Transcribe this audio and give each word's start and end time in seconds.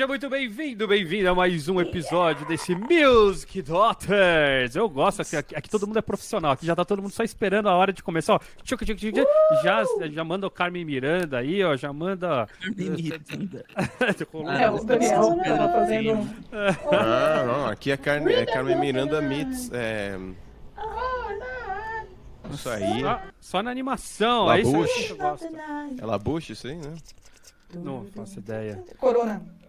Seja 0.00 0.08
muito 0.08 0.30
bem-vindo, 0.30 0.88
bem-vindo 0.88 1.28
a 1.28 1.34
mais 1.34 1.68
um 1.68 1.78
episódio 1.78 2.46
desse 2.46 2.74
Music 2.74 3.60
Daughters. 3.60 4.74
Eu 4.74 4.88
gosto, 4.88 5.20
aqui, 5.20 5.36
aqui, 5.36 5.54
aqui, 5.54 5.68
todo 5.68 5.86
mundo 5.86 5.98
é 5.98 6.00
profissional, 6.00 6.52
aqui 6.52 6.64
já 6.64 6.74
tá 6.74 6.86
todo 6.86 7.02
mundo 7.02 7.12
só 7.12 7.22
esperando 7.22 7.68
a 7.68 7.74
hora 7.76 7.92
de 7.92 8.02
começar, 8.02 8.36
ó. 8.36 8.38
Tchuc, 8.62 8.86
tchuc, 8.86 8.98
tchuc, 8.98 9.22
já, 9.62 9.84
já 10.10 10.24
manda 10.24 10.46
o 10.46 10.50
Carmen 10.50 10.86
Miranda 10.86 11.36
aí, 11.36 11.62
ó, 11.62 11.76
já 11.76 11.92
manda... 11.92 12.48
Carmen 12.64 12.90
Miranda. 12.92 13.66
é, 14.58 14.70
o 14.70 14.82
Daniel 14.82 15.36
tá 15.36 15.68
fazendo... 15.68 16.30
Ah, 16.90 17.44
não, 17.46 17.66
aqui 17.66 17.90
é, 17.90 17.98
Carne, 17.98 18.32
é 18.32 18.46
Carmen 18.46 18.80
Miranda 18.80 19.20
Meets, 19.20 19.70
é... 19.70 20.18
Isso 22.50 22.70
aí. 22.70 23.02
Só, 23.02 23.20
só 23.38 23.62
na 23.62 23.70
animação, 23.70 24.46
Labuche. 24.46 24.78
é 24.78 24.80
isso 24.80 25.06
que 25.08 25.12
eu 25.12 25.16
gosto. 25.18 25.46
É 25.98 26.06
Labuche, 26.06 26.52
isso 26.54 26.66
aí, 26.68 26.76
né? 26.76 26.94
Não 27.74 28.06
faço 28.14 28.38
ideia. 28.38 28.82
Corona. 28.98 29.59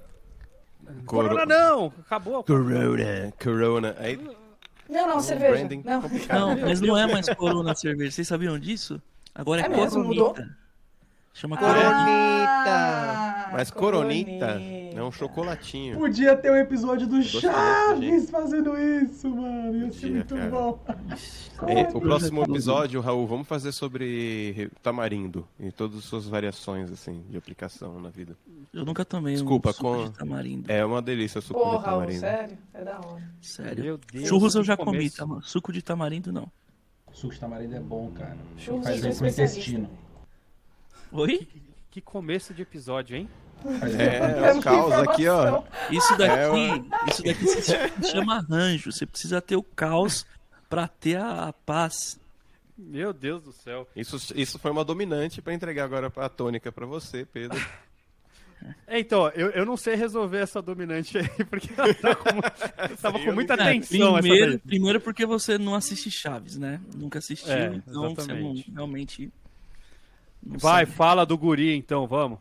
Corona 1.06 1.46
não! 1.46 1.94
Acabou. 2.06 2.44
Corona. 2.44 3.34
Corona. 3.42 3.96
Aí, 4.00 4.18
Não, 4.90 5.08
não, 5.08 5.18
um 5.18 5.22
cerveja. 5.22 5.52
branding 5.54 5.82
Não. 5.86 6.02
complicado. 6.02 6.40
Não, 6.40 6.58
mas 6.60 6.82
não 6.82 6.98
é 6.98 7.08
mais 7.08 7.28
Corona 7.30 7.74
cerveja. 7.76 8.12
Vocês 8.12 8.28
sabiam 8.28 8.58
disso? 8.60 9.02
Agora 9.34 9.62
é, 9.62 9.66
É 9.66 9.70
mesmo, 9.70 10.04
Coronita. 10.04 10.58
Chama 11.34 11.58
Coronita. 11.58 11.84
Ah, 11.88 13.50
Mas 13.54 13.72
Coronita 13.72 14.60
é 14.94 15.02
um 15.04 15.12
chocolatinho. 15.12 15.98
Podia 15.98 16.36
ter 16.36 16.52
um 16.52 16.56
episódio 16.56 17.08
do 17.08 17.22
Chaves 17.24 18.30
fazendo 18.30 18.78
isso, 18.78 19.30
mano. 19.30 19.78
Ia 19.86 19.92
ser 19.92 20.10
muito 20.12 20.36
cara. 20.36 20.50
bom. 20.50 20.80
É, 21.68 21.84
o 21.96 22.02
próximo 22.02 22.44
episódio, 22.44 23.00
Raul, 23.02 23.26
vamos 23.28 23.48
fazer 23.48 23.72
sobre 23.72 24.70
tamarindo 24.84 25.48
e 25.60 25.72
todas 25.72 25.98
as 26.00 26.04
suas 26.06 26.26
variações, 26.28 26.92
assim, 26.92 27.24
de 27.30 27.38
aplicação 27.38 28.00
na 28.00 28.10
vida. 28.10 28.36
Eu 28.74 28.86
nunca 28.86 29.04
tomei 29.06 29.34
Desculpa, 29.34 29.70
um 29.70 29.74
suco 29.74 29.84
com- 29.96 30.04
de 30.10 30.12
tamarindo. 30.18 30.72
É 30.72 30.84
uma 30.86 31.02
delícia 31.02 31.40
o 31.40 31.42
suco 31.42 31.60
de 31.60 31.66
Porra, 31.66 31.78
Raul, 31.78 32.00
tamarindo. 32.02 32.20
sério? 32.20 32.58
É 32.74 32.84
da 32.84 33.00
hora. 33.00 33.32
Sério. 33.42 33.84
Meu 33.84 33.98
Deus. 34.12 34.28
Churros 34.28 34.56
eu 34.56 34.64
já 34.64 34.76
que 34.78 34.84
comi, 34.84 35.10
tá, 35.10 35.26
mano? 35.26 35.42
Suco 35.44 35.72
de 35.72 35.82
tamarindo 35.82 36.32
não. 36.32 36.52
Suco 37.14 37.34
de 37.34 37.40
tamarindo 37.40 37.76
é 37.76 37.80
bom, 37.80 38.12
cara. 38.12 38.38
Churros 38.58 38.84
Faz 38.86 39.02
bem 39.02 39.16
pro 39.16 39.28
intestino. 39.28 39.90
Oi? 41.12 41.48
Que 41.90 42.00
começo 42.00 42.54
de 42.54 42.62
episódio, 42.62 43.18
hein? 43.18 43.28
É, 43.98 44.48
é 44.50 44.54
o 44.54 44.62
caos 44.62 44.94
aqui, 44.94 45.28
ó. 45.28 45.64
Isso 45.90 46.18
daqui, 46.18 46.34
É, 46.34 47.10
isso 47.12 47.24
daqui 47.24 47.48
se 47.48 48.12
chama 48.12 48.38
arranjo. 48.38 48.92
Você 48.92 49.06
precisa 49.06 49.42
ter 49.42 49.56
o 49.56 49.64
caos 49.64 50.26
pra 50.70 50.88
ter 50.88 51.18
a, 51.18 51.50
a 51.50 51.54
paz. 51.54 52.20
Meu 52.78 53.14
Deus 53.14 53.44
do 53.44 53.52
céu. 53.52 53.88
Isso, 53.96 54.18
isso 54.36 54.58
foi 54.58 54.72
uma 54.72 54.84
dominante 54.84 55.42
pra 55.42 55.54
entregar 55.54 55.84
agora 55.86 56.12
a 56.16 56.30
tônica 56.30 56.72
pra 56.72 56.86
você, 56.86 57.26
Pedro. 57.26 57.60
É, 58.88 59.00
Então, 59.00 59.28
eu, 59.30 59.50
eu 59.52 59.66
não 59.66 59.76
sei 59.78 59.96
resolver 59.96 60.38
essa 60.40 60.62
dominante 60.62 61.18
aí, 61.18 61.28
porque 61.46 61.70
ela 61.78 61.94
tá 61.94 62.16
com- 62.16 62.42
tava 63.02 63.20
com 63.20 63.32
muita 63.32 63.56
tensão 63.58 64.18
essa 64.18 64.22
primeiro, 64.28 64.60
primeiro 64.60 65.02
porque 65.02 65.26
você 65.26 65.58
não 65.58 65.76
assiste 65.76 66.10
Chaves, 66.12 66.58
né? 66.58 66.80
Nunca 66.96 67.20
assistiu, 67.20 67.52
É, 67.52 67.68
então 67.76 67.84
você 67.94 67.94
não, 67.94 68.12
exatamente. 68.14 68.72
realmente. 68.72 69.32
não 70.44 70.58
Vai, 70.60 70.86
sabe. 70.86 70.96
fala 70.98 71.26
do 71.26 71.38
guri 71.38 71.76
então, 71.76 72.08
vamos. 72.08 72.40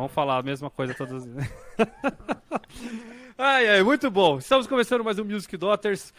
Vamos 0.00 0.14
falar 0.14 0.38
a 0.38 0.42
mesma 0.42 0.70
coisa 0.70 0.94
todas. 0.94 1.28
ai, 3.36 3.68
ai, 3.68 3.82
muito 3.82 4.10
bom. 4.10 4.38
Estamos 4.38 4.66
começando 4.66 5.04
mais 5.04 5.18
um 5.18 5.24
Music 5.26 5.54
Daughters 5.58 6.10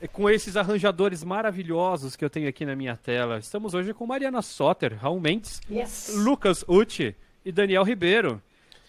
eh, 0.00 0.06
com 0.06 0.30
esses 0.30 0.56
arranjadores 0.56 1.24
maravilhosos 1.24 2.14
que 2.14 2.24
eu 2.24 2.30
tenho 2.30 2.48
aqui 2.48 2.64
na 2.64 2.76
minha 2.76 2.96
tela. 2.96 3.40
Estamos 3.40 3.74
hoje 3.74 3.92
com 3.92 4.06
Mariana 4.06 4.40
Soter, 4.42 4.96
Raul 4.96 5.18
Mendes, 5.18 5.60
Yes. 5.68 6.12
Lucas 6.14 6.64
Uti 6.68 7.16
e 7.44 7.50
Daniel 7.50 7.82
Ribeiro. 7.82 8.40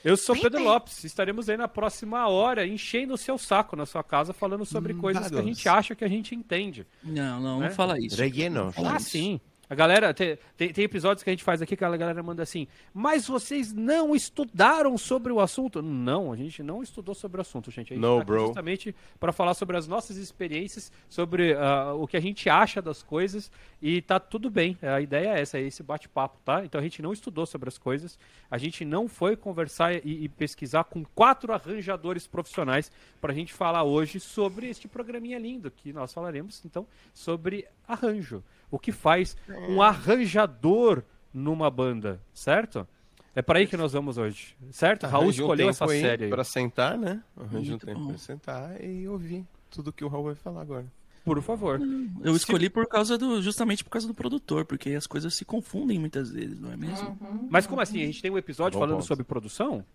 Eu 0.06 0.16
sou 0.16 0.36
Pedro 0.40 0.64
Lopes. 0.64 1.04
Estaremos 1.04 1.50
aí 1.50 1.58
na 1.58 1.68
próxima 1.68 2.28
hora 2.28 2.64
enchendo 2.64 3.16
o 3.16 3.18
seu 3.18 3.40
saco 3.40 3.76
na 3.76 3.88
sua 3.88 4.04
casa 4.04 4.34
falando 4.34 4.68
sobre 4.68 4.94
coisas 4.94 5.32
que 5.32 5.40
a 5.40 5.42
gente 5.42 5.68
acha 5.68 5.96
que 5.96 6.06
a 6.06 6.08
gente 6.08 6.36
entende. 6.36 6.86
Não, 7.04 7.40
não, 7.42 7.60
Né? 7.60 7.70
não 7.70 7.76
fala 7.76 8.00
isso. 8.00 8.22
Relleno. 8.22 8.72
Ah, 8.86 9.00
sim. 9.00 9.42
A 9.70 9.76
galera, 9.76 10.14
tem, 10.14 10.38
tem, 10.56 10.84
episódios 10.86 11.24
que 11.24 11.30
a 11.30 11.34
gente 11.34 11.44
faz 11.44 11.62
aqui 11.62 11.76
que 11.76 11.84
a 11.84 11.98
galera 11.98 12.24
manda 12.24 12.42
assim, 12.42 12.68
mas 12.94 13.28
vocês 13.28 13.74
não 13.74 14.16
estudaram 14.16 14.98
sobre 14.98 15.34
o 15.34 15.42
assunto? 15.42 15.82
Não, 15.82 16.32
a 16.32 16.38
gente 16.38 16.64
não 16.64 16.82
estudou 16.82 17.14
sobre 17.14 17.40
o 17.40 17.42
assunto, 17.42 17.70
gente. 17.70 17.92
A 17.92 17.96
gente 17.96 18.02
No, 18.02 18.20
tá 18.20 18.24
bro. 18.24 18.48
justamente 18.48 18.96
para 19.20 19.34
falar 19.34 19.54
sobre 19.54 19.76
as 19.76 19.86
nossas 19.86 20.16
experiências, 20.16 20.90
sobre 21.10 21.54
ah, 21.54 21.94
o 21.94 22.08
que 22.08 22.16
a 22.16 22.20
gente 22.22 22.50
acha 22.50 22.82
das 22.82 23.04
coisas 23.04 23.52
e 23.82 24.02
tá 24.02 24.22
tudo 24.22 24.50
bem. 24.50 24.78
A 24.82 25.02
ideia 25.02 25.38
é 25.38 25.42
essa, 25.42 25.58
é 25.58 25.64
esse 25.64 25.84
bate-papo, 25.84 26.38
tá? 26.46 26.64
Então 26.64 26.80
a 26.80 26.84
gente 26.84 27.02
não 27.02 27.12
estudou 27.12 27.46
sobre 27.46 27.68
as 27.68 27.78
coisas, 27.78 28.18
a 28.50 28.58
gente 28.58 28.86
não 28.86 29.10
foi 29.10 29.36
conversar 29.36 29.94
e, 29.96 30.24
e 30.24 30.30
pesquisar 30.30 30.86
com 30.86 31.04
quatro 31.04 31.52
arranjadores 31.52 32.26
profissionais 32.26 32.90
para 33.20 33.34
a 33.34 33.36
gente 33.36 33.54
falar 33.54 33.84
hoje 33.84 34.18
sobre 34.22 34.70
este 34.70 34.88
programinha 34.88 35.38
lindo 35.38 35.70
que 35.70 35.92
nós 35.92 36.14
falaremos, 36.14 36.64
então, 36.64 36.88
sobre 37.14 37.68
arranjo. 37.88 38.44
O 38.70 38.78
que 38.78 38.92
faz 38.92 39.38
um 39.70 39.82
arranjador 39.82 41.04
numa 41.34 41.70
banda, 41.70 42.22
certo? 42.34 42.88
É 43.34 43.42
para 43.42 43.60
aí 43.60 43.68
que 43.68 43.78
nós 43.78 43.94
vamos 43.94 44.18
hoje, 44.18 44.56
certo? 44.72 45.06
Raul 45.06 45.26
Arranje 45.26 45.42
um 45.42 45.46
escolheu 45.46 45.68
tempo 45.68 45.84
essa 45.84 45.88
série. 45.88 46.24
aí. 46.26 46.30
Pra 46.30 46.44
sentar, 46.44 46.98
né? 46.98 47.24
Arranje 47.40 47.74
um 47.74 47.78
tempo 47.78 48.08
pra 48.08 48.18
sentar 48.18 48.84
e 48.84 49.08
ouvir 49.08 49.46
tudo 49.70 49.94
que 49.94 50.04
o 50.04 50.08
Raul 50.08 50.26
vai 50.26 50.36
falar 50.36 50.62
agora. 50.62 50.86
Por 51.24 51.42
favor. 51.42 51.80
Eu 52.24 52.36
escolhi 52.36 52.70
por 52.70 52.88
causa 52.88 53.18
do. 53.18 53.42
justamente 53.42 53.84
por 53.84 53.90
causa 53.90 54.08
do 54.08 54.14
produtor, 54.14 54.66
porque 54.66 54.92
as 54.92 55.06
coisas 55.06 55.36
se 55.36 55.44
confundem 55.44 56.00
muitas 56.00 56.32
vezes, 56.32 56.60
não 56.60 56.72
é 56.72 56.78
mesmo? 56.78 57.18
Mas 57.50 57.68
como 57.68 57.82
assim? 57.82 58.02
A 58.02 58.06
gente 58.06 58.22
tem 58.22 58.32
um 58.32 58.38
episódio 58.38 58.80
Bom 58.80 58.86
falando 58.86 59.00
ponto. 59.00 59.08
sobre 59.08 59.24
produção? 59.26 59.86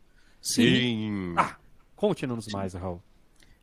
Sim. 0.41 1.35
Ah, 1.37 1.57
conte-nos 1.97 2.49
mais, 2.49 2.75
Raul. 2.75 3.03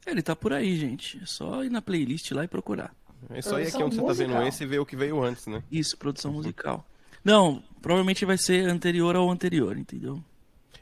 Ele 0.06 0.22
tá 0.22 0.36
por 0.36 0.52
aí, 0.52 0.76
gente. 0.78 1.20
É 1.22 1.26
só 1.26 1.64
ir 1.64 1.70
na 1.70 1.82
playlist 1.82 2.32
lá 2.32 2.44
e 2.44 2.48
procurar. 2.48 2.94
É 3.30 3.42
só 3.42 3.60
ir 3.60 3.68
aqui 3.68 3.84
onde 3.84 3.96
você 3.96 4.02
tá 4.02 4.14
vendo 4.14 4.28
musical. 4.30 4.48
esse 4.48 4.64
e 4.64 4.68
ver 4.68 4.80
o 4.80 4.86
que 4.86 4.96
veio 4.96 5.22
antes, 5.24 5.46
né? 5.48 5.62
Isso, 5.72 5.98
produção 5.98 6.32
musical. 6.32 6.86
Não, 7.24 7.62
provavelmente 7.82 8.26
vai 8.26 8.38
ser 8.38 8.68
anterior 8.70 9.16
ao 9.16 9.30
anterior, 9.30 9.78
entendeu? 9.78 10.22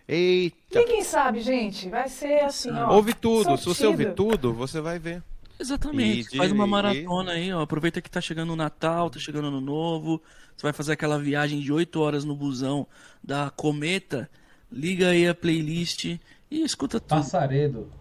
Eita! 0.07 0.79
Ninguém 0.79 1.03
sabe, 1.03 1.41
gente. 1.41 1.89
Vai 1.89 2.07
ser 2.07 2.39
assim, 2.43 2.71
ó. 2.71 2.93
Ouve 2.95 3.13
tudo. 3.13 3.43
Se 3.57 3.65
você 3.65 3.81
sortido. 3.83 3.89
ouvir 3.89 4.13
tudo, 4.13 4.53
você 4.53 4.79
vai 4.79 4.97
ver. 4.99 5.21
Exatamente. 5.59 6.27
E 6.27 6.31
de- 6.31 6.37
Faz 6.37 6.51
uma 6.51 6.65
e- 6.65 6.69
maratona 6.69 7.31
aí, 7.31 7.51
ó. 7.51 7.61
Aproveita 7.61 7.99
que 8.01 8.09
tá 8.09 8.21
chegando 8.21 8.53
o 8.53 8.55
Natal, 8.55 9.09
tá 9.09 9.19
chegando 9.19 9.47
Ano 9.47 9.59
Novo. 9.59 10.21
Você 10.55 10.63
vai 10.63 10.73
fazer 10.73 10.93
aquela 10.93 11.19
viagem 11.19 11.59
de 11.59 11.73
8 11.73 11.99
horas 11.99 12.23
no 12.23 12.35
busão 12.35 12.87
da 13.23 13.49
Cometa. 13.49 14.29
Liga 14.71 15.09
aí 15.09 15.27
a 15.27 15.33
playlist 15.35 16.05
e 16.05 16.19
escuta 16.51 16.99
tudo. 16.99 17.19
Passaredo. 17.21 17.91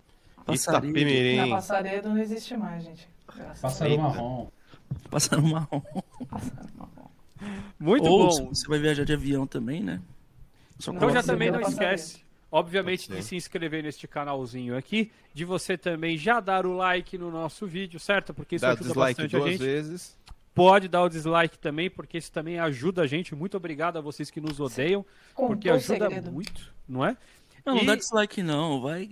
Passarinho, 0.44 1.36
Na 1.38 1.48
passaredo 1.48 2.08
não 2.10 2.18
existe 2.18 2.56
mais, 2.56 2.84
gente. 2.84 3.08
Graças 3.36 3.58
a 3.58 3.62
Pássaro 3.62 3.90
Eita. 3.90 4.02
marrom. 4.02 4.48
Marrom. 5.52 5.82
Muito 7.78 8.06
Ou 8.06 8.28
bom. 8.28 8.48
você 8.48 8.66
vai 8.66 8.78
viajar 8.78 9.04
de 9.04 9.12
avião 9.12 9.46
também, 9.46 9.82
né? 9.82 10.00
Só 10.78 10.92
Então 10.92 11.10
já 11.10 11.22
também 11.22 11.50
não 11.50 11.60
esquece, 11.60 12.20
obviamente, 12.50 13.10
de 13.10 13.22
se 13.22 13.36
inscrever 13.36 13.82
neste 13.82 14.06
canalzinho 14.08 14.76
aqui, 14.76 15.10
de 15.34 15.44
você 15.44 15.76
também 15.76 16.16
já 16.16 16.40
dar 16.40 16.66
o 16.66 16.74
like 16.76 17.16
no 17.18 17.30
nosso 17.30 17.66
vídeo, 17.66 17.98
certo? 18.00 18.32
Porque 18.32 18.56
isso 18.56 18.62
Dá 18.64 18.72
ajuda 18.72 18.84
dislike 18.88 19.14
bastante 19.22 19.36
a 19.36 19.38
duas 19.38 19.50
gente. 19.52 19.60
vezes. 19.62 20.16
Pode 20.54 20.88
dar 20.88 21.02
o 21.02 21.08
dislike 21.10 21.58
também, 21.58 21.90
porque 21.90 22.16
isso 22.16 22.32
também 22.32 22.58
ajuda 22.58 23.02
a 23.02 23.06
gente. 23.06 23.34
Muito 23.34 23.56
obrigado 23.58 23.98
a 23.98 24.00
vocês 24.00 24.30
que 24.30 24.40
nos 24.40 24.58
odeiam, 24.58 25.04
Contou 25.34 25.48
porque 25.54 25.68
ajuda 25.68 26.06
segredo. 26.06 26.32
muito, 26.32 26.72
não 26.88 27.04
é? 27.04 27.16
Não, 27.64 27.74
não 27.74 27.82
E- 27.82 27.86
dá 27.86 27.94
dislike 27.94 28.42
não, 28.42 28.80
vai. 28.80 29.10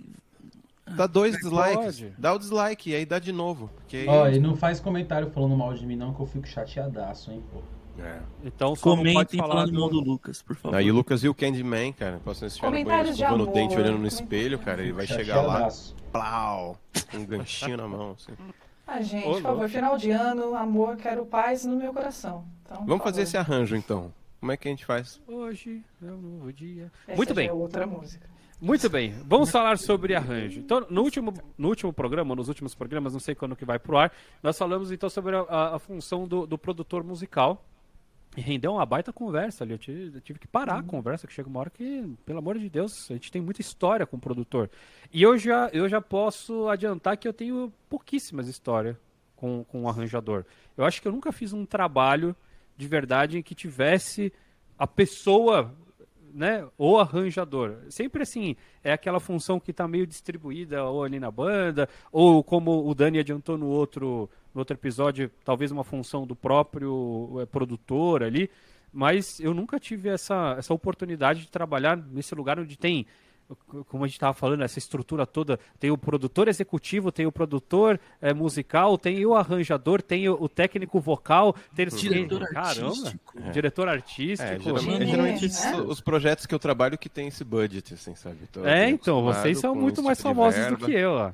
Dá 0.87 1.07
dois 1.07 1.35
dislikes. 1.35 2.11
Dá 2.17 2.33
o 2.33 2.39
dislike 2.39 2.91
e 2.91 2.95
aí 2.95 3.05
dá 3.05 3.17
de 3.17 3.31
novo. 3.31 3.69
Aí... 3.91 4.07
Ó, 4.07 4.27
e 4.27 4.39
não 4.39 4.55
faz 4.55 4.79
comentário 4.79 5.29
falando 5.31 5.55
mal 5.55 5.73
de 5.73 5.85
mim, 5.85 5.95
não, 5.95 6.13
que 6.13 6.21
eu 6.21 6.25
fico 6.27 6.47
chateadaço, 6.47 7.31
hein, 7.31 7.43
pô. 7.51 7.59
É. 7.97 8.19
Então 8.43 8.75
só 8.75 8.83
Comentem 8.83 9.39
falar 9.39 9.53
falando 9.53 9.71
do... 9.71 9.79
mal 9.79 9.89
do 9.89 9.99
Lucas, 9.99 10.41
por 10.41 10.55
favor. 10.55 10.75
Aí 10.75 10.91
o 10.91 10.93
Lucas 10.93 11.23
e 11.23 11.29
o 11.29 11.33
Candyman, 11.33 11.93
cara, 11.93 12.19
passando 12.23 12.47
esse 12.47 12.61
no 12.61 12.69
banheiro, 12.69 12.89
Comentários 12.89 13.15
de 13.15 13.23
escovando 13.23 13.45
o 13.45 13.49
amor, 13.49 13.53
dente, 13.53 13.75
olhando 13.77 13.97
no 13.99 14.07
espelho, 14.07 14.59
cara, 14.59 14.81
ele 14.81 14.91
vai 14.91 15.07
chegar 15.07 15.41
lá, 15.41 15.69
plau, 16.11 16.77
com 17.09 17.17
um 17.17 17.25
ganchinho 17.25 17.77
na 17.77 17.87
mão, 17.87 18.11
assim. 18.11 18.33
Ah, 18.87 19.01
gente, 19.01 19.27
Ô, 19.27 19.31
por 19.31 19.41
favor, 19.41 19.67
final 19.67 19.97
de 19.97 20.11
ano, 20.11 20.53
amor, 20.55 20.95
quero 20.97 21.25
paz 21.25 21.65
no 21.65 21.75
meu 21.75 21.91
coração. 21.91 22.45
Então, 22.63 22.85
Vamos 22.85 23.03
fazer 23.03 23.23
esse 23.23 23.35
arranjo, 23.35 23.75
então. 23.75 24.13
Como 24.39 24.51
é 24.51 24.57
que 24.57 24.67
a 24.67 24.71
gente 24.71 24.85
faz? 24.85 25.19
Hoje 25.27 25.81
é 26.03 26.05
um 26.05 26.17
novo 26.17 26.53
dia. 26.53 26.91
Essa 27.07 27.17
Muito 27.17 27.33
bem. 27.33 27.47
É 27.47 27.51
outra 27.51 27.87
música. 27.87 28.29
Muito 28.65 28.89
bem, 28.89 29.11
vamos 29.25 29.51
falar 29.51 29.77
sobre 29.77 30.15
arranjo. 30.15 30.59
Então, 30.59 30.87
no 30.89 31.03
último, 31.03 31.31
no 31.55 31.67
último 31.67 31.93
programa, 31.93 32.33
nos 32.35 32.47
últimos 32.47 32.73
programas, 32.73 33.13
não 33.13 33.19
sei 33.19 33.35
quando 33.35 33.55
que 33.55 33.63
vai 33.63 33.77
pro 33.77 33.95
ar, 33.95 34.11
nós 34.41 34.57
falamos 34.57 34.91
então 34.91 35.07
sobre 35.07 35.35
a, 35.35 35.41
a- 35.41 35.75
a 35.75 35.79
função 35.79 36.27
do, 36.27 36.47
do 36.47 36.57
produtor 36.57 37.03
musical. 37.03 37.63
E 38.35 38.41
rendeu 38.41 38.73
uma 38.73 38.85
baita 38.85 39.13
conversa 39.13 39.63
ali. 39.63 39.71
Eu 39.73 39.77
tive, 39.77 40.17
eu 40.17 40.21
tive 40.21 40.39
que 40.39 40.47
parar 40.47 40.79
a 40.79 40.83
conversa, 40.83 41.27
que 41.27 41.31
chega 41.31 41.47
uma 41.47 41.59
hora 41.59 41.69
que, 41.69 42.03
pelo 42.25 42.39
amor 42.39 42.57
de 42.57 42.67
Deus, 42.67 42.91
a 43.09 43.13
gente 43.13 43.31
tem 43.31 43.39
muita 43.41 43.61
história 43.61 44.05
com 44.05 44.17
o 44.17 44.19
produtor. 44.19 44.67
E 45.13 45.21
eu 45.21 45.37
já, 45.37 45.69
eu 45.71 45.87
já 45.87 46.01
posso 46.01 46.67
adiantar 46.67 47.15
que 47.17 47.27
eu 47.27 47.31
tenho 47.33 47.71
pouquíssimas 47.87 48.47
histórias 48.49 48.97
com, 49.35 49.63
com 49.63 49.83
o 49.83 49.87
arranjador. 49.87 50.43
Eu 50.75 50.83
acho 50.83 51.01
que 51.01 51.07
eu 51.07 51.11
nunca 51.13 51.31
fiz 51.31 51.53
um 51.53 51.65
trabalho 51.65 52.35
de 52.75 52.87
verdade 52.87 53.37
em 53.37 53.43
que 53.43 53.53
tivesse 53.55 54.33
a 54.77 54.85
pessoa 54.87 55.71
né, 56.35 56.67
o 56.77 56.97
arranjador. 56.97 57.77
Sempre 57.89 58.23
assim, 58.23 58.55
é 58.83 58.91
aquela 58.91 59.19
função 59.21 59.59
que 59.59 59.71
está 59.71 59.87
meio 59.87 60.05
distribuída 60.05 60.83
ou 60.83 61.03
ali 61.03 61.19
na 61.19 61.31
banda, 61.31 61.87
ou 62.11 62.43
como 62.43 62.85
o 62.87 62.93
Dani 62.93 63.19
adiantou 63.19 63.57
no 63.57 63.67
outro, 63.67 64.29
no 64.53 64.59
outro 64.59 64.75
episódio, 64.75 65.31
talvez 65.45 65.71
uma 65.71 65.83
função 65.83 66.27
do 66.27 66.35
próprio 66.35 67.39
é, 67.39 67.45
produtor 67.45 68.21
ali. 68.21 68.49
Mas 68.91 69.39
eu 69.39 69.53
nunca 69.53 69.79
tive 69.79 70.09
essa, 70.09 70.55
essa 70.57 70.73
oportunidade 70.73 71.41
de 71.41 71.49
trabalhar 71.49 71.97
nesse 71.97 72.35
lugar 72.35 72.59
onde 72.59 72.77
tem 72.77 73.05
como 73.87 74.03
a 74.03 74.07
gente 74.07 74.15
estava 74.15 74.33
falando, 74.33 74.63
essa 74.63 74.79
estrutura 74.79 75.25
toda, 75.25 75.59
tem 75.79 75.91
o 75.91 75.97
produtor 75.97 76.47
executivo, 76.47 77.11
tem 77.11 77.25
o 77.25 77.31
produtor 77.31 77.99
é, 78.21 78.33
musical, 78.33 78.97
tem 78.97 79.23
o 79.25 79.35
arranjador, 79.35 80.01
tem 80.01 80.27
o, 80.27 80.37
o 80.41 80.49
técnico 80.49 80.99
vocal, 80.99 81.55
tem 81.75 81.87
o 81.87 81.89
Diretor 81.91 82.47
caramba, 82.49 82.87
artístico. 82.87 83.33
o 83.35 83.51
diretor 83.51 83.87
artístico. 83.87 84.51
É, 84.51 84.59
geralmente, 84.59 85.03
É, 85.03 85.05
geralmente 85.05 85.45
os 85.87 86.01
projetos 86.01 86.45
que 86.45 86.55
eu 86.55 86.59
trabalho 86.59 86.97
que 86.97 87.09
tem 87.09 87.27
esse 87.27 87.43
budget, 87.43 87.93
assim, 87.93 88.15
sabe? 88.15 88.37
Tô 88.51 88.65
É, 88.65 88.89
então, 88.89 89.23
vocês 89.23 89.59
são 89.59 89.75
muito 89.75 90.01
mais 90.01 90.17
tipo 90.17 90.29
famosos 90.29 90.65
do 90.67 90.77
que 90.77 90.91
eu, 90.91 91.11
ó. 91.11 91.31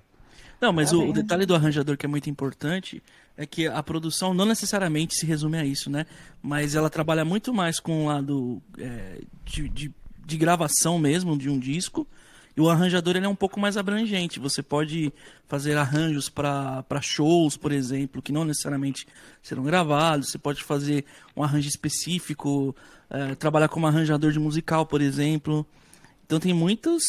Não, 0.60 0.72
mas 0.72 0.92
Tá 0.92 0.98
o, 0.98 1.10
o 1.10 1.14
detalhe 1.14 1.46
do 1.46 1.56
arranjador 1.56 1.98
que 1.98 2.06
é 2.06 2.10
muito 2.10 2.30
importante 2.30 3.02
é 3.36 3.46
que 3.48 3.68
a 3.68 3.82
produção 3.82 4.34
não 4.34 4.46
necessariamente 4.46 5.16
se 5.16 5.26
resume 5.26 5.58
a 5.58 5.66
isso, 5.66 5.90
né? 5.90 6.06
Mas 6.42 6.76
ela 6.76 6.90
trabalha 6.90 7.26
muito 7.26 7.52
mais 7.52 7.80
com 7.80 8.04
o 8.04 8.08
lado 8.08 8.62
é, 8.78 9.22
de, 9.44 9.68
de, 9.70 9.92
de 10.26 10.38
gravação 10.38 10.98
mesmo 11.00 11.38
de 11.38 11.50
um 11.50 11.60
disco. 11.60 12.08
E 12.56 12.60
o 12.60 12.70
arranjador 12.70 13.16
ele 13.16 13.26
é 13.26 13.30
um 13.30 13.36
pouco 13.36 13.60
mais 13.60 13.78
abrangente. 13.78 14.40
Você 14.40 14.62
pode 14.62 15.14
fazer 15.48 15.78
arranjos 15.78 16.30
para 16.30 16.84
shows, 17.02 17.56
por 17.56 17.72
exemplo, 17.72 18.22
que 18.22 18.32
não 18.32 18.44
necessariamente 18.44 19.08
serão 19.42 19.64
gravados. 19.64 20.30
Você 20.30 20.38
pode 20.38 20.62
fazer 20.64 21.06
um 21.36 21.44
arranjo 21.44 21.70
específico, 21.70 22.76
é, 23.10 23.36
trabalhar 23.36 23.70
como 23.70 23.88
arranjador 23.88 24.32
de 24.32 24.40
musical, 24.40 24.86
por 24.86 25.02
exemplo. 25.02 25.66
Então 26.26 26.40
tem 26.40 26.54
muitas, 26.54 27.02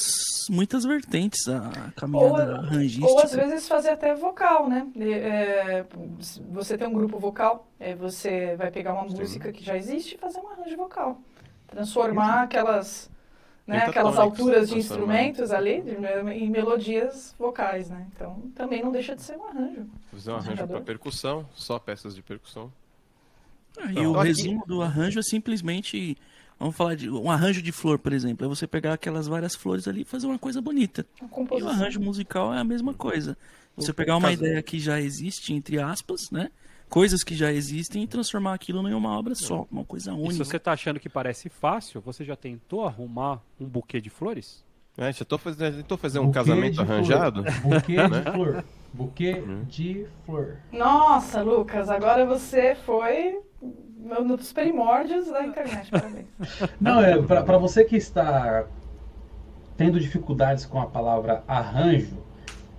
muitas 0.50 0.82
vertentes 0.84 1.46
a 1.48 1.70
Ou, 1.86 1.92
caminhada 1.94 2.56
arranjística. 2.56 3.06
ou 3.06 3.20
às 3.20 3.32
vezes 3.32 3.68
fazer 3.68 3.90
até 3.90 4.14
vocal, 4.16 4.68
né? 4.68 4.84
É, 4.98 5.84
você 6.50 6.76
tem 6.76 6.88
um 6.88 6.92
grupo 6.92 7.20
vocal, 7.20 7.68
aí 7.78 7.94
você 7.94 8.56
vai 8.56 8.70
pegar 8.72 8.94
uma 8.94 9.04
música 9.04 9.52
que 9.52 9.64
já 9.64 9.76
existe 9.76 10.16
e 10.16 10.18
fazer 10.18 10.40
um 10.40 10.48
arranjo 10.48 10.76
vocal. 10.76 11.20
Transformar 11.72 12.42
aquelas, 12.42 13.10
né, 13.66 13.78
aquelas 13.78 14.18
alturas 14.18 14.68
de 14.68 14.78
instrumentos 14.78 15.50
ali 15.50 15.80
de 15.82 15.92
em 16.34 16.50
melodias 16.50 17.34
vocais, 17.38 17.90
né? 17.90 18.06
Então 18.14 18.40
também 18.54 18.82
não 18.82 18.92
deixa 18.92 19.14
de 19.16 19.22
ser 19.22 19.36
um 19.36 19.44
arranjo. 19.46 19.86
Fazer 20.10 20.30
um 20.30 20.36
arranjo 20.36 20.66
para 20.66 20.80
percussão, 20.80 21.48
só 21.54 21.78
peças 21.78 22.14
de 22.14 22.22
percussão. 22.22 22.72
Ah, 23.78 23.90
e 23.90 23.94
Não, 23.94 24.12
o 24.12 24.18
aqui- 24.18 24.28
resumo 24.28 24.64
do 24.66 24.82
arranjo 24.82 25.18
é 25.18 25.22
simplesmente. 25.22 26.16
Vamos 26.58 26.76
falar 26.76 26.94
de 26.94 27.10
um 27.10 27.28
arranjo 27.30 27.60
de 27.60 27.72
flor, 27.72 27.98
por 27.98 28.12
exemplo. 28.12 28.44
É 28.44 28.48
você 28.48 28.66
pegar 28.68 28.92
aquelas 28.92 29.26
várias 29.26 29.54
flores 29.54 29.88
ali 29.88 30.02
e 30.02 30.04
fazer 30.04 30.26
uma 30.26 30.38
coisa 30.38 30.60
bonita. 30.60 31.04
Uma 31.20 31.58
E 31.58 31.62
o 31.62 31.68
arranjo 31.68 31.98
musical 32.00 32.54
é 32.54 32.58
a 32.58 32.64
mesma 32.64 32.94
coisa. 32.94 33.36
Você 33.74 33.92
pegar 33.92 34.16
uma 34.16 34.28
caso- 34.28 34.44
ideia 34.44 34.62
que 34.62 34.78
já 34.78 35.00
existe, 35.00 35.52
entre 35.54 35.80
aspas, 35.80 36.30
né? 36.30 36.50
Coisas 36.92 37.24
que 37.24 37.34
já 37.34 37.50
existem 37.50 38.02
e 38.02 38.06
transformar 38.06 38.52
aquilo 38.52 38.86
em 38.86 38.92
uma 38.92 39.18
obra 39.18 39.34
só, 39.34 39.66
uma 39.70 39.82
coisa 39.82 40.10
E 40.12 40.14
se 40.14 40.20
única. 40.20 40.44
você 40.44 40.58
tá 40.58 40.72
achando 40.72 41.00
que 41.00 41.08
parece 41.08 41.48
fácil, 41.48 42.02
você 42.02 42.22
já 42.22 42.36
tentou 42.36 42.84
arrumar 42.84 43.40
um 43.58 43.64
buquê 43.66 43.98
de 43.98 44.10
flores? 44.10 44.62
É, 44.98 45.10
já 45.10 45.24
tô 45.24 45.38
fazendo, 45.38 45.76
tentou 45.78 45.96
fazer 45.96 46.18
um 46.18 46.26
Buquê 46.26 46.34
casamento 46.38 46.80
arranjado? 46.82 47.42
Flor. 47.50 47.72
Buquê 47.80 47.96
Né? 47.96 48.08
de 48.20 48.30
flor. 48.32 48.64
Buquê 48.92 49.32
Uhum. 49.32 49.64
de 49.64 50.06
flor. 50.26 50.56
Nossa, 50.70 51.40
Lucas, 51.40 51.88
agora 51.88 52.26
você 52.26 52.74
foi 52.74 53.40
no- 53.96 54.22
nos 54.22 54.52
primórdios 54.52 55.28
da 55.28 55.46
internet. 55.46 55.90
Parabéns. 55.90 56.26
Não, 56.78 57.00
é 57.02 57.16
pra 57.22 57.56
você 57.56 57.84
que 57.86 57.96
está 57.96 58.66
tendo 59.78 59.98
dificuldades 59.98 60.66
com 60.66 60.78
a 60.78 60.84
palavra 60.86 61.42
arranjo, 61.48 62.21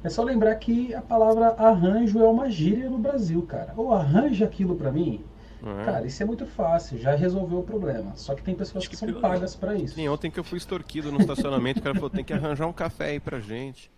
é 0.04 0.10
só 0.10 0.24
lembrar 0.24 0.54
que 0.56 0.94
a 0.94 1.02
palavra 1.02 1.50
arranjo 1.58 2.20
é 2.20 2.28
uma 2.28 2.50
gíria 2.50 2.90
no 2.90 2.98
Brasil, 2.98 3.42
cara. 3.44 3.74
Ou 3.78 3.94
arranja 3.94 4.46
aquilo 4.46 4.76
pra 4.76 4.92
mim. 4.92 5.24
É. 5.66 5.86
Cara, 5.86 6.06
isso 6.06 6.22
é 6.22 6.26
muito 6.26 6.46
fácil, 6.46 6.98
já 7.00 7.16
resolveu 7.16 7.60
o 7.60 7.64
problema. 7.64 8.12
Só 8.16 8.36
que 8.36 8.44
tem 8.44 8.54
pessoas 8.54 8.84
que 8.84 8.92
que 8.92 8.98
são 8.98 9.08
piorou. 9.08 9.22
pagas 9.22 9.56
pra 9.56 9.76
isso. 9.76 9.96
Sim, 9.96 10.10
ontem 10.10 10.30
que 10.30 10.38
eu 10.40 10.44
fui 10.44 10.58
extorquido 10.58 11.10
no 11.12 11.20
estacionamento, 11.22 11.80
o 11.80 11.84
cara 11.84 11.96
falou, 11.96 12.10
tem 12.10 12.24
que 12.24 12.34
arranjar 12.34 12.68
um 12.68 12.74
café 12.74 13.12
aí 13.12 13.20
pra 13.20 13.40
gente. 13.40 13.90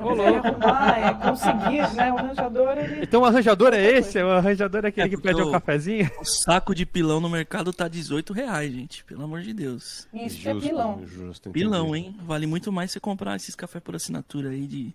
Ô, 0.00 0.14
Mas 0.14 0.18
é 0.98 1.08
é 1.08 1.14
conseguir, 1.14 1.94
né? 1.96 2.12
O 2.12 2.18
arranjador, 2.18 2.78
ele... 2.78 3.02
Então 3.02 3.22
o 3.22 3.24
arranjador 3.24 3.72
é 3.72 3.82
esse? 3.82 4.22
O 4.22 4.28
arranjador 4.30 4.84
é 4.84 4.88
aquele 4.88 5.06
É, 5.06 5.10
que 5.10 5.16
pede 5.20 5.42
um 5.42 5.48
o- 5.48 5.52
cafezinho? 5.52 6.08
O 6.20 6.24
saco 6.24 6.74
de 6.74 6.84
pilão 6.86 7.18
no 7.20 7.28
mercado 7.30 7.72
tá 7.72 7.88
18 7.88 8.32
reais, 8.32 8.72
gente. 8.72 9.02
Pelo 9.04 9.24
amor 9.24 9.40
de 9.40 9.52
Deus. 9.54 10.06
Isso 10.12 10.48
é 10.48 10.52
Justo, 10.52 10.68
pilão. 10.68 11.00
justo. 11.06 11.50
Pilão, 11.50 11.96
hein? 11.96 12.14
Vale 12.24 12.46
muito 12.46 12.70
mais 12.70 12.92
você 12.92 13.00
comprar 13.00 13.34
esses 13.36 13.54
cafés 13.56 13.82
por 13.82 13.96
assinatura 13.96 14.50
aí 14.50 14.66
de. 14.66 14.92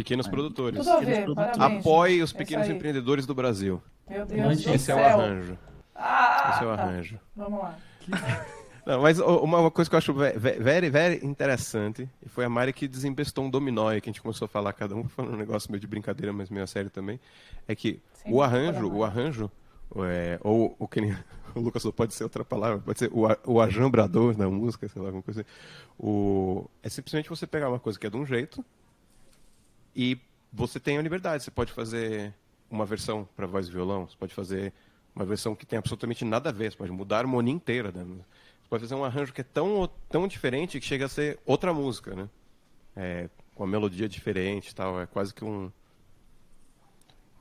Pequenos 0.00 0.26
produtores. 0.26 0.78
Tudo 0.78 0.90
a 0.90 0.98
Pequenos 0.98 1.18
ver, 1.18 1.24
produtores. 1.24 1.60
Apoie 1.60 2.22
os 2.22 2.34
É 2.34 2.38
pequenos 2.38 2.68
empreendedores 2.68 3.26
do 3.26 3.34
Brasil. 3.34 3.82
Meu 4.08 4.24
Deus 4.24 4.62
do 4.62 4.70
Esse 4.74 4.90
é 4.90 4.94
o 4.94 4.98
céu. 4.98 5.06
arranjo. 5.06 5.58
Ah, 5.94 6.52
Esse 6.54 6.64
é 6.64 6.66
o 6.66 6.76
tá. 6.76 6.82
arranjo. 6.82 7.20
Vamos 7.36 7.60
lá. 7.60 7.78
Não, 8.86 9.02
mas 9.02 9.18
uma 9.20 9.70
coisa 9.70 9.90
que 9.90 9.94
eu 9.94 9.98
acho 9.98 10.14
ve- 10.14 10.32
ve- 10.38 10.58
very, 10.58 10.88
very 10.88 11.24
interessante, 11.24 12.08
e 12.24 12.28
foi 12.30 12.46
a 12.46 12.48
Mari 12.48 12.72
que 12.72 12.88
desembestou 12.88 13.44
um 13.44 13.50
dominó 13.50 13.88
aí, 13.88 14.00
que 14.00 14.08
a 14.08 14.12
gente 14.12 14.22
começou 14.22 14.46
a 14.46 14.48
falar, 14.48 14.72
cada 14.72 14.96
um 14.96 15.04
falando 15.06 15.34
um 15.34 15.36
negócio 15.36 15.70
meio 15.70 15.80
de 15.80 15.86
brincadeira, 15.86 16.32
mas 16.32 16.48
meio 16.48 16.64
a 16.64 16.66
sério 16.66 16.88
também, 16.88 17.20
é 17.68 17.74
que 17.74 18.00
Sim, 18.14 18.32
o 18.32 18.42
arranjo, 18.42 18.90
o 18.90 19.04
arranjo, 19.04 19.50
é, 19.96 20.40
ou 20.42 20.74
o 20.78 20.88
que 20.88 20.98
nem 21.02 21.12
o 21.54 21.60
Lucas 21.60 21.82
falou, 21.82 21.92
pode 21.92 22.14
ser 22.14 22.24
outra 22.24 22.42
palavra, 22.42 22.78
pode 22.78 22.98
ser 22.98 23.10
o, 23.12 23.26
o 23.46 23.60
ajambrador 23.60 24.34
da 24.34 24.48
música, 24.48 24.88
sei 24.88 25.02
lá, 25.02 25.08
alguma 25.08 25.22
coisa 25.22 25.42
assim. 25.42 25.50
O, 25.98 26.64
é 26.82 26.88
simplesmente 26.88 27.28
você 27.28 27.46
pegar 27.46 27.68
uma 27.68 27.78
coisa 27.78 27.98
que 27.98 28.06
é 28.06 28.10
de 28.10 28.16
um 28.16 28.24
jeito 28.24 28.64
e 29.94 30.18
você 30.52 30.80
tem 30.80 30.98
a 30.98 31.02
liberdade. 31.02 31.44
Você 31.44 31.50
pode 31.50 31.72
fazer 31.72 32.34
uma 32.70 32.84
versão 32.84 33.28
para 33.36 33.46
voz 33.46 33.68
e 33.68 33.72
violão, 33.72 34.06
você 34.06 34.16
pode 34.16 34.34
fazer 34.34 34.72
uma 35.14 35.24
versão 35.24 35.54
que 35.54 35.66
tem 35.66 35.78
absolutamente 35.78 36.24
nada 36.24 36.50
a 36.50 36.52
ver, 36.52 36.70
você 36.70 36.78
pode 36.78 36.92
mudar 36.92 37.16
a 37.16 37.18
harmonia 37.20 37.52
inteira. 37.52 37.90
Né? 37.90 38.04
Você 38.04 38.68
pode 38.68 38.82
fazer 38.82 38.94
um 38.94 39.04
arranjo 39.04 39.32
que 39.32 39.40
é 39.40 39.44
tão, 39.44 39.88
tão 40.08 40.28
diferente 40.28 40.78
que 40.78 40.86
chega 40.86 41.06
a 41.06 41.08
ser 41.08 41.38
outra 41.44 41.74
música, 41.74 42.14
né? 42.14 42.28
É, 42.96 43.28
com 43.54 43.64
a 43.64 43.66
melodia 43.66 44.08
diferente 44.08 44.74
tal. 44.74 45.00
É 45.00 45.06
quase 45.06 45.34
que 45.34 45.44
um, 45.44 45.70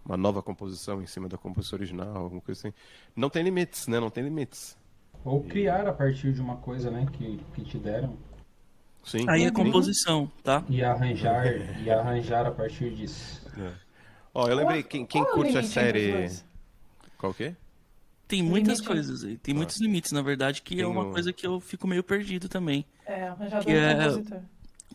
uma 0.06 0.18
nova 0.18 0.41
composição 0.41 1.01
em 1.01 1.06
cima 1.06 1.29
da 1.29 1.38
composição 1.38 1.77
original, 1.77 2.15
alguma 2.15 2.41
coisa 2.41 2.60
assim. 2.60 2.74
Não 3.15 3.29
tem 3.29 3.44
limites, 3.44 3.88
né? 3.88 4.00
Não 4.00 4.10
tem 4.10 4.24
limites. 4.24 4.77
Ou 5.24 5.44
criar 5.44 5.88
a 5.88 5.94
partir 5.94 6.34
de 6.34 6.41
uma 6.41 6.58
coisa, 6.58 6.89
né, 6.89 7.06
que, 7.12 7.39
que 7.53 7.63
te 7.63 7.77
deram. 7.77 8.18
Sim. 9.03 9.25
Aí 9.27 9.44
é 9.44 9.48
sim. 9.48 9.53
composição, 9.53 10.32
tá? 10.44 10.63
E 10.70 10.84
arranjar, 10.84 11.46
e 11.82 11.89
arranjar 11.89 12.46
a 12.46 12.51
partir 12.51 12.94
disso. 12.94 13.41
Ó, 14.34 14.48
eu 14.48 14.56
lembrei, 14.56 14.84
quem, 14.84 15.06
quem 15.06 15.24
Qual 15.24 15.32
é 15.32 15.36
curte 15.36 15.58
a 15.58 15.63
série... 15.63 16.29
Qual 17.18 17.34
que 17.34 17.46
é? 17.46 17.56
Tem 18.27 18.44
muitas 18.44 18.75
Limite. 18.79 18.88
coisas 18.88 19.24
aí. 19.24 19.38
Tem 19.38 19.56
muitos 19.56 19.82
limites, 19.82 20.12
na 20.12 20.22
verdade, 20.22 20.62
que 20.62 20.75
Tem 20.75 20.84
é 20.84 20.88
uma 20.88 21.12
coisa 21.12 21.34
que 21.34 21.46
eu 21.48 21.60
fico 21.60 21.88
meio 21.88 22.03
perdido 22.03 22.48
também. 22.48 22.86
É, 23.06 23.27
arranjador 23.27 23.65
Que 23.65 23.72
e 23.72 23.75
é- 23.75 23.96
compositor. 23.96 24.41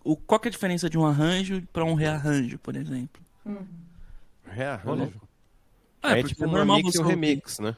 O, 0.05 0.17
qual 0.17 0.39
que 0.39 0.49
é 0.49 0.51
a 0.51 0.53
diferença 0.53 0.89
de 0.89 0.97
um 0.97 1.05
arranjo 1.05 1.63
para 1.73 1.85
um 1.85 1.95
rearranjo, 1.95 2.59
por 2.59 2.77
exemplo? 2.77 3.21
Uhum. 3.45 3.67
Rearranjo. 4.47 5.21
Ah, 6.03 6.13
é 6.13 6.17
porque 6.17 6.29
tipo 6.29 6.45
é 6.45 6.47
um 6.47 6.51
normal 6.51 6.77
mix 6.77 6.95
e 6.95 6.99
você 6.99 7.03
um 7.03 7.07
remix, 7.07 7.59
né? 7.59 7.77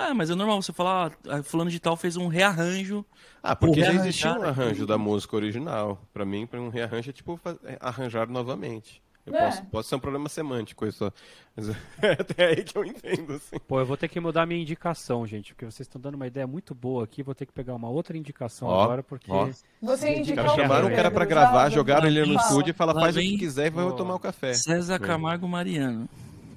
Ah, 0.00 0.14
mas 0.14 0.30
é 0.30 0.34
normal 0.36 0.62
você 0.62 0.72
falar, 0.72 1.10
ah, 1.28 1.42
fulano 1.42 1.68
de 1.70 1.80
tal 1.80 1.96
fez 1.96 2.16
um 2.16 2.28
rearranjo. 2.28 3.04
Ah, 3.42 3.56
porque 3.56 3.82
já 3.82 3.92
existia 3.92 4.30
um 4.32 4.44
arranjo 4.44 4.86
da 4.86 4.96
música 4.96 5.34
original. 5.34 6.00
Pra 6.12 6.24
mim, 6.24 6.46
para 6.46 6.60
um 6.60 6.68
rearranjo 6.68 7.10
é 7.10 7.12
tipo 7.12 7.38
é 7.64 7.76
arranjar 7.80 8.28
novamente. 8.28 9.02
Eu 9.26 9.34
É. 9.34 9.44
posso, 9.44 9.64
pode 9.66 9.86
ser 9.88 9.96
um 9.96 9.98
problema 9.98 10.28
semântico 10.28 10.86
isso. 10.86 11.12
Mas 11.56 11.68
é 11.68 11.72
até 12.20 12.46
aí 12.46 12.62
que 12.62 12.78
eu 12.78 12.84
entendo, 12.84 13.32
assim. 13.34 13.58
Pô, 13.66 13.80
eu 13.80 13.84
vou 13.86 13.96
ter 13.96 14.06
que 14.06 14.20
mudar 14.20 14.46
minha 14.46 14.60
indicação, 14.62 15.26
gente, 15.26 15.52
porque 15.52 15.64
vocês 15.66 15.80
estão 15.86 16.00
dando 16.00 16.14
uma 16.14 16.28
ideia 16.28 16.46
muito 16.46 16.76
boa 16.76 17.02
aqui. 17.02 17.20
Vou 17.22 17.34
ter 17.34 17.44
que 17.44 17.52
pegar 17.52 17.74
uma 17.74 17.90
outra 17.90 18.16
indicação 18.16 18.68
Ó, 18.68 18.84
agora, 18.84 19.02
porque. 19.02 19.30
ó. 19.32 19.48
Você 19.82 20.22
caras 20.32 20.52
o 20.52 20.56
chamaram 20.56 20.88
o 20.88 20.94
cara 20.94 21.10
pra 21.10 21.24
gravar, 21.24 21.68
jogaram 21.70 22.06
ele 22.06 22.20
no 22.20 22.34
Fala. 22.34 22.46
estúdio 22.48 22.70
e 22.70 22.74
falaram, 22.74 23.00
Lá 23.00 23.06
faz 23.06 23.16
o 23.16 23.20
que 23.20 23.36
quiser 23.36 23.66
e 23.66 23.70
vai 23.70 23.92
tomar 23.96 24.14
o 24.14 24.20
café. 24.20 24.54
César 24.54 25.00
Camargo 25.00 25.48
Mariano. 25.48 26.08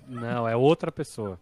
Não, 0.07 0.47
é 0.47 0.55
outra 0.55 0.91
pessoa. 0.91 1.39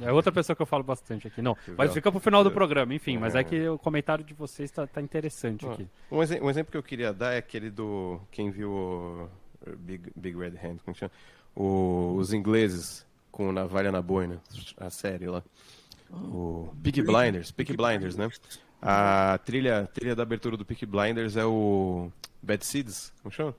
É 0.00 0.12
outra 0.12 0.30
pessoa 0.30 0.54
que 0.54 0.62
eu 0.62 0.66
falo 0.66 0.84
bastante 0.84 1.26
aqui. 1.26 1.42
Não, 1.42 1.56
mas 1.68 1.78
Legal. 1.78 1.94
fica 1.94 2.10
pro 2.12 2.20
final 2.20 2.44
do 2.44 2.50
programa, 2.50 2.94
enfim. 2.94 3.18
Mas 3.18 3.34
É. 3.34 3.40
é 3.40 3.44
que 3.44 3.68
o 3.68 3.78
comentário 3.78 4.24
de 4.24 4.32
vocês 4.34 4.70
tá, 4.70 4.86
tá 4.86 5.00
interessante 5.02 5.66
Ó, 5.66 5.72
aqui. 5.72 5.88
Um, 6.10 6.22
exe- 6.22 6.40
um 6.40 6.48
exemplo 6.50 6.70
que 6.70 6.76
eu 6.78 6.82
queria 6.82 7.12
dar 7.12 7.32
é 7.32 7.38
aquele 7.38 7.70
do. 7.70 8.20
Quem 8.30 8.50
viu 8.50 8.70
o 8.70 9.28
Big, 9.78 10.10
Big 10.14 10.36
Red 10.38 10.54
Hand, 10.62 10.76
como 10.84 10.94
chama? 10.94 11.10
O- 11.54 12.14
os 12.16 12.32
ingleses 12.32 13.04
com 13.32 13.50
navalha 13.52 13.90
na 13.90 14.00
boina, 14.00 14.40
a 14.76 14.88
série 14.90 15.26
lá. 15.26 15.42
O 16.10 16.72
Peaky 16.82 17.02
Blinders, 17.02 17.50
Peaky 17.50 17.76
Blinders, 17.76 18.16
né? 18.16 18.28
A 18.80 19.38
trilha, 19.44 19.88
trilha 19.92 20.14
da 20.14 20.22
abertura 20.22 20.56
do 20.56 20.64
Peaky 20.64 20.86
Blinders 20.86 21.36
é 21.36 21.44
o 21.44 22.10
Bad 22.42 22.64
Seeds, 22.64 23.12
como 23.22 23.32
chama? 23.32 23.54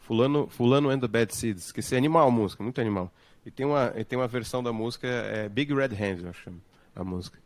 Fulano, 0.00 0.48
Fulano 0.48 0.90
and 0.90 0.98
the 0.98 1.06
Bad 1.06 1.32
Seeds, 1.34 1.70
que 1.70 1.80
é 1.94 1.96
animal 1.98 2.26
a 2.26 2.30
música, 2.30 2.62
muito 2.62 2.80
animal. 2.80 3.12
E 3.44 3.50
tem 3.50 3.66
uma, 3.66 3.92
e 3.96 4.04
tem 4.04 4.18
uma 4.18 4.28
versão 4.28 4.62
da 4.62 4.72
música, 4.72 5.06
é 5.08 5.48
Big 5.48 5.72
Red 5.74 5.88
Hand, 5.94 6.24
eu 6.24 6.32
chamo 6.32 6.60
a 6.94 7.02
música. 7.02 7.38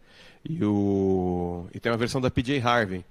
E, 0.45 0.63
o, 0.65 1.67
e 1.75 1.81
tem 1.81 1.91
uma 1.91 1.99
versão 1.99 2.21
da 2.21 2.31
PJ 2.31 2.61
Harvey, 2.61 3.05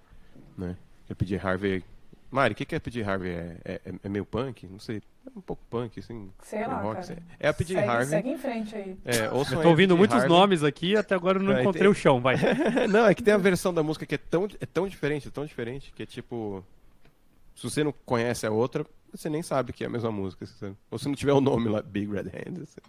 né? 0.57 0.75
A 1.09 1.15
PJ 1.15 1.37
Harvey... 1.45 1.83
Mari, 2.31 2.53
o 2.53 2.55
que, 2.55 2.65
que 2.65 2.75
é 2.75 2.79
PJ 2.79 3.01
Harvey? 3.03 3.31
É, 3.31 3.57
é, 3.63 3.81
é 4.03 4.09
meio 4.09 4.25
punk? 4.25 4.67
Não 4.67 4.79
sei. 4.79 5.01
É 5.25 5.29
um 5.37 5.41
pouco 5.41 5.61
punk, 5.69 5.99
assim. 5.99 6.29
Sei 6.43 6.65
lá, 6.67 6.81
rock, 6.81 6.95
cara. 6.95 7.03
sei. 7.03 7.17
É 7.39 7.47
a 7.47 7.53
PJ 7.53 7.75
segue, 7.79 7.89
Harvey. 7.89 8.09
Segue 8.09 8.29
em 8.29 8.37
frente 8.37 8.75
aí. 8.75 8.97
É, 9.05 9.27
Eu 9.27 9.45
tô 9.45 9.61
a 9.61 9.67
ouvindo 9.67 9.95
muitos 9.95 10.17
Harvey. 10.17 10.29
nomes 10.29 10.63
aqui 10.63 10.97
até 10.97 11.15
agora 11.15 11.39
eu 11.39 11.43
não 11.43 11.53
encontrei 11.59 11.83
tem- 11.83 11.91
o 11.91 11.93
chão, 11.93 12.19
vai. 12.19 12.35
não, 12.89 13.05
é 13.05 13.13
que 13.15 13.23
tem 13.23 13.33
a 13.33 13.37
versão 13.37 13.73
da 13.73 13.81
música 13.81 14.05
que 14.05 14.15
é 14.15 14.17
tão, 14.17 14.47
é 14.59 14.65
tão 14.65 14.87
diferente, 14.87 15.27
é 15.27 15.31
tão 15.31 15.45
diferente, 15.45 15.93
que 15.95 16.03
é 16.03 16.05
tipo. 16.05 16.63
Se 17.55 17.63
você 17.63 17.83
não 17.85 17.93
conhece 18.05 18.45
a 18.45 18.51
outra, 18.51 18.85
você 19.17 19.29
nem 19.29 19.41
sabe 19.41 19.73
que 19.73 19.83
é 19.83 19.87
a 19.87 19.89
mesma 19.89 20.11
música. 20.11 20.45
sabe? 20.45 20.75
Ou 20.91 20.97
se 20.97 21.07
não 21.07 21.15
tiver 21.15 21.33
o 21.33 21.41
nome 21.41 21.69
lá, 21.69 21.81
Big 21.81 22.11
Red 22.11 22.21
Hand. 22.29 22.61
assim. 22.63 22.81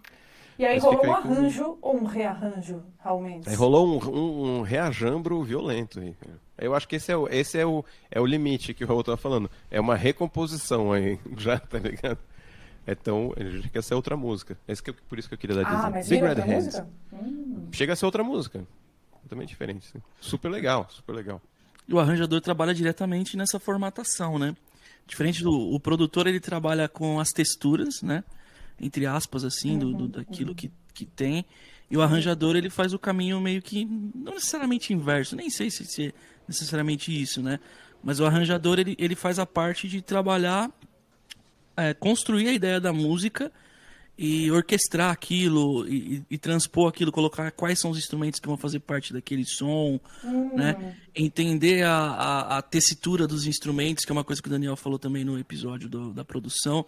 E 0.59 0.65
aí 0.65 0.75
Mas 0.75 0.83
rolou 0.83 0.99
fica 1.01 1.11
um 1.11 1.15
aí 1.15 1.21
com- 1.21 1.29
arranjo 1.33 1.77
ou 1.81 1.97
um 1.97 2.03
rearranjo, 2.05 2.83
Raul 2.97 3.21
Mendes? 3.21 3.47
Aí 3.47 3.55
rolou 3.55 3.87
um, 3.87 4.09
um, 4.09 4.57
um 4.57 4.61
reajambro 4.63 5.43
violento 5.43 5.99
aí. 5.99 6.15
Eu 6.57 6.73
acho 6.73 6.87
que 6.87 6.95
esse 6.95 7.11
é 7.11 7.15
o, 7.17 7.27
esse 7.27 7.59
é 7.59 7.65
o, 7.65 7.85
é 8.09 8.19
o 8.19 8.25
limite 8.25 8.73
que 8.73 8.83
o 8.83 8.87
Raul 8.87 9.03
tava 9.03 9.17
falando. 9.17 9.51
É 9.69 9.79
uma 9.79 9.95
recomposição 9.95 10.91
aí, 10.91 11.19
já, 11.37 11.59
tá 11.59 11.77
ligado? 11.77 12.17
Então, 12.87 13.33
ele 13.37 13.61
já 13.61 13.69
quer 13.69 13.83
ser 13.83 13.93
outra 13.93 14.17
música. 14.17 14.57
Esse 14.67 14.81
que 14.81 14.89
eu- 14.89 14.95
por 15.07 15.19
isso 15.19 15.27
que 15.27 15.35
eu 15.35 15.37
queria 15.37 15.57
dar 15.57 15.67
Ah, 15.67 15.75
dizer. 15.75 15.89
mas 15.91 16.09
Big 16.09 16.21
Red 16.23 16.29
outra 16.29 16.45
Hands. 16.45 16.65
música? 16.65 16.87
Hum. 17.13 17.67
Chega 17.71 17.93
a 17.93 17.95
ser 17.95 18.05
outra 18.05 18.23
música. 18.23 18.65
Totalmente 19.23 19.49
diferente. 19.49 19.85
sim. 19.87 20.01
Super 20.21 20.49
legal, 20.49 20.87
super 20.89 21.13
legal. 21.13 21.39
E 21.87 21.93
o 21.93 21.99
arranjador 21.99 22.41
trabalha 22.41 22.73
diretamente 22.73 23.37
nessa 23.37 23.59
formatação, 23.59 24.39
né? 24.39 24.55
Diferente 25.07 25.41
do 25.41 25.51
o 25.51 25.79
produtor, 25.79 26.27
ele 26.27 26.39
trabalha 26.39 26.87
com 26.89 27.19
as 27.19 27.29
texturas, 27.29 28.01
né? 28.01 28.23
Entre 28.79 29.05
aspas, 29.05 29.43
assim, 29.43 29.79
do, 29.79 29.93
do- 29.93 30.07
daquilo 30.07 30.53
que, 30.53 30.69
que 30.93 31.05
tem. 31.05 31.45
E 31.89 31.95
o 31.95 32.01
arranjador, 32.01 32.55
ele 32.57 32.69
faz 32.69 32.93
o 32.93 32.99
caminho 32.99 33.39
meio 33.39 33.61
que, 33.61 33.85
não 33.85 34.33
necessariamente 34.33 34.93
inverso, 34.93 35.35
nem 35.35 35.49
sei 35.49 35.71
se, 35.71 35.85
se 35.85 36.07
é 36.07 36.13
necessariamente 36.47 37.09
isso, 37.09 37.41
né? 37.41 37.59
Mas 38.03 38.19
o 38.19 38.25
arranjador, 38.25 38.77
ele, 38.79 38.95
ele 38.99 39.15
faz 39.15 39.39
a 39.39 39.45
parte 39.45 39.87
de 39.87 40.01
trabalhar, 40.01 40.69
é, 41.75 41.93
construir 41.93 42.49
a 42.49 42.53
ideia 42.53 42.79
da 42.79 42.91
música 42.91 43.51
e 44.17 44.49
orquestrar 44.51 45.11
aquilo 45.11 45.87
e, 45.87 46.23
e- 46.29 46.37
transpor 46.37 46.89
aquilo, 46.89 47.11
colocar 47.11 47.51
quais 47.51 47.79
são 47.79 47.91
os 47.91 47.97
instrumentos 47.97 48.39
que 48.39 48.47
vão 48.47 48.57
fazer 48.57 48.79
parte 48.79 49.13
daquele 49.13 49.45
som, 49.45 49.99
né? 50.55 50.95
Entender 51.15 51.83
a, 51.83 51.95
a, 51.95 52.57
a 52.57 52.61
tessitura 52.61 53.27
dos 53.27 53.45
instrumentos, 53.45 54.03
que 54.05 54.11
é 54.11 54.13
uma 54.13 54.23
coisa 54.23 54.41
que 54.41 54.47
o 54.47 54.51
Daniel 54.51 54.75
falou 54.75 54.97
também 54.97 55.23
no 55.23 55.37
episódio 55.37 55.87
do- 55.87 56.13
da 56.13 56.25
produção, 56.25 56.85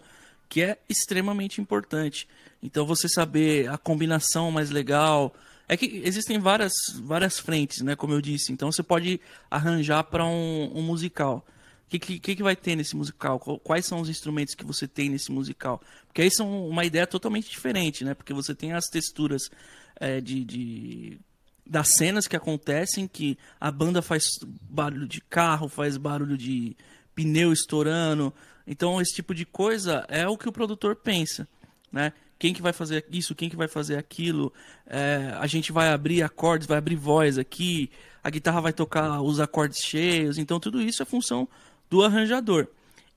que 0.48 0.60
é 0.62 0.78
extremamente 0.88 1.60
importante. 1.60 2.26
Então 2.62 2.84
você 2.84 3.08
saber 3.08 3.68
a 3.70 3.78
combinação 3.78 4.50
mais 4.50 4.70
legal. 4.70 5.32
É 5.68 5.76
que 5.76 6.02
existem 6.04 6.36
várias, 6.40 6.72
várias 7.04 7.38
frentes, 7.38 7.80
né? 7.82 7.94
Como 7.94 8.12
eu 8.12 8.20
disse. 8.20 8.52
Então 8.52 8.72
você 8.72 8.82
pode 8.82 9.20
arranjar 9.48 10.02
para 10.02 10.26
um, 10.26 10.72
um 10.74 10.82
musical. 10.82 11.46
O 11.92 11.98
que, 11.98 12.20
que, 12.20 12.36
que 12.36 12.42
vai 12.42 12.54
ter 12.54 12.76
nesse 12.76 12.94
musical? 12.94 13.40
Quais 13.40 13.84
são 13.84 14.00
os 14.00 14.08
instrumentos 14.08 14.54
que 14.54 14.64
você 14.64 14.86
tem 14.86 15.08
nesse 15.08 15.32
musical? 15.32 15.82
Porque 16.06 16.22
aí 16.22 16.30
são 16.30 16.68
uma 16.68 16.84
ideia 16.84 17.04
totalmente 17.04 17.50
diferente, 17.50 18.04
né? 18.04 18.14
Porque 18.14 18.32
você 18.32 18.54
tem 18.54 18.72
as 18.72 18.86
texturas 18.86 19.50
é, 19.98 20.20
de, 20.20 20.44
de- 20.44 21.18
das 21.66 21.88
cenas 21.96 22.28
que 22.28 22.36
acontecem, 22.36 23.08
que 23.08 23.36
a 23.60 23.72
banda 23.72 24.00
faz 24.00 24.22
barulho 24.46 25.08
de 25.08 25.20
carro, 25.20 25.68
faz 25.68 25.96
barulho 25.96 26.38
de 26.38 26.76
pneu 27.12 27.52
estourando. 27.52 28.32
Então 28.68 29.00
esse 29.00 29.12
tipo 29.16 29.34
de 29.34 29.44
coisa 29.44 30.06
é 30.08 30.28
o 30.28 30.38
que 30.38 30.48
o 30.48 30.52
produtor 30.52 30.94
pensa, 30.94 31.48
né? 31.90 32.12
Quem 32.38 32.54
que 32.54 32.62
vai 32.62 32.72
fazer 32.72 33.04
isso, 33.10 33.34
quem 33.34 33.50
que 33.50 33.56
vai 33.56 33.66
fazer 33.66 33.96
aquilo, 33.96 34.52
é, 34.86 35.34
a 35.40 35.46
gente 35.48 35.72
vai 35.72 35.88
abrir 35.88 36.22
acordes, 36.22 36.68
vai 36.68 36.78
abrir 36.78 36.94
voz 36.94 37.36
aqui, 37.36 37.90
a 38.22 38.30
guitarra 38.30 38.60
vai 38.60 38.72
tocar 38.72 39.20
os 39.20 39.40
acordes 39.40 39.80
cheios, 39.80 40.38
então 40.38 40.60
tudo 40.60 40.80
isso 40.80 41.02
é 41.02 41.04
função 41.04 41.48
do 41.90 42.02
arranjador. 42.02 42.68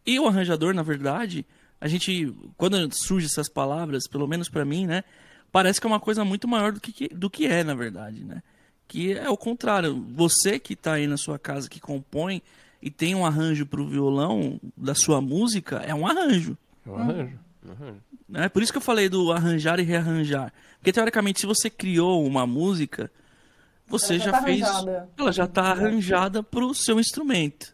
E 0.05 0.19
o 0.19 0.27
arranjador, 0.27 0.73
na 0.73 0.83
verdade, 0.83 1.45
a 1.79 1.87
gente, 1.87 2.33
quando 2.57 2.91
surgem 2.93 3.27
essas 3.27 3.47
palavras, 3.47 4.07
pelo 4.07 4.27
menos 4.27 4.49
pra 4.49 4.65
mim, 4.65 4.85
né, 4.85 5.03
parece 5.51 5.79
que 5.79 5.87
é 5.87 5.89
uma 5.89 5.99
coisa 5.99 6.25
muito 6.25 6.47
maior 6.47 6.73
do 6.73 6.81
que, 6.81 7.07
do 7.09 7.29
que 7.29 7.45
é, 7.45 7.63
na 7.63 7.75
verdade, 7.75 8.23
né? 8.23 8.41
Que 8.87 9.13
é 9.13 9.29
o 9.29 9.37
contrário. 9.37 10.05
Você 10.09 10.59
que 10.59 10.75
tá 10.75 10.93
aí 10.93 11.07
na 11.07 11.15
sua 11.17 11.39
casa, 11.39 11.69
que 11.69 11.79
compõe 11.79 12.41
e 12.81 12.89
tem 12.91 13.15
um 13.15 13.25
arranjo 13.25 13.65
pro 13.65 13.87
violão 13.87 14.59
da 14.75 14.93
sua 14.93 15.21
música, 15.21 15.77
é 15.77 15.95
um 15.95 16.05
arranjo. 16.05 16.57
É 16.85 16.89
um 16.89 16.97
arranjo. 16.97 17.39
um 17.65 17.71
arranjo. 17.71 18.01
Né? 18.27 18.49
Por 18.49 18.61
isso 18.61 18.71
que 18.73 18.77
eu 18.77 18.81
falei 18.81 19.07
do 19.07 19.31
arranjar 19.31 19.79
e 19.79 19.83
rearranjar. 19.83 20.51
Porque, 20.79 20.91
teoricamente, 20.91 21.39
se 21.39 21.45
você 21.45 21.69
criou 21.69 22.25
uma 22.25 22.45
música, 22.45 23.09
você 23.87 24.15
Ela 24.15 24.19
já 24.19 24.25
já, 24.25 24.31
tá 24.31 24.43
fez. 24.43 24.61
arranjada. 24.63 25.09
Ela 25.17 25.31
já 25.31 25.43
está 25.45 25.61
arranjada 25.63 26.43
para 26.43 26.65
o 26.65 26.73
seu 26.73 26.99
instrumento. 26.99 27.73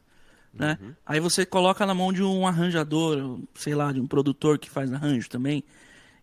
Né? 0.54 0.78
Aí 1.06 1.20
você 1.20 1.46
coloca 1.46 1.86
na 1.86 1.94
mão 1.94 2.12
de 2.12 2.24
um 2.24 2.46
arranjador, 2.46 3.40
sei 3.56 3.76
lá, 3.76 3.92
de 3.92 4.02
um 4.02 4.08
produtor 4.08 4.58
que 4.58 4.70
faz 4.70 4.92
arranjo 4.92 5.30
também. 5.30 5.64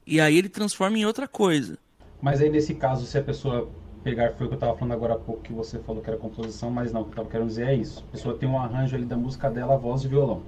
E 0.06 0.20
aí 0.20 0.36
ele 0.36 0.48
transforma 0.48 0.98
em 0.98 1.04
outra 1.04 1.26
coisa. 1.26 1.78
Mas 2.20 2.40
aí 2.40 2.50
nesse 2.50 2.74
caso, 2.74 3.06
se 3.06 3.16
a 3.18 3.22
pessoa 3.22 3.70
pegar, 4.02 4.32
foi 4.34 4.46
o 4.46 4.48
que 4.48 4.54
eu 4.54 4.58
tava 4.58 4.76
falando 4.76 4.92
agora 4.92 5.14
há 5.14 5.18
pouco, 5.18 5.42
que 5.42 5.52
você 5.52 5.78
falou 5.80 6.02
que 6.02 6.08
era 6.08 6.18
composição, 6.18 6.70
mas 6.70 6.92
não, 6.92 7.02
o 7.02 7.04
que 7.04 7.10
eu 7.10 7.16
tava 7.16 7.28
querendo 7.28 7.48
dizer 7.48 7.68
é 7.68 7.74
isso. 7.74 8.04
A 8.08 8.12
pessoa 8.12 8.36
tem 8.36 8.48
um 8.48 8.58
arranjo 8.58 8.94
ali 8.94 9.04
da 9.04 9.16
música 9.16 9.50
dela, 9.50 9.76
voz 9.76 10.04
e 10.04 10.08
violão. 10.08 10.42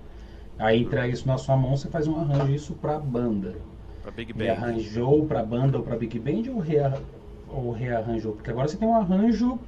Aí 0.58 0.82
entrega 0.82 1.08
isso 1.08 1.26
na 1.26 1.38
sua 1.38 1.56
mão, 1.56 1.76
você 1.76 1.88
faz 1.88 2.06
um 2.06 2.16
arranjo 2.16 2.52
isso 2.52 2.74
pra 2.74 2.98
banda. 2.98 3.56
Pra 4.02 4.10
Big 4.10 4.32
E 4.32 4.34
Bang. 4.34 4.50
arranjou 4.50 5.26
pra 5.26 5.42
banda 5.42 5.78
ou 5.78 5.84
pra 5.84 5.96
Big 5.96 6.18
Band 6.18 6.50
ou, 6.52 6.58
rea, 6.60 7.00
ou 7.48 7.70
rearranjou? 7.70 8.32
Porque 8.32 8.50
agora 8.50 8.68
você 8.68 8.76
tem 8.76 8.88
um 8.88 8.94
arranjo 8.94 9.58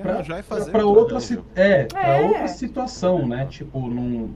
Pra, 0.00 0.12
arranjar 0.14 0.38
e 0.40 0.42
fazer 0.42 0.70
pra 0.70 0.84
outra, 0.86 1.20
si- 1.20 1.38
é, 1.54 1.84
pra 1.84 2.16
É. 2.16 2.24
outra 2.26 2.48
situação, 2.48 3.26
né? 3.26 3.46
Tipo, 3.46 3.80
num. 3.88 4.30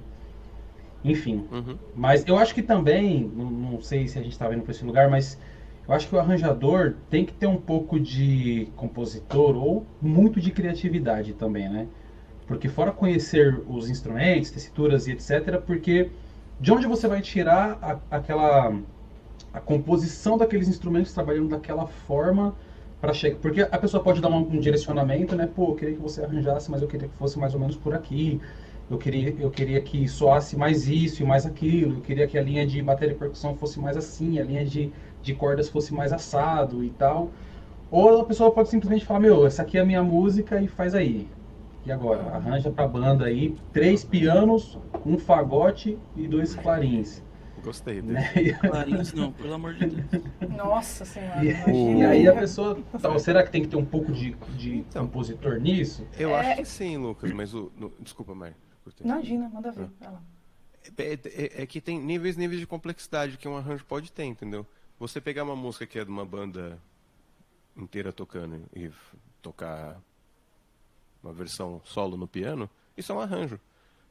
Enfim. 1.05 1.47
Uhum. 1.53 1.77
Mas 1.95 2.25
eu 2.27 2.37
acho 2.39 2.55
que 2.55 2.63
também, 2.63 3.31
não, 3.35 3.51
não 3.51 3.81
sei 3.81 4.09
se 4.09 4.19
a 4.19 4.23
gente 4.23 4.33
está 4.33 4.49
vendo 4.49 4.63
para 4.63 4.73
esse 4.73 4.85
lugar, 4.85 5.11
mas 5.11 5.39
eu 5.87 5.95
acho 5.95 6.09
que 6.09 6.15
o 6.15 6.19
arranjador 6.19 6.95
tem 7.11 7.25
que 7.27 7.33
ter 7.33 7.47
um 7.47 7.59
pouco 7.59 8.01
de 8.01 8.69
compositor 8.75 9.55
ou 9.57 9.85
muito 10.01 10.41
de 10.41 10.51
criatividade 10.51 11.35
também, 11.35 11.69
né? 11.69 11.87
Porque 12.47 12.69
fora 12.69 12.91
conhecer 12.91 13.63
os 13.69 13.89
instrumentos, 13.91 14.51
tessituras 14.51 15.07
e 15.07 15.13
etc, 15.13 15.59
porque 15.67 16.11
de 16.59 16.73
onde 16.73 16.87
você 16.87 17.07
vai 17.07 17.21
tirar 17.21 17.79
a- 17.83 18.17
aquela 18.17 18.75
a 19.53 19.61
composição 19.61 20.37
daqueles 20.37 20.69
instrumentos 20.69 21.13
trabalhando 21.13 21.49
daquela 21.51 21.87
forma 21.87 22.57
para 23.05 23.13
chegar, 23.13 23.39
porque 23.39 23.61
a 23.61 23.79
pessoa 23.79 24.03
pode 24.03 24.21
dar 24.21 24.29
um, 24.31 24.39
um 24.39 24.59
direcionamento, 24.59 25.37
né? 25.37 25.47
Pô, 25.47 25.71
eu 25.73 25.75
queria 25.75 25.95
que 25.95 26.01
você 26.01 26.25
arranjasse, 26.25 26.71
mas 26.71 26.81
eu 26.81 26.89
queria 26.89 27.07
que 27.09 27.15
fosse 27.17 27.39
mais 27.39 27.53
ou 27.55 27.61
menos 27.61 27.77
por 27.77 27.95
aqui. 27.95 28.41
Eu 28.91 28.99
queria, 28.99 29.35
eu 29.39 29.51
queria 29.51 29.81
que 29.83 30.09
soasse 30.09 30.57
mais 30.57 30.89
isso 30.89 31.23
e 31.23 31.27
mais 31.27 31.47
aquilo. 31.47 31.97
Eu 31.97 32.01
queria 32.01 32.27
que 32.27 32.39
a 32.39 32.43
linha 32.43 32.67
de 32.67 32.81
bateria 32.83 33.15
e 33.15 33.19
percussão 33.19 33.55
fosse 33.57 33.79
mais 33.81 33.97
assim, 33.97 34.39
a 34.39 34.45
linha 34.45 34.65
de, 34.65 34.91
de 35.23 35.35
cordas 35.35 35.69
fosse 35.69 35.93
mais 35.95 36.13
assado 36.15 36.83
e 36.85 36.91
tal. 36.91 37.35
Ou 37.91 38.21
a 38.21 38.27
pessoa 38.27 38.53
pode 38.53 38.71
simplesmente 38.71 39.07
falar, 39.07 39.21
meu, 39.21 39.47
essa 39.47 39.63
aqui 39.63 39.79
é 39.79 39.83
a 39.83 39.87
minha 39.87 40.03
música 40.05 40.61
e 40.61 40.69
faz 40.69 40.95
aí. 40.95 41.29
E 41.87 41.93
agora? 41.93 42.23
Arranja 42.35 42.71
pra 42.71 42.89
banda 42.89 43.27
aí 43.27 43.57
três 43.73 44.05
pianos, 44.05 44.79
um 45.07 45.19
fagote 45.19 45.99
e 46.17 46.29
dois 46.29 46.55
clarins. 46.55 47.24
Gostei 47.65 48.03
dele. 48.03 48.13
Né? 48.15 48.53
Clarins, 48.61 49.13
não, 49.15 49.33
pelo 49.33 49.55
amor 49.55 49.75
de 49.75 49.87
Deus. 49.87 50.23
Nossa 50.57 51.05
senhora, 51.05 51.43
E, 51.45 51.99
e 51.99 52.05
aí 52.05 52.29
a 52.29 52.35
pessoa. 52.35 52.79
Tal, 53.01 53.19
será 53.19 53.43
que 53.43 53.51
tem 53.51 53.63
que 53.63 53.69
ter 53.69 53.77
um 53.77 53.85
pouco 53.85 54.13
de, 54.13 54.33
de 54.57 54.77
Então. 54.79 55.07
compositor 55.07 55.59
nisso? 55.59 56.07
Eu 56.19 56.31
É- 56.31 56.41
acho 56.53 56.57
que 56.61 56.65
sim, 56.67 56.97
Lucas, 56.99 57.33
mas 57.33 57.55
o. 57.55 57.73
no- 57.77 57.93
desculpa, 58.01 58.35
Mari. 58.35 58.55
cortei. 58.85 59.07
Imagina, 59.07 59.49
manda 59.49 59.73
ver. 59.73 59.89
Ah. 60.01 60.05
vai 60.05 60.13
lá. 60.13 60.23
É, 60.99 61.13
é- 61.15 61.63
é 61.63 61.67
que 61.67 61.81
tem 61.81 61.99
níveis 61.99 62.37
níveis 62.37 62.61
de 62.61 62.67
complexidade 62.67 63.39
que 63.39 63.49
um 63.49 63.57
arranjo 63.57 63.85
pode 63.87 64.13
ter, 64.13 64.25
entendeu? 64.25 64.67
Você 64.99 65.21
pegar 65.21 65.43
uma 65.43 65.57
música 65.57 65.87
que 65.87 65.99
é 65.99 66.05
de 66.05 66.11
uma 66.11 66.25
banda 66.27 66.79
inteira 67.77 68.13
tocando 68.13 68.61
e 68.77 68.91
tocar 69.41 69.99
uma 71.23 71.33
versão 71.33 71.81
solo 71.85 72.17
no 72.19 72.29
piano, 72.29 72.69
isso 72.97 73.11
é 73.11 73.15
um 73.15 73.21
arranjo. 73.21 73.59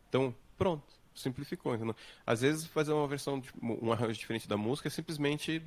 Então, 0.09 0.33
pronto, 0.57 0.83
simplificou, 1.15 1.75
entendeu? 1.75 1.95
Às 2.25 2.41
vezes 2.41 2.65
fazer 2.65 2.93
uma 2.93 3.07
versão, 3.07 3.39
de- 3.39 3.49
um 3.61 3.91
arranjo 3.91 4.19
diferente 4.19 4.47
da 4.47 4.57
música 4.57 4.87
é 4.87 4.91
simplesmente, 4.91 5.61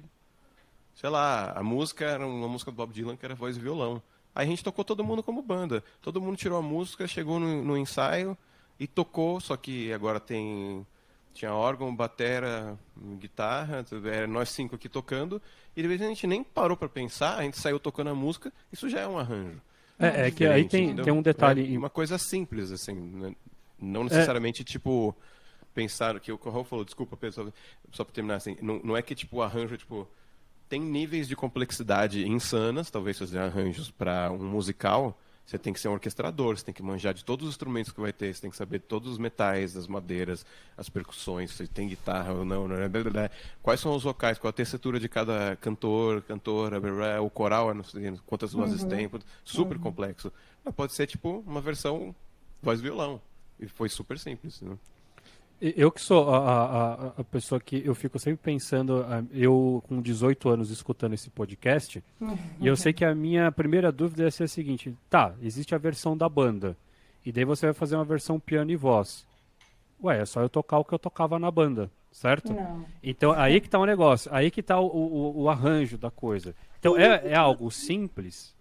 sei 0.94 1.10
lá, 1.10 1.52
a 1.52 1.62
música 1.62 2.04
era 2.04 2.26
uma 2.26 2.48
música 2.48 2.70
do 2.70 2.76
Bob 2.76 2.92
Dylan 2.92 3.16
que 3.16 3.24
era 3.24 3.34
voz 3.34 3.56
e 3.56 3.60
violão. 3.60 4.02
Aí 4.34 4.46
a 4.46 4.50
gente 4.50 4.62
tocou 4.62 4.84
todo 4.84 5.02
mundo 5.04 5.22
como 5.22 5.40
banda. 5.40 5.82
Todo 6.02 6.20
mundo 6.20 6.36
tirou 6.36 6.58
a 6.58 6.62
música, 6.62 7.06
chegou 7.06 7.40
no, 7.40 7.64
no 7.64 7.76
ensaio 7.76 8.36
e 8.78 8.86
tocou, 8.86 9.40
só 9.40 9.56
que 9.56 9.92
agora 9.92 10.20
tem 10.20 10.86
tinha 11.32 11.52
órgão, 11.52 11.94
batera, 11.94 12.78
guitarra, 13.18 13.84
era 14.10 14.26
nós 14.26 14.48
cinco 14.48 14.74
aqui 14.74 14.88
tocando, 14.88 15.40
e 15.76 15.82
de 15.82 15.86
vez 15.86 16.00
a 16.00 16.06
gente 16.06 16.26
nem 16.26 16.42
parou 16.42 16.78
para 16.78 16.88
pensar, 16.88 17.36
a 17.38 17.42
gente 17.42 17.58
saiu 17.58 17.78
tocando 17.78 18.08
a 18.08 18.14
música, 18.14 18.50
isso 18.72 18.88
já 18.88 19.00
é 19.00 19.06
um 19.06 19.18
arranjo. 19.18 19.60
É, 19.98 20.28
é 20.28 20.30
que 20.30 20.46
aí 20.46 20.66
tem, 20.66 20.84
entendeu? 20.86 21.04
tem 21.04 21.12
um 21.12 21.20
detalhe. 21.20 21.74
É 21.74 21.78
uma 21.78 21.90
coisa 21.90 22.16
simples, 22.16 22.70
assim, 22.72 22.94
né? 22.94 23.34
não 23.78 24.04
necessariamente, 24.04 24.64
tipo, 24.64 25.14
pensar 25.76 26.18
que 26.18 26.32
o 26.32 26.38
Corral 26.38 26.64
falou, 26.64 26.84
desculpa, 26.86 27.16
Pedro, 27.18 27.52
só, 27.92 28.02
para 28.02 28.14
terminar, 28.14 28.36
assim, 28.36 28.56
não, 28.62 28.80
não 28.82 28.96
é 28.96 29.02
que, 29.02 29.14
tipo, 29.14 29.36
o 29.36 29.42
arranjo, 29.42 29.76
tipo, 29.76 30.08
tem 30.70 30.80
níveis 30.80 31.28
de 31.28 31.36
complexidade 31.36 32.26
insanas, 32.26 32.90
talvez 32.90 33.18
fazer 33.18 33.38
arranjos 33.38 33.90
para 33.90 34.32
um 34.32 34.42
musical, 34.42 35.16
Você 35.46 35.56
tem 35.58 35.72
que 35.72 35.78
ser 35.78 35.86
um 35.88 35.92
orquestrador, 35.92 36.56
você 36.58 36.64
tem 36.64 36.74
que 36.74 36.82
manjar 36.82 37.14
de 37.14 37.24
todos 37.24 37.46
os 37.46 37.54
instrumentos 37.54 37.92
que 37.92 38.00
vai 38.00 38.12
ter, 38.12 38.34
você 38.34 38.40
tem 38.40 38.50
que 38.50 38.56
saber 38.56 38.80
todos 38.80 39.12
os 39.12 39.16
metais, 39.18 39.76
as 39.76 39.86
madeiras, 39.86 40.44
as 40.76 40.88
percussões, 40.88 41.52
se 41.52 41.68
tem 41.68 41.86
guitarra 41.86 42.32
ou 42.32 42.44
não, 42.44 42.66
né? 42.66 42.88
blá, 42.88 43.02
blá, 43.02 43.12
blá. 43.12 43.30
quais 43.62 43.78
são 43.78 43.94
os 43.94 44.02
vocais, 44.02 44.38
qual 44.40 44.48
a 44.48 44.52
tessitura 44.52 44.98
de 44.98 45.08
cada 45.08 45.54
cantor, 45.60 46.22
cantora, 46.22 46.80
o 47.22 47.30
coral, 47.30 47.72
não 47.72 47.84
sei 47.84 48.12
quantas 48.26 48.52
vozes 48.54 48.82
Uhum. 48.82 48.88
tem, 48.88 49.10
super 49.44 49.78
complexo. 49.78 50.32
Mas 50.64 50.74
pode 50.74 50.92
ser 50.94 51.06
tipo 51.06 51.44
uma 51.46 51.60
versão 51.60 52.12
voz 52.60 52.80
e 52.80 52.82
violão. 52.82 53.20
E 53.60 53.68
foi 53.68 53.88
super 53.88 54.18
simples. 54.18 54.60
Né? 54.60 54.76
Eu 55.60 55.90
que 55.90 56.00
sou 56.02 56.28
a, 56.34 56.38
a- 56.38 57.12
a- 57.18 57.24
pessoa 57.24 57.58
que 57.58 57.80
eu 57.84 57.94
fico 57.94 58.18
sempre 58.18 58.40
pensando, 58.42 59.04
ah, 59.08 59.24
eu 59.32 59.82
com 59.88 60.02
18 60.02 60.48
anos 60.50 60.70
escutando 60.70 61.14
esse 61.14 61.30
podcast, 61.30 62.04
e 62.60 62.66
eu 62.66 62.76
sei 62.76 62.92
que 62.92 63.04
a 63.04 63.14
minha 63.14 63.50
primeira 63.50 63.90
dúvida 63.90 64.24
ia 64.24 64.30
ser 64.30 64.44
a 64.44 64.48
seguinte: 64.48 64.94
tá, 65.08 65.32
existe 65.42 65.74
a 65.74 65.78
versão 65.78 66.14
da 66.16 66.28
banda, 66.28 66.76
e 67.24 67.32
daí 67.32 67.44
você 67.44 67.66
vai 67.66 67.72
fazer 67.74 67.96
uma 67.96 68.04
versão 68.04 68.38
piano 68.38 68.70
e 68.70 68.76
voz. 68.76 69.26
Ué, 70.02 70.20
é 70.20 70.26
só 70.26 70.42
eu 70.42 70.48
tocar 70.50 70.78
o 70.78 70.84
que 70.84 70.92
eu 70.92 70.98
tocava 70.98 71.38
na 71.38 71.50
banda, 71.50 71.90
certo? 72.12 72.52
Não. 72.52 72.84
Então, 73.02 73.32
aí 73.32 73.58
que 73.58 73.68
tá 73.70 73.78
o 73.78 73.86
negócio, 73.86 74.30
aí 74.34 74.50
que 74.50 74.62
tá 74.62 74.78
o, 74.78 74.86
o, 74.86 75.42
o 75.44 75.48
arranjo 75.48 75.96
da 75.96 76.10
coisa. 76.10 76.54
Então, 76.78 76.98
é, 76.98 77.28
é 77.30 77.34
algo 77.34 77.70
simples, 77.70 78.54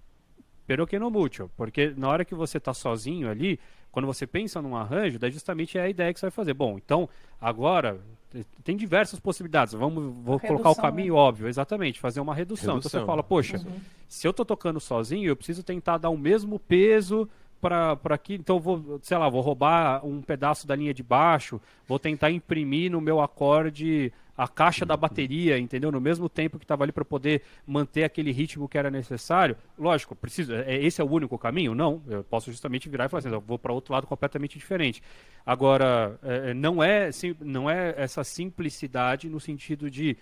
pero 0.68 0.86
que 0.88 0.98
no 1.00 1.10
mucho, 1.12 1.50
porque 1.56 1.94
na 1.96 2.08
hora 2.10 2.26
que 2.26 2.34
você 2.36 2.60
tá 2.60 2.74
sozinho 2.74 3.30
ali, 3.30 3.60
quando 3.92 4.06
você 4.06 4.26
pensa 4.28 4.62
num 4.62 4.76
arranjo, 4.76 5.18
daí 5.20 5.32
justamente 5.32 5.78
é 5.78 5.82
a 5.82 5.90
ideia 5.90 6.14
que 6.14 6.20
você 6.20 6.26
vai 6.26 6.32
fazer. 6.32 6.54
Bom, 6.54 6.78
então, 6.78 7.08
agora, 7.40 8.00
te- 8.32 8.46
tem 8.64 8.76
diversas 8.76 9.20
possibilidades, 9.20 9.74
vamos, 9.74 10.16
vou 10.18 10.40
colocar 10.40 10.70
o 10.70 10.74
Redução, 10.74 10.76
caminho 10.76 11.16
óbvio, 11.16 11.48
exatamente, 11.48 12.00
fazer 12.00 12.20
uma 12.20 12.36
redução. 12.36 12.78
Então, 12.78 12.82
você 12.90 12.98
Redução. 12.98 13.06
fala, 13.06 13.24
poxa, 13.24 13.66
se 14.08 14.28
eu 14.28 14.34
tô 14.34 14.44
tocando 14.44 14.80
sozinho, 14.80 15.28
eu 15.30 15.36
preciso 15.36 15.64
tentar 15.64 15.98
dar 15.98 16.10
o 16.10 16.18
mesmo 16.18 16.60
peso 16.60 17.28
para 17.62 17.98
aqui, 18.12 18.36
então 18.36 18.58
eu 18.58 18.60
vou, 18.60 19.00
sei 19.02 19.18
lá, 19.18 19.28
vou 19.30 19.42
roubar 19.42 20.06
um 20.06 20.22
pedaço 20.22 20.68
da 20.68 20.76
linha 20.76 20.94
de 20.94 21.02
baixo, 21.02 21.60
vou 21.88 21.98
tentar 21.98 22.30
imprimir 22.30 22.92
no 22.92 23.02
meu 23.02 23.20
acorde 23.22 24.12
a 24.38 24.48
caixa 24.48 24.86
da 24.86 24.98
bateria, 24.98 25.58
entendeu? 25.58 25.92
No 25.92 26.01
mesmo 26.01 26.27
tempo 26.27 26.58
que 26.60 26.65
estava 26.65 26.84
ali 26.84 26.92
para 26.92 27.06
poder 27.06 27.42
manter 27.65 28.04
aquele 28.04 28.32
ritmo 28.32 28.68
que 28.68 28.77
era 28.77 28.92
necessário. 28.92 29.56
Lógico, 29.80 30.15
preciso, 30.15 30.54
é, 30.54 30.75
esse 30.75 31.00
é 31.00 31.04
o 31.04 31.10
único 31.10 31.38
caminho? 31.38 31.74
Não, 31.74 32.01
eu 32.08 32.24
posso 32.24 32.51
justamente 32.51 32.89
virar 32.89 33.06
e 33.06 33.10
falar 33.10 33.20
assim, 33.20 33.30
eu 33.32 33.39
vou 33.42 33.58
para 33.58 33.72
outro 33.72 33.94
lado 33.94 34.06
completamente 34.08 34.58
diferente. 34.60 35.01
Agora, 35.46 36.20
é, 36.24 36.54
não 36.54 36.84
é 36.84 37.12
sim- 37.12 37.36
não 37.39 37.70
é 37.70 37.94
essa 37.98 38.24
simplicidade 38.24 39.30
no 39.30 39.39
sentido 39.39 39.89
de 39.89 40.18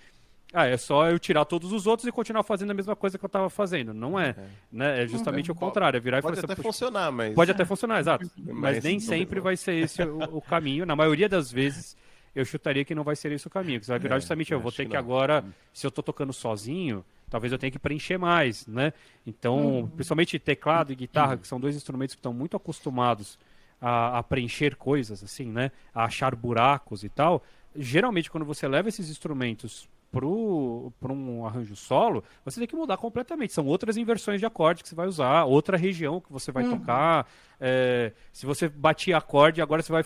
ah, 0.53 0.67
é 0.67 0.77
só 0.77 1.09
eu 1.09 1.17
tirar 1.17 1.45
todos 1.45 1.71
os 1.71 1.87
outros 1.87 2.07
e 2.07 2.11
continuar 2.11 2.43
fazendo 2.43 2.69
a 2.69 2.73
mesma 2.75 2.95
coisa 2.95 3.17
que 3.17 3.25
eu 3.25 3.27
estava 3.27 3.49
fazendo. 3.49 3.91
Não 3.91 4.19
é. 4.19 4.35
Né? 4.71 5.03
É 5.03 5.07
justamente 5.07 5.51
o 5.51 5.55
contrário. 5.55 5.97
É 5.97 5.99
virar 5.99 6.19
e 6.19 6.21
Pode 6.21 6.37
assim, 6.37 6.45
até 6.45 6.55
"Puxa, 6.55 6.67
funcionar, 6.67 7.11
mas. 7.11 7.33
Pode 7.33 7.49
até 7.49 7.65
funcionar, 7.65 7.99
exato. 7.99 8.29
Mas, 8.37 8.55
Mas 8.75 8.83
nem 8.83 8.99
sempre 8.99 9.39
vai 9.39 9.57
ser 9.57 9.73
esse 9.73 10.03
o, 10.03 10.37
o 10.37 10.41
caminho. 10.41 10.85
Na 10.85 10.95
maioria 10.95 11.27
das 11.27 11.51
vezes, 11.51 11.97
eu 12.35 12.43
chutaria 12.45 12.83
que 12.83 12.95
não 12.95 13.03
vai 13.03 13.15
ser 13.15 13.31
esse 13.31 13.45
o 13.47 13.49
caminho. 13.49 13.79
Que 13.79 13.85
você 13.85 13.91
vai 13.91 13.99
virar 13.99 14.15
É, 14.15 14.19
justamente, 14.19 14.51
eu 14.51 14.59
vou 14.59 14.71
ter 14.71 14.85
que 14.85 14.91
que 14.91 14.97
agora, 14.97 15.43
se 15.73 15.85
eu 15.85 15.91
tô 15.91 16.01
tocando 16.01 16.33
sozinho, 16.33 17.05
talvez 17.29 17.51
eu 17.51 17.59
tenha 17.59 17.71
que 17.71 17.79
preencher 17.79 18.17
mais, 18.17 18.65
né? 18.67 18.93
Então, 19.25 19.91
principalmente 19.95 20.37
teclado 20.39 20.91
e 20.91 20.95
guitarra, 20.95 21.37
que 21.37 21.47
são 21.47 21.59
dois 21.59 21.75
instrumentos 21.75 22.15
que 22.15 22.19
estão 22.19 22.33
muito 22.33 22.57
acostumados 22.57 23.37
a, 23.79 24.19
a 24.19 24.23
preencher 24.23 24.75
coisas, 24.75 25.23
assim, 25.23 25.45
né? 25.45 25.71
A 25.93 26.05
achar 26.05 26.35
buracos 26.35 27.03
e 27.03 27.09
tal. 27.09 27.43
Geralmente, 27.75 28.29
quando 28.29 28.45
você 28.45 28.67
leva 28.67 28.89
esses 28.89 29.09
instrumentos 29.09 29.89
para 30.13 31.11
um 31.11 31.43
arranjo 31.45 31.75
solo, 31.75 32.23
você 32.45 32.59
tem 32.59 32.67
que 32.67 32.75
mudar 32.75 32.97
completamente. 32.97 33.51
São 33.51 33.65
outras 33.65 33.97
inversões 33.97 34.39
de 34.39 34.45
acorde 34.45 34.83
que 34.83 34.89
você 34.89 34.93
vai 34.93 35.07
usar, 35.07 35.45
outra 35.45 35.75
região 35.75 36.21
que 36.21 36.31
você 36.31 36.51
vai 36.51 36.63
tocar. 36.69 37.27
É, 37.59 38.11
se 38.31 38.45
você 38.45 38.69
batia 38.69 39.17
acorde, 39.17 39.61
agora 39.61 39.81
você 39.81 39.91
vai. 39.91 40.03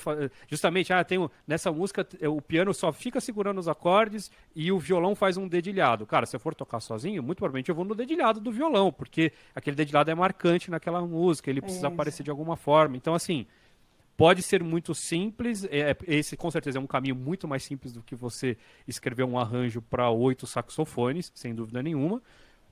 Justamente, 0.47 0.93
ah, 0.93 1.03
tem 1.03 1.29
nessa 1.45 1.71
música 1.71 2.03
t- 2.05 2.25
o 2.27 2.41
piano 2.41 2.73
só 2.73 2.93
fica 2.93 3.19
segurando 3.19 3.57
os 3.57 3.67
acordes 3.67 4.31
e 4.55 4.71
o 4.71 4.79
violão 4.79 5.13
faz 5.15 5.35
um 5.35 5.47
dedilhado. 5.47 6.05
Cara, 6.05 6.25
se 6.25 6.35
eu 6.35 6.39
for 6.39 6.55
tocar 6.55 6.79
sozinho, 6.79 7.21
muito 7.21 7.39
provavelmente 7.39 7.69
eu 7.69 7.75
vou 7.75 7.83
no 7.83 7.95
dedilhado 7.95 8.39
do 8.39 8.51
violão, 8.51 8.91
porque 8.91 9.33
aquele 9.53 9.75
dedilhado 9.75 10.09
é 10.09 10.15
marcante 10.15 10.71
naquela 10.71 11.01
música, 11.01 11.49
ele 11.49 11.59
precisa 11.61 11.87
Isso. 11.87 11.93
aparecer 11.93 12.23
de 12.23 12.29
alguma 12.29 12.55
forma. 12.55 12.95
Então, 12.95 13.13
assim. 13.13 13.45
Pode 14.17 14.41
ser 14.41 14.63
muito 14.63 14.95
simples, 14.95 15.63
é, 15.65 15.95
esse 16.07 16.35
com 16.35 16.49
certeza 16.49 16.79
é 16.79 16.81
um 16.81 16.87
caminho 16.87 17.15
muito 17.15 17.47
mais 17.47 17.61
simples 17.61 17.93
do 17.93 18.01
que 18.01 18.15
você 18.15 18.57
escrever 18.87 19.23
um 19.23 19.37
arranjo 19.37 19.79
para 19.79 20.09
oito 20.09 20.47
saxofones, 20.47 21.31
sem 21.35 21.53
dúvida 21.53 21.83
nenhuma. 21.83 22.19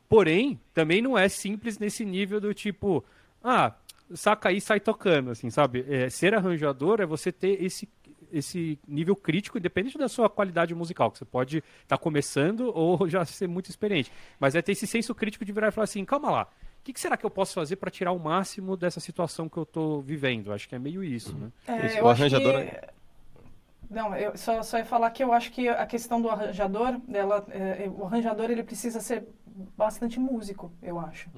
Porém, 0.10 0.60
também 0.74 1.04
não 1.04 1.16
é 1.16 1.30
simples 1.30 1.78
nesse 1.78 2.04
nível 2.04 2.42
do 2.42 2.52
tipo, 2.52 3.06
ah, 3.44 3.76
saca 4.12 4.50
aí 4.50 4.58
e 4.58 4.62
sai 4.62 4.80
tocando, 4.80 5.30
assim, 5.30 5.52
sabe? 5.52 5.86
É, 5.88 6.10
ser 6.10 6.34
arranjador 6.34 7.00
é 7.00 7.06
você 7.06 7.32
ter 7.32 7.64
esse, 7.64 7.88
esse 8.32 8.80
nível 8.88 9.16
crítico, 9.16 9.60
independente 9.60 10.00
da 10.00 10.08
sua 10.08 10.28
qualidade 10.28 10.74
musical, 10.74 11.12
que 11.12 11.20
você 11.20 11.26
pode 11.26 11.64
estar 11.84 11.98
começando 12.00 12.72
ou 12.76 13.08
já 13.08 13.24
ser 13.24 13.48
muito 13.48 13.70
experiente. 13.70 14.12
Mas 14.40 14.56
é 14.56 14.64
ter 14.64 14.72
esse 14.72 14.88
senso 14.88 15.14
crítico 15.14 15.46
de 15.46 15.52
virar 15.52 15.68
e 15.68 15.72
falar 15.72 15.84
assim, 15.84 16.04
calma 16.06 16.32
lá, 16.32 16.48
que, 16.86 16.94
que 16.94 17.00
será 17.00 17.18
que 17.18 17.26
eu 17.26 17.30
posso 17.32 17.54
fazer 17.56 17.76
para 17.78 17.90
tirar 17.92 18.12
o 18.12 18.20
máximo 18.20 18.78
dessa 18.78 19.00
situação 19.00 19.50
que 19.50 19.58
eu 19.58 19.64
estou 19.64 20.02
vivendo? 20.02 20.54
Acho 20.54 20.70
que 20.70 20.76
é 20.76 20.80
meio 20.80 21.04
isso, 21.04 21.36
né? 21.38 21.52
É, 21.68 22.02
o 22.02 22.08
acho 22.08 22.22
arranjador 22.22 22.54
que- 22.54 22.60
é- 22.62 22.90
Não, 23.90 24.16
eu 24.16 24.38
só, 24.38 24.62
só 24.64 24.78
ia 24.78 24.86
falar 24.86 25.10
que 25.12 25.24
eu 25.24 25.34
acho 25.34 25.52
que 25.52 25.68
a 25.68 25.86
questão 25.86 26.22
do 26.22 26.30
arranjador, 26.30 27.00
dela, 27.08 27.46
é, 27.50 27.90
o 27.90 28.06
arranjador 28.06 28.50
ele 28.52 28.64
precisa 28.64 29.00
ser 29.02 29.28
bastante 29.78 30.20
músico, 30.20 30.72
eu 30.84 31.00
acho. 31.00 31.30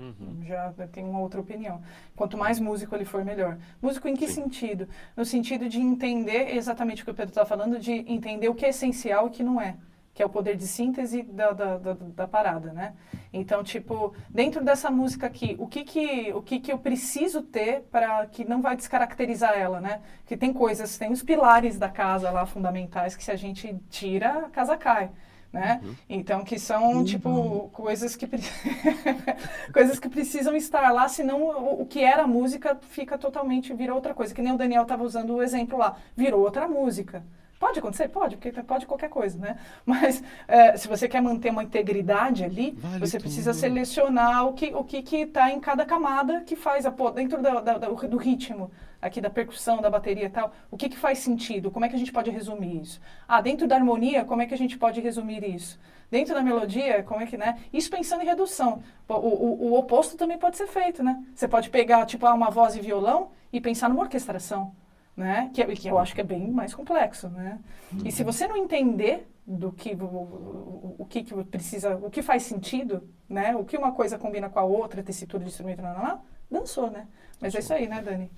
Já 0.44 0.74
tenho 0.92 1.08
uma 1.10 1.20
outra 1.20 1.40
opinião. 1.40 1.82
Quanto 2.16 2.38
mais 2.38 2.60
músico 2.60 2.96
ele 2.96 3.06
for, 3.06 3.24
melhor. 3.24 3.58
Músico 3.82 4.08
em 4.08 4.16
que 4.16 4.28
sentido? 4.28 4.88
No 5.16 5.24
sentido 5.24 5.70
de 5.70 5.80
entender 5.80 6.56
exatamente 6.56 7.04
o 7.04 7.06
que 7.06 7.12
o 7.12 7.14
Pedro 7.14 7.30
está 7.32 7.46
falando, 7.46 7.78
de 7.80 7.92
entender 8.12 8.50
o 8.50 8.56
que 8.56 8.66
é 8.66 8.70
essencial 8.70 9.26
e 9.26 9.28
o 9.28 9.32
que 9.32 9.44
não 9.44 9.62
é. 9.62 9.76
Que 10.18 10.24
é 10.24 10.26
o 10.26 10.30
poder 10.30 10.56
de 10.58 10.66
síntese 10.66 11.22
da, 11.22 11.52
da, 11.52 11.78
da, 11.78 11.94
da 11.94 12.28
parada, 12.28 12.74
né? 12.74 12.96
Então, 13.32 13.64
tipo, 13.64 14.16
dentro 14.28 14.64
dessa 14.66 14.90
música 14.90 15.28
aqui, 15.28 15.56
o 15.60 15.68
que 15.68 15.84
que, 15.84 16.34
o 16.34 16.42
que, 16.42 16.60
que 16.60 16.72
eu 16.72 16.80
preciso 16.80 17.44
ter 17.44 17.82
para 17.92 18.26
que 18.26 18.44
não 18.44 18.60
vai 18.60 18.76
descaracterizar 18.76 19.54
ela, 19.54 19.80
né? 19.80 20.02
Que 20.26 20.36
tem 20.36 20.52
coisas, 20.52 20.98
tem 20.98 21.12
os 21.12 21.22
pilares 21.22 21.78
da 21.78 21.88
casa 21.88 22.32
lá 22.32 22.48
fundamentais 22.48 23.16
que 23.16 23.24
se 23.24 23.30
a 23.32 23.36
gente 23.36 23.78
tira, 23.92 24.48
a 24.48 24.50
casa 24.50 24.76
cai. 24.76 25.12
Né? 25.54 25.82
Então, 26.10 26.44
que 26.44 26.60
são, 26.60 27.04
tipo, 27.04 27.70
coisas 27.72 28.16
que, 28.16 28.28
pre- 28.28 28.42
coisas 29.72 30.00
que 30.00 30.10
precisam 30.10 30.56
estar 30.56 30.92
lá, 30.92 31.08
senão 31.08 31.42
o, 31.42 31.82
o 31.82 31.86
que 31.86 32.04
era 32.04 32.28
música 32.28 32.76
fica 32.90 33.18
totalmente, 33.18 33.74
vira 33.74 33.94
outra 33.94 34.14
coisa. 34.14 34.34
Que 34.34 34.42
nem 34.42 34.54
o 34.54 34.58
Daniel 34.58 34.84
estava 34.84 35.04
usando 35.04 35.36
o 35.36 35.42
exemplo 35.44 35.78
lá, 35.78 35.96
virou 36.16 36.42
outra 36.42 36.68
música. 36.68 37.24
Pode 37.60 37.80
acontecer? 37.80 38.08
Pode, 38.10 38.38
porque 38.38 38.52
pode 38.64 38.86
qualquer 38.86 39.10
coisa, 39.10 39.38
né? 39.40 39.58
Mas 39.86 40.24
eh, 40.48 40.78
se 40.78 40.88
você 40.88 41.08
quer 41.08 41.22
manter 41.22 41.50
uma 41.52 41.64
integridade 41.64 42.44
ali, 42.44 42.72
Vale 42.78 43.00
você 43.00 43.18
tudo. 43.18 43.22
precisa 43.24 43.52
selecionar 43.54 44.46
o 44.46 44.54
que 44.54 44.74
o 44.76 44.84
que 44.84 44.98
está 45.16 45.52
em 45.52 45.60
cada 45.60 45.86
camada 45.86 46.42
que 46.42 46.56
faz 46.56 46.86
a 46.86 46.92
pô- 46.92 47.10
dentro 47.12 47.42
da- 47.42 47.60
da- 47.62 47.78
do 47.78 48.18
ritmo 48.18 48.70
aqui 49.02 49.20
da 49.22 49.30
percussão 49.30 49.82
da 49.82 49.90
bateria 49.90 50.26
e 50.26 50.30
tal 50.30 50.52
o 50.72 50.78
que 50.78 50.90
que 50.90 50.98
faz 50.98 51.20
sentido? 51.20 51.72
Como 51.72 51.86
é 51.86 51.90
que 51.90 51.96
a 51.96 52.00
gente 52.00 52.12
pode 52.12 52.30
resumir 52.30 52.82
isso? 52.82 53.00
Ah 53.28 53.42
dentro 53.42 53.68
da 53.68 53.76
harmonia 53.76 54.24
como 54.26 54.42
é 54.42 54.46
que 54.46 54.54
a 54.54 54.58
gente 54.58 54.78
pode 54.78 55.00
resumir 55.02 55.44
isso? 55.44 55.80
Dentro 56.12 56.34
da 56.36 56.42
melodia 56.44 57.04
como 57.04 57.22
é 57.22 57.26
que 57.26 57.38
né? 57.38 57.58
Isso 57.74 57.90
pensando 57.90 58.22
em 58.22 58.26
redução. 58.26 58.82
O, 59.10 59.14
o, 59.14 59.72
o 59.72 59.78
oposto 59.80 60.16
também 60.18 60.38
pode 60.38 60.58
ser 60.58 60.68
feito 60.68 61.04
né? 61.04 61.24
Você 61.34 61.48
pode 61.48 61.70
pegar 61.70 62.06
tipo 62.06 62.26
ah, 62.28 62.34
uma 62.34 62.50
voz 62.50 62.76
e 62.76 62.80
violão 62.82 63.30
e 63.52 63.60
pensar 63.62 63.90
numa 63.90 64.02
orquestração 64.04 64.74
né? 65.18 65.50
Que, 65.52 65.66
que 65.76 65.88
eu 65.88 65.98
acho 65.98 66.14
que 66.14 66.22
é 66.22 66.24
bem 66.24 66.52
mais 66.52 66.76
complexo, 66.76 67.28
né? 67.28 67.60
E 68.06 68.12
se 68.12 68.24
você 68.24 68.48
não 68.48 68.56
entender 68.56 69.28
do 69.46 69.72
que 69.72 69.94
o, 69.96 70.06
o, 70.06 70.96
o 71.00 71.06
que, 71.06 71.24
que 71.24 71.34
precisa, 71.46 71.96
o 71.96 72.12
que 72.12 72.22
faz 72.22 72.44
sentido, 72.44 73.04
né? 73.28 73.56
O 73.56 73.66
que 73.66 73.76
uma 73.76 73.92
coisa 73.92 74.20
combina 74.20 74.48
com 74.48 74.60
a 74.60 74.64
outra, 74.64 75.02
tessitura 75.02 75.44
de 75.44 75.50
instrumento, 75.50 75.82
lá, 75.82 75.92
lá, 75.92 76.02
lá, 76.02 76.22
dançou, 76.52 76.92
né? 76.92 77.08
Mas 77.42 77.56
é 77.56 77.60
isso 77.60 77.74
aí, 77.74 77.88
né, 77.88 78.02
Dani? 78.02 78.30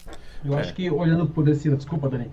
Eu 0.43 0.57
acho 0.57 0.73
que 0.73 0.89
olhando 0.89 1.27
por 1.27 1.45
esse 1.49 1.69
desculpa, 1.69 2.09
Dani, 2.09 2.31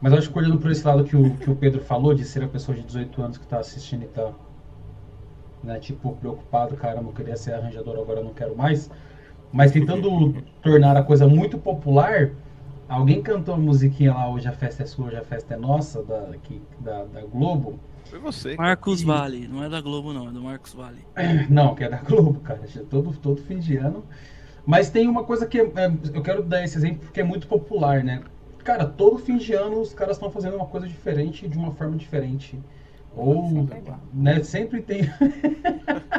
mas 0.00 0.12
eu 0.12 0.18
acho 0.18 0.30
que 0.30 0.38
olhando 0.38 0.58
por 0.58 0.70
esse 0.70 0.86
lado 0.86 1.02
que 1.02 1.16
o, 1.16 1.36
que 1.36 1.50
o 1.50 1.56
Pedro 1.56 1.82
falou, 1.82 2.14
de 2.14 2.24
ser 2.24 2.44
a 2.44 2.48
pessoa 2.48 2.76
de 2.76 2.84
18 2.84 3.22
anos 3.22 3.38
que 3.38 3.44
está 3.44 3.58
assistindo 3.58 4.04
e 4.04 4.08
tá, 4.08 4.32
né, 5.64 5.80
tipo, 5.80 6.12
preocupado, 6.12 6.76
caramba, 6.76 7.08
eu 7.08 7.12
queria 7.12 7.36
ser 7.36 7.54
arranjador, 7.54 7.98
agora 7.98 8.20
eu 8.20 8.24
não 8.24 8.34
quero 8.34 8.56
mais, 8.56 8.88
mas 9.52 9.72
tentando 9.72 10.42
tornar 10.62 10.96
a 10.96 11.02
coisa 11.02 11.26
muito 11.26 11.58
popular, 11.58 12.30
alguém 12.90 13.22
cantou 13.22 13.54
a 13.54 13.58
musiquinha 13.58 14.12
lá, 14.12 14.28
hoje 14.30 14.48
a 14.48 14.52
festa 14.52 14.82
é 14.82 14.86
sua, 14.86 15.06
hoje 15.06 15.16
a 15.16 15.24
festa 15.24 15.54
é 15.54 15.56
nossa, 15.56 16.02
da, 16.02 16.18
aqui, 16.30 16.60
da, 16.80 17.04
da 17.04 17.22
Globo, 17.22 17.78
Foi 18.04 18.18
você. 18.18 18.56
cara. 18.56 18.68
Marcos 18.68 19.02
Vale, 19.02 19.48
não 19.48 19.62
é 19.62 19.68
da 19.68 19.80
Globo 19.80 20.12
não, 20.12 20.28
é 20.28 20.32
do 20.32 20.40
Marcos 20.42 20.74
Vale. 20.74 21.04
Não, 21.48 21.74
que 21.74 21.84
é 21.84 21.88
da 21.88 21.98
Globo, 21.98 22.40
cara. 22.40 22.60
Todo, 22.88 23.12
todo 23.12 23.40
fim 23.42 23.58
de 23.58 23.76
ano. 23.76 24.04
Mas 24.66 24.90
tem 24.90 25.08
uma 25.08 25.24
coisa 25.24 25.46
que 25.46 25.58
é- 25.60 25.92
eu 26.12 26.22
quero 26.22 26.42
dar 26.42 26.62
esse 26.64 26.76
exemplo 26.76 27.00
porque 27.06 27.20
é 27.20 27.24
muito 27.24 27.46
popular, 27.46 28.02
né? 28.04 28.22
Cara, 28.64 28.84
todo 28.84 29.18
fim 29.18 29.36
de 29.38 29.52
ano 29.54 29.80
os 29.80 29.94
caras 29.94 30.16
estão 30.16 30.30
fazendo 30.30 30.56
uma 30.56 30.66
coisa 30.66 30.86
diferente 30.86 31.48
de 31.48 31.56
uma 31.56 31.72
forma 31.72 31.96
diferente. 31.96 32.58
Ou, 33.16 33.48
Sempre 33.48 33.78
é 33.78 33.94
né, 34.12 34.42
sempre 34.42 34.82
tem. 34.82 35.02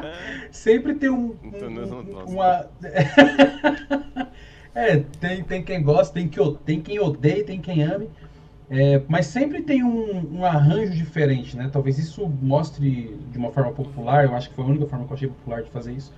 sempre 0.51 0.95
tem 0.95 1.10
um. 1.10 1.36
Então, 1.43 1.69
um- 1.69 2.34
uma... 2.34 2.67
É, 4.73 4.97
tem, 4.97 5.43
tem 5.43 5.63
quem 5.63 5.84
gosta, 5.84 6.13
tem, 6.13 6.27
que, 6.27 6.39
tem 6.65 6.81
quem 6.81 6.99
odeia, 6.99 7.43
tem 7.45 7.60
quem 7.60 7.84
ame. 7.84 8.10
É, 8.69 9.01
mas 9.05 9.25
sempre 9.25 9.62
tem 9.63 9.84
um, 9.84 10.39
um, 10.39 10.45
arranjo 10.45 10.93
diferente, 10.93 11.57
né? 11.57 11.69
Talvez 11.71 11.99
isso 11.99 12.25
mostre 12.41 13.17
de 13.29 13.38
uma 13.38 13.51
forma 13.51 13.73
popular, 13.73 14.23
eu 14.23 14.34
acho 14.34 14.49
que 14.49 14.55
foi 14.55 14.63
a 14.63 14.67
única 14.67 14.86
forma 14.86 15.05
que 15.05 15.12
eu 15.12 15.15
achei 15.15 15.27
popular 15.27 15.62
de 15.62 15.69
fazer 15.69 15.91
isso, 15.91 16.13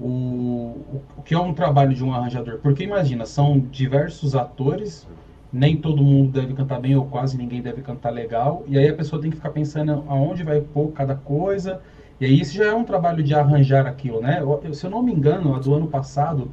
o, 0.00 0.06
o, 0.06 1.02
o 1.18 1.22
que 1.22 1.34
é 1.34 1.38
um 1.38 1.52
trabalho 1.52 1.94
de 1.94 2.02
um 2.02 2.14
arranjador. 2.14 2.60
Porque 2.60 2.82
imagina, 2.82 3.26
são 3.26 3.58
diversos 3.58 4.34
atores, 4.34 5.06
nem 5.52 5.76
todo 5.76 6.02
mundo 6.02 6.32
deve 6.32 6.54
cantar 6.54 6.80
bem 6.80 6.96
ou 6.96 7.04
quase 7.04 7.36
ninguém 7.36 7.60
deve 7.60 7.82
cantar 7.82 8.08
legal, 8.08 8.64
e 8.66 8.78
aí 8.78 8.88
a 8.88 8.94
pessoa 8.94 9.20
tem 9.20 9.30
que 9.30 9.36
ficar 9.36 9.50
pensando 9.50 10.02
aonde 10.08 10.42
vai 10.42 10.62
pôr 10.62 10.92
cada 10.92 11.14
coisa, 11.14 11.82
e 12.18 12.24
aí 12.24 12.40
isso 12.40 12.54
já 12.54 12.64
é 12.64 12.74
um 12.74 12.84
trabalho 12.84 13.22
de 13.22 13.34
arranjar 13.34 13.86
aquilo, 13.86 14.18
né? 14.22 14.38
Eu, 14.40 14.72
se 14.72 14.86
eu 14.86 14.90
não 14.90 15.02
me 15.02 15.12
engano, 15.12 15.54
a 15.54 15.58
do 15.58 15.74
ano 15.74 15.88
passado, 15.88 16.50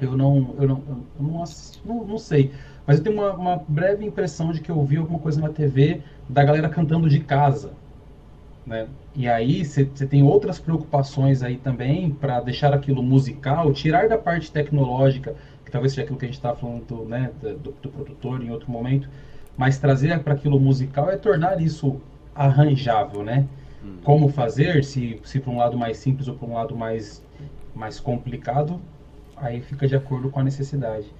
eu 0.00 0.16
não, 0.16 0.54
eu 0.58 0.68
não, 0.68 0.82
eu 1.18 1.22
não, 1.24 1.44
não, 1.84 2.04
não 2.04 2.18
sei, 2.18 2.52
mas 2.86 2.98
eu 2.98 3.04
tenho 3.04 3.16
uma, 3.16 3.32
uma, 3.32 3.64
breve 3.66 4.04
impressão 4.04 4.52
de 4.52 4.60
que 4.60 4.70
eu 4.70 4.82
vi 4.84 4.96
alguma 4.96 5.18
coisa 5.18 5.40
na 5.40 5.48
TV 5.48 6.02
da 6.28 6.44
galera 6.44 6.68
cantando 6.68 7.08
de 7.08 7.20
casa. 7.20 7.72
Né? 8.64 8.88
E 9.14 9.28
aí 9.28 9.64
você 9.64 9.84
tem 9.84 10.22
outras 10.22 10.58
preocupações 10.58 11.42
aí 11.42 11.56
também 11.56 12.10
para 12.10 12.40
deixar 12.40 12.74
aquilo 12.74 13.02
musical, 13.02 13.72
tirar 13.72 14.08
da 14.08 14.18
parte 14.18 14.50
tecnológica, 14.50 15.34
que 15.64 15.70
talvez 15.70 15.92
seja 15.92 16.02
aquilo 16.02 16.18
que 16.18 16.24
a 16.24 16.28
gente 16.28 16.36
estava 16.36 16.56
falando 16.56 16.84
do, 16.84 17.04
né, 17.04 17.30
do, 17.42 17.72
do, 17.72 17.88
produtor 17.88 18.42
em 18.42 18.50
outro 18.50 18.70
momento, 18.70 19.08
mas 19.56 19.78
trazer 19.78 20.18
para 20.20 20.34
aquilo 20.34 20.58
musical 20.60 21.10
é 21.10 21.16
tornar 21.16 21.60
isso 21.60 22.00
arranjável, 22.34 23.22
né? 23.22 23.46
Hum. 23.84 23.96
Como 24.04 24.28
fazer, 24.28 24.84
se, 24.84 25.20
se 25.24 25.40
para 25.40 25.50
um 25.50 25.56
lado 25.56 25.78
mais 25.78 25.96
simples 25.96 26.28
ou 26.28 26.34
para 26.34 26.48
um 26.48 26.54
lado 26.54 26.76
mais, 26.76 27.24
mais 27.74 27.98
complicado, 27.98 28.80
aí 29.36 29.62
fica 29.62 29.86
de 29.86 29.96
acordo 29.96 30.30
com 30.30 30.40
a 30.40 30.44
necessidade. 30.44 31.12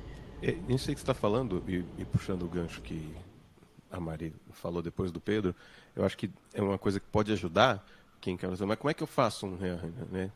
É, 0.43 0.53
nisso 0.53 0.91
aí 0.91 0.95
que 0.95 1.01
você 1.01 1.05
está 1.05 1.15
falando, 1.15 1.63
e, 1.67 1.85
e, 1.99 2.05
puxando 2.05 2.43
o 2.43 2.49
gancho 2.49 2.81
que 2.83 3.15
a 3.91 3.99
Mari 3.99 4.35
falou 4.53 4.83
depois 4.83 5.11
do 5.11 5.21
Pedro, 5.21 5.55
eu 5.95 6.05
acho 6.05 6.17
que 6.17 6.31
é 6.53 6.63
uma 6.63 6.79
coisa 6.79 7.01
que 7.01 7.07
pode 7.07 7.33
ajudar 7.33 7.85
quem 8.21 8.37
quer 8.37 8.49
usar. 8.49 8.67
Mas 8.67 8.79
como 8.79 8.91
é 8.91 8.95
que 8.95 9.03
eu 9.03 9.07
faço 9.07 9.47
um 9.47 9.57
rearranjo? 9.57 10.07
Né? 10.11 10.31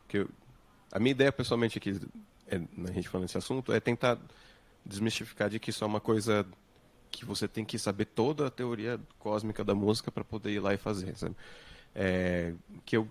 A 0.91 0.99
minha 0.99 1.11
ideia, 1.11 1.31
pessoalmente, 1.31 1.77
aqui, 1.77 1.99
é, 2.47 2.59
gente 2.93 3.09
falando 3.09 3.27
desse 3.27 3.37
assunto, 3.37 3.71
é 3.71 3.79
tentar 3.79 4.17
desmistificar 4.85 5.49
de 5.49 5.59
que 5.59 5.69
isso 5.69 5.83
é 5.83 5.87
uma 5.87 5.99
coisa 5.99 6.45
que 7.11 7.25
você 7.25 7.47
tem 7.47 7.63
que 7.63 7.77
saber 7.77 8.05
toda 8.05 8.47
a 8.47 8.49
teoria 8.49 8.99
cósmica 9.19 9.63
da 9.63 9.75
música 9.75 10.09
para 10.11 10.23
poder 10.23 10.51
ir 10.51 10.59
lá 10.59 10.73
e 10.73 10.77
fazer. 10.77 11.15
Sabe? 11.15 11.35
É, 11.93 12.53
que 12.85 12.97
eu, 12.97 13.07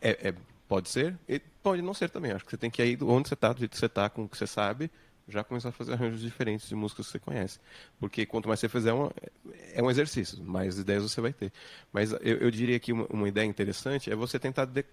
é, 0.00 0.28
é, 0.28 0.34
pode 0.68 0.88
ser, 0.88 1.18
e 1.28 1.40
pode 1.62 1.82
não 1.82 1.94
ser 1.94 2.10
também. 2.10 2.32
Acho 2.32 2.44
que 2.44 2.50
você 2.50 2.56
tem 2.56 2.70
que 2.70 2.84
ir 2.84 3.02
onde 3.02 3.28
você 3.28 3.34
está, 3.34 3.52
do 3.52 3.58
jeito 3.58 3.72
que 3.72 3.78
você 3.78 3.86
está, 3.86 4.10
com 4.10 4.24
o 4.24 4.28
que 4.28 4.36
você 4.36 4.46
sabe, 4.46 4.90
já 5.28 5.44
começar 5.44 5.68
a 5.68 5.72
fazer 5.72 5.92
arranjos 5.92 6.20
diferentes 6.20 6.68
de 6.68 6.74
músicas 6.74 7.06
que 7.06 7.12
você 7.12 7.18
conhece. 7.18 7.58
Porque 7.98 8.26
quanto 8.26 8.48
mais 8.48 8.60
você 8.60 8.68
fizer, 8.68 8.90
é, 8.90 8.92
uma, 8.92 9.12
é 9.74 9.82
um 9.82 9.90
exercício, 9.90 10.42
mais 10.42 10.78
ideias 10.78 11.02
você 11.02 11.20
vai 11.20 11.32
ter. 11.32 11.52
Mas 11.92 12.12
eu, 12.12 12.20
eu 12.20 12.50
diria 12.50 12.78
que 12.78 12.92
uma, 12.92 13.06
uma, 13.10 13.28
ideia 13.28 13.46
interessante 13.46 14.10
é 14.10 14.16
você 14.16 14.38
tentar, 14.38 14.64
de, 14.66 14.84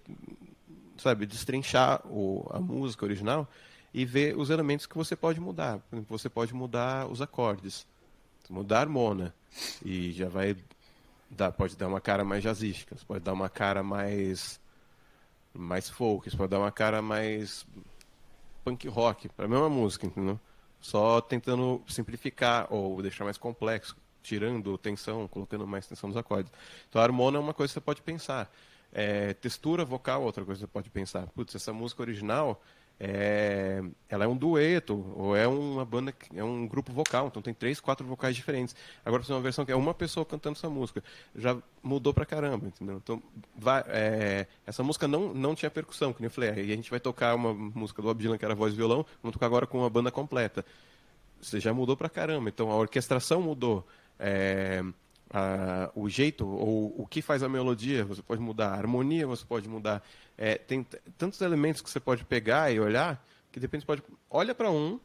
sabe, 0.98 1.26
destrinchar 1.26 2.00
o, 2.06 2.48
a 2.50 2.60
música 2.60 3.04
original 3.04 3.48
e 3.92 4.04
ver 4.04 4.36
os 4.36 4.50
elementos 4.50 4.86
que 4.86 4.96
você 4.96 5.16
pode 5.16 5.40
mudar. 5.40 5.78
Por 5.78 5.96
exemplo, 5.96 6.18
você 6.18 6.28
pode 6.28 6.54
mudar 6.54 7.06
os 7.10 7.20
acordes, 7.20 7.86
mudar 8.48 8.86
a 8.86 9.32
e 9.84 10.12
já 10.12 10.28
vai 10.28 10.56
dar, 11.28 11.52
pode 11.52 11.76
dar 11.76 11.88
uma 11.88 12.00
cara 12.00 12.24
mais 12.24 12.42
jazzística, 12.42 12.96
pode 13.06 13.24
dar 13.24 13.32
uma 13.32 13.48
cara 13.48 13.82
mais 13.82 14.60
mais 15.54 15.88
folk, 15.88 16.34
pode 16.36 16.50
dar 16.50 16.58
uma 16.58 16.70
cara 16.70 17.02
mais 17.02 17.66
punk 18.64 18.86
rock, 18.88 19.28
para 19.28 19.46
a 19.46 19.48
mesma 19.48 19.68
música, 19.68 20.06
entendeu? 20.06 20.38
Só 20.80 21.20
tentando 21.20 21.82
simplificar 21.88 22.66
ou 22.72 23.02
deixar 23.02 23.24
mais 23.24 23.36
complexo, 23.36 23.96
tirando 24.22 24.76
tensão, 24.78 25.26
colocando 25.28 25.66
mais 25.66 25.86
tensão 25.86 26.08
nos 26.08 26.16
acordes. 26.16 26.52
Então 26.88 27.00
a 27.00 27.04
harmonia 27.04 27.38
é 27.38 27.40
uma 27.40 27.54
coisa 27.54 27.70
que 27.70 27.74
você 27.74 27.80
pode 27.80 28.02
pensar. 28.02 28.50
É, 28.92 29.34
textura 29.34 29.84
vocal 29.84 30.22
é 30.22 30.24
outra 30.24 30.44
coisa 30.44 30.60
que 30.60 30.66
você 30.66 30.72
pode 30.72 30.90
pensar. 30.90 31.26
Putz, 31.28 31.54
essa 31.54 31.72
música 31.72 32.02
original 32.02 32.60
é, 33.02 33.82
ela 34.10 34.26
é 34.26 34.28
um 34.28 34.36
dueto, 34.36 35.10
ou 35.16 35.34
é 35.34 35.48
uma 35.48 35.86
banda, 35.86 36.14
é 36.34 36.44
um 36.44 36.68
grupo 36.68 36.92
vocal, 36.92 37.28
então 37.28 37.40
tem 37.40 37.54
três, 37.54 37.80
quatro 37.80 38.06
vocais 38.06 38.36
diferentes. 38.36 38.76
Agora 39.02 39.22
fazer 39.22 39.32
uma 39.32 39.40
versão 39.40 39.64
que 39.64 39.72
é 39.72 39.76
uma 39.76 39.94
pessoa 39.94 40.26
cantando 40.26 40.58
essa 40.58 40.68
música, 40.68 41.02
já 41.34 41.56
mudou 41.82 42.12
pra 42.12 42.26
caramba, 42.26 42.66
entendeu? 42.66 43.00
Então, 43.02 43.22
vai, 43.56 43.82
é, 43.86 44.46
essa 44.66 44.82
música 44.82 45.08
não, 45.08 45.32
não 45.32 45.54
tinha 45.54 45.70
percussão, 45.70 46.12
que 46.12 46.20
nem 46.20 46.26
eu 46.26 46.30
falei, 46.30 46.50
e 46.50 46.72
a 46.72 46.76
gente 46.76 46.90
vai 46.90 47.00
tocar 47.00 47.34
uma 47.34 47.54
música 47.54 48.02
do 48.02 48.08
Bob 48.08 48.38
que 48.38 48.44
era 48.44 48.54
voz 48.54 48.74
e 48.74 48.76
violão, 48.76 49.06
vamos 49.22 49.32
tocar 49.32 49.46
agora 49.46 49.66
com 49.66 49.78
uma 49.78 49.88
banda 49.88 50.10
completa. 50.10 50.62
Você 51.40 51.58
já 51.58 51.72
mudou 51.72 51.96
pra 51.96 52.10
caramba, 52.10 52.50
então 52.50 52.70
a 52.70 52.76
orquestração 52.76 53.40
mudou. 53.40 53.86
É, 54.18 54.84
a, 55.32 55.90
o 55.94 56.08
jeito 56.08 56.46
ou 56.46 56.94
o 56.98 57.06
que 57.06 57.22
faz 57.22 57.42
a 57.42 57.48
melodia, 57.48 58.04
você 58.04 58.22
pode 58.22 58.40
mudar. 58.40 58.70
A 58.70 58.76
harmonia 58.76 59.26
você 59.26 59.44
pode 59.44 59.68
mudar. 59.68 60.02
É, 60.36 60.56
tem 60.56 60.86
tantos 61.16 61.40
elementos 61.40 61.80
que 61.80 61.88
você 61.88 62.00
pode 62.00 62.24
pegar 62.24 62.72
e 62.72 62.80
olhar 62.80 63.24
que 63.52 63.58
depende 63.58 63.84
pode 63.84 64.02
olha 64.30 64.54
para 64.54 64.70
um. 64.70 64.98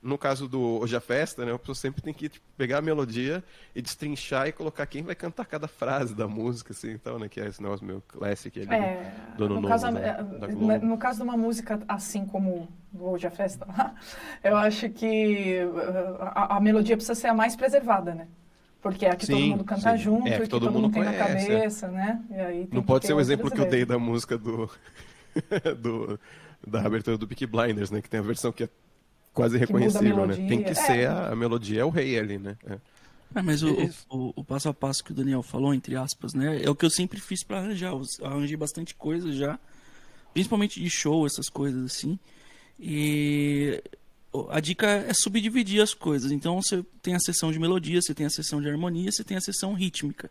No 0.00 0.16
caso 0.16 0.46
do 0.46 0.60
Hoje 0.60 0.94
a 0.94 1.00
Festa, 1.00 1.44
né, 1.44 1.52
a 1.52 1.58
pessoa 1.58 1.74
sempre 1.74 2.00
tem 2.00 2.14
que 2.14 2.28
tipo, 2.28 2.46
pegar 2.56 2.78
a 2.78 2.80
melodia 2.80 3.42
e 3.74 3.82
destrinchar 3.82 4.46
e 4.46 4.52
colocar 4.52 4.86
quem 4.86 5.02
vai 5.02 5.16
cantar 5.16 5.44
cada 5.44 5.66
frase 5.66 6.14
da 6.14 6.28
música, 6.28 6.72
assim, 6.72 6.92
então, 6.92 7.18
né, 7.18 7.28
que 7.28 7.40
é 7.40 7.48
esse 7.48 7.60
negócio 7.60 7.84
meio 7.84 8.00
clássico 8.06 8.60
ali 8.60 8.72
é, 8.72 9.12
do 9.36 9.48
no 9.48 9.54
Novo. 9.56 9.66
Caso, 9.66 9.90
da, 9.90 10.22
da 10.22 10.78
no 10.78 10.96
caso 10.98 11.18
de 11.18 11.24
uma 11.24 11.36
música 11.36 11.80
assim 11.88 12.24
como 12.24 12.68
Hoje 12.96 13.26
a 13.26 13.30
Festa, 13.30 13.66
eu 14.44 14.56
acho 14.56 14.88
que 14.88 15.64
uh, 15.64 16.22
a, 16.22 16.58
a 16.58 16.60
melodia 16.60 16.96
precisa 16.96 17.16
ser 17.16 17.26
a 17.26 17.34
mais 17.34 17.56
preservada, 17.56 18.14
né? 18.14 18.28
Porque 18.80 19.06
é 19.06 19.16
que 19.16 19.26
sim, 19.26 19.32
todo 19.32 19.46
mundo 19.46 19.64
canta 19.64 19.96
sim. 19.96 20.02
junto, 20.02 20.28
é, 20.28 20.36
que, 20.36 20.42
que 20.42 20.48
todo, 20.48 20.66
todo 20.66 20.72
mundo, 20.72 20.92
tem 20.92 21.02
conhece, 21.02 21.18
na 21.18 21.24
é. 21.24 21.58
cabeça, 21.58 21.88
né? 21.88 22.22
Não 22.72 22.82
pode 22.82 23.06
ser 23.06 23.12
o 23.12 23.20
exemplo 23.20 23.50
que 23.50 23.60
eu 23.60 23.68
dei 23.68 23.84
da 23.84 23.98
música 23.98 24.38
do, 24.38 24.70
do 25.80 26.18
da 26.66 26.82
abertura 26.82 27.16
do 27.16 27.26
Peaky 27.26 27.46
Blinders, 27.46 27.90
né? 27.90 28.00
Que 28.00 28.08
tem 28.08 28.20
a 28.20 28.22
versão 28.22 28.52
que 28.52 28.64
é 28.64 28.68
quase 29.32 29.58
reconhecível, 29.58 30.26
né? 30.26 30.34
Tem 30.34 30.62
que 30.62 30.70
é. 30.70 30.74
ser 30.74 31.08
a, 31.08 31.28
a, 31.30 31.36
melodia, 31.36 31.80
é 31.80 31.84
o 31.84 31.90
rei 31.90 32.18
ali, 32.18 32.38
né? 32.38 32.56
É. 32.66 32.78
É, 33.34 33.42
mas 33.42 33.62
o, 33.62 33.74
o, 34.08 34.32
o, 34.36 34.44
passo 34.44 34.70
a 34.70 34.74
passo 34.74 35.04
que 35.04 35.12
o 35.12 35.14
Daniel 35.14 35.42
falou, 35.42 35.74
entre 35.74 35.94
aspas, 35.96 36.32
né? 36.32 36.62
É 36.62 36.70
o 36.70 36.74
que 36.74 36.84
eu 36.84 36.90
sempre 36.90 37.20
fiz 37.20 37.44
para 37.44 37.58
arranjar. 37.58 37.92
Eu 37.92 38.02
arranjei 38.24 38.56
bastante 38.56 38.94
coisa 38.94 39.30
já. 39.32 39.58
Principalmente 40.32 40.80
de 40.80 40.88
show, 40.88 41.26
essas 41.26 41.48
coisas 41.48 41.84
assim. 41.84 42.18
E 42.80 43.82
a 44.50 44.60
dica 44.60 44.86
é 44.86 45.12
subdividir 45.14 45.82
as 45.82 45.94
coisas. 45.94 46.30
Então 46.30 46.60
você 46.60 46.84
tem 47.02 47.14
a 47.14 47.20
sessão 47.20 47.50
de 47.50 47.58
melodia, 47.58 48.00
você 48.00 48.14
tem 48.14 48.26
a 48.26 48.30
sessão 48.30 48.60
de 48.60 48.68
harmonia, 48.68 49.10
você 49.10 49.24
tem 49.24 49.36
a 49.36 49.40
sessão 49.40 49.72
rítmica. 49.72 50.30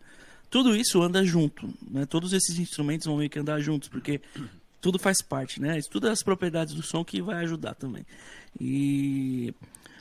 Tudo 0.49 0.75
isso 0.75 1.01
anda 1.01 1.25
junto, 1.25 1.67
né? 1.89 2.05
Todos 2.05 2.31
esses 2.31 2.57
instrumentos 2.57 3.05
vão 3.05 3.17
meio 3.17 3.29
que 3.29 3.39
andar 3.39 3.59
juntos, 3.59 3.89
porque 3.89 4.21
tudo 4.79 4.97
faz 4.97 5.21
parte, 5.21 5.61
né? 5.61 5.77
Estuda 5.77 6.11
as 6.11 6.23
propriedades 6.23 6.73
do 6.73 6.81
som 6.81 7.03
que 7.03 7.21
vai 7.21 7.43
ajudar 7.43 7.75
também. 7.75 8.05
E 8.59 9.53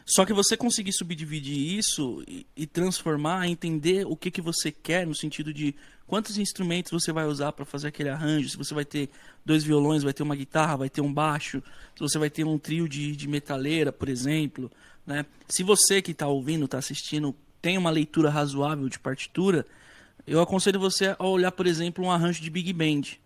só 0.09 0.25
que 0.25 0.33
você 0.33 0.57
conseguir 0.57 0.93
subdividir 0.93 1.77
isso 1.77 2.23
e, 2.29 2.47
e 2.57 2.65
transformar, 2.65 3.49
entender 3.49 4.07
o 4.07 4.17
que, 4.17 4.31
que 4.31 4.41
você 4.41 4.71
quer 4.71 5.05
no 5.05 5.17
sentido 5.17 5.53
de 5.53 5.75
quantos 6.07 6.39
instrumentos 6.39 6.93
você 6.93 7.11
vai 7.11 7.27
usar 7.27 7.51
para 7.51 7.65
fazer 7.65 7.89
aquele 7.89 8.09
arranjo, 8.09 8.49
se 8.49 8.57
você 8.57 8.73
vai 8.73 8.85
ter 8.85 9.11
dois 9.45 9.65
violões, 9.65 10.05
vai 10.05 10.13
ter 10.13 10.23
uma 10.23 10.37
guitarra, 10.37 10.77
vai 10.77 10.89
ter 10.89 11.01
um 11.01 11.13
baixo, 11.13 11.61
se 11.93 12.01
você 12.01 12.19
vai 12.21 12.31
ter 12.31 12.45
um 12.45 12.57
trio 12.57 12.89
de, 12.89 13.17
de 13.17 13.27
metaleira, 13.27 13.91
por 13.91 14.09
exemplo. 14.09 14.71
Né? 15.05 15.27
Se 15.49 15.65
você 15.65 16.01
que 16.01 16.13
está 16.13 16.29
ouvindo, 16.29 16.67
está 16.67 16.79
assistindo, 16.79 17.35
tem 17.61 17.77
uma 17.77 17.91
leitura 17.91 18.31
razoável 18.31 18.89
de 18.89 19.01
partitura, 19.01 19.67
eu 20.25 20.41
aconselho 20.41 20.79
você 20.79 21.17
a 21.19 21.27
olhar, 21.27 21.51
por 21.51 21.67
exemplo, 21.67 22.05
um 22.05 22.13
arranjo 22.13 22.41
de 22.41 22.51
big 22.51 22.73
band. 22.73 23.19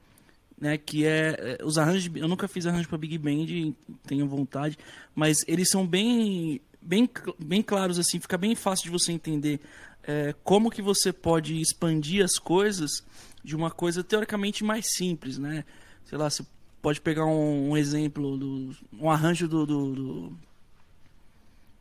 Né, 0.59 0.77
que 0.77 1.07
é, 1.07 1.57
é 1.59 1.65
os 1.65 1.79
arranjos 1.79 2.15
eu 2.15 2.29
nunca 2.29 2.47
fiz 2.47 2.67
arranjo 2.67 2.87
para 2.87 2.99
big 2.99 3.17
band 3.17 3.75
tenho 4.07 4.29
vontade 4.29 4.77
mas 5.15 5.39
eles 5.49 5.71
são 5.71 5.87
bem 5.87 6.61
bem, 6.81 7.09
bem 7.39 7.63
claros 7.63 7.99
assim, 7.99 8.19
fica 8.19 8.39
bem 8.39 8.55
fácil 8.55 8.85
de 8.85 8.91
você 8.91 9.13
entender 9.13 9.61
é, 10.03 10.35
como 10.43 10.71
que 10.71 10.83
você 10.83 11.13
pode 11.13 11.61
expandir 11.61 12.25
as 12.25 12.39
coisas 12.39 13.05
de 13.43 13.57
uma 13.57 13.71
coisa 13.71 14.03
teoricamente 14.03 14.65
mais 14.65 14.93
simples, 14.95 15.39
né? 15.39 15.65
Sei 16.05 16.19
lá, 16.19 16.29
você 16.29 16.45
pode 16.83 17.01
pegar 17.01 17.27
um, 17.27 17.71
um 17.71 17.77
exemplo 17.77 18.37
do 18.37 18.75
um 18.99 19.11
arranjo 19.11 19.47
do, 19.47 19.67
do, 19.67 19.93
do, 19.93 20.33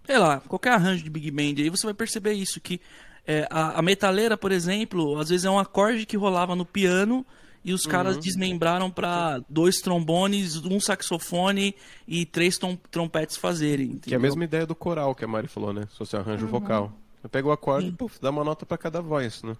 sei 0.05 0.17
lá, 0.17 0.39
qualquer 0.41 0.73
arranjo 0.73 1.03
de 1.03 1.09
big 1.09 1.31
band, 1.31 1.62
aí 1.62 1.69
você 1.69 1.85
vai 1.85 1.93
perceber 1.93 2.33
isso 2.33 2.59
que 2.59 2.79
é, 3.25 3.47
a, 3.49 3.79
a 3.79 3.81
metaleira, 3.81 4.38
por 4.38 4.51
exemplo, 4.51 5.19
às 5.19 5.29
vezes 5.29 5.45
é 5.45 5.49
um 5.49 5.59
acorde 5.59 6.05
que 6.05 6.17
rolava 6.17 6.55
no 6.55 6.65
piano 6.65 7.25
e 7.63 7.74
os 7.74 7.86
caras 7.86 8.15
uhum. 8.15 8.22
desmembraram 8.22 8.89
para 8.89 9.41
dois 9.50 9.80
trombones, 9.80 10.56
um 10.58 10.80
saxofone 10.80 11.76
e 12.08 12.26
três 12.26 12.58
trompetes 12.89 13.38
fazerem. 13.38 13.88
Entendeu? 13.88 14.02
Que 14.08 14.13
é 14.13 14.17
a 14.17 14.22
mesma 14.22 14.43
ideia 14.43 14.65
do 14.65 14.76
coral 14.76 15.13
que 15.13 15.26
a 15.26 15.28
Mari 15.28 15.48
falou, 15.48 15.74
né? 15.74 15.88
Se 15.91 15.98
fosse 15.98 16.15
arranjo 16.15 16.45
uhum. 16.45 16.52
vocal. 16.52 16.93
Eu 17.22 17.30
pego 17.30 17.50
o 17.50 17.52
acorde 17.52 17.88
e 17.88 18.22
dá 18.22 18.30
uma 18.30 18.43
nota 18.43 18.65
para 18.65 18.78
cada 18.78 19.02
voz, 19.02 19.43
né? 19.43 19.56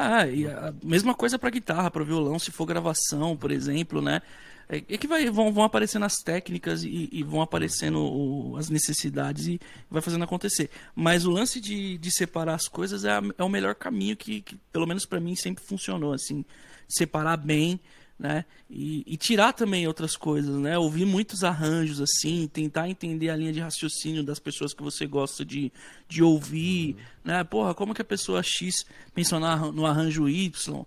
Ah, 0.00 0.28
e 0.28 0.46
a 0.46 0.72
mesma 0.80 1.12
coisa 1.12 1.36
para 1.40 1.50
guitarra, 1.50 1.90
para 1.90 2.04
violão, 2.04 2.38
se 2.38 2.52
for 2.52 2.64
gravação, 2.64 3.36
por 3.36 3.50
exemplo, 3.50 4.00
né? 4.00 4.22
É, 4.68 4.76
é 4.76 4.96
que 4.96 5.08
vai, 5.08 5.28
vão, 5.28 5.52
vão 5.52 5.64
aparecendo 5.64 6.04
as 6.04 6.14
técnicas 6.22 6.84
e, 6.84 7.08
e 7.10 7.24
vão 7.24 7.42
aparecendo 7.42 7.98
o, 7.98 8.56
as 8.56 8.70
necessidades 8.70 9.48
e 9.48 9.60
vai 9.90 10.00
fazendo 10.00 10.22
acontecer. 10.22 10.70
Mas 10.94 11.26
o 11.26 11.32
lance 11.32 11.60
de, 11.60 11.98
de 11.98 12.10
separar 12.12 12.54
as 12.54 12.68
coisas 12.68 13.04
é, 13.04 13.10
a, 13.10 13.20
é 13.36 13.42
o 13.42 13.48
melhor 13.48 13.74
caminho 13.74 14.16
que, 14.16 14.40
que 14.42 14.56
pelo 14.72 14.86
menos 14.86 15.04
para 15.04 15.18
mim, 15.18 15.34
sempre 15.34 15.64
funcionou, 15.64 16.12
assim. 16.12 16.44
Separar 16.86 17.36
bem, 17.36 17.80
né? 18.18 18.44
E, 18.68 19.04
e, 19.06 19.16
tirar 19.16 19.52
também 19.52 19.86
outras 19.86 20.16
coisas, 20.16 20.56
né? 20.56 20.76
Ouvir 20.76 21.04
muitos 21.04 21.44
arranjos 21.44 22.00
assim, 22.00 22.48
tentar 22.52 22.88
entender 22.88 23.30
a 23.30 23.36
linha 23.36 23.52
de 23.52 23.60
raciocínio 23.60 24.24
das 24.24 24.40
pessoas 24.40 24.74
que 24.74 24.82
você 24.82 25.06
gosta 25.06 25.44
de, 25.44 25.72
de 26.08 26.22
ouvir, 26.22 26.94
uhum. 26.94 27.00
né? 27.24 27.44
Porra, 27.44 27.74
como 27.74 27.94
que 27.94 28.02
a 28.02 28.04
pessoa 28.04 28.42
X 28.42 28.84
pensou 29.14 29.38
no 29.38 29.86
arranjo 29.86 30.28
Y? 30.28 30.84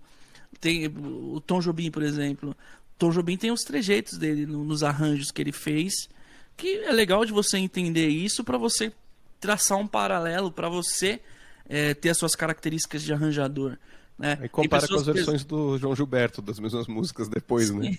Tem 0.60 0.86
o 0.86 1.40
Tom 1.40 1.60
Jobim, 1.60 1.90
por 1.90 2.02
exemplo. 2.02 2.54
Tom 2.98 3.10
Jobim 3.10 3.36
tem 3.36 3.50
os 3.50 3.62
trejeitos 3.62 4.18
dele 4.18 4.44
nos 4.44 4.82
arranjos 4.82 5.30
que 5.30 5.40
ele 5.40 5.52
fez, 5.52 6.08
que 6.56 6.84
é 6.84 6.92
legal 6.92 7.24
de 7.24 7.32
você 7.32 7.56
entender 7.56 8.08
isso 8.08 8.44
para 8.44 8.58
você 8.58 8.92
traçar 9.40 9.78
um 9.78 9.86
paralelo, 9.86 10.52
para 10.52 10.68
você 10.68 11.20
é, 11.68 11.94
ter 11.94 12.10
as 12.10 12.18
suas 12.18 12.36
características 12.36 13.02
de 13.02 13.12
arranjador. 13.12 13.78
Né? 14.22 14.38
Aí 14.40 14.48
compara 14.48 14.86
com 14.86 14.94
as 14.94 15.04
versões 15.04 15.44
do 15.44 15.76
João 15.76 15.96
Gilberto, 15.96 16.40
das 16.40 16.60
mesmas 16.60 16.86
músicas 16.86 17.28
depois, 17.28 17.68
Sim. 17.68 17.80
né? 17.80 17.96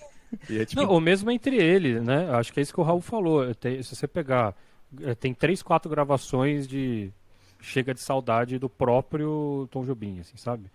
É 0.48 0.64
tipo... 0.64 0.80
Não, 0.82 0.88
ou 0.88 0.98
mesmo 0.98 1.30
entre 1.30 1.56
eles, 1.56 2.02
né? 2.02 2.30
Acho 2.30 2.50
que 2.50 2.60
é 2.60 2.62
isso 2.62 2.72
que 2.72 2.80
o 2.80 2.82
Raul 2.82 3.02
falou. 3.02 3.44
Se 3.62 3.94
você 3.94 4.08
pegar. 4.08 4.56
É, 5.02 5.14
tem 5.14 5.34
três, 5.34 5.62
quatro 5.62 5.90
gravações 5.90 6.66
de 6.66 7.12
Chega 7.60 7.92
de 7.92 8.00
Saudade 8.00 8.58
do 8.58 8.70
próprio 8.70 9.68
Tom 9.70 9.84
Jobim, 9.84 10.20
assim, 10.20 10.36
sabe? 10.36 10.70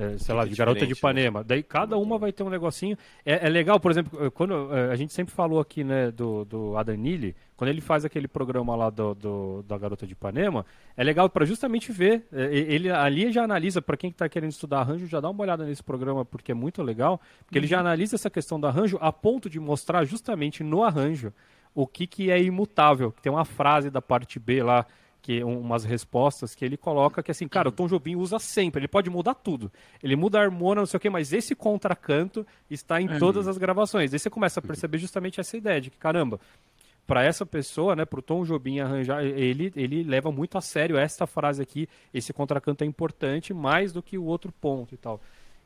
É, 0.00 0.16
sei 0.16 0.34
lá, 0.34 0.46
de 0.46 0.54
Garota 0.54 0.80
de 0.80 0.86
né? 0.86 0.92
Ipanema. 0.92 1.40
Né? 1.40 1.44
Daí 1.48 1.62
cada 1.62 1.98
uma 1.98 2.16
vai 2.16 2.32
ter 2.32 2.42
um 2.42 2.48
negocinho. 2.48 2.96
É, 3.24 3.46
é, 3.46 3.48
legal, 3.50 3.78
por 3.78 3.90
exemplo, 3.90 4.30
quando 4.30 4.74
é, 4.74 4.90
a 4.90 4.96
gente 4.96 5.12
sempre 5.12 5.34
falou 5.34 5.60
aqui, 5.60 5.84
né, 5.84 6.10
do, 6.10 6.46
do 6.46 6.76
Adanili, 6.78 7.36
quando 7.54 7.68
ele 7.68 7.82
faz 7.82 8.02
aquele 8.02 8.26
programa 8.26 8.74
lá 8.74 8.88
do, 8.88 9.14
do 9.14 9.62
da 9.68 9.76
Garota 9.76 10.06
de 10.06 10.14
Ipanema, 10.14 10.64
é 10.96 11.04
legal 11.04 11.28
para 11.28 11.44
justamente 11.44 11.92
ver. 11.92 12.26
É, 12.32 12.44
ele 12.46 12.90
ali 12.90 13.30
já 13.30 13.44
analisa, 13.44 13.82
para 13.82 13.96
quem 13.96 14.08
está 14.08 14.26
querendo 14.26 14.52
estudar 14.52 14.80
arranjo, 14.80 15.06
já 15.06 15.20
dá 15.20 15.28
uma 15.28 15.42
olhada 15.42 15.66
nesse 15.66 15.82
programa, 15.82 16.24
porque 16.24 16.52
é 16.52 16.54
muito 16.54 16.82
legal, 16.82 17.20
porque 17.44 17.58
uhum. 17.58 17.60
ele 17.60 17.66
já 17.66 17.76
uhum. 17.76 17.86
analisa 17.86 18.16
essa 18.16 18.30
questão 18.30 18.58
do 18.58 18.66
arranjo 18.66 18.96
a 19.02 19.12
ponto 19.12 19.50
de 19.50 19.60
mostrar 19.60 20.04
justamente 20.04 20.64
no 20.64 20.82
arranjo 20.82 21.30
o 21.74 21.86
que, 21.86 22.06
que 22.06 22.30
é 22.30 22.42
imutável. 22.42 23.14
Tem 23.22 23.30
uma 23.30 23.44
frase 23.44 23.90
da 23.90 24.00
parte 24.00 24.38
B 24.38 24.62
lá 24.62 24.86
que 25.20 25.42
umas 25.44 25.84
respostas 25.84 26.54
que 26.54 26.64
ele 26.64 26.76
coloca 26.76 27.22
que 27.22 27.30
assim, 27.30 27.46
cara, 27.46 27.68
o 27.68 27.72
Tom 27.72 27.86
Jobim 27.86 28.16
usa 28.16 28.38
sempre, 28.38 28.80
ele 28.80 28.88
pode 28.88 29.10
mudar 29.10 29.34
tudo. 29.34 29.70
Ele 30.02 30.16
muda 30.16 30.38
a 30.38 30.42
harmonia, 30.42 30.80
não 30.80 30.86
sei 30.86 30.98
o 30.98 31.00
que, 31.00 31.10
mas 31.10 31.32
esse 31.32 31.54
contracanto 31.54 32.46
está 32.70 33.00
em 33.00 33.08
é. 33.08 33.18
todas 33.18 33.46
as 33.46 33.58
gravações. 33.58 34.12
Aí 34.12 34.18
você 34.18 34.30
começa 34.30 34.60
a 34.60 34.62
perceber 34.62 34.98
justamente 34.98 35.40
essa 35.40 35.56
ideia 35.56 35.80
de 35.80 35.90
que, 35.90 35.98
caramba, 35.98 36.40
para 37.06 37.24
essa 37.24 37.44
pessoa, 37.44 37.96
né, 37.96 38.04
pro 38.04 38.22
Tom 38.22 38.44
Jobim 38.44 38.78
arranjar, 38.78 39.24
ele, 39.24 39.72
ele 39.74 40.04
leva 40.04 40.30
muito 40.30 40.56
a 40.56 40.60
sério 40.60 40.96
essa 40.96 41.26
frase 41.26 41.60
aqui, 41.60 41.88
esse 42.14 42.32
contracanto 42.32 42.84
é 42.84 42.86
importante 42.86 43.52
mais 43.52 43.92
do 43.92 44.02
que 44.02 44.16
o 44.16 44.24
outro 44.24 44.52
ponto 44.52 44.94
e 44.94 44.96
tal. 44.96 45.20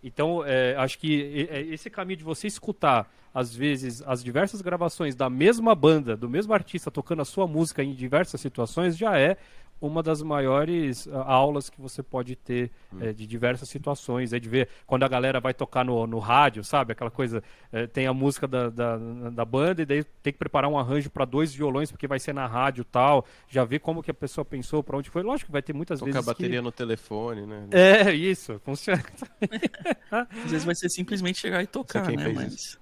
Então, 0.04 0.44
é, 0.44 0.76
acho 0.76 0.98
que 0.98 1.48
é, 1.50 1.62
esse 1.62 1.88
caminho 1.88 2.18
de 2.18 2.24
você 2.24 2.46
escutar, 2.46 3.10
às 3.32 3.56
vezes, 3.56 4.02
as 4.02 4.22
diversas 4.22 4.60
gravações 4.60 5.16
da 5.16 5.30
mesma 5.30 5.74
banda, 5.74 6.14
do 6.14 6.28
mesmo 6.28 6.52
artista 6.52 6.90
tocando 6.90 7.22
a 7.22 7.24
sua 7.24 7.46
música 7.46 7.82
em 7.82 7.94
diversas 7.94 8.38
situações, 8.38 8.98
já 8.98 9.18
é 9.18 9.38
uma 9.87 10.03
das 10.03 10.23
maiores 10.23 11.07
uh, 11.07 11.16
aulas 11.16 11.68
que 11.68 11.81
você 11.81 12.03
pode 12.03 12.37
ter 12.37 12.70
hum. 12.92 12.99
é, 13.01 13.12
de 13.12 13.27
diversas 13.27 13.68
situações. 13.68 14.33
É 14.33 14.38
de 14.38 14.49
ver 14.49 14.68
quando 14.87 15.03
a 15.03 15.09
galera 15.09 15.40
vai 15.40 15.55
tocar 15.55 15.85
no, 15.85 16.07
no 16.07 16.18
rádio, 16.18 16.64
sabe? 16.64 16.92
Aquela 16.92 17.11
coisa, 17.11 17.42
é, 17.73 17.87
tem 17.87 18.07
a 18.07 18.12
música 18.12 18.47
da, 18.47 18.68
da, 18.70 18.97
da, 18.97 19.44
banda 19.44 19.83
e 19.83 19.87
daí 19.87 20.05
tem 20.23 20.33
que 20.33 20.38
preparar 20.38 20.70
um 20.70 20.79
arranjo 20.79 21.11
para 21.11 21.25
dois 21.25 21.55
violões 21.55 21.90
porque 21.90 22.07
vai 22.07 22.18
ser 22.18 22.33
na 22.33 22.47
rádio 22.47 22.85
tal. 22.85 23.27
Já 23.49 23.64
ver 23.64 23.81
como 23.81 24.03
que 24.03 24.11
a 24.11 24.14
pessoa 24.14 24.44
pensou, 24.44 24.83
para 24.83 24.97
onde 24.97 25.11
foi. 25.11 25.23
Lógico 25.23 25.47
que 25.47 25.53
vai 25.53 25.62
ter 25.62 25.73
muitas 25.73 26.01
Tocar 26.01 26.12
vezes. 26.12 26.29
a 26.29 26.33
bateria 26.33 26.59
que... 26.59 26.64
no 26.64 26.73
telefone, 26.73 27.47
né? 27.47 27.68
É, 27.70 28.12
isso, 28.12 28.61
funciona. 28.64 29.05
Às 30.11 30.51
vezes 30.51 30.64
vai 30.64 30.75
ser 30.75 30.88
simplesmente 30.88 31.38
chegar 31.38 31.62
e 31.62 31.66
tocar, 31.66 32.11
né? 32.11 32.29
Mas... 32.29 32.79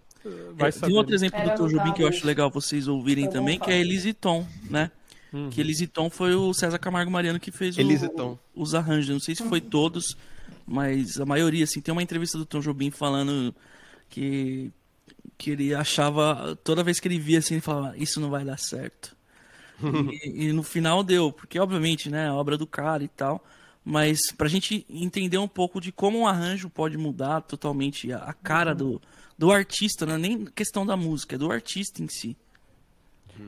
Vai 0.52 0.68
é, 0.68 0.72
tem 0.72 0.96
outro 0.96 1.14
exemplo 1.14 1.42
do 1.42 1.54
Teu 1.54 1.68
Jubim 1.68 1.92
que 1.92 2.02
eu 2.02 2.08
acho 2.08 2.24
legal 2.24 2.48
vocês 2.48 2.86
ouvirem 2.86 3.28
também, 3.28 3.58
que 3.58 3.70
é 3.70 3.80
Elise 3.80 4.12
Tom, 4.12 4.46
né? 4.70 4.90
Uhum. 5.32 5.50
Que 5.50 5.60
Elisiton 5.60 6.10
foi 6.10 6.34
o 6.34 6.52
César 6.52 6.78
Camargo 6.78 7.10
Mariano 7.10 7.40
que 7.40 7.50
fez 7.50 7.76
o, 7.76 8.38
os 8.54 8.74
arranjos. 8.74 9.08
Não 9.08 9.20
sei 9.20 9.34
se 9.34 9.42
foi 9.48 9.60
todos, 9.60 10.16
mas 10.66 11.18
a 11.18 11.24
maioria, 11.24 11.64
assim. 11.64 11.80
Tem 11.80 11.92
uma 11.92 12.02
entrevista 12.02 12.36
do 12.36 12.44
Tom 12.44 12.60
Jobim 12.60 12.90
falando 12.90 13.54
que, 14.10 14.70
que 15.38 15.50
ele 15.50 15.74
achava, 15.74 16.56
toda 16.62 16.84
vez 16.84 17.00
que 17.00 17.08
ele 17.08 17.18
via 17.18 17.38
assim, 17.38 17.54
ele 17.54 17.60
falava, 17.62 17.96
isso 17.96 18.20
não 18.20 18.28
vai 18.28 18.44
dar 18.44 18.58
certo. 18.58 19.16
e, 19.82 20.48
e, 20.48 20.52
no 20.52 20.62
final 20.62 21.02
deu, 21.02 21.32
porque 21.32 21.58
obviamente, 21.58 22.10
né, 22.10 22.28
a 22.28 22.34
obra 22.34 22.58
do 22.58 22.66
cara 22.66 23.02
e 23.02 23.08
tal. 23.08 23.44
Mas 23.84 24.20
pra 24.36 24.48
gente 24.48 24.86
entender 24.88 25.38
um 25.38 25.48
pouco 25.48 25.80
de 25.80 25.90
como 25.90 26.20
um 26.20 26.26
arranjo 26.26 26.70
pode 26.70 26.96
mudar 26.96 27.40
totalmente 27.40 28.12
a, 28.12 28.18
a 28.18 28.32
cara 28.32 28.74
do, 28.74 29.02
do 29.36 29.50
artista, 29.50 30.06
não 30.06 30.14
é 30.14 30.18
nem 30.18 30.44
questão 30.44 30.86
da 30.86 30.96
música, 30.96 31.34
é 31.34 31.38
do 31.38 31.50
artista 31.50 32.02
em 32.02 32.08
si. 32.08 32.36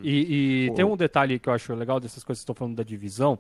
E, 0.03 0.67
e 0.67 0.75
tem 0.75 0.85
um 0.85 0.97
detalhe 0.97 1.39
que 1.39 1.49
eu 1.49 1.53
acho 1.53 1.75
legal 1.75 2.01
dessas 2.01 2.25
coisas 2.25 2.41
que 2.41 2.45
estou 2.45 2.55
falando 2.55 2.77
da 2.77 2.83
divisão, 2.83 3.39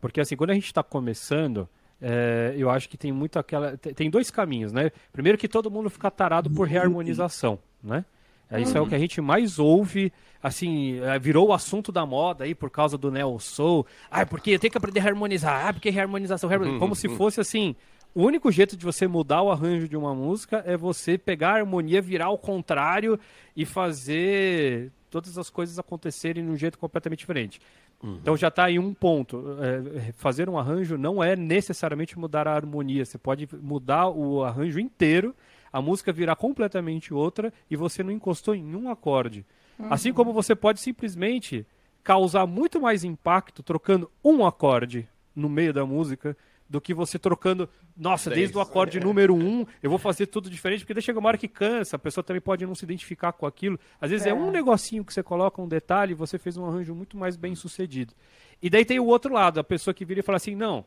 porque 0.00 0.20
assim, 0.20 0.36
quando 0.36 0.50
a 0.50 0.54
gente 0.54 0.66
está 0.66 0.82
começando, 0.82 1.68
é, 2.00 2.54
eu 2.56 2.70
acho 2.70 2.88
que 2.88 2.96
tem 2.96 3.12
muito 3.12 3.38
aquela. 3.38 3.76
Tem 3.76 4.10
dois 4.10 4.30
caminhos, 4.30 4.72
né? 4.72 4.90
Primeiro 5.12 5.38
que 5.38 5.48
todo 5.48 5.70
mundo 5.70 5.88
fica 5.88 6.10
tarado 6.10 6.50
por 6.50 6.66
reharmonização, 6.68 7.58
né? 7.82 8.04
É, 8.50 8.60
isso 8.60 8.76
é 8.76 8.80
o 8.80 8.86
que 8.86 8.94
a 8.94 8.98
gente 8.98 9.20
mais 9.20 9.58
ouve, 9.58 10.12
assim, 10.42 11.00
é, 11.00 11.18
virou 11.18 11.48
o 11.48 11.52
assunto 11.52 11.90
da 11.90 12.04
moda 12.04 12.44
aí 12.44 12.54
por 12.54 12.70
causa 12.70 12.98
do 12.98 13.10
Neo 13.10 13.38
Soul. 13.40 13.86
Ah, 14.10 14.26
porque 14.26 14.50
eu 14.50 14.58
tenho 14.58 14.70
que 14.70 14.78
aprender 14.78 15.00
a 15.00 15.04
harmonizar. 15.04 15.66
Ah, 15.66 15.72
porque 15.72 15.88
harmonização, 15.88 16.50
harmonização. 16.50 16.78
Como 16.78 16.94
se 16.94 17.08
fosse 17.08 17.40
assim, 17.40 17.74
o 18.14 18.22
único 18.22 18.52
jeito 18.52 18.76
de 18.76 18.84
você 18.84 19.08
mudar 19.08 19.42
o 19.42 19.50
arranjo 19.50 19.88
de 19.88 19.96
uma 19.96 20.14
música 20.14 20.62
é 20.66 20.76
você 20.76 21.18
pegar 21.18 21.52
a 21.52 21.56
harmonia, 21.56 22.00
virar 22.00 22.26
ao 22.26 22.38
contrário 22.38 23.18
e 23.56 23.64
fazer 23.64 24.92
todas 25.14 25.38
as 25.38 25.48
coisas 25.48 25.78
acontecerem 25.78 26.44
de 26.44 26.50
um 26.50 26.56
jeito 26.56 26.76
completamente 26.76 27.20
diferente. 27.20 27.60
Uhum. 28.02 28.18
Então 28.20 28.36
já 28.36 28.48
está 28.48 28.64
aí 28.64 28.80
um 28.80 28.92
ponto. 28.92 29.44
É, 29.60 30.12
fazer 30.16 30.48
um 30.50 30.58
arranjo 30.58 30.98
não 30.98 31.22
é 31.22 31.36
necessariamente 31.36 32.18
mudar 32.18 32.48
a 32.48 32.52
harmonia. 32.52 33.04
Você 33.04 33.16
pode 33.16 33.48
mudar 33.62 34.08
o 34.08 34.42
arranjo 34.42 34.80
inteiro, 34.80 35.32
a 35.72 35.80
música 35.80 36.12
virar 36.12 36.34
completamente 36.34 37.14
outra 37.14 37.52
e 37.70 37.76
você 37.76 38.02
não 38.02 38.10
encostou 38.10 38.56
em 38.56 38.74
um 38.74 38.90
acorde. 38.90 39.46
Uhum. 39.78 39.86
Assim 39.88 40.12
como 40.12 40.32
você 40.32 40.52
pode 40.56 40.80
simplesmente 40.80 41.64
causar 42.02 42.44
muito 42.44 42.80
mais 42.80 43.04
impacto 43.04 43.62
trocando 43.62 44.10
um 44.24 44.44
acorde 44.44 45.08
no 45.32 45.48
meio 45.48 45.72
da 45.72 45.86
música 45.86 46.36
do 46.74 46.80
que 46.80 46.92
você 46.92 47.20
trocando, 47.20 47.68
nossa, 47.96 48.28
desde 48.28 48.56
o 48.58 48.60
acorde 48.60 48.98
número 48.98 49.32
um, 49.32 49.64
eu 49.80 49.88
vou 49.88 49.98
fazer 49.98 50.26
tudo 50.26 50.50
diferente, 50.50 50.80
porque 50.80 50.92
daí 50.92 51.02
chega 51.02 51.20
uma 51.20 51.28
hora 51.28 51.38
que 51.38 51.46
cansa, 51.46 51.94
a 51.94 51.98
pessoa 52.00 52.24
também 52.24 52.40
pode 52.40 52.66
não 52.66 52.74
se 52.74 52.84
identificar 52.84 53.32
com 53.32 53.46
aquilo. 53.46 53.78
Às 54.00 54.10
vezes 54.10 54.26
é, 54.26 54.30
é 54.30 54.34
um 54.34 54.50
negocinho 54.50 55.04
que 55.04 55.14
você 55.14 55.22
coloca, 55.22 55.62
um 55.62 55.68
detalhe, 55.68 56.10
e 56.10 56.14
você 56.16 56.36
fez 56.36 56.56
um 56.56 56.66
arranjo 56.66 56.92
muito 56.92 57.16
mais 57.16 57.36
bem 57.36 57.54
sucedido. 57.54 58.12
E 58.60 58.68
daí 58.68 58.84
tem 58.84 58.98
o 58.98 59.06
outro 59.06 59.32
lado, 59.32 59.60
a 59.60 59.64
pessoa 59.64 59.94
que 59.94 60.04
vira 60.04 60.18
e 60.18 60.22
fala 60.24 60.34
assim, 60.34 60.56
não, 60.56 60.84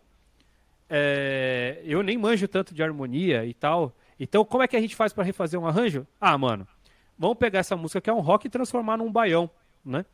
é, 0.89 1.81
eu 1.85 2.03
nem 2.03 2.17
manjo 2.17 2.49
tanto 2.49 2.73
de 2.73 2.83
harmonia 2.83 3.45
e 3.45 3.53
tal, 3.53 3.95
então 4.19 4.43
como 4.43 4.63
é 4.63 4.67
que 4.67 4.75
a 4.75 4.81
gente 4.81 4.93
faz 4.93 5.13
para 5.13 5.23
refazer 5.23 5.57
um 5.57 5.65
arranjo? 5.65 6.05
Ah, 6.19 6.37
mano, 6.37 6.67
vamos 7.17 7.37
pegar 7.37 7.59
essa 7.59 7.77
música 7.77 8.01
que 8.01 8.09
é 8.09 8.13
um 8.13 8.19
rock 8.19 8.45
e 8.45 8.49
transformar 8.49 8.97
num 8.97 9.09
baião, 9.09 9.49
né? 9.85 10.05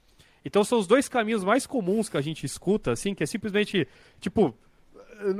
Então 0.46 0.64
são 0.64 0.78
os 0.78 0.86
dois 0.86 1.08
caminhos 1.10 1.44
mais 1.44 1.66
comuns 1.66 2.10
que 2.10 2.18
a 2.18 2.22
gente 2.22 2.46
escuta, 2.46 2.92
assim, 2.92 3.16
que 3.16 3.24
é 3.24 3.26
simplesmente, 3.26 3.88
tipo, 4.20 4.54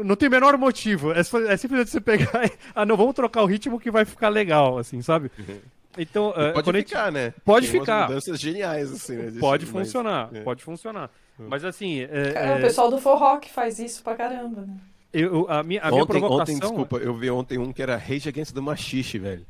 não 0.04 0.16
tem 0.16 0.28
o 0.28 0.32
menor 0.32 0.58
motivo. 0.58 1.12
É, 1.12 1.20
é 1.20 1.58
simplesmente 1.58 1.90
você 1.90 2.02
pegar 2.02 2.46
e. 2.46 2.52
Ah, 2.76 2.86
não, 2.86 2.98
vamos 2.98 3.14
trocar 3.14 3.44
o 3.44 3.46
ritmo 3.46 3.80
que 3.80 3.92
vai 3.92 4.06
ficar 4.06 4.30
legal, 4.30 4.78
assim, 4.78 5.02
sabe? 5.02 5.32
Então, 5.98 6.30
uh, 6.30 6.54
pode 6.54 6.72
ficar, 6.84 7.06
gente... 7.06 7.14
né? 7.14 7.34
Pode 7.46 7.70
tem 7.70 7.80
ficar. 7.80 8.08
mudanças 8.08 8.40
geniais, 8.40 8.92
assim, 8.92 9.16
né? 9.16 9.40
Pode 9.40 9.66
funcionar, 9.66 10.30
é. 10.34 10.42
pode 10.42 10.64
funcionar. 10.64 11.10
Mas 11.38 11.64
assim. 11.66 12.02
É, 12.02 12.34
é, 12.36 12.56
o 12.58 12.62
pessoal 12.62 12.90
do 12.90 13.00
forró 13.00 13.38
que 13.38 13.52
faz 13.52 13.80
isso 13.80 14.04
pra 14.04 14.16
caramba, 14.16 14.62
né? 14.62 14.76
Eu, 15.12 15.46
a 15.50 15.62
minha, 15.62 15.82
a 15.82 15.88
ontem, 15.88 15.96
minha 15.96 16.06
provocação... 16.06 16.42
ontem, 16.42 16.60
desculpa, 16.60 16.98
eu 16.98 17.16
vi 17.16 17.30
ontem 17.30 17.60
um 17.60 17.72
que 17.72 17.82
era 17.84 17.96
Rage 17.96 18.30
Against 18.30 18.54
the 18.54 18.62
Machixe, 18.62 19.20
velho. 19.20 19.46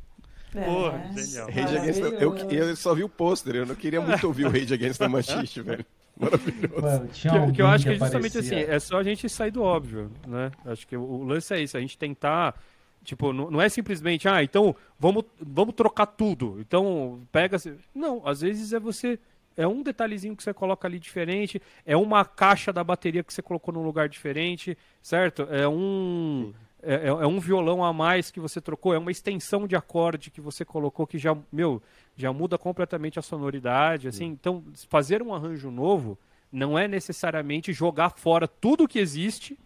É, 0.54 0.62
Porra, 0.62 1.10
genial. 1.14 1.48
Rage 1.50 1.76
Against 1.78 2.00
the... 2.00 2.24
eu, 2.24 2.36
eu 2.50 2.76
só 2.76 2.94
vi 2.94 3.02
o 3.02 3.08
pôster, 3.08 3.56
eu 3.56 3.66
não 3.66 3.74
queria 3.74 4.00
muito 4.00 4.26
ouvir 4.26 4.44
o 4.44 4.50
Rage 4.50 4.74
Against 4.74 4.98
the 4.98 5.08
Machixe, 5.08 5.60
velho. 5.62 5.86
Maravilhoso. 6.20 6.80
Mano, 6.80 7.08
que, 7.08 7.52
que, 7.52 7.62
eu 7.62 7.66
acho 7.66 7.84
que 7.84 7.90
é 7.90 7.98
justamente 7.98 8.38
assim, 8.38 8.56
é 8.56 8.78
só 8.78 8.98
a 8.98 9.02
gente 9.02 9.28
sair 9.28 9.50
do 9.50 9.62
óbvio, 9.62 10.10
né? 10.26 10.50
Acho 10.64 10.86
que 10.86 10.96
o, 10.96 11.02
o 11.02 11.24
lance 11.24 11.52
é 11.52 11.60
isso, 11.60 11.76
a 11.76 11.80
gente 11.80 11.98
tentar. 11.98 12.54
Tipo, 13.02 13.32
não, 13.32 13.50
não, 13.50 13.60
é 13.60 13.68
simplesmente, 13.68 14.26
ah, 14.26 14.42
então 14.42 14.74
vamos, 14.98 15.24
vamos 15.38 15.74
trocar 15.74 16.06
tudo. 16.06 16.58
Então, 16.60 17.20
pega. 17.30 17.58
Não, 17.94 18.26
às 18.26 18.40
vezes 18.40 18.72
é 18.72 18.78
você. 18.78 19.18
É 19.56 19.66
um 19.68 19.82
detalhezinho 19.82 20.34
que 20.34 20.42
você 20.42 20.52
coloca 20.52 20.88
ali 20.88 20.98
diferente, 20.98 21.62
é 21.86 21.96
uma 21.96 22.24
caixa 22.24 22.72
da 22.72 22.82
bateria 22.82 23.22
que 23.22 23.32
você 23.32 23.42
colocou 23.42 23.72
num 23.72 23.84
lugar 23.84 24.08
diferente, 24.08 24.76
certo? 25.00 25.46
É 25.50 25.68
um. 25.68 26.52
é, 26.82 26.94
é, 26.94 27.06
é 27.06 27.26
um 27.26 27.38
violão 27.38 27.84
a 27.84 27.92
mais 27.92 28.30
que 28.30 28.40
você 28.40 28.60
trocou, 28.60 28.94
é 28.94 28.98
uma 28.98 29.12
extensão 29.12 29.66
de 29.66 29.76
acorde 29.76 30.30
que 30.30 30.40
você 30.40 30.64
colocou 30.64 31.06
que 31.06 31.18
já, 31.18 31.36
meu, 31.52 31.80
já 32.16 32.32
muda 32.32 32.56
completamente 32.56 33.18
a 33.18 33.22
sonoridade, 33.22 34.08
assim. 34.08 34.26
Então, 34.26 34.64
fazer 34.88 35.22
um 35.22 35.34
arranjo 35.34 35.70
novo 35.70 36.18
não 36.50 36.78
é 36.78 36.86
necessariamente 36.86 37.72
jogar 37.72 38.10
fora 38.10 38.46
tudo 38.46 38.86
que 38.86 38.98
existe 38.98 39.58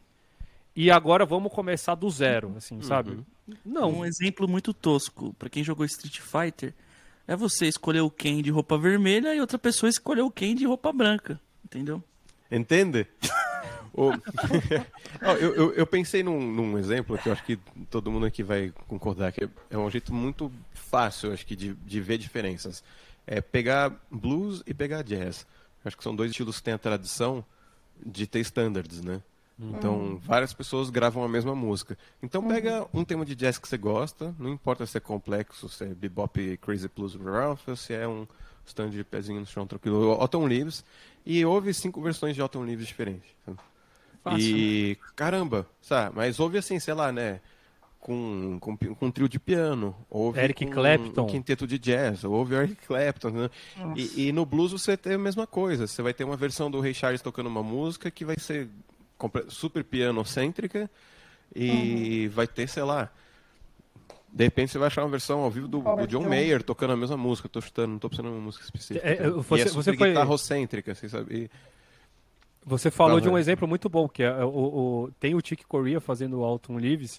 e 0.75 0.91
agora 0.91 1.27
vamos 1.27 1.53
começar 1.53 1.95
do 1.95 2.09
zero, 2.09 2.55
assim, 2.57 2.81
sabe? 2.83 3.19
Não. 3.65 3.99
Um 3.99 4.05
exemplo 4.05 4.49
muito 4.49 4.73
tosco, 4.73 5.35
pra 5.35 5.49
quem 5.49 5.65
jogou 5.65 5.85
Street 5.85 6.21
Fighter, 6.21 6.75
é 7.27 7.37
você 7.37 7.67
escolher 7.67 8.01
o 8.01 8.11
Ken 8.11 8.41
de 8.41 8.51
roupa 8.51 8.79
vermelha 8.79 9.35
e 9.35 9.41
outra 9.41 9.59
pessoa 9.59 9.91
escolher 9.91 10.23
o 10.23 10.31
Ken 10.31 10.55
de 10.55 10.65
roupa 10.65 10.93
branca, 10.93 11.41
entendeu? 11.65 12.03
Entende? 12.51 13.07
O- 13.99 14.13
eu, 15.41 15.55
eu, 15.55 15.73
eu 15.73 15.87
pensei 15.87 16.23
num, 16.23 16.41
num 16.41 16.79
exemplo 16.79 17.19
que 17.19 17.29
eu 17.29 17.33
acho 17.33 17.45
que 17.45 17.59
todo 17.91 18.11
mundo 18.11 18.27
aqui 18.27 18.43
vai 18.43 18.73
concordar 18.87 19.33
que 19.33 19.49
é 19.71 19.77
um 19.77 19.91
jeito 19.91 20.15
muito 20.15 20.53
fácil, 20.73 21.33
acho 21.33 21.45
que, 21.45 21.57
de, 21.57 21.75
de 21.75 22.01
ver 22.01 22.19
diferenças. 22.19 22.83
É 23.27 23.41
pegar 23.41 23.93
blues 24.11 24.63
e 24.67 24.73
pegar 24.73 25.03
jazz. 25.03 25.47
Acho 25.85 25.97
que 25.97 26.03
são 26.05 26.15
dois 26.15 26.31
estilos 26.31 26.59
que 26.59 26.65
têm 26.65 26.75
a 26.75 26.79
tradição 26.79 27.45
de 28.05 28.27
ter 28.27 28.41
standards, 28.41 29.03
né? 29.03 29.21
Então, 29.61 30.21
várias 30.25 30.53
pessoas 30.53 30.89
gravam 30.89 31.25
a 31.25 31.29
mesma 31.29 31.53
música. 31.53 31.99
Então, 32.23 32.47
pega 32.47 32.87
um 32.95 33.05
tema 33.05 33.25
de 33.25 33.35
jazz 33.35 33.59
que 33.59 33.67
você 33.67 33.77
gosta, 33.77 34.33
não 34.39 34.51
importa 34.51 34.87
se 34.87 34.97
é 34.97 35.01
complexo, 35.01 35.69
se 35.69 35.83
é 35.83 35.89
bebop, 35.89 36.57
crazy 36.59 36.89
blues, 36.95 37.17
Ralph, 37.17 37.67
se 37.77 37.93
é 37.93 38.07
um 38.07 38.25
stand 38.65 38.91
de 38.91 39.03
pezinho 39.03 39.41
no 39.41 39.47
chão 39.47 39.67
tranquilo, 39.67 40.13
Autumn 40.13 40.47
Leaves, 40.47 40.85
e 41.27 41.45
ouve 41.45 41.75
cinco 41.75 42.01
versões 42.01 42.37
de 42.37 42.41
Autumn 42.41 42.65
Leaves 42.65 42.87
diferentes. 42.87 43.29
sabe? 43.45 43.59
Fácil, 44.23 44.41
e, 44.57 44.99
caramba, 45.17 45.67
sabe? 45.81 46.17
Mas 46.17 46.39
ouve 46.41 46.59
assim, 46.59 46.79
sei 46.79 46.95
lá, 46.95 47.11
né? 47.13 47.41
Com, 48.01 48.59
com, 48.61 48.77
com 48.77 49.07
um 49.07 49.11
trio 49.11 49.29
de 49.29 49.39
piano, 49.41 49.95
ouve 50.09 50.39
Eric 50.41 50.65
com 50.67 50.73
Clapton. 50.73 51.23
um 51.23 51.27
quinteto 51.27 51.67
de 51.67 51.79
jazz, 51.79 52.25
ouve 52.25 52.55
Eric 52.55 52.87
Clapton, 52.87 53.31
né? 53.31 53.51
E, 53.97 54.29
e 54.29 54.33
no 54.33 54.47
blues 54.47 54.73
você 54.73 54.97
tem 54.97 55.15
a 55.15 55.19
mesma 55.19 55.47
coisa. 55.47 55.87
Você 55.87 56.01
vai 56.01 56.15
ter 56.15 56.25
uma 56.25 56.37
versão 56.37 56.71
do 56.71 56.81
Ray 56.81 56.95
Charles 56.95 57.21
tocando 57.21 57.49
uma 57.49 57.63
música 57.63 58.11
que 58.11 58.25
vai 58.25 58.37
ser 58.39 58.69
super 59.49 59.83
pianocêntrica 59.85 60.89
e 61.55 62.29
vai 62.33 62.47
ter, 62.47 62.69
sei 62.69 62.83
lá. 62.85 63.11
De 64.33 64.45
repente 64.45 64.71
você 64.73 64.79
vai 64.79 64.87
achar 64.89 65.03
uma 65.03 65.11
versão 65.11 65.41
ao 65.41 65.51
vivo 65.51 65.67
do, 65.67 65.81
do 65.81 66.07
John. 66.07 66.29
Mayer 66.29 66.63
tocando 66.63 66.93
a 66.93 66.97
mesma 66.97 67.17
música. 67.17 67.49
Tô 67.49 67.61
chutando, 67.61 67.93
não 67.93 67.99
tô 67.99 68.09
pensando 68.11 68.29
numa 68.29 68.41
música 68.41 68.63
específica. 68.65 69.07
É, 69.07 69.15
é, 69.25 69.27
e 69.27 69.31
você- 69.31 69.63
é 69.63 69.65
você 69.65 69.69
super 69.91 69.99
foi- 69.99 70.09
guitarrocêntrica, 70.11 70.93
assim, 70.93 71.09
sabe? 71.09 71.35
E- 71.35 71.51
Você 72.69 72.91
falou 72.91 73.17
Tá, 73.17 73.23
de 73.23 73.29
um 73.29 73.39
exemplo 73.39 73.67
muito 73.67 73.89
bom, 73.89 74.09
que 74.09 74.23
é 74.23 74.45
o, 74.45 74.49
o- 74.49 75.11
tem 75.19 75.35
o 75.35 75.41
Chick 75.45 75.65
Corea 75.67 76.01
fazendo 76.01 76.39
o 76.41 76.45
Autumn 76.45 76.79
Leaves 76.79 77.19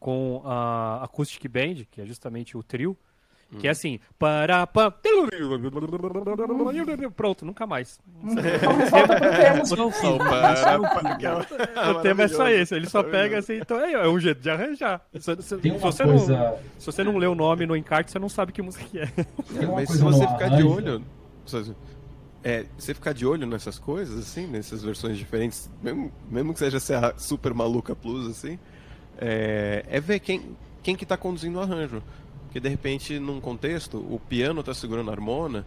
com 0.00 0.40
a 0.44 1.02
Acoustic 1.04 1.46
Band, 1.48 1.84
que 1.90 2.00
é 2.00 2.06
justamente 2.06 2.56
o 2.56 2.62
trio, 2.62 2.96
que 3.58 3.68
é 3.68 3.70
assim, 3.70 4.00
para 4.18 4.66
pronto, 7.16 7.44
nunca 7.44 7.66
mais. 7.66 8.00
Só 9.64 9.76
o 11.90 11.94
tema 12.02 12.22
é 12.22 12.28
só 12.28 12.48
esse, 12.48 12.74
ele 12.74 12.88
só 12.88 13.02
pega 13.02 13.38
assim, 13.38 13.54
então 13.58 13.78
é, 13.80 13.92
é 13.92 14.08
um 14.08 14.18
jeito 14.18 14.40
de 14.40 14.50
arranjar. 14.50 15.00
Se, 15.18 15.42
se- 15.42 15.56
Tem 15.58 15.72
se 15.72 15.78
você 15.78 16.04
coisa. 16.04 16.36
não, 16.36 16.58
se 16.78 16.86
você 16.86 17.04
não 17.04 17.16
lê 17.16 17.26
o 17.26 17.34
nome 17.34 17.66
no 17.66 17.76
encarte, 17.76 18.10
você 18.10 18.18
não 18.18 18.28
sabe 18.28 18.52
que 18.52 18.62
música 18.62 18.84
que 18.84 18.98
é. 18.98 19.08
Mas 19.72 19.90
se 19.90 19.98
você 19.98 20.26
ficar 20.26 20.48
de 20.48 20.62
olho. 20.62 21.02
Se- 22.44 22.48
É, 22.48 22.66
você 22.78 22.92
ficar 22.94 23.12
de 23.14 23.24
olho 23.26 23.46
nessas 23.46 23.78
coisas, 23.78 24.18
assim, 24.18 24.46
nessas 24.46 24.82
versões 24.82 25.16
diferentes, 25.16 25.70
mesmo, 25.82 26.12
mesmo 26.30 26.52
que 26.52 26.58
seja 26.58 26.76
essa 26.76 27.14
super 27.16 27.54
maluca 27.54 27.96
plus, 27.96 28.28
assim, 28.30 28.58
é, 29.18 29.84
é 29.88 30.00
ver 30.00 30.20
quem, 30.20 30.56
quem 30.82 30.94
que 30.96 31.06
tá 31.06 31.16
conduzindo 31.16 31.58
o 31.58 31.62
arranjo. 31.62 32.02
Porque 32.44 32.60
de 32.60 32.68
repente, 32.68 33.18
num 33.18 33.40
contexto, 33.40 33.96
o 33.98 34.20
piano 34.28 34.62
tá 34.62 34.72
segurando 34.74 35.10
a 35.10 35.12
harmona 35.12 35.64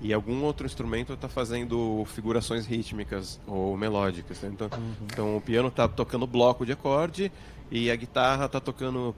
e 0.00 0.12
algum 0.12 0.42
outro 0.42 0.64
instrumento 0.64 1.14
tá 1.16 1.28
fazendo 1.28 2.02
figurações 2.06 2.64
rítmicas 2.66 3.38
ou 3.46 3.76
melódicas. 3.76 4.40
né? 4.40 4.50
Então, 4.52 4.68
então 5.06 5.36
o 5.36 5.40
piano 5.40 5.70
tá 5.70 5.86
tocando 5.86 6.26
bloco 6.26 6.64
de 6.64 6.72
acorde 6.72 7.30
e 7.70 7.90
a 7.90 7.96
guitarra 7.96 8.48
tá 8.48 8.58
tocando 8.58 9.14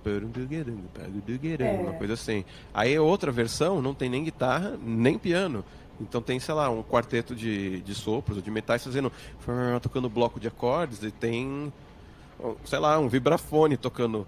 uma 1.78 1.92
coisa 1.92 2.14
assim. 2.14 2.44
Aí 2.74 2.96
a 2.96 3.02
outra 3.02 3.30
versão 3.30 3.80
não 3.80 3.94
tem 3.94 4.08
nem 4.10 4.24
guitarra, 4.24 4.76
nem 4.82 5.16
piano. 5.16 5.64
Então 6.00 6.20
tem, 6.22 6.40
sei 6.40 6.54
lá, 6.54 6.68
um 6.70 6.82
quarteto 6.82 7.34
de, 7.34 7.80
de 7.82 7.94
sopros 7.94 8.36
ou 8.38 8.42
de 8.42 8.50
metais 8.50 8.82
fazendo 8.84 9.12
tocando 9.80 10.08
bloco 10.08 10.40
de 10.40 10.48
acordes 10.48 11.02
e 11.02 11.10
tem 11.10 11.72
sei 12.64 12.78
lá, 12.78 12.98
um 12.98 13.08
vibrafone 13.08 13.76
tocando 13.76 14.26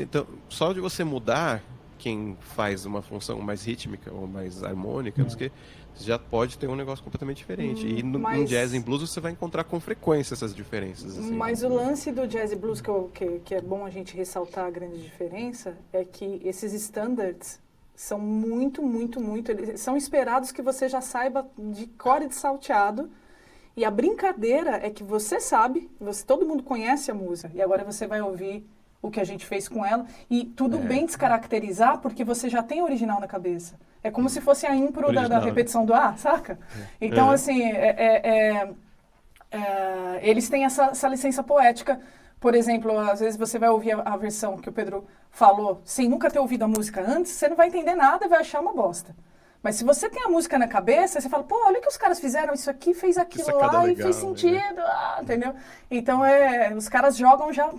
então 0.00 0.26
só 0.48 0.72
de 0.72 0.80
você 0.80 1.04
mudar 1.04 1.62
quem 1.98 2.36
faz 2.40 2.84
uma 2.86 3.02
função 3.02 3.40
mais 3.40 3.64
rítmica 3.64 4.12
ou 4.12 4.26
mais 4.26 4.62
harmônica, 4.62 5.22
não 5.22 5.28
sei 5.30 5.48
o 5.48 5.50
você 5.94 6.04
já 6.04 6.18
pode 6.18 6.58
ter 6.58 6.66
um 6.68 6.74
negócio 6.74 7.04
completamente 7.04 7.38
diferente. 7.38 7.86
e 7.86 8.02
no, 8.02 8.18
em 8.18 8.22
mas- 8.22 8.50
jazz 8.50 8.72
e 8.72 8.76
em 8.76 8.80
blues 8.80 9.08
você 9.08 9.20
vai 9.20 9.30
encontrar 9.32 9.62
com 9.64 9.78
frequência 9.78 10.34
essas 10.34 10.54
diferenças. 10.54 11.16
assim. 11.16 11.32
Mas 11.32 11.62
o 11.62 11.68
lance 11.68 12.10
do 12.10 12.26
jazz 12.26 12.50
e 12.50 12.56
blues 12.56 12.80
que, 12.80 12.88
eu- 12.88 13.10
que, 13.14 13.38
que 13.44 13.54
é 13.54 13.60
bom 13.60 13.86
a 13.86 13.90
gente 13.90 14.16
ressaltar 14.16 14.64
a 14.66 14.70
grande 14.70 15.00
diferença 15.00 15.76
é 15.92 16.04
que 16.04 16.40
esses 16.44 16.72
standards 16.72 17.60
são 17.94 18.18
muito, 18.18 18.82
muito, 18.82 19.20
muito. 19.20 19.50
Eles 19.50 19.80
são 19.80 19.96
esperados 19.96 20.50
que 20.52 20.62
você 20.62 20.88
já 20.88 21.00
saiba 21.00 21.46
de 21.58 21.86
core 21.86 22.28
de 22.28 22.34
salteado. 22.34 23.10
E 23.76 23.84
a 23.84 23.90
brincadeira 23.90 24.78
é 24.86 24.90
que 24.90 25.02
você 25.02 25.40
sabe, 25.40 25.90
você, 26.00 26.24
todo 26.24 26.46
mundo 26.46 26.62
conhece 26.62 27.10
a 27.10 27.14
música, 27.14 27.50
e 27.54 27.60
agora 27.60 27.82
você 27.84 28.06
vai 28.06 28.20
ouvir 28.20 28.64
o 29.02 29.10
que 29.10 29.20
a 29.20 29.24
gente 29.24 29.44
fez 29.44 29.68
com 29.68 29.84
ela, 29.84 30.06
e 30.30 30.44
tudo 30.44 30.76
É. 30.76 30.80
bem 30.80 31.04
descaracterizar, 31.06 31.98
porque 31.98 32.22
você 32.24 32.48
já 32.48 32.62
tem 32.62 32.80
o 32.80 32.84
original 32.84 33.20
na 33.20 33.26
cabeça. 33.26 33.74
É 34.02 34.10
como 34.10 34.28
se 34.28 34.40
fosse 34.40 34.64
a 34.66 34.74
impro 34.76 35.12
da, 35.12 35.26
da 35.26 35.40
né? 35.40 35.44
repetição 35.44 35.84
do 35.84 35.92
A, 35.92 36.16
saca? 36.16 36.58
Então, 37.00 37.30
É. 37.32 37.34
assim, 37.34 37.62
é- 37.64 37.94
é- 37.98 38.28
é, 38.30 38.70
é, 39.50 40.20
eles 40.22 40.48
têm 40.48 40.64
essa, 40.64 40.86
essa 40.86 41.08
licença 41.08 41.42
poética. 41.42 42.00
Por 42.44 42.54
exemplo, 42.54 42.98
às 42.98 43.20
vezes 43.20 43.38
você 43.38 43.58
vai 43.58 43.70
ouvir 43.70 43.92
a, 43.92 44.02
a 44.02 44.18
versão 44.18 44.58
que 44.58 44.68
o 44.68 44.72
Pedro 44.72 45.06
falou 45.30 45.80
sem 45.82 46.06
nunca 46.06 46.30
ter 46.30 46.38
ouvido 46.38 46.62
a 46.64 46.68
música 46.68 47.00
antes, 47.00 47.32
você 47.32 47.48
não 47.48 47.56
vai 47.56 47.68
entender 47.68 47.94
nada 47.94 48.26
e 48.26 48.28
vai 48.28 48.40
achar 48.40 48.60
uma 48.60 48.74
bosta. 48.74 49.16
Mas 49.64 49.76
se 49.76 49.82
você 49.84 50.10
tem 50.10 50.22
a 50.22 50.28
música 50.28 50.58
na 50.58 50.68
cabeça, 50.68 51.18
você 51.18 51.26
fala, 51.30 51.42
pô, 51.42 51.56
olha 51.64 51.78
o 51.78 51.80
que 51.80 51.88
os 51.88 51.96
caras 51.96 52.20
fizeram, 52.20 52.52
isso 52.52 52.68
aqui 52.68 52.92
fez 52.92 53.16
aquilo 53.16 53.46
lá 53.56 53.82
e 53.84 53.86
legal, 53.86 53.94
fez 53.94 53.98
né? 53.98 54.12
sentido, 54.12 54.80
ah, 54.80 55.18
entendeu? 55.22 55.54
Então, 55.90 56.22
é, 56.22 56.74
os 56.76 56.86
caras 56.86 57.16
jogam 57.16 57.50
já 57.50 57.72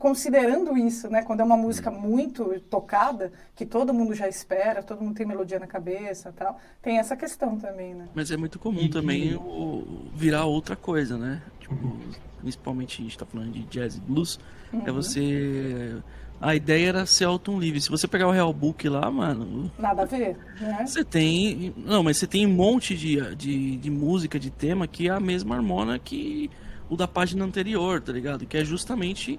considerando 0.00 0.76
isso, 0.76 1.08
né? 1.08 1.22
Quando 1.22 1.38
é 1.40 1.44
uma 1.44 1.56
música 1.56 1.92
muito 1.92 2.58
tocada, 2.62 3.32
que 3.54 3.64
todo 3.64 3.94
mundo 3.94 4.14
já 4.14 4.26
espera, 4.28 4.82
todo 4.82 5.00
mundo 5.00 5.14
tem 5.14 5.24
melodia 5.24 5.60
na 5.60 5.68
cabeça 5.68 6.34
tal, 6.36 6.58
tem 6.82 6.98
essa 6.98 7.16
questão 7.16 7.56
também, 7.56 7.94
né? 7.94 8.08
Mas 8.14 8.32
é 8.32 8.36
muito 8.36 8.58
comum 8.58 8.80
E- 8.80 8.88
também 8.90 9.28
e- 9.28 9.36
o, 9.36 10.06
virar 10.14 10.44
outra 10.44 10.74
coisa, 10.74 11.16
né? 11.16 11.40
Tipo, 11.60 11.96
principalmente 12.40 13.00
a 13.00 13.04
gente 13.04 13.16
tá 13.16 13.24
falando 13.24 13.52
de 13.52 13.62
jazz 13.64 13.96
e 13.96 14.00
blues, 14.00 14.40
é 14.84 14.90
você. 14.90 15.96
A 16.40 16.54
ideia 16.54 16.88
era 16.88 17.06
ser 17.06 17.24
Autumn 17.24 17.58
Livre. 17.58 17.80
Se 17.80 17.90
você 17.90 18.06
pegar 18.06 18.28
o 18.28 18.30
Real 18.30 18.52
Book 18.52 18.88
lá, 18.88 19.10
mano, 19.10 19.70
Nada 19.78 20.02
a 20.02 20.04
ver, 20.04 20.36
né? 20.60 20.84
você 20.86 21.04
tem. 21.04 21.74
Não, 21.76 22.02
mas 22.02 22.16
você 22.16 22.26
tem 22.28 22.46
um 22.46 22.52
monte 22.52 22.96
de, 22.96 23.34
de, 23.34 23.76
de 23.76 23.90
música, 23.90 24.38
de 24.38 24.48
tema 24.50 24.86
que 24.86 25.08
é 25.08 25.10
a 25.10 25.18
mesma 25.18 25.56
harmona 25.56 25.98
que 25.98 26.48
o 26.88 26.96
da 26.96 27.08
página 27.08 27.44
anterior, 27.44 28.00
tá 28.00 28.12
ligado? 28.12 28.46
Que 28.46 28.56
é 28.58 28.64
justamente 28.64 29.38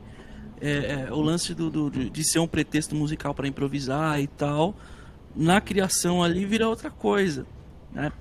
é, 0.59 1.05
é, 1.07 1.13
o 1.13 1.21
lance 1.21 1.53
do, 1.53 1.69
do- 1.69 1.89
de 1.89 2.23
ser 2.23 2.39
um 2.39 2.47
pretexto 2.47 2.93
musical 2.95 3.33
para 3.33 3.47
improvisar 3.47 4.19
e 4.19 4.27
tal. 4.27 4.75
Na 5.35 5.61
criação 5.61 6.21
ali 6.21 6.43
vira 6.45 6.67
outra 6.67 6.89
coisa, 6.89 7.45
né? 7.93 8.11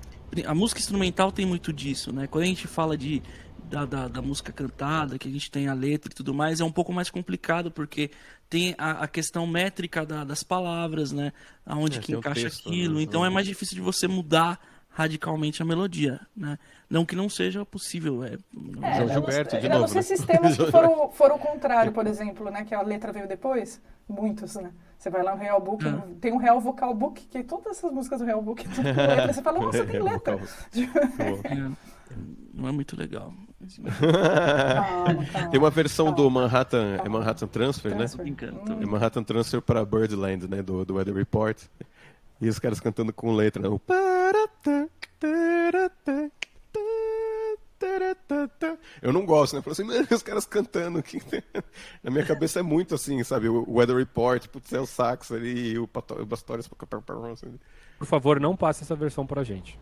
A 0.45 0.53
música 0.55 0.79
instrumental 0.79 1.31
tem 1.33 1.45
muito 1.45 1.73
disso, 1.73 2.13
né? 2.13 2.27
Quando 2.27 2.43
a 2.43 2.47
gente 2.47 2.65
fala 2.67 2.95
de 2.97 3.21
da, 3.69 3.85
da, 3.85 4.07
da 4.07 4.21
música 4.21 4.51
cantada, 4.51 5.17
que 5.19 5.27
a 5.27 5.31
gente 5.31 5.49
tem 5.51 5.67
a 5.67 5.73
letra 5.73 6.11
e 6.11 6.15
tudo 6.15 6.33
mais, 6.33 6.59
é 6.59 6.63
um 6.63 6.71
pouco 6.71 6.91
mais 6.91 7.09
complicado, 7.09 7.69
porque 7.71 8.09
tem 8.49 8.73
a, 8.77 9.03
a 9.03 9.07
questão 9.07 9.45
métrica 9.45 10.05
da- 10.05 10.23
das 10.23 10.41
palavras, 10.43 11.11
né? 11.11 11.31
Aonde 11.65 11.99
É, 11.99 12.01
que 12.01 12.13
encaixa 12.13 12.41
texto, 12.49 12.67
aquilo. 12.69 12.95
né? 12.95 13.01
Então 13.03 13.23
é 13.25 13.29
mais 13.29 13.45
difícil 13.45 13.75
de 13.75 13.81
você 13.81 14.07
mudar 14.07 14.59
radicalmente 14.91 15.61
a 15.61 15.65
melodia, 15.65 16.19
né? 16.35 16.57
Não 16.89 17.05
que 17.05 17.15
não 17.15 17.29
seja 17.29 17.63
possível, 17.63 18.23
é... 18.23 18.33
É, 18.33 18.37
João 18.95 19.01
eu 19.01 19.09
Gilberto, 19.09 19.53
não, 19.55 19.61
de 19.61 19.65
eu 19.67 19.69
não 19.71 19.79
novo, 19.81 19.87
sei 19.93 19.97
né? 19.97 20.01
sistemas 20.01 20.57
que 20.57 20.65
foram, 20.71 21.09
foram 21.11 21.35
o 21.35 21.39
contrário, 21.39 21.91
por 21.91 22.07
exemplo, 22.07 22.49
né? 22.49 22.65
Que 22.65 22.73
a 22.73 22.81
letra 22.81 23.11
veio 23.13 23.27
depois. 23.27 23.79
Muitos, 24.09 24.55
né? 24.55 24.71
Você 24.97 25.11
vai 25.11 25.21
lá 25.23 25.35
no 25.35 25.41
Real 25.41 25.61
Book, 25.61 25.87
Ah. 25.87 26.01
tem 26.19 26.33
um 26.33 26.37
Real 26.37 26.59
Vocal 26.59 26.93
Book, 26.95 27.21
que 27.27 27.43
todas 27.43 27.77
essas 27.77 27.91
músicas 27.93 28.19
do 28.19 28.25
Real 28.25 28.41
Book 28.41 28.67
tudo 28.67 28.75
com 28.81 28.81
letra. 29.01 29.31
Você 29.33 29.41
fala, 29.43 29.59
nossa, 29.61 29.85
tem 29.85 30.01
letra. 30.01 30.39
É, 31.43 31.69
não 32.53 32.67
é 32.67 32.71
muito 32.71 32.97
legal. 32.97 33.31
Calma, 33.59 35.25
calma. 35.25 35.49
Tem 35.49 35.59
uma 35.59 35.69
versão 35.69 36.13
do 36.13 36.29
Manhattan, 36.29 36.97
é 37.03 37.09
Manhattan 37.09 37.47
Transfer, 37.47 37.91
né? 37.91 38.07
Transfer. 38.07 38.25
Hum. 38.25 38.81
É 38.81 38.85
Manhattan 38.85 39.23
Transfer 39.23 39.61
para 39.61 39.83
Birdland, 39.83 40.47
né? 40.47 40.61
Do, 40.61 40.85
do 40.85 40.95
Weather 40.95 41.13
Report. 41.13 41.57
E 42.41 42.47
os 42.47 42.57
caras 42.57 42.79
cantando 42.79 43.11
com 43.11 43.33
letra, 43.33 43.61
né? 43.61 43.67
O 43.67 43.81
Eu 49.01 49.13
não 49.13 49.25
gosto, 49.25 49.53
né? 49.53 49.59
Eu 49.59 49.63
falo 49.63 49.71
assim, 49.73 49.83
mano, 49.83 50.07
os 50.11 50.23
caras 50.23 50.45
cantando 50.45 50.99
aqui. 50.99 51.21
Na 52.03 52.11
minha 52.11 52.25
cabeça 52.25 52.59
é 52.59 52.63
muito 52.63 52.95
assim, 52.95 53.21
sabe? 53.23 53.49
O 53.49 53.65
Weather 53.69 53.97
Report, 53.97 54.47
putz, 54.47 54.71
é 54.71 54.79
o 54.79 54.85
sax 54.85 55.31
ali, 55.31 55.77
o, 55.77 55.83
o 55.83 56.25
Bastórias. 56.25 56.67
Por 57.97 58.05
favor, 58.05 58.39
não 58.39 58.55
passe 58.55 58.83
essa 58.83 58.95
versão 58.95 59.25
pra 59.25 59.43
gente. 59.43 59.77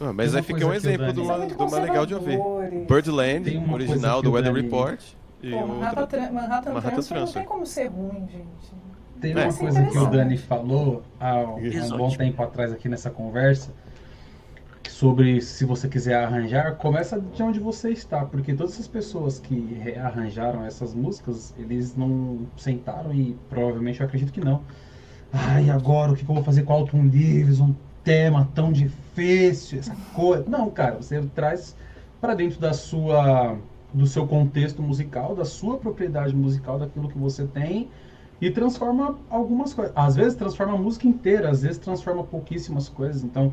Ah, 0.00 0.12
mas 0.12 0.34
aí 0.34 0.42
fica 0.42 0.66
um 0.66 0.74
exemplo 0.74 1.12
do, 1.12 1.30
é 1.30 1.46
do 1.46 1.58
mais 1.58 1.84
legal 1.84 2.04
de 2.04 2.14
ouvir. 2.14 2.38
Birdland, 2.86 3.72
original 3.72 4.22
do 4.22 4.32
Weather. 4.32 4.52
Report. 4.52 5.00
E 5.42 5.50
Pô, 5.50 5.66
Manhattan, 5.66 6.00
outra... 6.00 6.32
Manhattan, 6.32 6.72
Manhattan 6.72 6.90
Transfer 6.94 7.18
não 7.20 7.32
tem 7.32 7.44
como 7.44 7.66
ser 7.66 7.86
ruim, 7.88 8.26
gente. 8.28 8.74
Tem 9.20 9.32
uma 9.32 9.42
é. 9.42 9.52
coisa 9.52 9.86
que 9.86 9.98
o 9.98 10.06
Dani 10.06 10.36
falou 10.36 11.02
há 11.20 11.36
um 11.40 11.96
bom 11.96 12.10
tempo 12.10 12.42
atrás 12.42 12.72
aqui 12.72 12.88
nessa 12.88 13.10
conversa 13.10 13.70
sobre 14.96 15.42
se 15.42 15.64
você 15.66 15.88
quiser 15.88 16.24
arranjar, 16.24 16.74
começa 16.76 17.20
de 17.20 17.42
onde 17.42 17.60
você 17.60 17.90
está, 17.90 18.24
porque 18.24 18.54
todas 18.54 18.72
essas 18.72 18.88
pessoas 18.88 19.38
que 19.38 19.78
rearranjaram 19.82 20.64
essas 20.64 20.94
músicas, 20.94 21.54
eles 21.58 21.94
não 21.94 22.46
sentaram 22.56 23.12
e 23.12 23.36
provavelmente 23.50 24.00
eu 24.00 24.06
acredito 24.06 24.32
que 24.32 24.40
não. 24.40 24.62
Ai, 25.30 25.68
agora 25.68 26.12
o 26.12 26.16
que 26.16 26.22
eu 26.22 26.34
vou 26.34 26.42
fazer 26.42 26.62
com 26.62 26.72
Alton 26.72 27.02
Livres? 27.02 27.60
Um 27.60 27.74
tema 28.06 28.48
tão 28.54 28.70
difícil, 28.70 29.80
essa 29.80 29.96
coisa. 30.14 30.44
Não, 30.48 30.70
cara, 30.70 30.94
você 30.94 31.20
traz 31.34 31.76
para 32.20 32.34
dentro 32.34 32.60
da 32.60 32.72
sua 32.72 33.58
do 33.92 34.06
seu 34.06 34.26
contexto 34.26 34.80
musical, 34.82 35.34
da 35.34 35.44
sua 35.44 35.78
propriedade 35.78 36.34
musical, 36.36 36.78
daquilo 36.78 37.08
que 37.08 37.18
você 37.18 37.46
tem 37.46 37.88
e 38.40 38.50
transforma 38.50 39.18
algumas 39.28 39.74
coisas. 39.74 39.92
Às 39.96 40.14
vezes 40.14 40.34
transforma 40.34 40.74
a 40.74 40.76
música 40.76 41.08
inteira, 41.08 41.50
às 41.50 41.62
vezes 41.62 41.78
transforma 41.78 42.22
pouquíssimas 42.22 42.88
coisas. 42.88 43.24
Então, 43.24 43.52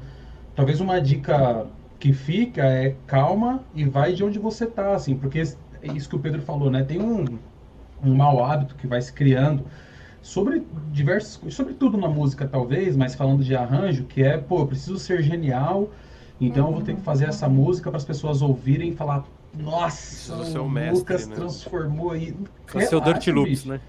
talvez 0.55 0.79
uma 0.79 1.01
dica 1.01 1.65
que 1.97 2.13
fica 2.13 2.63
é 2.63 2.95
calma 3.07 3.63
e 3.73 3.85
vai 3.85 4.13
de 4.13 4.23
onde 4.23 4.37
você 4.37 4.67
tá, 4.67 4.93
assim, 4.93 5.15
porque 5.15 5.41
isso 5.41 6.09
que 6.09 6.15
o 6.15 6.19
Pedro 6.19 6.41
falou, 6.41 6.69
né? 6.69 6.83
Tem 6.83 7.01
um, 7.01 7.39
um 8.03 8.13
mau 8.13 8.43
hábito 8.43 8.75
que 8.75 8.85
vai 8.85 9.01
se 9.01 9.13
criando 9.13 9.63
sobre 10.23 10.65
diversas 10.89 11.53
sobre 11.53 11.73
tudo 11.73 11.97
na 11.97 12.07
música 12.07 12.47
talvez, 12.47 12.95
mas 12.95 13.13
falando 13.13 13.43
de 13.43 13.55
arranjo, 13.55 14.05
que 14.05 14.23
é, 14.23 14.37
pô, 14.37 14.59
eu 14.59 14.67
preciso 14.67 14.97
ser 14.97 15.21
genial, 15.21 15.91
então 16.39 16.67
eu 16.67 16.73
vou 16.73 16.81
ter 16.81 16.95
que 16.95 17.01
fazer 17.01 17.25
essa 17.25 17.47
música 17.49 17.91
para 17.91 17.97
as 17.97 18.05
pessoas 18.05 18.41
ouvirem 18.41 18.89
e 18.89 18.95
falar, 18.95 19.25
nossa, 19.53 20.61
o 20.61 20.69
mestre, 20.69 20.99
Lucas 20.99 21.27
né? 21.27 21.35
transformou 21.35 22.11
aí. 22.11 22.33
O 22.73 22.81
seu 22.81 23.01
Dirty 23.01 23.31
Loops, 23.31 23.65
né? 23.65 23.81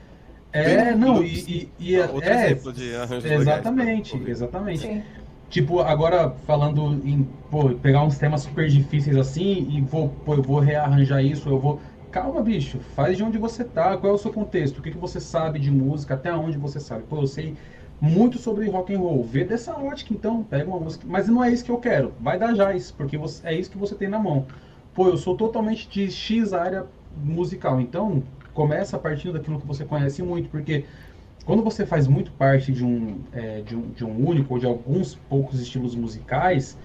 É, 0.53 0.95
não, 0.95 1.22
e, 1.22 1.39
e, 1.49 1.72
e 1.78 1.97
é, 1.97 2.07
Outro 2.07 2.28
é, 2.28 2.47
exemplo 2.47 2.72
de 2.72 2.95
arranjo 2.95 3.26
Exatamente, 3.26 4.12
legais, 4.14 4.28
exatamente. 4.28 4.80
Sim. 4.82 5.03
Tipo, 5.51 5.80
agora 5.80 6.30
falando 6.47 7.01
em 7.05 7.28
pô, 7.49 7.70
pegar 7.70 8.03
uns 8.03 8.18
temas 8.18 8.43
super 8.43 8.68
difíceis 8.68 9.16
assim 9.16 9.68
e 9.70 9.80
vou, 9.80 10.09
pô, 10.24 10.35
eu 10.35 10.43
vou 10.43 10.59
rearranjar 10.59 11.24
isso, 11.24 11.49
eu 11.49 11.61
vou. 11.61 11.80
Calma, 12.14 12.40
bicho, 12.42 12.78
faz 12.94 13.16
de 13.16 13.24
onde 13.24 13.38
você 13.38 13.64
tá, 13.64 13.96
qual 13.96 14.12
é 14.12 14.14
o 14.14 14.18
seu 14.18 14.32
contexto, 14.32 14.78
o 14.78 14.82
que, 14.82 14.92
que 14.92 14.96
você 14.96 15.18
sabe 15.18 15.58
de 15.58 15.68
música, 15.68 16.14
até 16.14 16.32
onde 16.32 16.56
você 16.56 16.78
sabe. 16.78 17.02
Pô, 17.02 17.16
eu 17.16 17.26
sei 17.26 17.56
muito 18.00 18.38
sobre 18.38 18.68
rock 18.68 18.94
and 18.94 19.00
roll. 19.00 19.24
Vê 19.24 19.44
dessa 19.44 19.74
ótica, 19.76 20.14
então, 20.14 20.44
pega 20.44 20.70
uma 20.70 20.78
música. 20.78 21.04
Mas 21.08 21.26
não 21.26 21.42
é 21.42 21.50
isso 21.50 21.64
que 21.64 21.72
eu 21.72 21.78
quero. 21.78 22.14
Vai 22.20 22.38
dar 22.38 22.54
jazz, 22.54 22.92
porque 22.92 23.18
você, 23.18 23.44
é 23.48 23.58
isso 23.58 23.68
que 23.68 23.76
você 23.76 23.96
tem 23.96 24.06
na 24.06 24.20
mão. 24.20 24.46
Pô, 24.94 25.08
eu 25.08 25.16
sou 25.16 25.36
totalmente 25.36 25.88
de 25.88 26.08
X 26.08 26.52
área 26.52 26.86
musical, 27.16 27.80
então 27.80 28.22
começa 28.52 28.94
a 28.94 29.00
partir 29.00 29.32
daquilo 29.32 29.60
que 29.60 29.66
você 29.66 29.84
conhece 29.84 30.22
muito, 30.22 30.48
porque 30.50 30.84
quando 31.44 31.64
você 31.64 31.84
faz 31.84 32.06
muito 32.06 32.30
parte 32.30 32.72
de 32.72 32.84
um, 32.84 33.18
é, 33.32 33.60
de 33.62 33.74
um, 33.74 33.90
de 33.90 34.04
um 34.04 34.24
único 34.24 34.54
ou 34.54 34.60
de 34.60 34.66
alguns 34.66 35.16
poucos 35.16 35.60
estilos 35.60 35.96
musicais, 35.96 36.78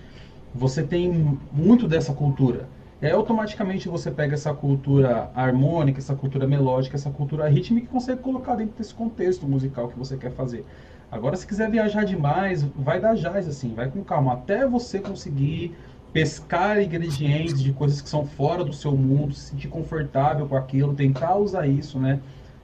você 0.55 0.81
tem 0.81 1.37
muito 1.51 1.87
dessa 1.87 2.13
cultura. 2.13 2.78
E 3.01 3.05
aí, 3.05 3.11
automaticamente 3.13 3.87
você 3.87 4.11
pega 4.11 4.33
essa 4.33 4.53
cultura 4.53 5.31
harmônica, 5.33 5.99
essa 5.99 6.15
cultura 6.15 6.45
melódica, 6.45 6.97
essa 6.97 7.09
cultura 7.09 7.47
rítmica 7.47 7.87
e 7.87 7.89
consegue 7.89 8.21
colocar 8.21 8.55
dentro 8.55 8.77
desse 8.77 8.93
contexto 8.93 9.47
musical 9.47 9.87
que 9.87 9.97
você 9.97 10.17
quer 10.17 10.31
fazer. 10.31 10.65
Agora, 11.11 11.35
se 11.35 11.47
quiser 11.47 11.71
viajar 11.71 12.03
demais, 12.03 12.63
vai 12.75 12.99
dar 12.99 13.15
jazz 13.15 13.47
assim, 13.47 13.73
vai 13.73 13.89
com 13.89 14.03
calma, 14.03 14.33
até 14.33 14.67
você 14.67 14.99
conseguir 14.99 15.75
pescar 16.11 16.81
ingredientes 16.81 17.61
de 17.61 17.71
coisas 17.71 18.01
que 18.01 18.09
são 18.09 18.25
fora 18.25 18.63
do 18.63 18.73
seu 18.73 18.95
mundo, 18.95 19.33
se 19.33 19.51
sentir 19.51 19.67
confortável 19.67 20.47
com 20.47 20.55
aquilo, 20.55 20.93
tentar 20.93 21.35
usar 21.35 21.67
isso, 21.67 21.99
né? 21.99 22.19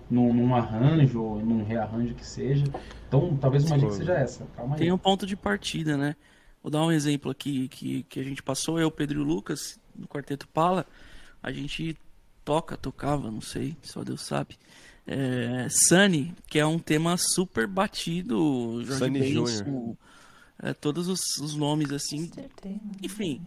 Num, 0.10 0.34
num 0.34 0.54
arranjo, 0.54 1.22
num 1.40 1.64
rearranjo 1.64 2.14
que 2.14 2.26
seja. 2.26 2.66
Então, 3.08 3.36
talvez 3.38 3.64
uma 3.66 3.78
dica 3.78 3.92
seja 3.92 4.14
essa. 4.14 4.46
Calma 4.56 4.76
aí. 4.76 4.80
Tem 4.80 4.92
um 4.92 4.98
ponto 4.98 5.26
de 5.26 5.36
partida, 5.36 5.98
né? 5.98 6.16
Vou 6.66 6.72
dar 6.72 6.84
um 6.84 6.92
exemplo 6.92 7.30
aqui 7.30 7.68
que, 7.68 8.02
que 8.10 8.20
a 8.20 8.24
gente 8.24 8.42
passou, 8.42 8.80
eu, 8.80 8.90
Pedro 8.90 9.20
e 9.20 9.22
o 9.22 9.24
Lucas, 9.24 9.80
no 9.96 10.08
Quarteto 10.08 10.48
Pala. 10.48 10.84
A 11.44 11.52
gente 11.52 11.96
toca, 12.44 12.76
tocava, 12.76 13.30
não 13.30 13.40
sei, 13.40 13.78
só 13.84 14.04
Deus 14.04 14.22
sabe. 14.22 14.58
É, 15.06 15.68
Sunny, 15.70 16.34
que 16.48 16.58
é 16.58 16.66
um 16.66 16.80
tema 16.80 17.18
super 17.18 17.68
batido. 17.68 18.82
Jorge 18.84 18.98
Sunny 18.98 19.20
Benson, 19.20 19.96
é, 20.58 20.74
todos 20.74 21.08
os, 21.08 21.22
os, 21.40 21.56
nomes 21.56 21.92
assim. 21.92 22.32
Enfim. 23.00 23.44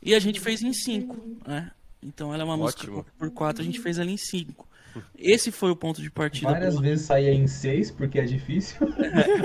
E 0.00 0.14
a 0.14 0.20
gente 0.20 0.38
fez 0.38 0.62
em 0.62 0.72
cinco, 0.72 1.20
né? 1.44 1.72
Então 2.00 2.32
ela 2.32 2.44
é 2.44 2.46
uma 2.46 2.56
Ótimo. 2.56 2.92
música 2.92 3.12
por 3.18 3.32
quatro, 3.32 3.60
a 3.60 3.64
gente 3.64 3.80
fez 3.80 3.98
ela 3.98 4.08
em 4.08 4.16
cinco. 4.16 4.68
Esse 5.16 5.50
foi 5.50 5.70
o 5.70 5.76
ponto 5.76 6.00
de 6.00 6.10
partida. 6.10 6.50
Várias 6.50 6.74
pro... 6.74 6.82
vezes 6.82 7.06
saía 7.06 7.32
em 7.32 7.46
seis, 7.46 7.90
porque 7.90 8.18
é 8.18 8.24
difícil. 8.24 8.76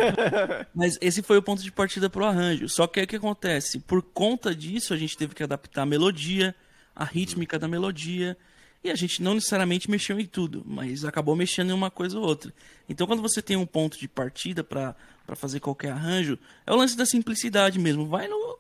Mas 0.74 0.98
esse 1.02 1.22
foi 1.22 1.38
o 1.38 1.42
ponto 1.42 1.62
de 1.62 1.72
partida 1.72 2.10
pro 2.10 2.26
arranjo. 2.26 2.68
Só 2.70 2.88
que 2.88 3.00
aí 3.00 3.06
o 3.06 3.08
que 3.08 3.16
acontece? 3.16 3.80
Por 3.80 4.02
conta 4.02 4.54
disso, 4.56 4.94
a 4.94 4.98
gente 4.98 5.18
teve 5.18 5.36
que 5.36 5.44
adaptar 5.44 5.84
a 5.84 5.86
melodia, 5.86 6.56
a 6.96 7.04
rítmica 7.04 7.58
da 7.60 7.68
melodia. 7.68 8.38
E 8.84 8.92
a 8.92 8.96
gente 8.96 9.22
não 9.22 9.34
necessariamente 9.34 9.90
mexeu 9.90 10.20
em 10.20 10.26
tudo, 10.26 10.64
mas 10.66 11.04
acabou 11.04 11.36
mexendo 11.36 11.72
em 11.72 11.74
uma 11.74 11.90
coisa 11.90 12.18
ou 12.20 12.26
outra. 12.26 12.54
Então, 12.88 13.08
quando 13.08 13.22
você 13.22 13.42
tem 13.42 13.58
um 13.58 13.66
ponto 13.66 14.00
de 14.00 14.08
partida 14.08 14.64
para 14.64 14.96
para 15.28 15.36
fazer 15.36 15.60
qualquer 15.60 15.92
arranjo, 15.92 16.40
é 16.66 16.72
o 16.72 16.78
lance 16.78 16.96
da 16.96 17.06
simplicidade 17.06 17.78
mesmo. 17.78 18.08
Vai 18.08 18.30
no 18.30 18.58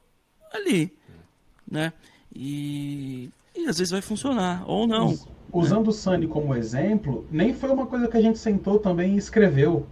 ali, 0.51 0.93
né? 1.65 1.93
E, 2.35 3.29
e 3.55 3.65
às 3.67 3.77
vezes 3.77 3.91
vai 3.91 4.01
funcionar 4.01 4.69
ou 4.69 4.85
não. 4.85 5.07
Us, 5.07 5.25
usando 5.51 5.87
o 5.87 5.91
Sunny 5.91 6.27
como 6.27 6.55
exemplo, 6.55 7.25
nem 7.31 7.53
foi 7.53 7.69
uma 7.69 7.85
coisa 7.85 8.07
que 8.07 8.17
a 8.17 8.21
gente 8.21 8.39
sentou 8.39 8.79
também 8.79 9.15
e 9.15 9.17
escreveu. 9.17 9.85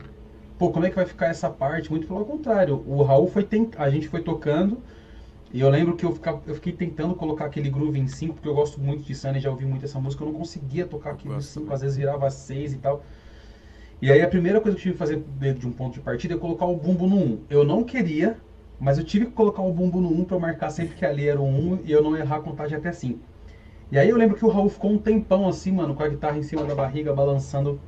Pô, 0.57 0.71
como 0.71 0.85
é 0.85 0.89
que 0.89 0.95
vai 0.95 1.05
ficar 1.05 1.27
essa 1.27 1.49
parte? 1.49 1.91
Muito 1.91 2.07
pelo 2.07 2.25
contrário. 2.25 2.83
O 2.87 3.03
Raul 3.03 3.27
foi 3.27 3.43
tent... 3.43 3.75
a 3.77 3.89
gente 3.89 4.07
foi 4.07 4.21
tocando 4.21 4.77
e 5.53 5.61
eu 5.61 5.69
lembro 5.69 5.95
que 5.95 6.05
eu, 6.05 6.13
ficava, 6.13 6.41
eu 6.47 6.55
fiquei 6.55 6.73
tentando 6.73 7.15
colocar 7.15 7.45
aquele 7.45 7.69
groove 7.69 7.99
em 7.99 8.07
5, 8.07 8.33
porque 8.35 8.47
eu 8.47 8.53
gosto 8.53 8.79
muito 8.79 9.03
de 9.03 9.15
Sunny, 9.15 9.39
já 9.39 9.49
ouvi 9.49 9.65
muito 9.65 9.85
essa 9.85 9.99
música, 9.99 10.23
eu 10.23 10.27
não 10.27 10.37
conseguia 10.37 10.85
tocar 10.85 11.11
aquilo 11.11 11.35
em 11.35 11.41
5, 11.41 11.73
às 11.73 11.81
vezes 11.81 11.97
virava 11.97 12.29
6 12.29 12.73
e 12.73 12.77
tal. 12.77 13.03
E 14.01 14.11
aí 14.11 14.21
a 14.21 14.27
primeira 14.27 14.59
coisa 14.59 14.75
que 14.75 14.81
eu 14.81 14.83
tive 14.83 14.93
que 14.93 14.99
fazer 14.99 15.17
dentro 15.39 15.61
de 15.61 15.67
um 15.67 15.71
ponto 15.71 15.93
de 15.93 16.01
partida 16.01 16.33
é 16.33 16.37
colocar 16.37 16.65
o 16.65 16.75
bumbo 16.75 17.07
no 17.07 17.17
1. 17.17 17.45
Eu 17.49 17.63
não 17.63 17.83
queria, 17.83 18.37
mas 18.79 18.97
eu 18.97 19.03
tive 19.03 19.25
que 19.27 19.31
colocar 19.31 19.61
o 19.61 19.71
bumbo 19.71 20.01
no 20.01 20.09
1 20.09 20.25
para 20.25 20.39
marcar 20.39 20.69
sempre 20.69 20.95
que 20.95 21.05
ali 21.05 21.27
era 21.27 21.39
o 21.39 21.45
1 21.45 21.79
e 21.85 21.91
eu 21.91 22.03
não 22.03 22.15
errar 22.17 22.37
a 22.37 22.41
contagem 22.41 22.77
até 22.77 22.91
5. 22.91 23.34
E 23.95 23.97
aí 23.97 24.09
eu 24.09 24.17
lembro 24.17 24.35
que 24.35 24.43
o 24.43 24.49
Raul 24.49 24.67
ficou 24.67 24.91
um 24.91 24.97
tempão 24.97 25.47
assim, 25.47 25.71
mano, 25.71 25.95
com 25.95 26.03
a 26.03 26.09
guitarra 26.09 26.37
em 26.37 26.43
cima 26.43 26.65
da 26.65 26.75
barriga, 26.75 27.13
balançando 27.13 27.79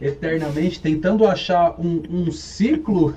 eternamente, 0.00 0.80
tentando 0.80 1.26
achar 1.26 1.74
um, 1.76 2.00
um 2.08 2.30
ciclo, 2.30 3.16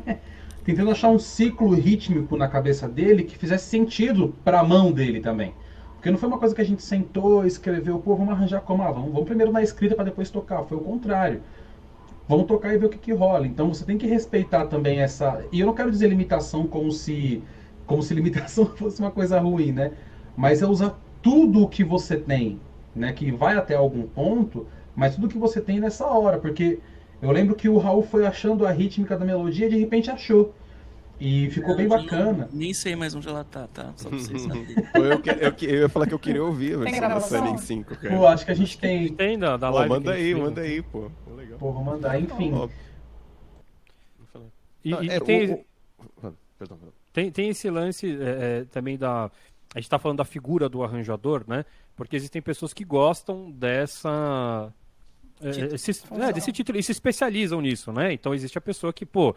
tentando 0.64 0.90
achar 0.90 1.10
um 1.10 1.18
ciclo 1.18 1.74
rítmico 1.74 2.38
na 2.38 2.48
cabeça 2.48 2.88
dele 2.88 3.22
que 3.22 3.36
fizesse 3.36 3.66
sentido 3.66 4.34
para 4.42 4.60
a 4.60 4.64
mão 4.64 4.90
dele 4.90 5.20
também. 5.20 5.52
Porque 5.96 6.10
não 6.10 6.16
foi 6.16 6.30
uma 6.30 6.38
coisa 6.38 6.54
que 6.54 6.62
a 6.62 6.64
gente 6.64 6.82
sentou, 6.82 7.44
escreveu, 7.44 7.98
pô, 7.98 8.16
vamos 8.16 8.32
arranjar 8.32 8.62
como? 8.62 8.82
Ah, 8.82 8.90
vamos, 8.90 9.12
vamos 9.12 9.26
primeiro 9.26 9.52
na 9.52 9.62
escrita 9.62 9.94
para 9.94 10.04
depois 10.04 10.30
tocar. 10.30 10.64
Foi 10.64 10.78
o 10.78 10.80
contrário 10.80 11.42
vamos 12.26 12.46
tocar 12.46 12.72
e 12.72 12.78
ver 12.78 12.86
o 12.86 12.88
que, 12.88 12.96
que 12.96 13.12
rola. 13.12 13.46
Então 13.46 13.68
você 13.68 13.84
tem 13.84 13.98
que 13.98 14.06
respeitar 14.06 14.68
também 14.68 15.00
essa. 15.00 15.44
E 15.52 15.60
eu 15.60 15.66
não 15.66 15.74
quero 15.74 15.90
dizer 15.90 16.08
limitação 16.08 16.66
como 16.66 16.90
se 16.90 17.42
como 17.84 18.02
se 18.02 18.14
limitação 18.16 18.64
fosse 18.64 19.00
uma 19.00 19.10
coisa 19.10 19.38
ruim, 19.38 19.70
né? 19.70 19.92
Mas 20.34 20.62
é 20.62 20.66
usar 20.66 20.98
tudo 21.24 21.62
o 21.62 21.68
que 21.68 21.82
você 21.82 22.18
tem, 22.18 22.60
né? 22.94 23.10
Que 23.14 23.32
vai 23.32 23.56
até 23.56 23.74
algum 23.74 24.02
ponto, 24.02 24.66
mas 24.94 25.14
tudo 25.14 25.26
que 25.26 25.38
você 25.38 25.58
tem 25.58 25.80
nessa 25.80 26.06
hora, 26.06 26.38
porque 26.38 26.78
eu 27.22 27.30
lembro 27.30 27.56
que 27.56 27.66
o 27.66 27.78
Raul 27.78 28.02
foi 28.02 28.26
achando 28.26 28.66
a 28.66 28.70
rítmica 28.70 29.16
da 29.16 29.24
melodia 29.24 29.66
e 29.66 29.70
de 29.70 29.78
repente 29.78 30.10
achou. 30.10 30.54
E 31.18 31.48
ficou 31.50 31.74
bem 31.76 31.88
bacana. 31.88 32.48
Nem 32.52 32.74
sei 32.74 32.94
mais 32.94 33.14
onde 33.14 33.26
ela 33.26 33.44
tá, 33.44 33.66
tá? 33.68 33.92
Só 33.96 34.10
pra 34.10 34.18
vocês 34.18 34.42
saberem. 34.42 34.66
eu, 34.94 35.02
eu, 35.04 35.54
eu, 35.60 35.80
ia 35.80 35.88
falar 35.88 36.06
que 36.06 36.12
eu 36.12 36.18
queria 36.18 36.44
ouvir 36.44 36.74
a 36.74 36.78
versão 36.78 37.08
da 37.08 37.20
Sunny 37.20 37.58
5, 37.58 37.96
cara. 37.96 38.16
Pô, 38.16 38.26
acho 38.26 38.44
que 38.44 38.50
a 38.50 38.54
gente 38.54 38.76
tem. 38.76 39.14
Tem 39.14 39.38
da, 39.38 39.56
da 39.56 39.70
live. 39.70 39.88
Pô, 39.88 39.94
manda 39.94 40.12
aí, 40.12 40.34
manda 40.34 40.60
aí, 40.60 40.82
pô. 40.82 41.10
Legal. 41.34 41.58
Pô, 41.58 41.72
vou 41.72 41.84
mandar, 41.84 42.20
enfim. 42.20 42.52
E, 44.84 44.90
e 44.90 45.10
é, 45.10 45.20
tem, 45.20 45.52
o, 45.52 45.54
o... 45.54 45.64
Perdão, 46.58 46.76
perdão. 46.76 46.92
tem, 47.12 47.30
tem 47.30 47.48
esse 47.48 47.70
lance 47.70 48.06
é, 48.20 48.60
é, 48.60 48.64
também 48.64 48.98
da. 48.98 49.30
A 49.74 49.78
gente 49.78 49.86
está 49.86 49.98
falando 49.98 50.18
da 50.18 50.24
figura 50.24 50.68
do 50.68 50.84
arranjador, 50.84 51.44
né? 51.48 51.64
Porque 51.96 52.14
existem 52.14 52.40
pessoas 52.40 52.72
que 52.72 52.84
gostam 52.84 53.50
dessa. 53.50 54.72
Esse, 55.42 55.90
é, 56.12 56.32
desse 56.32 56.52
título 56.52 56.78
e 56.78 56.82
se 56.82 56.92
especializam 56.92 57.60
nisso, 57.60 57.92
né? 57.92 58.12
Então 58.12 58.32
existe 58.32 58.56
a 58.56 58.60
pessoa 58.60 58.92
que, 58.92 59.04
pô, 59.04 59.34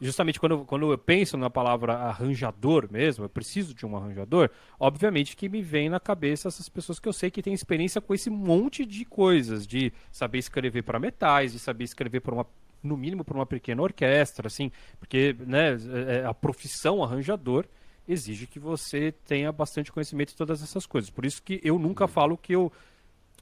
justamente 0.00 0.38
quando, 0.38 0.64
quando 0.64 0.92
eu 0.92 0.98
penso 0.98 1.36
na 1.38 1.48
palavra 1.48 1.94
arranjador 1.94 2.86
mesmo, 2.90 3.24
eu 3.24 3.28
preciso 3.30 3.74
de 3.74 3.86
um 3.86 3.96
arranjador, 3.96 4.50
obviamente 4.78 5.34
que 5.34 5.48
me 5.48 5.62
vem 5.62 5.88
na 5.88 5.98
cabeça 5.98 6.48
essas 6.48 6.68
pessoas 6.68 7.00
que 7.00 7.08
eu 7.08 7.12
sei 7.12 7.30
que 7.30 7.42
têm 7.42 7.54
experiência 7.54 8.00
com 8.00 8.14
esse 8.14 8.28
monte 8.28 8.84
de 8.84 9.06
coisas, 9.06 9.66
de 9.66 9.92
saber 10.12 10.38
escrever 10.38 10.82
para 10.82 11.00
metais, 11.00 11.52
de 11.52 11.58
saber 11.58 11.84
escrever 11.84 12.20
para 12.20 12.34
uma 12.34 12.46
no 12.80 12.96
mínimo 12.96 13.24
para 13.24 13.34
uma 13.36 13.46
pequena 13.46 13.82
orquestra, 13.82 14.46
assim, 14.46 14.70
porque 15.00 15.34
né, 15.40 15.70
é, 15.72 16.18
é, 16.18 16.24
a 16.24 16.32
profissão 16.32 17.02
arranjador 17.02 17.66
exige 18.08 18.46
que 18.46 18.58
você 18.58 19.12
tenha 19.26 19.52
bastante 19.52 19.92
conhecimento 19.92 20.30
de 20.30 20.36
todas 20.36 20.62
essas 20.62 20.86
coisas. 20.86 21.10
Por 21.10 21.24
isso 21.26 21.42
que 21.42 21.60
eu 21.62 21.78
nunca 21.78 22.08
falo 22.08 22.36
que 22.36 22.54
eu 22.54 22.72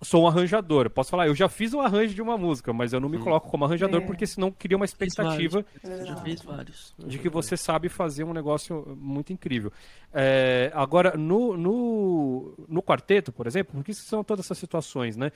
sou 0.02 0.24
um 0.24 0.26
arranjador. 0.28 0.86
Eu 0.86 0.90
posso 0.90 1.10
falar, 1.10 1.26
eu 1.26 1.34
já 1.34 1.48
fiz 1.48 1.72
um 1.72 1.80
arranjo 1.80 2.14
de 2.14 2.20
uma 2.20 2.36
música, 2.36 2.70
mas 2.72 2.92
eu 2.92 3.00
não 3.00 3.08
me 3.08 3.18
coloco 3.18 3.48
como 3.48 3.64
arranjador 3.64 4.02
É. 4.02 4.04
porque 4.04 4.26
senão 4.26 4.50
cria 4.52 4.76
uma 4.76 4.84
expectativa 4.84 5.64
Já 6.04 6.16
fez 6.16 6.42
vários. 6.42 6.94
de 6.98 7.18
que 7.18 7.30
você 7.30 7.56
sabe 7.56 7.88
fazer 7.88 8.24
um 8.24 8.32
negócio 8.34 8.94
muito 9.00 9.32
incrível. 9.32 9.72
É, 10.12 10.70
agora, 10.74 11.16
no, 11.16 11.56
no, 11.56 12.54
no 12.68 12.82
quarteto, 12.82 13.32
por 13.32 13.46
exemplo, 13.46 13.74
porque 13.74 13.94
são 13.94 14.22
todas 14.22 14.44
essas 14.44 14.58
situações, 14.58 15.16
né? 15.16 15.32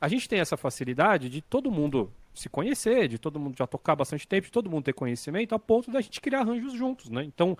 A 0.00 0.08
gente 0.08 0.26
tem 0.26 0.40
essa 0.40 0.56
facilidade 0.56 1.28
de 1.28 1.42
todo 1.42 1.70
mundo 1.70 2.10
se 2.32 2.48
conhecer, 2.48 3.06
de 3.06 3.18
todo 3.18 3.38
mundo 3.38 3.54
já 3.58 3.66
tocar 3.66 3.94
bastante 3.96 4.26
tempo, 4.26 4.46
de 4.46 4.52
todo 4.52 4.70
mundo 4.70 4.84
ter 4.84 4.94
conhecimento, 4.94 5.54
a 5.54 5.58
ponto 5.58 5.90
da 5.90 6.00
gente 6.00 6.22
criar 6.22 6.40
arranjos 6.40 6.72
juntos, 6.72 7.10
né? 7.10 7.22
Então, 7.22 7.54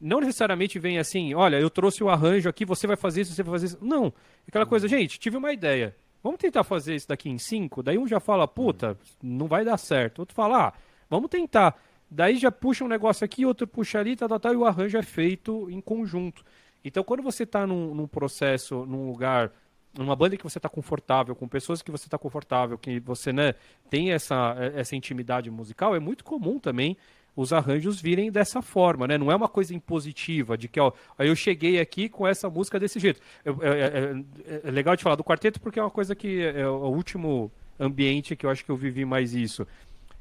não 0.00 0.20
necessariamente 0.20 0.78
vem 0.78 0.98
assim, 0.98 1.34
olha, 1.34 1.56
eu 1.56 1.70
trouxe 1.70 2.04
o 2.04 2.08
arranjo 2.08 2.48
aqui, 2.48 2.64
você 2.64 2.86
vai 2.86 2.96
fazer 2.96 3.22
isso, 3.22 3.32
você 3.32 3.42
vai 3.42 3.52
fazer 3.52 3.66
isso. 3.66 3.78
Não. 3.80 4.12
Aquela 4.46 4.66
coisa, 4.66 4.86
gente, 4.86 5.18
tive 5.18 5.36
uma 5.36 5.52
ideia. 5.52 5.96
Vamos 6.22 6.38
tentar 6.38 6.64
fazer 6.64 6.94
isso 6.94 7.08
daqui 7.08 7.28
em 7.28 7.38
cinco? 7.38 7.82
Daí 7.82 7.96
um 7.96 8.06
já 8.06 8.20
fala, 8.20 8.46
puta, 8.46 8.98
não 9.22 9.46
vai 9.46 9.64
dar 9.64 9.76
certo. 9.76 10.20
Outro 10.20 10.34
fala, 10.34 10.68
ah, 10.68 10.72
vamos 11.08 11.30
tentar. 11.30 11.76
Daí 12.10 12.36
já 12.36 12.52
puxa 12.52 12.84
um 12.84 12.88
negócio 12.88 13.24
aqui, 13.24 13.46
outro 13.46 13.66
puxa 13.66 13.98
ali, 13.98 14.16
tal, 14.16 14.28
tal, 14.28 14.40
tal, 14.40 14.52
e 14.52 14.56
o 14.56 14.64
arranjo 14.64 14.98
é 14.98 15.02
feito 15.02 15.70
em 15.70 15.80
conjunto. 15.80 16.44
Então, 16.84 17.02
quando 17.02 17.22
você 17.22 17.42
está 17.42 17.66
num, 17.66 17.94
num 17.94 18.06
processo, 18.06 18.84
num 18.86 19.08
lugar, 19.08 19.50
numa 19.96 20.14
banda 20.14 20.36
que 20.36 20.44
você 20.44 20.58
está 20.58 20.68
confortável, 20.68 21.34
com 21.34 21.48
pessoas 21.48 21.82
que 21.82 21.90
você 21.90 22.06
está 22.06 22.18
confortável, 22.18 22.78
que 22.78 23.00
você 23.00 23.32
né, 23.32 23.54
tem 23.90 24.12
essa, 24.12 24.56
essa 24.74 24.94
intimidade 24.94 25.50
musical, 25.50 25.96
é 25.96 25.98
muito 25.98 26.22
comum 26.22 26.58
também 26.58 26.96
os 27.36 27.52
arranjos 27.52 28.00
virem 28.00 28.32
dessa 28.32 28.62
forma, 28.62 29.06
né? 29.06 29.18
Não 29.18 29.30
é 29.30 29.36
uma 29.36 29.48
coisa 29.48 29.74
impositiva, 29.74 30.56
de 30.56 30.66
que, 30.68 30.80
ó, 30.80 30.90
aí 31.18 31.28
eu 31.28 31.36
cheguei 31.36 31.78
aqui 31.78 32.08
com 32.08 32.26
essa 32.26 32.48
música 32.48 32.80
desse 32.80 32.98
jeito. 32.98 33.20
É, 33.44 33.50
é- 33.50 34.54
é- 34.54 34.60
é 34.64 34.70
legal 34.70 34.96
de 34.96 35.02
falar 35.02 35.16
do 35.16 35.22
quarteto 35.22 35.60
porque 35.60 35.78
é 35.78 35.82
uma 35.82 35.90
coisa 35.90 36.14
que 36.14 36.42
é 36.42 36.66
o 36.66 36.88
último 36.88 37.52
ambiente 37.78 38.34
que 38.34 38.46
eu 38.46 38.50
acho 38.50 38.64
que 38.64 38.70
eu 38.70 38.76
vivi 38.76 39.04
mais 39.04 39.34
isso. 39.34 39.66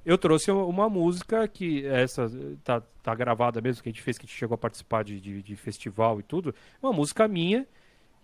Eu 0.05 0.18
trouxe 0.18 0.51
uma 0.51 0.88
música 0.88 1.47
que 1.47 1.86
essa 1.88 2.30
tá, 2.63 2.82
tá 3.01 3.16
gravada 3.16 3.59
mesmo, 3.61 3.82
que 3.82 3.89
a 3.89 3.91
gente 3.91 4.03
fez, 4.03 4.18
que 4.18 4.26
a 4.26 4.28
gente 4.28 4.38
chegou 4.38 4.53
a 4.53 4.57
participar 4.57 5.03
de, 5.03 5.20
de, 5.20 5.41
de 5.41 5.55
festival 5.55 6.20
e 6.20 6.24
tudo. 6.24 6.53
Uma 6.84 6.93
música 6.93 7.28
minha, 7.28 7.66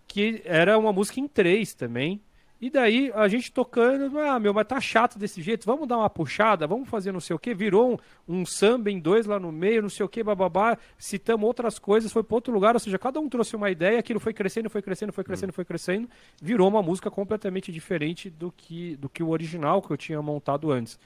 que 0.08 0.42
era 0.46 0.78
uma 0.78 0.94
música 0.94 1.20
em 1.20 1.28
três 1.28 1.74
também. 1.74 2.22
E 2.62 2.70
daí 2.70 3.12
a 3.16 3.28
gente 3.28 3.52
tocando, 3.52 4.20
ah, 4.20 4.40
meu, 4.40 4.54
mas 4.54 4.68
tá 4.68 4.80
chato 4.80 5.18
desse 5.18 5.42
jeito, 5.42 5.66
vamos 5.66 5.88
dar 5.88 5.98
uma 5.98 6.10
puxada, 6.12 6.68
vamos 6.68 6.88
fazer 6.88 7.12
não 7.12 7.20
sei 7.20 7.36
o 7.36 7.40
que, 7.40 7.56
virou 7.56 8.00
um, 8.28 8.42
um 8.42 8.46
samba 8.46 8.92
em 8.92 9.00
dois 9.00 9.26
lá 9.26 9.40
no 9.40 9.52
meio, 9.52 9.82
não 9.82 9.90
sei 9.90 10.06
o 10.06 10.10
que, 10.10 10.24
bababá, 10.24 10.78
citamos 10.96 11.48
outras 11.48 11.80
coisas, 11.80 12.12
foi 12.12 12.22
para 12.22 12.36
outro 12.36 12.54
lugar, 12.54 12.76
ou 12.76 12.80
seja, 12.80 13.00
cada 13.00 13.20
um 13.20 13.28
trouxe 13.28 13.56
uma 13.56 13.72
ideia, 13.72 13.98
aquilo 13.98 14.20
foi 14.20 14.32
crescendo, 14.32 14.70
foi 14.70 14.84
crescendo, 14.84 15.12
foi 15.12 15.24
crescendo, 15.24 15.52
foi 15.52 15.66
crescendo, 15.66 16.08
virou 16.40 16.68
uma 16.68 16.84
música 16.84 17.10
completamente 17.10 17.72
diferente 17.72 18.30
do 18.30 18.52
que, 18.52 18.96
do 18.98 19.10
que 19.10 19.24
o 19.24 19.30
original 19.30 19.82
que 19.82 19.90
eu 19.90 19.98
tinha 19.98 20.22
montado 20.22 20.72
antes. 20.72 21.00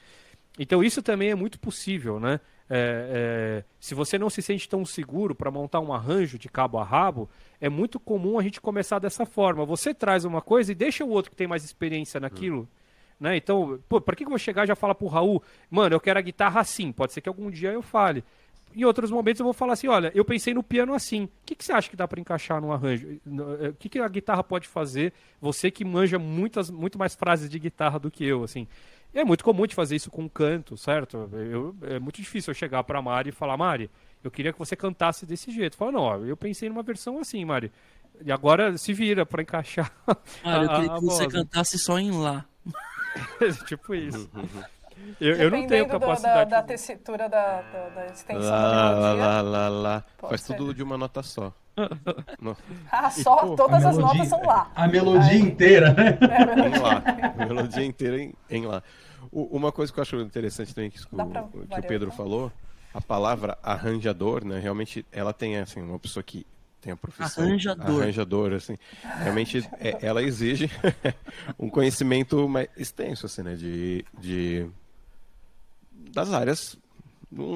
Então 0.58 0.84
isso 0.84 1.02
também 1.02 1.30
é 1.30 1.34
muito 1.34 1.58
possível, 1.58 2.20
né? 2.20 2.38
É, 2.68 3.62
é, 3.62 3.64
se 3.78 3.94
você 3.94 4.18
não 4.18 4.28
se 4.28 4.42
sente 4.42 4.68
tão 4.68 4.84
seguro 4.84 5.34
para 5.34 5.50
montar 5.50 5.80
um 5.80 5.92
arranjo 5.92 6.38
de 6.38 6.48
cabo 6.48 6.78
a 6.78 6.84
rabo, 6.84 7.28
é 7.60 7.68
muito 7.68 8.00
comum 8.00 8.38
a 8.38 8.42
gente 8.42 8.60
começar 8.60 8.98
dessa 8.98 9.24
forma. 9.24 9.64
Você 9.64 9.94
traz 9.94 10.24
uma 10.24 10.42
coisa 10.42 10.72
e 10.72 10.74
deixa 10.74 11.04
o 11.04 11.08
outro 11.08 11.30
que 11.30 11.36
tem 11.36 11.46
mais 11.46 11.64
experiência 11.64 12.18
naquilo. 12.18 12.68
Né? 13.18 13.36
Então, 13.36 13.78
pô, 13.88 14.00
para 14.00 14.14
que 14.14 14.24
que 14.24 14.28
eu 14.28 14.30
vou 14.30 14.38
chegar 14.38 14.64
e 14.64 14.66
já 14.66 14.76
falar 14.76 14.94
pro 14.94 15.06
Raul, 15.06 15.42
mano, 15.70 15.94
eu 15.94 16.00
quero 16.00 16.18
a 16.18 16.22
guitarra 16.22 16.60
assim? 16.60 16.92
Pode 16.92 17.12
ser 17.12 17.20
que 17.20 17.28
algum 17.28 17.50
dia 17.50 17.72
eu 17.72 17.82
fale. 17.82 18.22
Em 18.74 18.84
outros 18.84 19.10
momentos 19.10 19.40
eu 19.40 19.44
vou 19.44 19.54
falar 19.54 19.72
assim, 19.72 19.88
olha, 19.88 20.12
eu 20.14 20.22
pensei 20.22 20.52
no 20.52 20.62
piano 20.62 20.92
assim. 20.92 21.24
O 21.24 21.30
que, 21.46 21.54
que 21.54 21.64
você 21.64 21.72
acha 21.72 21.88
que 21.88 21.96
dá 21.96 22.06
para 22.06 22.20
encaixar 22.20 22.60
no 22.60 22.72
arranjo? 22.72 23.08
Eh, 23.08 23.68
O 23.68 23.74
que, 23.74 23.88
que 23.88 23.98
a 23.98 24.08
guitarra 24.08 24.44
pode 24.44 24.68
fazer? 24.68 25.14
Você 25.40 25.70
que 25.70 25.82
manja 25.82 26.18
muitas, 26.18 26.68
muito 26.68 26.98
mais 26.98 27.14
frases 27.14 27.48
de 27.48 27.58
guitarra 27.58 27.98
do 27.98 28.10
que 28.10 28.22
eu, 28.22 28.44
assim. 28.44 28.66
E 29.16 29.20
é 29.20 29.24
muito 29.24 29.42
comum 29.42 29.66
de 29.66 29.74
fazer 29.74 29.96
isso 29.96 30.10
com 30.10 30.28
canto, 30.28 30.76
certo? 30.76 31.28
Eu, 31.32 31.74
é 31.82 31.98
muito 31.98 32.20
difícil 32.20 32.50
eu 32.50 32.54
chegar 32.54 32.84
pra 32.84 33.00
Mari 33.00 33.30
e 33.30 33.32
falar, 33.32 33.56
Mari, 33.56 33.90
eu 34.22 34.30
queria 34.30 34.52
que 34.52 34.58
você 34.58 34.76
cantasse 34.76 35.24
desse 35.24 35.50
jeito. 35.50 35.74
Fala, 35.74 35.90
não, 35.92 36.02
ó, 36.02 36.16
eu 36.18 36.36
pensei 36.36 36.68
numa 36.68 36.82
versão 36.82 37.18
assim, 37.18 37.42
Mari. 37.42 37.72
E 38.22 38.30
agora 38.30 38.76
se 38.76 38.92
vira 38.92 39.24
pra 39.24 39.40
encaixar. 39.42 39.90
Cara, 40.42 40.64
eu 40.64 40.70
a- 40.70 40.74
queria 40.74 40.92
a 40.92 40.98
que 40.98 41.04
você 41.06 41.26
cantasse 41.26 41.78
só 41.78 41.98
em 41.98 42.10
lá. 42.10 42.44
tipo 43.66 43.94
isso. 43.94 44.28
Eu, 45.20 45.34
eu 45.36 45.50
não 45.50 45.66
tenho 45.66 45.86
capacidade. 45.88 46.50
da, 46.50 46.60
da 46.60 46.62
tessitura 46.66 47.28
da, 47.28 47.62
da, 47.62 47.88
da 47.90 48.06
extensão 48.06 48.50
da 48.50 48.50
Lá, 48.50 48.90
lá, 48.90 48.92
melodia. 49.14 49.24
lá, 49.24 49.40
lá, 49.42 49.68
lá. 49.68 50.04
Faz 50.18 50.40
ser. 50.42 50.56
tudo 50.56 50.74
de 50.74 50.82
uma 50.82 50.98
nota 50.98 51.22
só. 51.22 51.52
Ah, 52.90 53.10
só, 53.10 53.36
pô, 53.36 53.56
todas 53.56 53.84
A 53.84 53.90
as 53.90 53.96
melodia- 53.96 54.18
notas 54.24 54.28
são 54.28 54.42
lá. 54.46 54.70
A 54.74 54.88
melodia 54.88 55.30
Aí- 55.32 55.38
inteira, 55.40 55.92
né? 55.92 56.18
em 56.68 56.78
lá. 56.80 57.02
A 57.38 57.44
melodia 57.46 57.84
inteira 57.84 58.18
em, 58.20 58.32
em 58.50 58.64
lá. 58.66 58.82
Uma 59.32 59.70
coisa 59.72 59.92
que 59.92 59.98
eu 59.98 60.02
acho 60.02 60.16
interessante 60.20 60.74
também 60.74 60.90
que, 60.90 60.98
o- 61.12 61.66
que 61.66 61.80
o 61.80 61.82
Pedro 61.82 62.08
então? 62.08 62.16
falou, 62.16 62.52
a 62.94 63.00
palavra 63.00 63.58
arranjador, 63.62 64.44
né? 64.44 64.58
Realmente 64.58 65.04
ela 65.12 65.32
tem 65.32 65.56
assim 65.58 65.80
uma 65.80 65.98
pessoa 65.98 66.22
que 66.22 66.46
tem 66.80 66.92
a 66.92 66.96
profissão 66.96 67.44
Arranjador. 67.44 68.02
arranjador, 68.02 68.52
assim. 68.52 68.76
Realmente 69.22 69.68
é- 69.80 69.98
ela 70.00 70.22
exige 70.22 70.70
um 71.58 71.68
conhecimento 71.68 72.48
mais 72.48 72.68
extenso, 72.76 73.26
assim, 73.26 73.42
né? 73.42 73.54
De, 73.56 74.04
de 74.18 74.66
das 75.92 76.32
áreas 76.32 76.76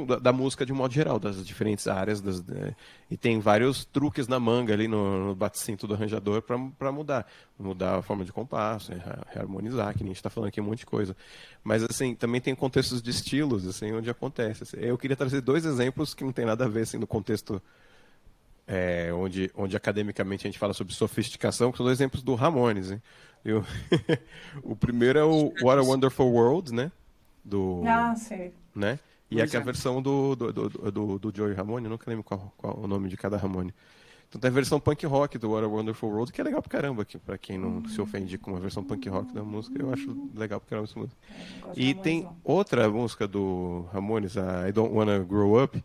da, 0.06 0.18
da 0.18 0.32
música 0.32 0.64
de 0.66 0.72
um 0.72 0.76
modo 0.76 0.92
geral, 0.92 1.18
das 1.18 1.44
diferentes 1.46 1.86
áreas. 1.88 2.20
Das, 2.20 2.40
é, 2.50 2.74
e 3.10 3.16
tem 3.16 3.38
vários 3.40 3.84
truques 3.84 4.26
na 4.28 4.38
manga 4.40 4.72
ali 4.74 4.86
no, 4.88 5.26
no 5.28 5.34
bate-cinto 5.34 5.86
do 5.86 5.94
arranjador 5.94 6.42
para 6.42 6.90
mudar. 6.92 7.26
Mudar 7.58 7.96
a 7.98 8.02
forma 8.02 8.24
de 8.24 8.32
compasso, 8.32 8.92
reharmonizar, 9.32 9.94
que 9.96 10.02
a 10.02 10.06
gente 10.06 10.16
está 10.16 10.30
falando 10.30 10.48
aqui 10.48 10.60
um 10.60 10.64
monte 10.64 10.80
de 10.80 10.86
coisa. 10.86 11.14
Mas, 11.62 11.82
assim, 11.82 12.14
também 12.14 12.40
tem 12.40 12.54
contextos 12.54 13.02
de 13.02 13.10
estilos, 13.10 13.66
assim, 13.66 13.92
onde 13.92 14.08
acontece. 14.08 14.62
assim. 14.62 14.76
Eu 14.78 14.96
queria 14.96 15.16
trazer 15.16 15.40
dois 15.40 15.64
exemplos 15.64 16.14
que 16.14 16.24
não 16.24 16.32
tem 16.32 16.44
nada 16.46 16.64
a 16.64 16.68
ver, 16.68 16.82
assim, 16.82 16.96
no 16.98 17.06
contexto 17.06 17.60
é, 18.66 19.12
onde, 19.12 19.50
onde 19.56 19.76
academicamente 19.76 20.46
a 20.46 20.50
gente 20.50 20.58
fala 20.58 20.72
sobre 20.72 20.94
sofisticação, 20.94 21.70
que 21.72 21.76
são 21.78 21.84
dois 21.84 21.98
exemplos 21.98 22.22
do 22.22 22.34
Ramones. 22.34 22.90
Hein? 22.92 23.02
E 23.44 23.52
o- 23.52 23.64
o 24.62 24.76
primeiro 24.76 25.18
é 25.18 25.24
o 25.24 25.52
What 25.62 25.80
a 25.80 25.82
Wonderful 25.82 26.30
World, 26.32 26.72
né? 26.72 26.92
Do, 27.44 27.82
Ah, 27.86 28.14
sei. 28.14 28.52
né? 28.74 28.98
E 29.30 29.36
Pois 29.36 29.48
aqui 29.48 29.56
a 29.56 29.60
é. 29.60 29.62
versão 29.62 30.02
do, 30.02 30.34
do, 30.34 30.52
do, 30.52 30.68
do, 30.90 31.18
do 31.18 31.32
Joey 31.36 31.54
Ramone, 31.54 31.84
eu 31.86 31.90
nunca 31.90 32.10
lembro 32.10 32.24
qual, 32.24 32.52
qual 32.56 32.78
o 32.78 32.86
nome 32.86 33.08
de 33.08 33.16
cada 33.16 33.36
Ramone. 33.36 33.72
Então 34.28 34.40
tem 34.40 34.48
a 34.50 34.54
versão 34.54 34.78
punk 34.78 35.04
rock 35.06 35.38
do 35.38 35.50
What 35.50 35.64
a 35.64 35.68
Wonderful 35.68 36.08
World, 36.10 36.32
que 36.32 36.40
é 36.40 36.44
legal 36.44 36.62
pra 36.62 36.70
caramba, 36.70 37.04
que, 37.04 37.18
pra 37.18 37.36
quem 37.36 37.58
não 37.58 37.84
se 37.88 38.00
ofende 38.00 38.38
com 38.38 38.54
a 38.56 38.60
versão 38.60 38.82
punk 38.84 39.08
rock 39.08 39.32
da 39.32 39.42
música, 39.42 39.80
eu 39.80 39.92
acho 39.92 40.30
legal 40.34 40.60
pra 40.60 40.68
caramba 40.70 40.88
essa 40.88 40.98
música. 40.98 41.16
Gosto 41.62 41.80
E 41.80 41.94
tem 41.94 42.28
outra 42.44 42.88
música 42.88 43.26
do 43.26 43.86
Ramones, 43.92 44.36
a 44.36 44.68
I 44.68 44.72
Don't 44.72 44.94
Wanna 44.94 45.18
Grow 45.20 45.62
Up, 45.62 45.82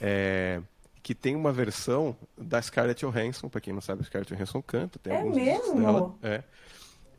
é, 0.00 0.60
que 1.02 1.14
tem 1.14 1.36
uma 1.36 1.52
versão 1.52 2.16
da 2.38 2.60
Scarlett 2.60 3.04
Johansson, 3.04 3.48
pra 3.50 3.60
quem 3.60 3.72
não 3.74 3.80
sabe, 3.82 4.00
a 4.00 4.04
Scarlett 4.04 4.32
Johansson 4.34 4.62
canta. 4.62 4.98
Tem 4.98 5.12
É 5.12 5.22
mesmo? 5.22 5.78
Dela, 5.80 6.14
é. 6.22 6.42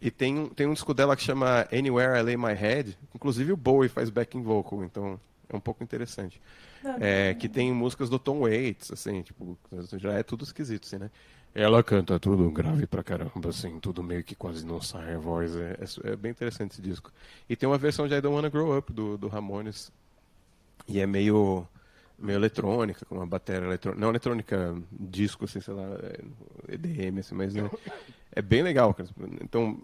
E 0.02 0.10
tem, 0.12 0.38
um- 0.38 0.50
tem 0.50 0.66
um 0.68 0.74
disco 0.74 0.94
dela 0.96 1.16
que 1.16 1.22
chama 1.24 1.68
Anywhere 1.72 2.20
I 2.20 2.24
Lay 2.24 2.38
My 2.38 2.54
Head, 2.54 2.98
inclusive 3.14 3.52
o 3.52 3.58
Bowie 3.58 3.88
faz 3.90 4.10
backing 4.10 4.42
vocal, 4.42 4.84
então 4.84 5.20
é 5.56 5.58
um 5.58 5.62
pouco 5.62 5.84
interessante. 5.84 6.42
É, 7.00 7.34
que 7.34 7.50
tem 7.50 7.74
músicas 7.74 8.10
do 8.10 8.20
Tom 8.20 8.42
Waits, 8.42 8.92
assim, 8.92 9.22
tipo, 9.22 9.58
já 9.98 10.14
é 10.14 10.24
tudo 10.24 10.44
esquisito, 10.44 10.86
assim, 10.86 10.98
né? 10.98 11.10
Ela 11.54 11.82
canta 11.82 12.20
tudo 12.20 12.52
grave 12.52 12.86
pra 12.86 13.02
caramba, 13.04 13.50
assim, 13.50 13.80
tudo 13.80 14.04
meio 14.04 14.24
que 14.24 14.36
quase 14.36 14.66
não 14.66 14.82
sai 14.82 15.16
a 15.16 15.18
voz. 15.18 15.56
É, 15.56 15.78
é- 16.08 16.12
é 16.12 16.16
bem 16.16 16.32
interessante 16.32 16.74
esse 16.74 16.82
disco. 16.82 17.12
E 17.50 17.56
tem 17.56 17.68
uma 17.68 17.78
versão 17.78 18.08
de 18.08 18.14
I 18.14 18.22
Don't 18.22 18.36
Wanna 18.36 18.50
Grow 18.50 18.78
Up 18.78 18.92
do, 18.92 19.18
do 19.18 19.28
Ramones. 19.30 19.92
E 20.88 21.00
é 21.00 21.08
meio, 21.08 21.68
meio 22.20 22.38
eletrônica, 22.38 23.06
com 23.06 23.16
uma 23.16 23.26
bateria 23.26 23.66
eletrônica. 23.66 24.00
Não 24.02 24.10
eletrônica 24.10 24.76
disco, 24.92 25.46
assim, 25.46 25.62
sei 25.62 25.74
lá, 25.74 25.84
é 26.68 26.74
EDM, 26.76 27.20
assim, 27.20 27.36
mas 27.36 27.54
né, 27.54 27.70
é 28.32 28.42
bem 28.42 28.62
legal. 28.62 28.94
cara. 28.94 29.10
Então, 29.42 29.80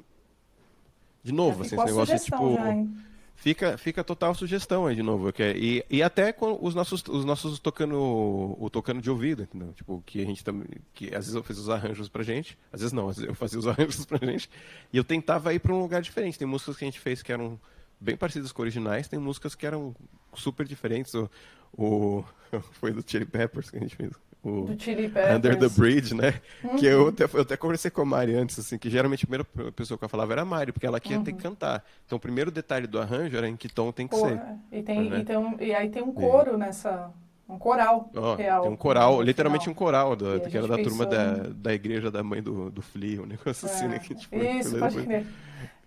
de 1.23 1.31
novo, 1.31 1.61
assim, 1.61 1.75
esse 1.75 1.85
negócio 1.85 2.17
sugestão 2.17 2.39
tipo. 2.39 2.55
já? 2.55 3.10
Fica, 3.41 3.75
fica 3.77 4.03
total 4.03 4.35
sugestão 4.35 4.85
aí 4.85 4.95
de 4.95 5.01
novo. 5.01 5.33
que 5.33 5.41
é- 5.41 5.57
E, 5.57 5.83
e 5.89 6.03
até 6.03 6.31
com 6.31 6.57
os 6.61 6.75
nossos, 6.75 7.03
os 7.07 7.25
nossos 7.25 7.57
tocando, 7.59 7.95
o 7.97 8.69
tocando 8.69 9.01
de 9.01 9.09
ouvido, 9.09 9.41
entendeu? 9.43 9.73
Tipo, 9.73 10.01
que 10.05 10.21
a 10.21 10.25
gente 10.25 10.43
também. 10.43 10.67
Que 10.93 11.07
às 11.07 11.25
vezes 11.25 11.33
eu 11.33 11.43
fiz 11.43 11.57
os 11.57 11.67
arranjos 11.69 12.07
pra 12.07 12.21
gente, 12.23 12.55
às 12.71 12.81
vezes 12.81 12.93
não, 12.93 13.09
às 13.09 13.15
vezes 13.17 13.27
eu 13.29 13.33
fazia 13.35 13.57
os 13.57 13.65
arranjos 13.67 14.05
pra 14.05 14.19
gente. 14.19 14.47
E 14.93 14.97
eu 14.97 15.03
tentava 15.03 15.53
ir 15.53 15.59
pra 15.59 15.73
um 15.73 15.81
lugar 15.81 16.01
diferente. 16.03 16.37
Tem 16.37 16.47
músicas 16.47 16.77
que 16.77 16.85
a 16.85 16.87
gente 16.87 16.99
fez 16.99 17.23
que 17.23 17.31
eram 17.31 17.59
bem 17.99 18.15
parecidas 18.15 18.51
com 18.51 18.61
originais, 18.61 19.07
tem 19.07 19.17
músicas 19.19 19.55
que 19.55 19.65
eram 19.65 19.95
super 20.35 20.65
diferentes. 20.67 21.13
O, 21.15 21.27
O... 21.75 22.23
Foi 22.79 22.91
do 22.91 23.03
Chili 23.05 23.25
Peppers 23.25 23.69
que 23.71 23.77
a 23.77 23.79
gente 23.79 23.95
fez. 23.95 24.11
O 24.43 24.61
Do 24.61 24.81
Chili 24.81 25.07
Peppers. 25.07 25.37
Under 25.37 25.57
the 25.59 25.69
Bridge, 25.69 26.15
né? 26.15 26.33
Que 26.79 26.87
eu 26.87 27.09
até, 27.09 27.25
eu 27.31 27.41
até 27.41 27.55
conversei 27.55 27.91
com 27.91 28.01
a 28.01 28.05
Mari 28.05 28.33
antes, 28.35 28.57
assim, 28.57 28.77
que 28.77 28.89
geralmente 28.89 29.23
a 29.23 29.27
primeira 29.27 29.71
pessoa 29.71 29.97
que 29.97 30.03
eu 30.03 30.09
falava 30.09 30.33
era 30.33 30.41
a 30.41 30.45
Mari, 30.45 30.71
porque 30.71 30.85
ela 30.87 30.99
que 30.99 31.13
ia 31.13 31.19
ter 31.19 31.33
que 31.33 31.41
cantar. 31.43 31.83
Então 32.05 32.17
o 32.17 32.19
primeiro 32.19 32.49
detalhe 32.49 32.87
do 32.87 32.99
arranjo 32.99 33.37
era 33.37 33.47
em 33.47 33.55
que 33.55 33.69
tom 33.69 33.91
tem 33.91 34.07
que 34.07 34.15
ser. 34.15 34.21
Porra, 34.39 34.59
e, 34.71 34.81
tem, 34.81 35.09
né? 35.09 35.19
e, 35.19 35.25
tem 35.25 35.37
um- 35.37 35.57
e 35.59 35.75
aí 35.75 35.89
tem 35.89 36.01
um 36.01 36.11
coro 36.11 36.57
nessa. 36.57 37.11
Um 37.47 37.59
coral 37.59 38.09
Ó, 38.15 38.35
real. 38.35 38.61
tem 38.63 38.71
um 38.71 38.77
coral, 38.77 39.21
literalmente 39.21 39.69
um 39.69 39.73
coral, 39.73 40.15
da, 40.15 40.39
que 40.39 40.57
era 40.57 40.67
da 40.69 40.77
turma 40.77 41.05
pensou 41.05 41.07
da, 41.07 41.49
da 41.53 41.73
igreja 41.73 42.09
da 42.09 42.23
mãe 42.23 42.41
do, 42.41 42.69
do 42.71 42.81
Flea, 42.81 43.21
um 43.21 43.25
negócio 43.25 43.67
assim, 43.67 43.89
né? 43.89 43.99
Que, 43.99 44.15
tipo, 44.15 44.35
Isso, 44.37 44.79
pode 44.79 45.03
crer. 45.03 45.25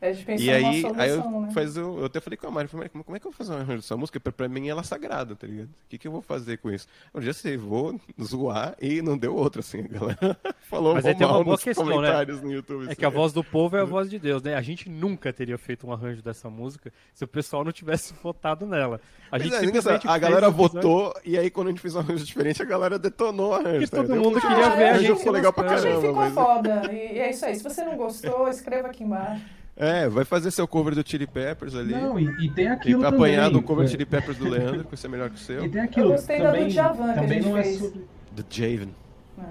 A 0.05 0.13
gente 0.13 0.25
pensou 0.27 0.47
E 0.47 0.51
aí, 0.51 0.63
numa 0.83 1.03
aí 1.03 1.11
solução, 1.11 1.35
eu, 1.35 1.41
né? 1.41 1.51
faz, 1.53 1.77
eu, 1.77 1.99
eu 1.99 2.05
até 2.05 2.21
falei 2.21 2.37
com 2.37 2.47
a 2.47 2.51
Mari, 2.51 2.69
falei, 2.69 2.81
"Mari, 2.83 2.91
como, 2.91 3.05
como 3.05 3.17
é 3.17 3.21
que 3.21 3.27
eu 3.27 3.31
vou 3.31 3.37
fazer 3.39 3.53
um 3.53 3.57
arranjo 3.57 3.81
dessa 3.83 3.97
música? 3.97 4.21
Pra, 4.21 4.33
pra 4.33 4.49
mim 4.49 4.69
ela 4.69 4.81
é 4.81 4.85
sagrada, 4.85 5.35
tá 5.35 5.47
ligado? 5.47 5.67
O 5.69 5.89
que, 5.89 5.99
que 5.99 6.07
eu 6.07 6.13
vou 6.13 6.21
fazer 6.23 6.59
com 6.59 6.71
isso? 6.71 6.87
Eu 7.13 7.23
já 7.23 7.33
sei, 7.33 7.57
vou 7.57 7.99
zoar 8.23 8.75
e 8.81 9.01
não 9.01 9.17
deu 9.17 9.35
outra, 9.35 9.61
assim, 9.61 9.81
a 9.81 9.89
galera 9.89 10.37
falou 10.69 10.95
Mas 10.95 11.07
aí 11.07 11.15
tem 11.15 11.27
uma 11.27 11.35
mal 11.35 11.45
boa 11.45 11.55
nos 11.55 11.65
questão, 11.65 11.85
né? 11.87 11.93
comentários 11.95 12.41
no 12.43 12.53
YouTube. 12.53 12.83
É 12.83 12.87
assim, 12.89 12.97
que 12.97 13.05
a 13.05 13.09
voz 13.09 13.33
do 13.33 13.43
povo 13.43 13.77
é 13.77 13.81
a 13.81 13.85
voz 13.85 14.11
de 14.11 14.19
Deus, 14.19 14.43
né? 14.43 14.55
A 14.55 14.63
gente 14.63 14.89
nunca 14.89 15.33
teria 15.33 15.57
feito 15.57 15.87
um 15.87 15.93
arranjo 15.93 16.23
dessa 16.23 16.51
música 16.51 16.93
se 17.15 17.25
o 17.25 17.29
pessoal 17.29 17.65
não 17.65 17.73
tivesse 17.73 18.13
votado 18.23 18.67
nela. 18.67 19.01
A 19.33 19.39
gente 19.39 19.55
é, 19.55 19.61
simplesmente 19.61 20.05
engraçado, 20.05 20.09
a 20.11 20.19
galera 20.19 20.51
votou 20.51 21.15
e 21.25 21.37
aí 21.39 21.51
quando 21.51 21.69
a 21.69 21.71
gente 21.71 21.81
fez 21.81 21.95
um 21.95 22.01
arranjo 22.01 22.25
diferente, 22.25 22.63
a 22.63 22.67
galera 22.67 22.99
detonou 22.99 23.51
o 23.51 23.55
arranjo. 23.55 23.81
Porque 23.81 23.87
tá 23.89 23.97
todo 24.03 24.15
mundo 24.17 24.41
queria 24.41 24.57
falei, 24.57 24.57
ver 24.59 24.65
a 24.65 24.67
"Ah, 24.67 24.71
o 24.71 24.91
arranjo 24.91 25.07
gente 25.07 25.19
ficou 25.19 25.33
legal 25.33 25.53
pra 25.53 25.65
Eu 25.65 25.71
achei 25.71 25.81
que 25.95 26.01
caramba, 26.01 26.07
ficou 26.09 26.15
mas... 26.15 26.35
foda. 26.35 26.93
E 26.93 27.19
é 27.19 27.31
isso 27.31 27.45
aí. 27.45 27.55
Se 27.57 27.63
você 27.65 27.85
não 27.85 27.97
gostou, 27.97 28.49
escreva 28.49 28.89
aqui 28.89 29.03
embaixo. 29.03 29.45
É, 29.77 30.09
vai 30.09 30.25
fazer 30.25 30.51
seu 30.53 30.69
cover 30.69 30.95
do 30.95 31.09
Chili 31.09 31.27
Peppers 31.27 31.75
ali. 31.75 31.93
Não, 31.93 32.19
e, 32.19 32.47
e 32.47 32.51
tem 32.51 32.67
e 32.67 32.69
aquilo 32.69 33.05
apanhar 33.07 33.47
também. 33.47 33.61
do 33.61 33.63
cover 33.67 33.85
do 33.85 33.89
é, 33.89 33.91
Chili 33.91 34.05
Peppers 34.07 34.39
do 34.39 34.49
Leandro, 34.49 34.85
que 34.85 34.91
vai 34.91 34.97
ser 34.97 35.09
melhor 35.09 35.31
que 35.31 35.37
o 35.37 35.39
seu. 35.39 35.65
E 35.65 35.69
tem 35.69 35.81
aquilo 35.81 36.07
Eu 36.07 36.13
gostei 36.13 36.39
da 36.39 36.51
do 36.51 36.53
também, 36.53 36.69
Djavan 36.69 37.13
que 37.13 37.19
a 37.19 37.23
também 37.23 37.43
gente 37.43 37.49
não 37.49 37.59
é 37.59 37.63
fez. 37.65 37.79
sobre, 37.79 38.01
The 38.37 38.45
Javen. 38.51 38.95
É. 39.39 39.43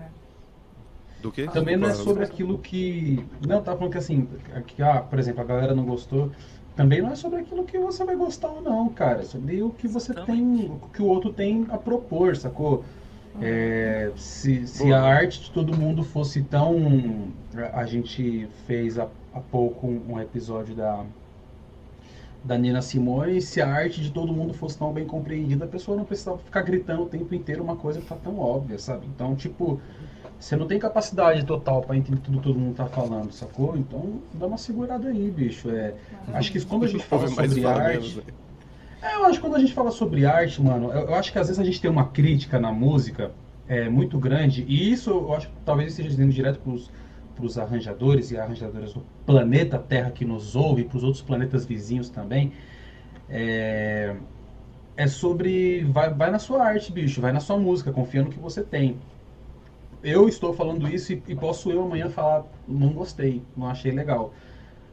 Do 1.21 1.31
quê? 1.31 1.47
também 1.47 1.77
não 1.77 1.89
é 1.89 1.93
sobre 1.93 2.23
aquilo 2.23 2.57
que 2.59 3.25
não 3.45 3.61
tá 3.61 3.75
falando 3.75 3.91
que 3.91 3.97
assim, 3.97 4.27
que, 4.67 4.81
ah, 4.81 5.01
por 5.01 5.19
exemplo, 5.19 5.41
a 5.41 5.45
galera 5.45 5.73
não 5.75 5.85
gostou. 5.85 6.31
Também 6.75 7.01
não 7.01 7.11
é 7.11 7.15
sobre 7.15 7.39
aquilo 7.39 7.63
que 7.65 7.77
você 7.77 8.03
vai 8.03 8.15
gostar 8.15 8.49
ou 8.49 8.61
não, 8.61 8.89
cara. 8.89 9.21
É 9.21 9.23
sobre 9.23 9.61
o 9.61 9.69
que 9.69 9.87
você 9.87 10.13
tem, 10.13 10.71
o 10.83 10.89
que 10.89 11.01
o 11.01 11.05
outro 11.05 11.31
tem 11.31 11.65
a 11.69 11.77
propor, 11.77 12.35
sacou? 12.35 12.83
É, 13.41 14.11
se, 14.15 14.67
se 14.67 14.91
a 14.91 15.01
arte 15.01 15.41
de 15.41 15.51
todo 15.51 15.75
mundo 15.75 16.03
fosse 16.03 16.43
tão. 16.43 17.31
A 17.73 17.85
gente 17.85 18.47
fez 18.65 18.97
há, 18.97 19.07
há 19.33 19.39
pouco 19.39 19.87
um, 19.87 20.13
um 20.13 20.19
episódio 20.19 20.75
da, 20.75 21.03
da 22.43 22.57
Nina 22.57 22.81
Simone, 22.81 23.41
se 23.41 23.61
a 23.61 23.67
arte 23.67 24.01
de 24.01 24.11
todo 24.11 24.33
mundo 24.33 24.53
fosse 24.53 24.77
tão 24.77 24.91
bem 24.91 25.05
compreendida, 25.05 25.65
a 25.65 25.67
pessoa 25.67 25.95
não 25.95 26.05
precisava 26.05 26.37
ficar 26.37 26.61
gritando 26.61 27.03
o 27.03 27.05
tempo 27.07 27.33
inteiro 27.33 27.63
uma 27.63 27.75
coisa 27.75 28.01
que 28.01 28.05
tá 28.05 28.15
tão 28.15 28.37
óbvia, 28.39 28.77
sabe? 28.77 29.07
Então, 29.07 29.35
tipo, 29.35 29.79
você 30.39 30.57
não 30.57 30.67
tem 30.67 30.77
capacidade 30.77 31.45
total 31.45 31.81
pra 31.81 31.95
entender 31.95 32.19
tudo 32.19 32.37
que 32.37 32.43
todo 32.43 32.59
mundo 32.59 32.75
tá 32.75 32.85
falando, 32.85 33.31
sacou? 33.31 33.77
Então, 33.77 34.19
dá 34.33 34.45
uma 34.45 34.57
segurada 34.57 35.07
aí, 35.07 35.31
bicho. 35.31 35.69
É, 35.69 35.93
acho 36.33 36.51
que 36.51 36.63
quando 36.65 36.83
a 36.83 36.87
gente 36.87 37.03
fala 37.07 37.25
e 37.25 37.29
sobre 37.29 37.65
arte. 37.65 38.17
né? 38.17 38.23
É, 39.01 39.15
eu 39.15 39.25
acho 39.25 39.35
que 39.35 39.41
quando 39.41 39.55
a 39.55 39.59
gente 39.59 39.73
fala 39.73 39.91
sobre 39.91 40.25
arte, 40.25 40.61
mano, 40.61 40.91
eu, 40.91 41.07
eu 41.07 41.15
acho 41.15 41.31
que 41.31 41.39
às 41.39 41.47
vezes 41.47 41.61
a 41.61 41.63
gente 41.63 41.79
tem 41.79 41.89
uma 41.89 42.07
crítica 42.07 42.59
na 42.59 42.71
música 42.71 43.31
é, 43.67 43.87
muito 43.87 44.17
grande, 44.17 44.65
e 44.67 44.91
isso 44.91 45.09
eu 45.09 45.33
acho 45.33 45.47
que 45.47 45.53
talvez 45.65 45.91
esteja 45.91 46.09
dizendo 46.09 46.31
direto 46.31 46.59
pros, 46.59 46.91
pros 47.35 47.57
arranjadores 47.57 48.31
e 48.31 48.37
arranjadoras 48.37 48.93
do 48.93 49.01
planeta 49.25 49.77
Terra 49.79 50.11
que 50.11 50.25
nos 50.25 50.55
ouve, 50.55 50.81
e 50.81 50.85
pros 50.85 51.03
outros 51.03 51.21
planetas 51.23 51.65
vizinhos 51.65 52.09
também. 52.09 52.53
É, 53.29 54.15
é 54.97 55.07
sobre. 55.07 55.83
Vai, 55.85 56.13
vai 56.13 56.31
na 56.31 56.39
sua 56.39 56.63
arte, 56.63 56.91
bicho, 56.91 57.21
vai 57.21 57.31
na 57.31 57.39
sua 57.39 57.57
música, 57.57 57.91
confia 57.91 58.23
no 58.23 58.29
que 58.29 58.39
você 58.39 58.63
tem. 58.63 58.99
Eu 60.03 60.27
estou 60.27 60.53
falando 60.53 60.87
isso 60.87 61.13
e, 61.13 61.23
e 61.27 61.35
posso 61.35 61.71
eu 61.71 61.81
amanhã 61.83 62.09
falar, 62.09 62.45
não 62.67 62.93
gostei, 62.93 63.41
não 63.55 63.67
achei 63.67 63.91
legal. 63.91 64.33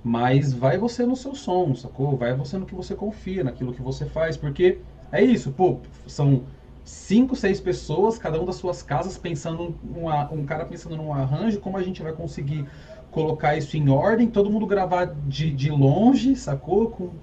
Mas 0.02 0.52
vai 0.52 0.78
você 0.78 1.04
no 1.04 1.16
seu 1.16 1.34
som, 1.34 1.74
sacou? 1.74 2.16
Vai 2.16 2.34
você 2.34 2.56
no 2.58 2.66
que 2.66 2.74
você 2.74 2.94
confia, 2.94 3.44
naquilo 3.44 3.74
que 3.74 3.82
você 3.82 4.06
faz, 4.06 4.36
porque 4.36 4.78
é 5.12 5.22
isso, 5.22 5.52
pô, 5.52 5.80
são 6.06 6.44
cinco, 6.90 7.36
seis 7.36 7.60
pessoas, 7.60 8.18
cada 8.18 8.40
um 8.40 8.44
das 8.44 8.56
suas 8.56 8.82
casas, 8.82 9.18
pensando 9.18 9.78
num, 9.82 10.08
a- 10.08 10.28
um 10.32 10.44
cara 10.46 10.64
pensando 10.66 10.96
num 10.96 11.12
arranjo, 11.12 11.60
como 11.60 11.76
a 11.76 11.82
gente 11.82 12.02
vai 12.02 12.12
conseguir 12.12 12.68
colocar 13.10 13.56
isso 13.56 13.76
em 13.76 13.88
ordem, 13.88 14.28
todo 14.30 14.50
mundo 14.50 14.66
gravar 14.66 15.04
de, 15.06 15.50
de 15.52 15.70
longe, 15.70 16.36
sacou? 16.36 16.90
Com, 16.90 17.18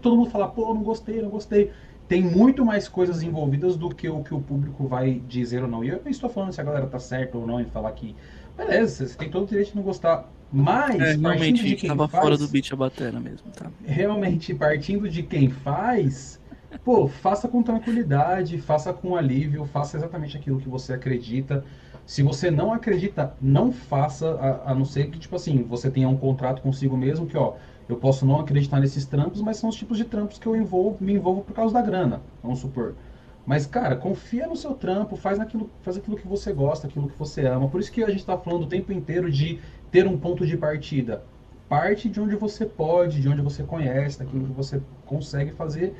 todo 0.00 0.16
mundo 0.16 0.30
falar, 0.30 0.48
pô, 0.48 0.72
não 0.74 0.82
gostei, 0.82 1.20
não 1.22 1.30
gostei. 1.30 1.72
Tem 2.08 2.22
muito 2.22 2.64
mais 2.64 2.88
coisas 2.88 3.22
envolvidas 3.22 3.76
do 3.76 3.88
que 3.94 4.08
o 4.08 4.22
que 4.22 4.32
o 4.34 4.40
público 4.40 4.86
vai 4.86 5.14
dizer 5.20 5.62
ou 5.62 5.68
não. 5.68 5.82
E 5.82 5.88
eu 5.88 6.00
não 6.04 6.10
estou 6.10 6.30
falando 6.30 6.52
se 6.52 6.60
a 6.60 6.64
galera 6.64 6.86
tá 6.86 6.98
certa 6.98 7.36
ou 7.36 7.46
não 7.46 7.60
em 7.60 7.66
falar 7.66 7.90
que, 7.92 8.16
beleza, 8.56 9.06
você 9.06 9.16
tem 9.16 9.30
todo 9.30 9.44
o 9.44 9.46
direito 9.48 9.70
de 9.70 9.76
não 9.76 9.82
gostar. 9.82 10.32
Mas, 10.50 11.00
É, 11.00 11.12
realmente 11.14 11.74
quem 11.74 11.88
tava 11.88 12.08
faz, 12.08 12.14
fora 12.20 12.36
do 12.38 12.48
beat 12.48 12.72
a 12.72 12.76
batera 12.76 13.20
mesmo, 13.20 13.50
tá? 13.52 13.72
realmente 13.84 14.54
partindo 14.54 15.08
de 15.08 15.22
quem 15.22 15.48
faz, 15.50 16.40
pô, 16.78 17.08
faça 17.08 17.48
com 17.48 17.62
tranquilidade, 17.62 18.58
faça 18.58 18.92
com 18.92 19.16
alívio, 19.16 19.64
faça 19.66 19.96
exatamente 19.96 20.36
aquilo 20.36 20.60
que 20.60 20.68
você 20.68 20.94
acredita. 20.94 21.64
Se 22.06 22.22
você 22.22 22.50
não 22.50 22.72
acredita, 22.72 23.34
não 23.40 23.72
faça, 23.72 24.30
a, 24.36 24.72
a 24.72 24.74
não 24.74 24.84
ser 24.84 25.10
que, 25.10 25.18
tipo 25.18 25.36
assim, 25.36 25.62
você 25.62 25.90
tenha 25.90 26.08
um 26.08 26.16
contrato 26.16 26.62
consigo 26.62 26.96
mesmo 26.96 27.26
que, 27.26 27.36
ó, 27.36 27.54
eu 27.88 27.96
posso 27.96 28.24
não 28.26 28.40
acreditar 28.40 28.80
nesses 28.80 29.06
trampos, 29.06 29.42
mas 29.42 29.56
são 29.58 29.68
os 29.70 29.76
tipos 29.76 29.98
de 29.98 30.04
trampos 30.04 30.38
que 30.38 30.46
eu 30.46 30.56
envolvo, 30.56 31.02
me 31.04 31.12
envolvo 31.14 31.42
por 31.42 31.54
causa 31.54 31.74
da 31.74 31.82
grana, 31.82 32.22
vamos 32.42 32.60
supor. 32.60 32.94
Mas, 33.46 33.64
cara, 33.64 33.94
confia 33.96 34.46
no 34.46 34.56
seu 34.56 34.74
trampo, 34.74 35.14
faz, 35.16 35.38
naquilo, 35.38 35.70
faz 35.82 35.96
aquilo 35.96 36.16
que 36.16 36.26
você 36.26 36.52
gosta, 36.52 36.88
aquilo 36.88 37.08
que 37.08 37.16
você 37.16 37.46
ama. 37.46 37.68
Por 37.68 37.80
isso 37.80 37.92
que 37.92 38.02
a 38.02 38.10
gente 38.10 38.26
tá 38.26 38.36
falando 38.36 38.64
o 38.64 38.68
tempo 38.68 38.92
inteiro 38.92 39.30
de 39.30 39.60
ter 39.90 40.06
um 40.06 40.18
ponto 40.18 40.44
de 40.44 40.56
partida. 40.56 41.22
Parte 41.68 42.08
de 42.08 42.20
onde 42.20 42.34
você 42.34 42.66
pode, 42.66 43.20
de 43.20 43.28
onde 43.28 43.40
você 43.40 43.62
conhece, 43.62 44.18
daquilo 44.18 44.46
que 44.46 44.52
você 44.52 44.80
consegue 45.04 45.52
fazer. 45.52 45.94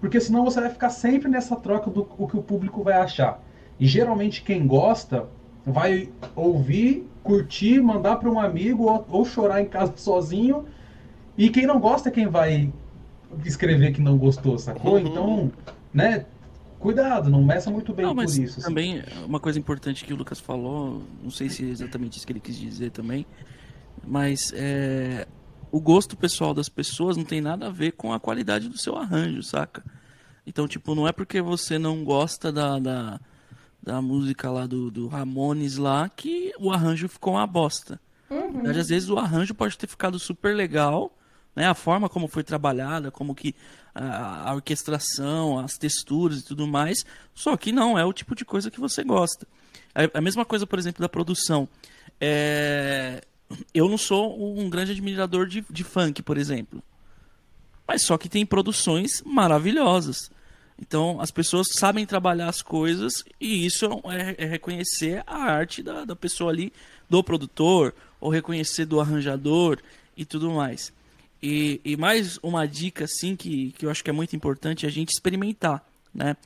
Porque 0.00 0.20
senão 0.20 0.44
você 0.44 0.60
vai 0.60 0.70
ficar 0.70 0.90
sempre 0.90 1.28
nessa 1.28 1.56
troca 1.56 1.90
do 1.90 2.06
o 2.18 2.26
que 2.26 2.36
o 2.36 2.42
público 2.42 2.82
vai 2.82 2.94
achar. 2.94 3.42
E 3.78 3.86
geralmente 3.86 4.42
quem 4.42 4.66
gosta 4.66 5.26
vai 5.64 6.10
ouvir, 6.34 7.06
curtir, 7.22 7.80
mandar 7.80 8.16
para 8.16 8.30
um 8.30 8.38
amigo 8.38 8.84
ou, 8.84 9.06
ou 9.10 9.24
chorar 9.24 9.60
em 9.60 9.66
casa 9.66 9.92
sozinho. 9.96 10.64
E 11.36 11.50
quem 11.50 11.66
não 11.66 11.80
gosta 11.80 12.08
é 12.08 12.12
quem 12.12 12.28
vai 12.28 12.72
escrever 13.44 13.92
que 13.92 14.00
não 14.00 14.16
gostou, 14.16 14.58
sacou? 14.58 14.94
Uhum. 14.94 14.98
Então, 14.98 15.52
né? 15.92 16.24
Cuidado, 16.78 17.30
não 17.30 17.42
meça 17.42 17.70
muito 17.70 17.92
bem 17.92 18.04
Não, 18.04 18.14
por 18.14 18.24
isso. 18.24 18.42
assim. 18.42 18.60
também 18.60 19.02
uma 19.24 19.40
coisa 19.40 19.58
importante 19.58 20.04
que 20.04 20.12
o 20.12 20.16
Lucas 20.16 20.38
falou, 20.38 21.02
não 21.22 21.30
sei 21.30 21.48
se 21.48 21.64
é 21.64 21.70
exatamente 21.70 22.18
isso 22.18 22.26
que 22.26 22.32
ele 22.32 22.40
quis 22.40 22.56
dizer 22.56 22.90
também, 22.90 23.26
mas 24.06 24.52
é, 24.54 25.26
o 25.70 25.80
gosto 25.80 26.16
pessoal 26.16 26.54
das 26.54 26.68
pessoas 26.68 27.16
não 27.16 27.24
tem 27.24 27.40
nada 27.40 27.66
a 27.66 27.70
ver 27.70 27.92
com 27.92 28.12
a 28.12 28.20
qualidade 28.20 28.68
do 28.68 28.78
seu 28.78 28.96
arranjo, 28.96 29.42
saca? 29.42 29.84
Então, 30.46 30.68
tipo, 30.68 30.94
não 30.94 31.08
é 31.08 31.12
porque 31.12 31.40
você 31.40 31.78
não 31.78 32.04
gosta 32.04 32.52
da, 32.52 32.78
da, 32.78 33.20
da 33.82 34.00
música 34.00 34.50
lá 34.50 34.66
do, 34.66 34.90
do 34.90 35.08
Ramones 35.08 35.76
lá 35.76 36.08
que 36.08 36.52
o 36.58 36.70
arranjo 36.70 37.08
ficou 37.08 37.34
uma 37.34 37.46
bosta. 37.46 38.00
Na 38.30 38.62
verdade, 38.62 38.80
às 38.80 38.88
vezes 38.88 39.08
o 39.08 39.18
arranjo 39.18 39.54
pode 39.54 39.76
ter 39.76 39.86
ficado 39.86 40.18
super 40.18 40.54
legal, 40.54 41.16
né? 41.54 41.66
A 41.66 41.74
forma 41.74 42.08
como 42.08 42.28
foi 42.28 42.44
trabalhada, 42.44 43.10
como 43.10 43.34
que 43.34 43.54
a, 43.94 44.50
a 44.50 44.54
orquestração, 44.54 45.58
as 45.58 45.78
texturas 45.78 46.40
e 46.40 46.44
tudo 46.44 46.66
mais, 46.66 47.04
só 47.34 47.56
que 47.56 47.72
não 47.72 47.98
é 47.98 48.04
o 48.04 48.12
tipo 48.12 48.34
de 48.34 48.44
coisa 48.44 48.70
que 48.70 48.80
você 48.80 49.02
gosta. 49.02 49.46
A, 49.94 50.18
a 50.18 50.20
mesma 50.20 50.44
coisa, 50.44 50.66
por 50.66 50.78
exemplo, 50.78 51.00
da 51.00 51.08
produção. 51.08 51.68
É, 52.20 53.24
Eu 53.72 53.88
não 53.88 53.98
sou 53.98 54.58
um 54.58 54.68
grande 54.68 54.92
admirador 54.92 55.46
de, 55.46 55.64
de 55.70 55.84
funk, 55.84 56.22
por 56.22 56.36
exemplo. 56.36 56.82
Mas 57.86 58.02
só 58.02 58.18
que 58.18 58.28
tem 58.28 58.44
produções 58.44 59.22
maravilhosas. 59.24 60.30
Então, 60.78 61.20
as 61.20 61.30
pessoas 61.30 61.68
sabem 61.72 62.04
trabalhar 62.04 62.48
as 62.48 62.60
coisas 62.60 63.24
e 63.40 63.64
isso 63.64 63.86
é, 64.04 64.44
é 64.44 64.46
reconhecer 64.46 65.22
a 65.26 65.36
arte 65.36 65.82
da, 65.82 66.04
da 66.04 66.16
pessoa 66.16 66.50
ali, 66.50 66.72
do 67.08 67.22
produtor, 67.22 67.94
ou 68.20 68.30
reconhecer 68.30 68.84
do 68.84 69.00
arranjador 69.00 69.78
e 70.16 70.24
tudo 70.24 70.50
mais. 70.50 70.92
E, 71.42 71.80
e 71.84 71.96
mais 71.96 72.38
uma 72.42 72.66
dica, 72.66 73.04
assim, 73.04 73.36
que, 73.36 73.72
que 73.72 73.86
eu 73.86 73.90
acho 73.90 74.02
que 74.02 74.10
é 74.10 74.12
muito 74.12 74.34
importante 74.34 74.84
é 74.84 74.88
a 74.88 74.92
gente 74.92 75.10
experimentar, 75.10 75.86
né? 76.14 76.36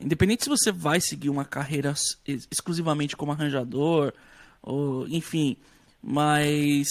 Independente 0.00 0.44
se 0.44 0.48
você 0.48 0.70
vai 0.70 1.00
seguir 1.00 1.30
uma 1.30 1.44
carreira 1.44 1.94
ex- 2.26 2.46
exclusivamente 2.50 3.16
como 3.16 3.32
arranjador, 3.32 4.12
ou 4.62 5.08
enfim, 5.08 5.56
mas 6.08 6.86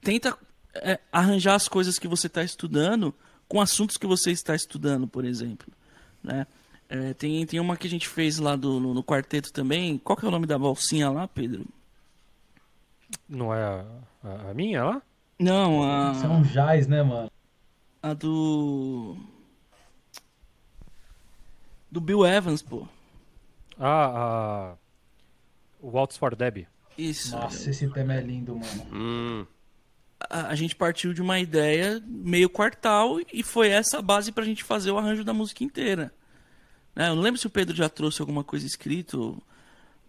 tenta 0.00 0.36
é, 0.74 0.98
arranjar 1.12 1.54
as 1.54 1.68
coisas 1.68 1.96
que 1.96 2.08
você 2.08 2.26
está 2.26 2.42
estudando 2.42 3.14
com 3.46 3.60
assuntos 3.60 3.96
que 3.96 4.06
você 4.06 4.32
está 4.32 4.52
estudando, 4.56 5.06
por 5.06 5.24
exemplo. 5.24 5.72
Né? 6.24 6.44
É, 6.88 7.14
tem, 7.14 7.46
tem 7.46 7.60
uma 7.60 7.76
que 7.76 7.86
a 7.86 7.90
gente 7.90 8.08
fez 8.08 8.38
lá 8.38 8.56
do, 8.56 8.80
no, 8.80 8.92
no 8.92 9.04
quarteto 9.04 9.52
também. 9.52 9.96
Qual 9.96 10.16
que 10.16 10.24
é 10.24 10.28
o 10.28 10.30
nome 10.32 10.46
da 10.46 10.58
valsinha 10.58 11.08
lá, 11.08 11.28
Pedro? 11.28 11.64
Não 13.28 13.54
é 13.54 13.62
a, 13.62 13.84
a- 14.24 14.50
a 14.50 14.54
minha 14.54 14.82
lá? 14.84 15.02
Não, 15.38 16.12
Isso 16.12 16.24
é 16.24 16.28
a, 16.28 16.30
um 16.30 16.42
jazz, 16.42 16.86
né, 16.88 17.02
mano? 17.02 17.30
a 18.02 18.12
do. 18.14 19.16
Do 21.90 22.00
Bill 22.00 22.26
Evans, 22.26 22.62
pô. 22.62 22.88
Ah, 23.78 24.72
ah 24.72 24.74
o 25.80 25.90
Waltz 25.90 26.16
for 26.16 26.34
Debbie. 26.34 26.66
Isso. 26.96 27.32
Nossa, 27.36 27.70
esse 27.70 27.88
tema 27.88 28.14
é 28.14 28.20
lindo, 28.20 28.54
mano. 28.56 28.86
Hum, 28.92 29.46
A, 30.30 30.48
a 30.48 30.54
gente 30.54 30.76
partiu 30.76 31.12
de 31.12 31.20
uma 31.22 31.38
ideia 31.40 32.02
meio 32.06 32.48
quartal 32.48 33.18
e 33.32 33.42
foi 33.42 33.68
essa 33.68 33.98
a 33.98 34.02
base 34.02 34.30
pra 34.32 34.44
gente 34.44 34.62
fazer 34.62 34.90
o 34.90 34.98
arranjo 34.98 35.24
da 35.24 35.32
música 35.32 35.64
inteira. 35.64 36.12
Né? 36.94 37.08
Eu 37.08 37.16
não 37.16 37.22
lembro 37.22 37.40
se 37.40 37.46
o 37.46 37.50
Pedro 37.50 37.74
já 37.74 37.88
trouxe 37.88 38.20
alguma 38.20 38.44
coisa 38.44 38.66
escrito, 38.66 39.42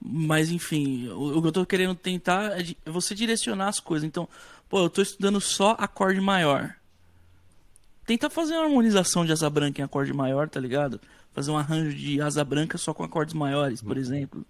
mas 0.02 0.52
enfim, 0.52 1.08
o, 1.10 1.38
o 1.38 1.42
que 1.42 1.48
eu 1.48 1.52
tô 1.52 1.66
querendo 1.66 1.96
tentar 1.96 2.60
é, 2.60 2.64
di- 2.64 2.78
é 2.86 2.92
você 2.92 3.16
direcionar 3.16 3.70
as 3.70 3.80
coisas. 3.80 4.06
Então, 4.06 4.28
pô, 4.70 4.80
eu 4.84 4.90
tô 4.90 5.02
estudando 5.02 5.40
só 5.40 5.72
acorde 5.80 6.20
maior. 6.20 6.76
Tenta 8.06 8.30
fazer 8.30 8.54
uma 8.56 8.64
harmonização 8.66 9.26
de 9.26 9.32
asa 9.32 9.50
branca 9.50 9.80
em 9.82 9.86
acorde 9.86 10.12
maior, 10.14 10.50
tá 10.50 10.60
ligado? 10.60 11.00
Fazer 11.34 11.50
um 11.52 11.58
arranjo 11.58 11.96
de 11.98 12.22
asa 12.22 12.44
branca 12.44 12.78
só 12.78 12.94
com 12.94 13.02
acordes 13.04 13.34
maiores, 13.34 13.82
por 13.82 13.98
exemplo. 13.98 14.46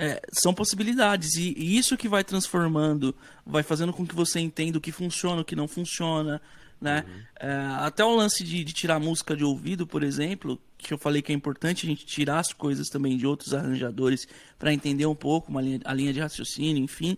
É, 0.00 0.22
são 0.30 0.54
possibilidades 0.54 1.34
e, 1.34 1.52
e 1.56 1.76
isso 1.76 1.96
que 1.96 2.08
vai 2.08 2.22
transformando, 2.22 3.12
vai 3.44 3.64
fazendo 3.64 3.92
com 3.92 4.06
que 4.06 4.14
você 4.14 4.38
entenda 4.38 4.78
o 4.78 4.80
que 4.80 4.92
funciona, 4.92 5.42
o 5.42 5.44
que 5.44 5.56
não 5.56 5.66
funciona, 5.66 6.40
né? 6.80 7.04
É, 7.40 7.50
até 7.80 8.04
o 8.04 8.14
lance 8.14 8.44
de, 8.44 8.62
de 8.62 8.72
tirar 8.72 9.00
música 9.00 9.36
de 9.36 9.42
ouvido, 9.42 9.88
por 9.88 10.04
exemplo, 10.04 10.56
que 10.76 10.94
eu 10.94 10.98
falei 10.98 11.20
que 11.20 11.32
é 11.32 11.34
importante 11.34 11.84
a 11.84 11.88
gente 11.88 12.06
tirar 12.06 12.38
as 12.38 12.52
coisas 12.52 12.88
também 12.88 13.16
de 13.16 13.26
outros 13.26 13.52
arranjadores 13.52 14.28
para 14.56 14.72
entender 14.72 15.06
um 15.06 15.16
pouco 15.16 15.50
uma 15.50 15.60
linha, 15.60 15.80
a 15.84 15.92
linha 15.92 16.12
de 16.12 16.20
raciocínio, 16.20 16.82
enfim. 16.82 17.16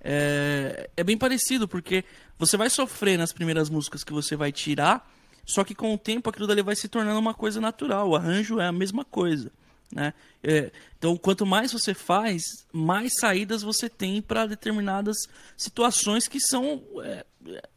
É, 0.00 0.90
é 0.96 1.04
bem 1.04 1.16
parecido, 1.16 1.68
porque 1.68 2.04
você 2.36 2.56
vai 2.56 2.68
sofrer 2.68 3.16
nas 3.16 3.32
primeiras 3.32 3.70
músicas 3.70 4.02
que 4.02 4.12
você 4.12 4.34
vai 4.34 4.50
tirar, 4.50 5.08
só 5.44 5.62
que 5.62 5.74
com 5.74 5.94
o 5.94 5.98
tempo 5.98 6.28
aquilo 6.28 6.48
dali 6.48 6.62
vai 6.62 6.74
se 6.74 6.88
tornando 6.88 7.20
uma 7.20 7.34
coisa 7.34 7.60
natural. 7.60 8.10
O 8.10 8.16
arranjo 8.16 8.58
é 8.58 8.66
a 8.66 8.72
mesma 8.72 9.04
coisa. 9.04 9.52
Né? 9.92 10.12
É, 10.42 10.70
então, 10.98 11.16
quanto 11.16 11.46
mais 11.46 11.72
você 11.72 11.94
faz, 11.94 12.42
mais 12.72 13.12
saídas 13.18 13.62
você 13.62 13.88
tem 13.88 14.20
para 14.20 14.46
determinadas 14.46 15.16
situações 15.56 16.26
que 16.28 16.40
são, 16.40 16.82
é, 17.02 17.24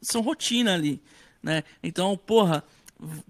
são 0.02 0.22
rotina 0.22 0.74
ali. 0.74 1.02
Né? 1.42 1.64
Então, 1.84 2.18
porra, 2.18 2.64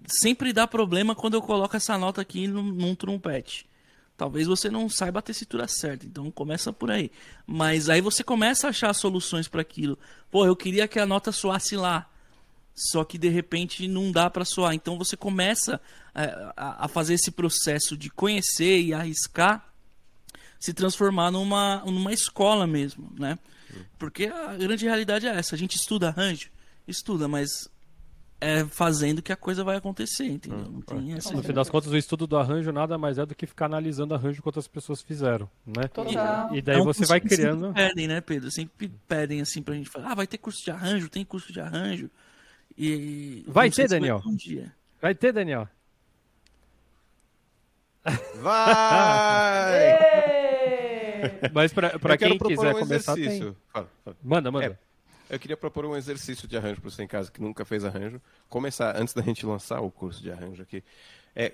sempre 0.06 0.52
dá 0.52 0.66
problema 0.66 1.14
quando 1.14 1.34
eu 1.34 1.42
coloco 1.42 1.76
essa 1.76 1.96
nota 1.98 2.20
aqui 2.20 2.46
num, 2.46 2.62
num 2.62 2.94
trompete. 2.94 3.68
Talvez 4.16 4.46
você 4.46 4.68
não 4.68 4.88
saiba 4.88 5.20
a 5.20 5.22
tessitura 5.22 5.66
certa, 5.66 6.04
então 6.04 6.30
começa 6.30 6.72
por 6.72 6.90
aí. 6.90 7.10
Mas 7.46 7.88
aí 7.88 8.02
você 8.02 8.22
começa 8.22 8.66
a 8.66 8.70
achar 8.70 8.92
soluções 8.92 9.48
para 9.48 9.62
aquilo. 9.62 9.98
Pô, 10.30 10.44
eu 10.44 10.54
queria 10.54 10.86
que 10.86 10.98
a 10.98 11.06
nota 11.06 11.32
soasse 11.32 11.74
lá 11.74 12.10
só 12.80 13.04
que 13.04 13.18
de 13.18 13.28
repente 13.28 13.86
não 13.86 14.10
dá 14.10 14.30
para 14.30 14.44
soar. 14.44 14.74
Então 14.74 14.96
você 14.96 15.16
começa 15.16 15.80
a, 16.14 16.84
a 16.84 16.88
fazer 16.88 17.14
esse 17.14 17.30
processo 17.30 17.96
de 17.96 18.10
conhecer 18.10 18.80
e 18.80 18.92
arriscar 18.92 19.66
se 20.58 20.74
transformar 20.74 21.30
numa, 21.30 21.82
numa 21.86 22.12
escola 22.12 22.66
mesmo, 22.66 23.10
né? 23.18 23.38
Porque 23.98 24.26
a 24.26 24.54
grande 24.56 24.84
realidade 24.84 25.26
é 25.26 25.30
essa. 25.30 25.54
A 25.54 25.58
gente 25.58 25.76
estuda 25.76 26.08
arranjo, 26.08 26.50
estuda, 26.86 27.26
mas 27.26 27.68
é 28.42 28.64
fazendo 28.64 29.22
que 29.22 29.32
a 29.32 29.36
coisa 29.36 29.62
vai 29.64 29.76
acontecer, 29.76 30.26
entendeu? 30.26 30.70
Não 30.70 30.80
tem 30.82 31.14
essa. 31.14 31.32
No 31.32 31.42
fim 31.42 31.52
das 31.54 31.70
contas, 31.70 31.90
o 31.92 31.96
estudo 31.96 32.26
do 32.26 32.36
arranjo 32.36 32.72
nada 32.72 32.98
mais 32.98 33.16
é 33.16 33.24
do 33.24 33.34
que 33.34 33.46
ficar 33.46 33.66
analisando 33.66 34.14
arranjo 34.14 34.42
que 34.42 34.48
outras 34.48 34.66
pessoas 34.68 35.00
fizeram, 35.00 35.48
né? 35.64 35.88
Total. 35.88 36.54
E 36.54 36.60
daí 36.60 36.76
É 36.76 36.80
um 36.82 36.84
você 36.84 37.06
vai 37.06 37.20
que 37.20 37.28
sempre 37.28 37.44
criando. 37.44 37.72
pedem, 37.72 38.08
né, 38.08 38.20
Pedro? 38.20 38.50
Sempre 38.50 38.88
pedem 39.08 39.40
assim 39.40 39.62
pra 39.62 39.74
gente 39.74 39.88
falar, 39.88 40.12
ah, 40.12 40.14
vai 40.14 40.26
ter 40.26 40.36
curso 40.38 40.62
de 40.62 40.70
arranjo, 40.70 41.08
tem 41.08 41.24
curso 41.24 41.52
de 41.52 41.60
arranjo. 41.60 42.10
E 42.76 43.44
Vai 43.46 43.70
ter, 43.70 43.82
se 43.82 43.88
Daniel? 43.88 44.22
Um 44.26 44.34
dia. 44.34 44.72
Vai 45.00 45.14
ter, 45.14 45.32
Daniel. 45.32 45.66
Vai! 48.40 49.98
Mas 51.52 51.72
pra, 51.72 51.98
pra 51.98 52.16
quem 52.16 52.38
quiser 52.38 52.74
um 52.74 52.78
começar, 52.78 53.14
tem. 53.14 53.24
exercício. 53.24 53.56
Fala, 53.72 53.88
fala. 54.04 54.16
Manda, 54.22 54.50
manda. 54.50 54.78
É, 55.28 55.34
eu 55.34 55.38
queria 55.38 55.56
propor 55.56 55.84
um 55.84 55.96
exercício 55.96 56.48
de 56.48 56.56
arranjo 56.56 56.80
para 56.80 56.90
você 56.90 57.02
em 57.02 57.06
casa 57.06 57.30
que 57.30 57.40
nunca 57.40 57.64
fez 57.64 57.84
arranjo. 57.84 58.20
Começar, 58.48 58.96
antes 58.96 59.14
da 59.14 59.22
gente 59.22 59.44
lançar 59.44 59.80
o 59.80 59.90
curso 59.90 60.22
de 60.22 60.30
arranjo 60.30 60.62
aqui. 60.62 60.82
É 61.34 61.52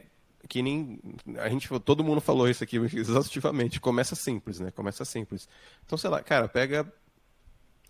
que 0.48 0.62
nem. 0.62 1.00
A 1.38 1.48
gente, 1.48 1.68
todo 1.80 2.04
mundo 2.04 2.20
falou 2.20 2.48
isso 2.48 2.62
aqui 2.62 2.76
exaustivamente. 2.76 3.80
Começa 3.80 4.14
simples, 4.14 4.60
né? 4.60 4.70
Começa 4.70 5.04
simples. 5.04 5.48
Então, 5.84 5.98
sei 5.98 6.10
lá, 6.10 6.22
cara, 6.22 6.48
pega. 6.48 6.90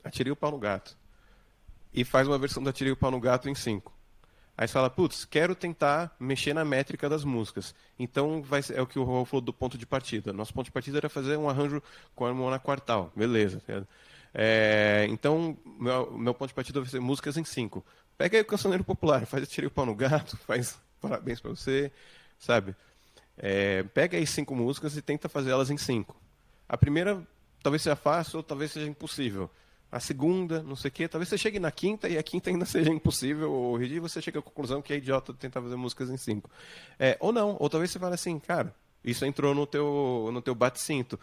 Atirei 0.03 0.33
o 0.33 0.37
pau 0.37 0.51
no 0.51 0.59
gato. 0.59 0.97
E 1.93 2.05
faz 2.05 2.29
uma 2.29 2.39
versão 2.39 2.63
do 2.63 2.71
Atirei 2.71 2.93
o 2.93 2.97
pau 2.97 3.11
no 3.11 3.21
gato 3.21 3.49
em 3.49 3.55
5. 3.55 3.96
Aí 4.59 4.67
você 4.67 4.73
fala, 4.73 4.89
putz, 4.89 5.25
quero 5.27 5.55
tentar 5.55 6.17
mexer 6.19 6.55
na 6.55 6.65
métrica 6.65 7.09
das 7.09 7.25
músicas. 7.25 7.75
Então 7.99 8.43
vai 8.43 8.63
é 8.73 8.81
o 8.81 8.87
que 8.87 8.99
o 8.99 9.05
Raul 9.05 9.27
falou 9.27 9.43
do 9.43 9.53
ponto 9.53 9.77
de 9.77 9.85
partida. 9.85 10.33
Nosso 10.33 10.55
ponto 10.55 10.67
de 10.67 10.73
partida 10.73 10.97
era 10.97 11.09
fazer 11.11 11.37
um 11.37 11.49
arranjo 11.49 11.83
com 12.15 12.25
a 12.25 12.29
harmonia 12.29 12.59
quartal. 12.59 13.13
Beleza. 13.15 13.63
É, 14.33 15.07
então, 15.11 15.57
meu, 15.79 16.11
meu 16.13 16.35
ponto 16.35 16.49
de 16.49 16.55
partida 16.55 16.81
vai 16.81 16.89
ser 16.89 17.01
músicas 17.01 17.37
em 17.37 17.45
cinco. 17.45 17.85
Pega 18.17 18.39
aí 18.39 18.43
o 18.43 18.47
cancioneiro 18.47 18.83
popular, 18.83 19.27
faz 19.27 19.47
Tirei 19.49 19.69
o 19.69 19.71
Pau 19.71 19.85
no 19.85 19.95
Gato, 19.95 20.37
faz 20.47 20.79
parabéns 21.01 21.39
pra 21.41 21.51
você, 21.51 21.93
sabe? 22.39 22.75
É, 23.37 23.83
pega 23.83 24.17
aí 24.17 24.27
cinco 24.27 24.55
músicas 24.57 24.97
e 24.97 25.03
tenta 25.03 25.29
fazer 25.29 25.51
elas 25.51 25.71
em 25.71 25.77
cinco. 25.77 26.17
A 26.67 26.79
primeira 26.79 27.23
talvez 27.63 27.83
seja 27.83 27.97
fácil 27.97 28.39
ou 28.39 28.43
talvez 28.43 28.73
seja 28.73 28.87
impossível. 28.87 29.51
A 29.91 30.01
segunda, 30.01 30.63
não 30.63 30.77
sei 30.77 30.89
o 30.89 30.93
quê, 30.93 31.09
talvez 31.09 31.29
você 31.29 31.39
chegue 31.39 31.61
na 31.61 31.71
quinta 31.71 32.09
e 32.09 32.19
a 32.19 32.23
quinta 32.23 32.51
ainda 32.51 32.65
seja 32.67 32.91
impossível 32.91 33.53
ou 33.53 33.77
ridículo, 33.77 34.09
você 34.09 34.21
chega 34.21 34.39
à 34.39 34.43
conclusão 34.43 34.83
que 34.83 34.93
é 34.93 34.97
idiota 34.97 35.33
tentar 35.33 35.63
fazer 35.63 35.77
músicas 35.77 36.11
em 36.11 36.17
cinco. 36.17 36.51
É, 36.99 37.17
ou 37.21 37.33
não, 37.33 37.57
ou 37.59 37.71
talvez 37.71 37.91
você 37.91 37.99
fale 37.99 38.15
assim, 38.15 38.39
cara, 38.39 38.75
isso 39.05 39.25
entrou 39.25 39.55
no 39.55 39.67
teu, 39.67 40.31
no 40.33 40.43
teu 40.43 40.55
bate-cinto. 40.55 41.19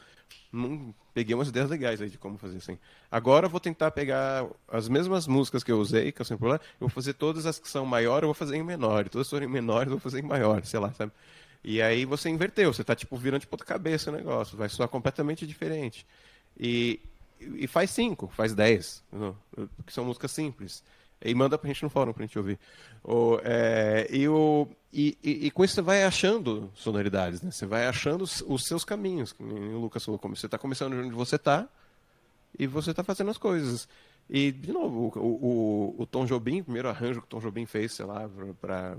Hum, 0.54 0.94
peguei 1.14 1.36
umas 1.36 1.50
ideias 1.50 1.70
legais 1.70 2.02
aí 2.02 2.10
de 2.10 2.18
como 2.18 2.38
fazer 2.38 2.58
assim. 2.58 2.78
Agora 3.12 3.48
eu 3.48 3.50
vou 3.50 3.60
tentar 3.60 3.92
pegar 3.92 4.48
as 4.68 4.88
mesmas 4.88 5.28
músicas 5.28 5.64
que 5.64 5.72
eu 5.72 5.80
usei, 5.80 6.12
que 6.12 6.22
eu 6.22 6.26
sempre 6.26 6.48
lá, 6.48 6.56
eu 6.56 6.88
vou 6.88 6.90
fazer 6.90 7.14
todas 7.14 7.46
as 7.46 7.60
que 7.60 7.70
são 7.70 7.86
maior, 7.86 8.24
eu 8.24 8.28
vou 8.28 8.34
fazer 8.34 8.56
em 8.56 8.64
menor. 8.64 9.06
E 9.06 9.10
todas 9.10 9.28
as 9.28 9.30
que 9.30 9.36
forem 9.36 9.50
menores, 9.50 9.88
eu 9.88 9.98
vou 9.98 10.00
fazer 10.00 10.20
em 10.20 10.28
maior, 10.28 10.64
sei 10.64 10.80
lá, 10.80 10.94
sabe? 10.94 11.12
E 11.64 11.82
aí 11.82 12.06
você 12.06 12.30
inverteu, 12.30 12.74
você 12.74 12.84
tá 12.84 12.96
tipo 12.96 13.18
virando 13.18 13.42
de 13.42 13.48
ponta 13.48 13.66
cabeça 13.66 14.12
o 14.12 14.14
negócio, 14.14 14.58
vai 14.58 14.70
soar 14.70 14.88
completamente 14.90 15.46
diferente. 15.48 16.06
E, 16.58 17.00
e 17.56 17.68
faz 17.68 17.90
cinco, 17.92 18.28
faz 18.28 18.54
dez, 18.54 19.04
não, 19.12 19.36
que 19.86 19.94
são 19.94 20.06
músicas 20.06 20.32
simples. 20.32 20.84
E 21.26 21.34
manda 21.34 21.58
pra 21.58 21.70
gente 21.70 21.84
no 21.84 21.90
fórum 21.90 22.12
pra 22.12 22.26
gente 22.26 22.38
ouvir. 22.38 22.60
O, 23.02 23.40
é, 23.44 24.08
e, 24.12 24.28
o, 24.28 24.68
e, 24.92 25.18
e, 25.24 25.48
e 25.48 25.52
com 25.52 25.64
isso 25.64 25.76
você 25.76 25.82
vai 25.82 26.04
achando 26.04 26.70
sonoridades, 26.76 27.42
né? 27.42 27.50
Você 27.50 27.66
vai 27.66 27.88
achando 27.88 28.24
os, 28.24 28.44
os 28.46 28.66
seus 28.66 28.84
caminhos. 28.84 29.34
O 29.40 29.80
Lucas 29.80 30.04
falou, 30.04 30.20
como 30.20 30.36
você 30.36 30.48
está 30.48 30.58
começando 30.58 30.94
onde 30.94 31.16
você 31.16 31.38
está 31.38 31.70
e 32.60 32.68
você 32.68 32.92
está 32.92 33.06
fazendo 33.06 33.32
as 33.32 33.38
coisas. 33.38 33.88
E, 34.30 34.52
de 34.52 34.74
novo, 34.74 35.14
o, 35.16 35.96
o, 35.98 36.02
o 36.02 36.06
Tom 36.06 36.26
Jobim, 36.26 36.60
o 36.60 36.64
primeiro 36.66 36.90
arranjo 36.90 37.22
que 37.22 37.28
o 37.28 37.30
Tom 37.30 37.40
Jobim 37.40 37.66
fez, 37.66 37.94
sei 37.94 38.06
lá, 38.06 38.30
para 38.60 38.98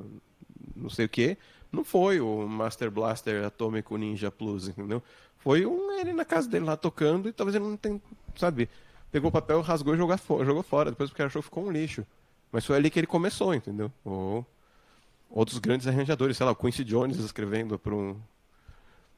não 0.75 0.89
sei 0.89 1.05
o 1.05 1.09
que, 1.09 1.37
não 1.71 1.85
foi 1.85 2.21
o 2.21 2.47
Master 2.49 2.91
Blaster 2.91 3.45
Atômico 3.45 3.97
Ninja 3.97 4.31
Plus, 4.31 4.69
entendeu? 4.69 5.03
Foi 5.39 5.67
um, 5.67 5.93
ele 5.99 6.13
na 6.13 6.25
casa 6.25 6.49
dele 6.49 6.65
lá 6.65 6.77
tocando 6.77 7.29
e 7.29 7.33
talvez 7.33 7.55
ele 7.55 7.65
não 7.65 7.77
tenha, 7.77 8.01
sabe, 8.37 8.69
pegou 9.11 9.29
o 9.29 9.33
papel, 9.33 9.61
rasgou 9.61 9.95
e 9.95 9.97
jogou, 9.97 10.45
jogou 10.45 10.63
fora. 10.63 10.91
Depois 10.91 11.11
porque 11.11 11.23
achou 11.23 11.43
que 11.43 11.47
ficou 11.47 11.67
um 11.67 11.71
lixo. 11.71 12.07
Mas 12.53 12.65
foi 12.65 12.77
ali 12.77 12.91
que 12.91 12.99
ele 12.99 13.07
começou, 13.07 13.55
entendeu? 13.55 13.91
Ou 14.05 14.47
outros 15.31 15.59
grandes 15.59 15.87
arranjadores, 15.87 16.37
sei 16.37 16.47
lá, 16.47 16.53
o 16.53 16.57
Quincy 16.57 16.85
Jones 16.85 17.19
escrevendo 17.19 17.79
para 17.79 17.95
um, 17.95 18.17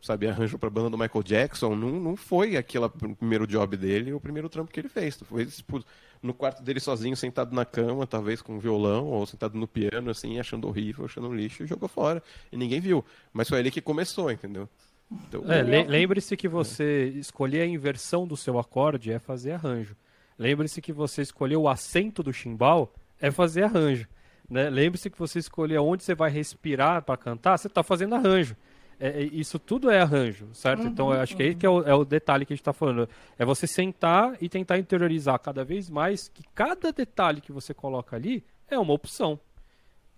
sabe, 0.00 0.28
arranjo 0.28 0.58
para 0.58 0.68
a 0.68 0.70
banda 0.70 0.90
do 0.90 0.98
Michael 0.98 1.22
Jackson, 1.22 1.74
não, 1.74 2.00
não 2.00 2.16
foi 2.16 2.56
aquele 2.56 2.88
primeiro 2.88 3.46
job 3.46 3.76
dele, 3.76 4.12
o 4.12 4.20
primeiro 4.20 4.48
trampo 4.48 4.72
que 4.72 4.80
ele 4.80 4.88
fez. 4.88 5.18
Foi 5.24 5.44
tipo, 5.46 5.84
no 6.22 6.32
quarto 6.32 6.62
dele 6.62 6.80
sozinho, 6.80 7.16
sentado 7.16 7.54
na 7.54 7.64
cama, 7.64 8.06
talvez 8.06 8.40
com 8.40 8.54
um 8.54 8.58
violão, 8.58 9.06
ou 9.06 9.26
sentado 9.26 9.58
no 9.58 9.66
piano, 9.66 10.10
assim, 10.10 10.38
achando 10.38 10.68
horrível, 10.68 11.04
achando 11.04 11.28
um 11.28 11.34
lixo, 11.34 11.62
e 11.62 11.66
jogou 11.66 11.88
fora. 11.88 12.22
E 12.50 12.56
ninguém 12.56 12.80
viu. 12.80 13.04
Mas 13.32 13.48
foi 13.48 13.58
ali 13.58 13.70
que 13.70 13.80
começou, 13.80 14.30
entendeu? 14.30 14.68
Então, 15.10 15.50
é, 15.50 15.62
le 15.62 15.84
Lembre-se 15.84 16.36
que 16.36 16.48
você 16.48 17.08
escolher 17.16 17.62
a 17.62 17.66
inversão 17.66 18.26
do 18.26 18.36
seu 18.36 18.58
acorde 18.58 19.12
é 19.12 19.18
fazer 19.18 19.52
arranjo. 19.52 19.96
Lembre-se 20.38 20.82
que 20.82 20.92
você 20.92 21.22
escolher 21.22 21.56
o 21.56 21.68
acento 21.68 22.22
do 22.22 22.32
chimbal 22.32 22.92
é 23.20 23.30
fazer 23.30 23.64
arranjo. 23.64 24.06
Né? 24.48 24.68
Lembre-se 24.68 25.10
que 25.10 25.18
você 25.18 25.38
escolher 25.38 25.78
onde 25.78 26.04
você 26.04 26.14
vai 26.14 26.30
respirar 26.30 27.02
para 27.02 27.16
cantar, 27.16 27.58
você 27.58 27.66
está 27.66 27.82
fazendo 27.82 28.14
arranjo. 28.14 28.56
É, 28.98 29.22
isso 29.24 29.58
tudo 29.58 29.90
é 29.90 30.00
arranjo, 30.00 30.48
certo? 30.54 30.84
Uhum, 30.84 30.88
então, 30.88 31.12
eu 31.12 31.20
acho 31.20 31.36
que 31.36 31.42
aí 31.42 31.54
que 31.54 31.66
é 31.66 31.68
o, 31.68 31.82
é 31.82 31.94
o, 31.94 32.02
detalhe 32.02 32.46
que 32.46 32.54
a 32.54 32.56
gente 32.56 32.62
está 32.62 32.72
falando. 32.72 33.06
É 33.38 33.44
você 33.44 33.66
sentar 33.66 34.36
e 34.40 34.48
tentar 34.48 34.78
interiorizar 34.78 35.38
cada 35.38 35.62
vez 35.64 35.90
mais 35.90 36.28
que 36.28 36.42
cada 36.54 36.90
detalhe 36.90 37.42
que 37.42 37.52
você 37.52 37.74
coloca 37.74 38.16
ali 38.16 38.42
é 38.68 38.78
uma 38.78 38.94
opção. 38.94 39.38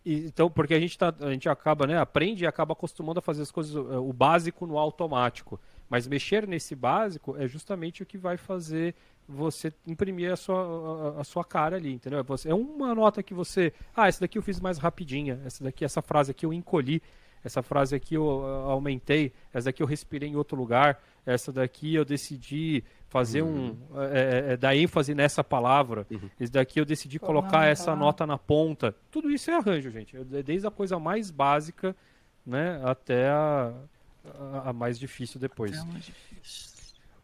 Então, 0.04 0.50
porque 0.50 0.74
a 0.74 0.80
gente, 0.80 0.96
tá, 0.96 1.14
a 1.20 1.30
gente 1.30 1.48
acaba, 1.48 1.86
né, 1.86 1.98
aprende 1.98 2.44
e 2.44 2.46
acaba 2.46 2.72
acostumando 2.72 3.18
a 3.18 3.22
fazer 3.22 3.42
as 3.42 3.50
coisas, 3.50 3.74
o 3.74 4.12
básico 4.12 4.66
no 4.66 4.78
automático. 4.78 5.60
Mas 5.88 6.06
mexer 6.06 6.46
nesse 6.46 6.74
básico 6.74 7.36
é 7.36 7.46
justamente 7.46 8.02
o 8.02 8.06
que 8.06 8.18
vai 8.18 8.36
fazer 8.36 8.94
você 9.28 9.72
imprimir 9.86 10.32
a 10.32 10.36
sua, 10.36 11.16
a, 11.16 11.20
a, 11.20 11.24
sua 11.24 11.44
cara 11.44 11.76
ali, 11.76 11.92
entendeu? 11.92 12.18
É, 12.18 12.22
você, 12.22 12.50
é 12.50 12.54
uma 12.54 12.94
nota 12.94 13.22
que 13.22 13.34
você. 13.34 13.72
Ah, 13.94 14.08
essa 14.08 14.20
daqui 14.20 14.38
eu 14.38 14.42
fiz 14.42 14.58
mais 14.58 14.78
rapidinha, 14.78 15.40
essa 15.44 15.62
daqui, 15.62 15.84
essa 15.84 16.00
frase 16.00 16.30
aqui 16.30 16.46
eu 16.46 16.52
encolhi. 16.52 17.02
Essa 17.44 17.62
frase 17.62 17.94
aqui 17.94 18.14
eu 18.14 18.28
aumentei, 18.68 19.32
essa 19.52 19.66
daqui 19.66 19.82
eu 19.82 19.86
respirei 19.86 20.28
em 20.28 20.36
outro 20.36 20.56
lugar, 20.56 21.02
essa 21.24 21.52
daqui 21.52 21.94
eu 21.94 22.04
decidi 22.04 22.82
fazer 23.08 23.42
um. 23.42 23.76
É, 24.12 24.52
é, 24.52 24.56
dar 24.56 24.74
ênfase 24.76 25.14
nessa 25.14 25.42
palavra, 25.42 26.06
Uhum. 26.10 26.28
esse 26.38 26.52
daqui 26.52 26.80
eu 26.80 26.84
decidi 26.84 27.18
colocar 27.18 27.48
Formar, 27.50 27.66
essa 27.68 27.84
tá. 27.86 27.96
nota 27.96 28.26
na 28.26 28.36
ponta. 28.38 28.94
Tudo 29.10 29.30
isso 29.30 29.50
é 29.50 29.54
arranjo, 29.54 29.90
gente. 29.90 30.16
Desde 30.24 30.66
a 30.66 30.70
coisa 30.70 30.98
mais 30.98 31.30
básica 31.30 31.94
né, 32.46 32.80
até 32.84 33.28
a, 33.28 33.72
a- 34.24 34.70
a 34.70 34.72
mais 34.72 34.98
difícil 34.98 35.38
depois. 35.40 35.72
É 35.76 35.84
mais 35.84 36.04
difícil. 36.04 36.68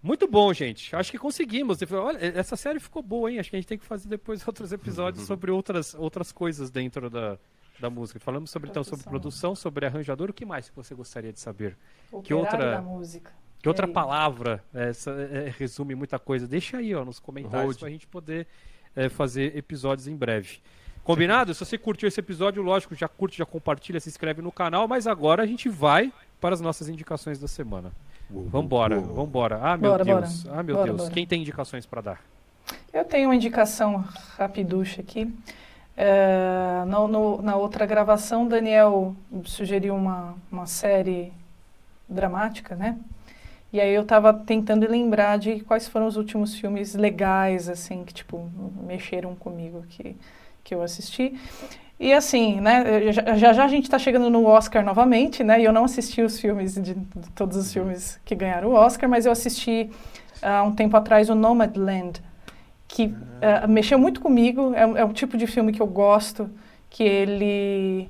Muito 0.02 0.28
bom, 0.28 0.52
gente. 0.52 0.94
Acho 0.94 1.10
que 1.10 1.16
conseguimos. 1.18 1.78
Olha, 1.92 2.18
essa 2.38 2.56
série 2.56 2.78
ficou 2.78 3.02
boa, 3.02 3.30
hein? 3.32 3.38
Acho 3.38 3.48
que 3.48 3.56
a 3.56 3.58
gente 3.58 3.68
tem 3.68 3.78
que 3.78 3.86
fazer 3.86 4.06
depois 4.06 4.42
outros 4.48 4.70
episódios 4.70 5.24
sobre 5.26 5.50
outras, 5.50 5.94
outras 5.94 6.30
coisas 6.30 6.70
dentro 6.70 7.08
da, 7.08 7.38
da 7.80 7.90
música. 7.90 8.18
Falamos 8.20 8.50
sobre, 8.50 8.70
então, 8.70 8.82
sobre 8.84 9.02
Produção. 9.04 9.20
produção, 9.20 9.54
sobre 9.54 9.86
arranjador. 9.86 10.30
O 10.30 10.32
que 10.32 10.44
mais 10.44 10.68
que 10.68 10.76
você 10.76 10.94
gostaria 10.94 11.32
de 11.32 11.40
saber? 11.40 11.76
Operário 12.12 12.38
outra- 12.38 12.70
da 12.76 12.82
música. 12.82 13.32
Que 13.60 13.68
outra 13.68 13.86
aí? 13.86 13.92
palavra 13.92 14.62
essa, 14.74 15.10
é, 15.10 15.52
resume 15.58 15.94
muita 15.94 16.18
coisa? 16.18 16.46
Deixa 16.46 16.76
aí 16.76 16.94
ó, 16.94 17.02
nos 17.04 17.18
comentários 17.18 17.76
para 17.78 17.88
a 17.88 17.90
gente 17.90 18.06
poder 18.06 18.46
é, 18.94 19.08
fazer 19.08 19.56
episódios 19.56 20.06
em 20.06 20.14
breve. 20.14 20.58
Combinado? 21.02 21.52
Se 21.54 21.64
você 21.64 21.76
curtiu 21.78 22.06
esse 22.06 22.20
episódio, 22.20 22.62
lógico, 22.62 22.94
já 22.94 23.08
curte, 23.08 23.38
já 23.38 23.46
compartilha, 23.46 23.98
se 24.00 24.08
inscreve 24.08 24.40
no 24.42 24.52
canal. 24.52 24.86
Mas 24.88 25.06
agora 25.06 25.42
a 25.42 25.46
gente 25.46 25.68
vai 25.68 26.12
para 26.40 26.54
as 26.54 26.60
nossas 26.60 26.88
indicações 26.88 27.38
da 27.38 27.48
semana. 27.48 27.90
Vambora, 28.30 28.98
vambora. 29.00 29.58
Ah, 29.62 29.76
meu 29.76 29.90
Bora, 29.90 30.04
Deus. 30.04 30.42
bora. 30.44 30.58
Ah, 30.58 30.62
meu 30.62 30.74
Bora, 30.76 30.86
Deus. 30.88 31.00
bora. 31.02 31.10
Quem 31.12 31.26
tem 31.26 31.40
indicações 31.42 31.84
para 31.86 32.00
dar? 32.00 32.20
Eu 32.92 33.04
tenho 33.04 33.28
uma 33.28 33.34
indicação 33.36 33.98
rapiducha 34.38 35.00
aqui. 35.02 35.30
É, 35.96 36.84
no- 36.86 37.06
no- 37.08 37.42
na 37.42 37.56
outra 37.56 37.86
gravação, 37.86 38.46
Daniel 38.48 39.14
sugeriu 39.44 39.94
uma, 39.94 40.34
uma 40.50 40.66
série 40.66 41.32
dramática, 42.08 42.74
né? 42.76 42.96
E 43.72 43.80
aí 43.80 43.92
eu 43.94 44.02
estava 44.02 44.32
tentando 44.32 44.88
lembrar 44.88 45.38
de 45.38 45.60
quais 45.60 45.88
foram 45.88 46.06
os 46.06 46.16
últimos 46.16 46.54
filmes 46.56 46.94
legais, 46.94 47.68
assim, 47.68 48.04
que, 48.04 48.14
tipo, 48.14 48.48
mexeram 48.86 49.34
comigo, 49.36 49.84
que, 49.90 50.16
que 50.64 50.74
eu 50.74 50.82
assisti. 50.82 51.34
E 51.98 52.12
assim, 52.12 52.60
né, 52.60 53.12
já 53.12 53.36
já, 53.36 53.52
já 53.52 53.64
a 53.64 53.68
gente 53.68 53.84
está 53.84 53.98
chegando 53.98 54.28
no 54.30 54.44
Oscar 54.46 54.84
novamente, 54.84 55.44
né? 55.44 55.60
E 55.60 55.64
eu 55.64 55.72
não 55.72 55.84
assisti 55.84 56.22
os 56.22 56.40
filmes, 56.40 56.74
de, 56.74 56.94
de 56.94 57.30
todos 57.34 57.56
os 57.56 57.72
filmes 57.72 58.20
que 58.24 58.34
ganharam 58.34 58.68
o 58.70 58.74
Oscar, 58.74 59.08
mas 59.08 59.26
eu 59.26 59.32
assisti 59.32 59.90
há 60.42 60.62
um 60.62 60.72
tempo 60.74 60.96
atrás 60.96 61.30
o 61.30 61.34
Nomadland, 61.34 62.20
que 62.88 63.14
eh, 63.40 63.66
mexeu 63.66 63.98
muito 63.98 64.20
comigo. 64.20 64.72
É, 64.74 64.86
um- 64.86 64.96
é 64.96 65.04
um 65.04 65.12
tipo 65.12 65.36
de 65.36 65.46
filme 65.46 65.72
que 65.72 65.80
eu 65.82 65.86
gosto, 65.86 66.48
que 66.90 67.02
ele 67.02 68.08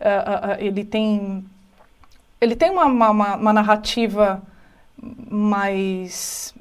ah, 0.00 0.52
ah, 0.52 0.56
ele 0.60 0.84
tem 0.84 1.44
ele 2.40 2.54
tem 2.56 2.70
uma, 2.70 2.84
uma, 2.86 3.10
uma- 3.10 3.36
uma 3.36 3.52
narrativa 3.52 4.42
mais 5.30 6.54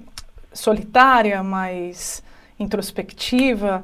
solitária, 0.54 1.44
mais 1.44 2.24
introspectiva 2.60 3.84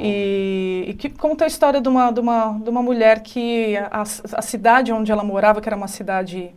e, 0.00 0.84
e 0.88 0.94
que 0.94 1.10
conta 1.10 1.44
a 1.44 1.46
história 1.46 1.80
de 1.80 1.88
uma, 1.88 2.10
de 2.10 2.20
uma, 2.20 2.58
de 2.58 2.70
uma 2.70 2.82
mulher 2.82 3.22
que 3.22 3.76
a, 3.76 4.02
a 4.02 4.42
cidade 4.42 4.92
onde 4.92 5.12
ela 5.12 5.22
morava, 5.24 5.60
que 5.60 5.68
era 5.68 5.76
uma 5.76 5.88
cidade 5.88 6.50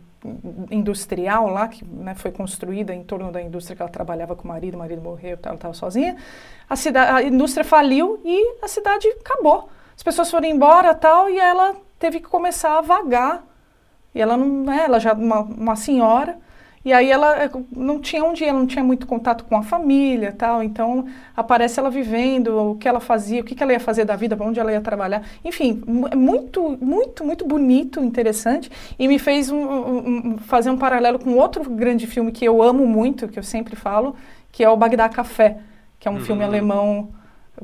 industrial 0.70 1.48
lá, 1.48 1.68
que 1.68 1.84
né, 1.84 2.14
foi 2.14 2.30
construída 2.32 2.92
em 2.94 3.02
torno 3.04 3.30
da 3.30 3.40
indústria 3.40 3.76
que 3.76 3.82
ela 3.82 3.90
trabalhava 3.90 4.34
com 4.34 4.44
o 4.44 4.48
marido, 4.48 4.74
o 4.74 4.78
marido 4.78 5.00
morreu, 5.00 5.38
ela 5.42 5.54
estava 5.54 5.74
sozinha. 5.74 6.16
A, 6.68 6.76
cida- 6.76 7.14
a 7.16 7.22
indústria 7.22 7.64
faliu 7.64 8.20
e 8.24 8.56
a 8.62 8.68
cidade 8.68 9.06
acabou. 9.20 9.68
As 9.96 10.02
pessoas 10.02 10.30
foram 10.30 10.48
embora 10.48 10.94
tal, 10.94 11.28
e 11.30 11.38
ela 11.38 11.74
teve 11.98 12.20
que 12.20 12.26
começar 12.28 12.78
a 12.78 12.80
vagar. 12.80 13.44
E 14.14 14.20
ela 14.20 14.36
não, 14.36 14.64
né, 14.64 14.84
ela 14.84 14.98
já 14.98 15.12
uma, 15.12 15.40
uma 15.40 15.76
senhora, 15.76 16.38
e 16.88 16.92
aí 16.92 17.10
ela 17.10 17.36
eh, 17.44 17.50
não 17.70 18.00
tinha 18.00 18.24
onde 18.24 18.44
ir, 18.44 18.48
ela 18.48 18.58
não 18.58 18.66
tinha 18.66 18.84
muito 18.84 19.06
contato 19.06 19.44
com 19.44 19.56
a 19.56 19.62
família, 19.62 20.32
tal. 20.36 20.62
Então 20.62 21.04
aparece 21.36 21.78
ela 21.80 21.90
vivendo 21.90 22.70
o 22.70 22.74
que 22.76 22.88
ela 22.88 23.00
fazia, 23.00 23.40
o 23.40 23.44
que, 23.44 23.54
que 23.54 23.62
ela 23.62 23.72
ia 23.72 23.80
fazer 23.80 24.04
da 24.04 24.16
vida, 24.16 24.36
para 24.36 24.46
onde 24.46 24.58
ela 24.60 24.72
ia 24.72 24.80
trabalhar. 24.80 25.22
Enfim, 25.44 25.82
é 26.10 26.16
muito, 26.16 26.78
muito, 26.80 27.24
muito 27.24 27.46
bonito, 27.46 28.02
interessante 28.02 28.70
e 28.98 29.06
me 29.06 29.18
fez 29.18 29.50
um- 29.50 29.56
um- 29.68 30.08
um- 30.32 30.38
fazer 30.38 30.70
um 30.70 30.76
paralelo 30.78 31.18
com 31.18 31.30
outro 31.34 31.68
grande 31.70 32.06
filme 32.06 32.32
que 32.32 32.44
eu 32.44 32.62
amo 32.62 32.86
muito, 32.86 33.28
que 33.28 33.38
eu 33.38 33.42
sempre 33.42 33.76
falo, 33.76 34.16
que 34.50 34.64
é 34.64 34.68
o 34.70 34.76
Bagdá 34.76 35.08
Café, 35.08 35.58
que 36.00 36.08
é 36.08 36.10
um 36.10 36.14
filme 36.20 36.42
alemão 36.48 37.10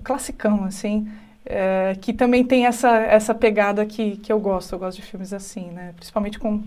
classicão, 0.03 0.65
assim, 0.65 1.09
é, 1.47 1.97
que 2.01 2.13
também 2.13 2.43
tem 2.45 2.67
essa, 2.67 2.97
essa 2.99 3.35
pegada 3.35 3.85
que, 3.87 4.17
que 4.17 4.33
eu 4.33 4.41
gosto. 4.41 4.75
Eu 4.75 4.79
gosto 4.79 4.97
de 5.01 5.03
filmes 5.07 5.33
assim, 5.33 5.71
né? 5.71 5.93
Principalmente 5.97 6.39
com, 6.39 6.63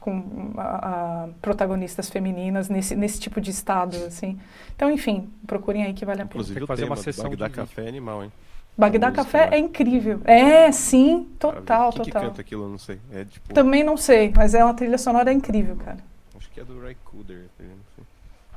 com 0.00 0.52
a- 0.56 1.24
a 1.24 1.28
protagonistas 1.42 2.08
femininas 2.08 2.68
nesse, 2.68 2.94
nesse 2.94 3.18
tipo 3.20 3.40
de 3.40 3.50
estado, 3.50 3.96
assim. 4.06 4.38
Então, 4.74 4.90
enfim, 4.90 5.28
procurem 5.46 5.84
aí 5.84 5.92
que 5.92 6.04
vale 6.04 6.22
a 6.22 6.26
pena. 6.26 6.30
Inclusive 6.34 6.60
Tem 6.60 6.66
fazer 6.66 6.82
tema 6.82 6.94
uma 6.96 7.02
sessão 7.02 7.24
Bagdá 7.30 7.48
de- 7.48 7.54
Café 7.54 7.84
é 7.84 7.88
animal, 7.88 8.24
hein? 8.24 8.32
Bagdá 8.78 9.10
Café 9.10 9.46
lá. 9.46 9.54
é 9.56 9.58
incrível. 9.58 10.20
É, 10.24 10.70
sim, 10.70 11.26
total, 11.38 11.90
Quem 11.92 12.04
que 12.04 12.10
total. 12.12 12.28
canta 12.28 12.40
aquilo, 12.42 12.64
eu 12.64 12.68
não 12.68 12.78
sei. 12.78 13.00
É 13.10 13.24
tipo... 13.24 13.54
Também 13.54 13.82
não 13.82 13.96
sei, 13.96 14.32
mas 14.36 14.54
é 14.54 14.62
uma 14.62 14.74
trilha 14.74 14.98
sonora 14.98 15.32
incrível, 15.32 15.76
cara. 15.76 15.98
Acho 16.36 16.50
que 16.50 16.60
é 16.60 16.64
do 16.64 16.78
Ray 16.80 16.94
Cooder. 17.04 17.46
tá 17.56 17.62
ligado? 17.64 17.78
Não 17.78 17.84
sei. 17.96 18.04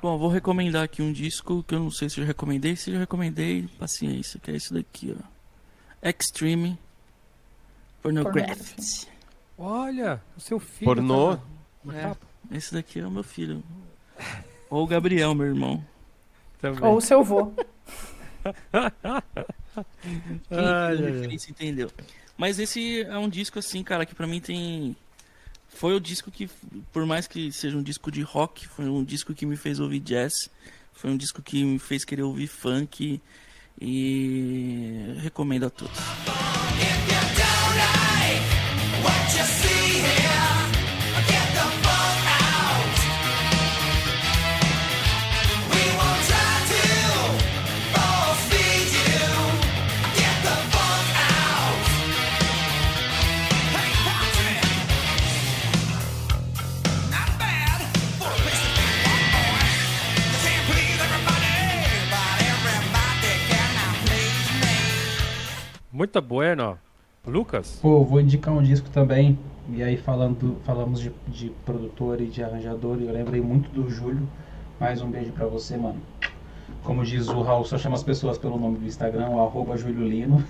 Bom, 0.02 0.18
vou 0.18 0.30
recomendar 0.30 0.84
aqui 0.84 1.02
um 1.02 1.12
disco 1.12 1.64
que 1.64 1.74
eu 1.76 1.80
não 1.80 1.90
sei 1.92 2.10
se 2.10 2.20
eu 2.22 2.26
recomendei. 2.26 2.76
Se 2.76 2.92
eu 2.92 3.00
recomendei, 3.00 3.68
paciência, 3.80 4.40
que 4.42 4.52
é 4.52 4.56
esse 4.56 4.74
daqui, 4.74 5.16
ó. 5.18 5.24
Extreme 6.10 6.78
Pornography. 8.02 9.08
Olha, 9.60 10.22
o 10.38 10.40
seu 10.40 10.60
filho. 10.60 10.86
Pornô? 10.86 11.36
tá 11.36 11.44
na- 11.86 11.94
na 11.94 12.00
É. 12.00 12.02
capa 12.04 12.26
Esse 12.52 12.74
daqui 12.74 13.00
é 13.00 13.06
o 13.06 13.12
meu 13.12 13.24
filho. 13.24 13.62
Ou 14.70 14.84
o 14.84 14.88
Gabriel, 14.88 15.36
meu 15.36 15.46
irmão. 15.48 15.84
também. 16.62 16.84
Ou 16.84 16.98
o 16.98 17.02
seu 17.02 17.24
vô. 17.24 17.52
Quem 20.50 20.58
ai. 20.58 20.96
referência 20.96 21.52
entendeu. 21.52 21.90
Mas 22.38 22.58
esse 22.60 23.02
é 23.04 23.18
um 23.18 23.30
disco 23.30 23.60
assim, 23.60 23.84
cara, 23.84 24.06
que 24.06 24.16
pra 24.16 24.26
mim 24.28 24.40
tem. 24.42 24.96
Foi 25.68 25.94
o 25.96 26.00
disco 26.00 26.32
que, 26.32 26.50
por 26.92 27.06
mais 27.06 27.28
que 27.28 27.52
seja 27.52 27.78
um 27.78 27.84
disco 27.84 28.12
de 28.12 28.22
rock, 28.22 28.68
foi 28.68 28.86
um 28.90 29.04
disco 29.04 29.34
que 29.34 29.46
me 29.46 29.56
fez 29.56 29.80
ouvir 29.80 30.00
jazz. 30.00 30.50
Foi 30.94 31.10
um 31.12 31.18
disco 31.18 31.42
que 31.42 31.64
me 31.64 31.80
fez 31.80 32.04
querer 32.04 32.24
ouvir 32.24 32.48
funk. 32.48 33.22
E 33.82 35.14
recomendo 35.20 35.66
a 35.66 35.70
todos. 35.70 35.98
Muito 66.00 66.22
bueno. 66.22 66.78
Lucas? 67.28 67.78
Pô, 67.82 68.06
vou 68.06 68.22
indicar 68.22 68.54
um 68.54 68.64
disco 68.64 68.90
também. 68.90 69.38
E 69.70 69.84
aí 69.84 69.98
falando, 69.98 70.56
falamos 70.64 71.02
de, 71.02 71.12
de 71.28 71.52
produtor 71.66 72.22
e 72.22 72.28
de 72.28 72.42
arranjador, 72.42 73.02
e 73.02 73.06
eu 73.06 73.12
lembrei 73.12 73.42
muito 73.42 73.70
do 73.70 73.90
Júlio. 73.90 74.26
Mais 74.80 75.02
um 75.02 75.12
beijo 75.12 75.34
pra 75.34 75.46
você, 75.46 75.76
mano. 75.76 75.98
Como 76.86 77.04
diz 77.04 77.28
o 77.28 77.42
Raul, 77.42 77.66
só 77.66 77.78
chama 77.78 77.96
as 77.96 78.04
pessoas 78.04 78.38
pelo 78.38 78.58
nome 78.58 78.78
do 78.78 78.86
Instagram, 78.86 79.28
o 79.28 79.46
arroba 79.46 79.76
Júlio 79.76 80.08
Lino. 80.08 80.42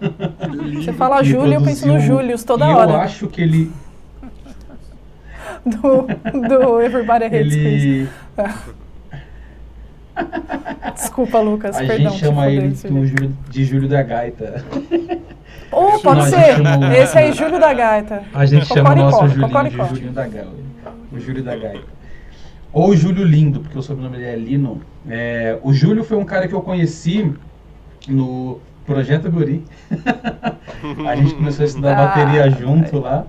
Você 0.82 0.94
fala 0.94 1.22
Júlio, 1.22 1.52
eu 1.52 1.62
penso 1.62 1.86
no 1.86 2.00
Július 2.00 2.42
toda 2.42 2.64
e 2.64 2.72
hora. 2.72 2.92
Eu 2.92 2.96
acho 2.96 3.28
que 3.28 3.42
ele. 3.42 3.70
Do, 5.66 6.06
do 6.48 6.80
Everybody 6.80 7.24
Hates 7.24 7.54
ele 7.54 8.08
Desculpa, 11.00 11.40
Lucas, 11.40 11.76
a 11.76 11.78
perdão. 11.80 11.96
gente 11.98 12.12
te 12.14 12.18
chama 12.20 12.48
ele. 12.50 12.74
Júlio- 12.74 13.36
de 13.50 13.64
Júlio 13.64 13.88
da 13.88 14.02
Gaita. 14.02 14.64
Ou 15.70 15.98
pode 16.00 16.04
Não, 16.20 16.24
a 16.26 16.30
gente 16.30 16.44
ser. 16.44 16.56
chama 16.56 16.96
Esse 16.96 17.18
aí, 17.18 17.32
Júlio 17.32 17.60
da 17.60 17.72
Gaita. 17.74 18.22
A 18.32 18.46
gente 18.46 18.66
chama 18.66 18.80
o 18.80 18.82
Cocoricó, 18.94 19.10
nosso 19.10 19.28
Julinho 19.28 19.48
Cocoricó. 19.48 19.82
de 19.84 19.88
Julinho 19.90 20.12
da 20.12 20.26
Gaita. 20.28 20.48
O 21.12 21.20
Júlio 21.20 21.42
da 21.44 21.56
Gaita. 21.56 21.96
Ou 22.72 22.94
Júlio 22.96 23.24
Lindo, 23.24 23.60
porque 23.60 23.78
o 23.78 23.82
sobrenome 23.82 24.16
dele 24.18 24.28
é 24.30 24.36
Lino. 24.36 24.80
É, 25.08 25.58
o 25.62 25.72
Júlio 25.72 26.04
foi 26.04 26.16
um 26.16 26.24
cara 26.24 26.46
que 26.46 26.54
eu 26.54 26.60
conheci 26.60 27.32
no 28.08 28.58
Projeto 28.84 29.30
Guri. 29.30 29.64
a 31.08 31.16
gente 31.16 31.34
começou 31.34 31.62
a 31.62 31.66
estudar 31.66 31.92
Ah, 31.98 32.06
bateria 32.06 32.50
junto 32.50 32.98
lá. 33.00 33.24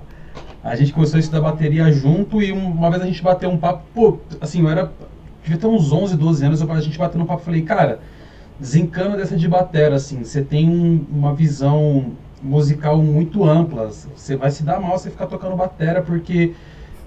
A 0.64 0.76
gente 0.76 0.92
começou 0.94 1.18
a 1.18 1.20
estudar 1.20 1.42
bateria 1.42 1.90
junto 1.92 2.42
e 2.42 2.52
um- 2.52 2.72
uma 2.72 2.90
vez 2.90 3.02
a 3.02 3.06
gente 3.06 3.24
bateu 3.24 3.50
um 3.50 3.58
papo. 3.58 3.84
Pô, 3.96 4.18
assim, 4.42 4.62
eu 4.62 4.70
era. 4.70 4.92
Devia 5.48 5.58
ter 5.62 5.68
uns 5.68 5.94
11, 5.94 6.18
12 6.18 6.46
anos. 6.46 6.60
Eu, 6.60 6.70
a 6.72 6.82
gente 6.82 6.98
bateu 6.98 7.22
um 7.22 7.26
papo 7.26 7.44
falei, 7.44 7.62
cara, 7.62 8.02
desencana 8.60 9.16
dessa 9.16 9.38
de 9.38 9.48
batera, 9.48 9.96
assim. 9.96 10.24
Você 10.24 10.42
tem 10.44 10.70
um- 10.70 11.06
uma 11.10 11.34
visão 11.34 12.14
musical 12.42 13.02
muito 13.02 13.44
amplas. 13.46 14.08
Você 14.16 14.36
vai 14.36 14.52
se 14.52 14.64
dar 14.64 14.80
mal 14.82 14.98
você 14.98 15.10
ficar 15.10 15.28
tocando 15.28 15.56
batera 15.56 16.02
porque 16.02 16.54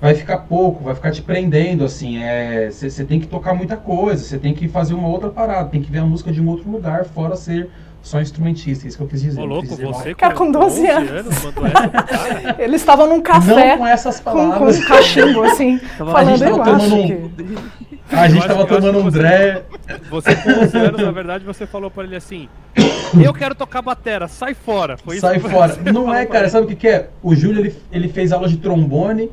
vai 0.01 0.14
ficar 0.14 0.38
pouco, 0.38 0.84
vai 0.84 0.95
ficar 0.95 1.11
te 1.11 1.20
prendendo, 1.22 1.84
assim, 1.84 2.18
é, 2.22 2.70
você 2.70 3.05
tem 3.05 3.20
que 3.20 3.26
tocar 3.26 3.55
muita 3.55 3.76
coisa, 3.76 4.24
você 4.24 4.38
tem 4.38 4.55
que 4.55 4.66
fazer 4.66 4.95
uma 4.95 5.07
outra 5.09 5.28
parada, 5.28 5.68
tem 5.68 5.82
que 5.82 5.91
ver 5.93 5.99
a 5.99 6.07
música 6.07 6.32
de 6.32 6.41
um 6.41 6.49
outro 6.49 6.70
lugar, 6.70 7.05
fora 7.05 7.36
ser 7.36 7.70
só 8.03 8.20
instrumentista, 8.20 8.88
isso 8.88 8.96
que 8.96 9.03
eu 9.03 9.07
quis 9.09 9.20
dizer. 9.22 9.40
Ô, 9.40 9.44
louco, 9.44 9.62
quis 9.68 9.76
dizer 9.76 9.86
você 9.86 10.14
Cara, 10.14 10.34
com 10.34 10.51
12 10.51 10.86
anos. 10.86 11.44
mandou 11.44 11.66
essa? 11.66 12.57
Eles 12.62 12.80
estavam 12.80 13.07
num 13.07 13.20
café 13.20 13.70
Não 13.72 13.78
com 13.78 13.86
essas 13.86 14.20
com, 14.20 14.30
com 14.30 14.36
palavras. 14.51 14.78
um 14.78 14.84
cachimbo, 14.86 15.42
assim, 15.42 15.78
Tava- 15.98 16.18
a 16.18 16.24
gente 16.24 16.38
falando, 16.38 16.57
tava 16.59 16.70
eu 16.70 16.74
acho 16.76 16.88
tomando 16.88 17.03
um- 17.03 17.28
que... 17.30 17.80
A 18.12 18.26
gente 18.26 18.42
Eu 18.42 18.48
tava 18.48 18.64
acho- 18.64 18.72
eu 18.72 18.76
acho 18.78 18.86
tomando 18.86 18.98
um 18.98 19.03
você- 19.05 19.18
dré. 19.18 19.62
Você 20.11 20.34
com 20.34 20.51
11 20.51 20.76
anos, 20.78 21.01
na 21.03 21.11
verdade, 21.12 21.44
você 21.44 21.64
falou 21.64 21.88
pra 21.92 22.03
ele 22.03 22.16
assim: 22.16 22.48
Eu 23.22 23.32
quero 23.32 23.55
tocar 23.55 23.80
batera, 23.82 24.26
sai 24.26 24.53
fora. 24.53 24.96
Foi 24.96 25.14
isso 25.16 25.20
Sai 25.26 25.38
que 25.38 25.48
fora. 25.48 25.76
Não 25.92 26.12
é, 26.12 26.26
cara, 26.26 26.48
sabe 26.48 26.64
o 26.64 26.68
que, 26.68 26.74
que 26.74 26.88
é? 26.88 27.09
O 27.22 27.36
Júlio, 27.36 27.61
ele, 27.61 27.76
ele 27.92 28.09
fez 28.09 28.32
aula 28.32 28.48
de 28.48 28.57
trombone, 28.57 29.30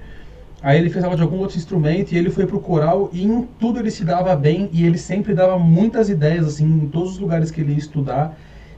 aí 0.62 0.78
ele 0.78 0.92
fez 0.92 1.04
aula 1.04 1.16
de 1.16 1.24
algum 1.24 1.38
outro 1.40 1.58
instrumento, 1.58 2.12
e 2.12 2.20
ele 2.20 2.30
foi 2.30 2.46
pro 2.46 2.60
coral, 2.60 3.10
e 3.12 3.24
em 3.24 3.48
tudo 3.60 3.80
ele 3.80 3.90
se 3.90 4.04
dava 4.06 4.36
bem, 4.36 4.70
e 4.72 4.86
ele 4.86 5.00
sempre 5.00 5.34
dava 5.34 5.58
muitas 5.58 6.08
ideias, 6.08 6.46
assim, 6.46 6.66
em 6.66 6.88
todos 6.88 7.14
os 7.14 7.18
lugares 7.20 7.50
que 7.50 7.62
ele 7.62 7.72
ia 7.72 7.80
estudar. 7.80 8.38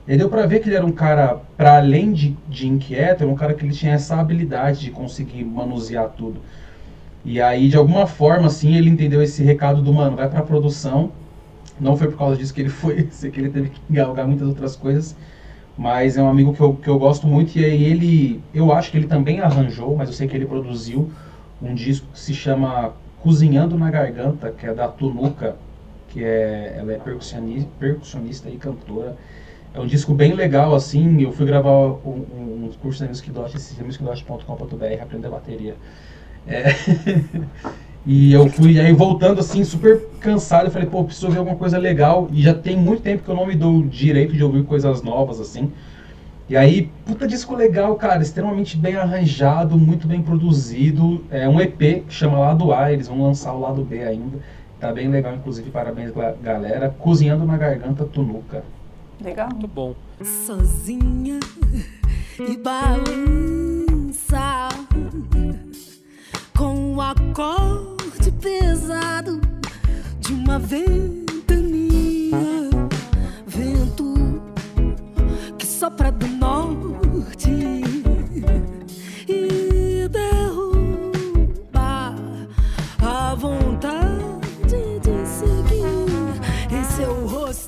E 0.09 0.17
deu 0.17 0.27
pra 0.27 0.47
ver 0.47 0.59
que 0.59 0.67
ele 0.67 0.75
era 0.75 0.83
um 0.83 0.91
cara, 0.91 1.39
pra 1.55 1.77
além 1.77 2.11
de, 2.11 2.35
de 2.47 2.67
inquieto, 2.67 3.21
era 3.21 3.31
um 3.31 3.35
cara 3.35 3.53
que 3.53 3.63
ele 3.63 3.71
tinha 3.71 3.93
essa 3.93 4.19
habilidade 4.19 4.79
de 4.79 4.89
conseguir 4.89 5.43
manusear 5.43 6.09
tudo. 6.17 6.41
E 7.23 7.39
aí, 7.39 7.69
de 7.69 7.77
alguma 7.77 8.07
forma, 8.07 8.47
assim, 8.47 8.75
ele 8.75 8.89
entendeu 8.89 9.21
esse 9.21 9.43
recado 9.43 9.83
do, 9.83 9.93
mano, 9.93 10.15
vai 10.15 10.27
pra 10.27 10.41
produção. 10.41 11.11
Não 11.79 11.95
foi 11.95 12.07
por 12.07 12.17
causa 12.17 12.37
disso 12.37 12.51
que 12.51 12.61
ele 12.61 12.69
foi, 12.81 13.07
sei 13.11 13.29
que 13.29 13.39
ele 13.39 13.51
teve 13.51 13.69
que 13.69 13.79
galgar 13.87 14.25
muitas 14.25 14.47
outras 14.47 14.75
coisas. 14.75 15.15
Mas 15.77 16.17
é 16.17 16.23
um 16.23 16.27
amigo 16.27 16.53
que 16.53 16.61
eu, 16.61 16.73
que 16.73 16.87
eu 16.87 16.97
gosto 16.97 17.27
muito 17.27 17.59
e 17.59 17.63
aí 17.63 17.83
ele, 17.83 18.41
eu 18.51 18.73
acho 18.73 18.89
que 18.89 18.97
ele 18.97 19.07
também 19.07 19.41
arranjou, 19.41 19.95
mas 19.95 20.09
eu 20.09 20.15
sei 20.15 20.27
que 20.27 20.35
ele 20.35 20.47
produziu 20.47 21.11
um 21.61 21.75
disco 21.75 22.07
que 22.11 22.19
se 22.19 22.33
chama 22.33 22.93
Cozinhando 23.21 23.77
na 23.77 23.91
Garganta, 23.91 24.51
que 24.51 24.65
é 24.65 24.73
da 24.73 24.87
Tunuca, 24.87 25.55
que 26.07 26.23
é, 26.23 26.77
ela 26.79 26.93
é 26.93 26.97
percussionista, 26.97 27.69
percussionista 27.79 28.49
e 28.49 28.57
cantora. 28.57 29.15
É 29.79 29.81
um 29.81 29.87
disco 29.87 30.13
bem 30.13 30.33
legal, 30.33 30.75
assim, 30.75 31.21
eu 31.21 31.31
fui 31.31 31.45
gravar 31.45 31.71
um, 31.71 32.25
um, 32.35 32.65
um 32.65 32.71
curso 32.81 32.99
da 32.99 33.07
Music 33.07 33.31
Dot, 33.31 33.55
esse 33.55 33.81
musicdot.com.br, 33.81 35.01
aprender 35.01 35.29
bateria. 35.29 35.75
É, 36.45 36.75
e 38.05 38.33
eu 38.33 38.49
fui 38.49 38.77
aí 38.77 38.91
voltando 38.91 39.39
assim, 39.39 39.63
super 39.63 40.05
cansado, 40.19 40.65
eu 40.65 40.71
falei, 40.71 40.85
pô, 40.85 41.05
preciso 41.05 41.31
ver 41.31 41.37
alguma 41.37 41.55
coisa 41.55 41.77
legal. 41.77 42.27
E 42.33 42.41
já 42.41 42.53
tem 42.53 42.75
muito 42.75 43.03
tempo 43.03 43.23
que 43.23 43.29
eu 43.29 43.35
não 43.35 43.45
me 43.45 43.55
dou 43.55 43.77
o 43.77 43.87
direito 43.87 44.33
de 44.33 44.43
ouvir 44.43 44.65
coisas 44.65 45.01
novas, 45.01 45.39
assim. 45.39 45.71
E 46.49 46.57
aí, 46.57 46.91
puta 47.05 47.25
disco 47.25 47.55
legal, 47.55 47.95
cara, 47.95 48.21
extremamente 48.21 48.75
bem 48.75 48.97
arranjado, 48.97 49.77
muito 49.77 50.09
bem 50.09 50.21
produzido. 50.21 51.23
É 51.31 51.47
um 51.47 51.57
EP 51.61 52.03
que 52.05 52.13
chama 52.13 52.37
Lado 52.37 52.73
A, 52.73 52.91
eles 52.91 53.07
vão 53.07 53.21
lançar 53.23 53.53
o 53.53 53.61
lado 53.61 53.81
B 53.81 54.03
ainda. 54.03 54.39
Tá 54.77 54.91
bem 54.91 55.07
legal, 55.07 55.35
inclusive, 55.35 55.71
parabéns 55.71 56.11
galera. 56.43 56.93
Cozinhando 56.99 57.45
na 57.45 57.55
Garganta 57.55 58.03
Tunuca. 58.03 58.61
Legal. 59.21 59.49
Muito 59.49 59.67
bom. 59.67 59.95
sozinha 60.45 61.39
e 62.39 62.57
balança 62.57 63.89
com 66.57 66.93
um 66.93 67.01
acorde 67.01 68.31
pesado 68.41 69.41
de 70.19 70.33
uma 70.33 70.57
ventania, 70.59 72.31
vento 73.45 74.13
que 75.57 75.65
sopra 75.65 76.11
do 76.11 76.27
norte 76.27 77.98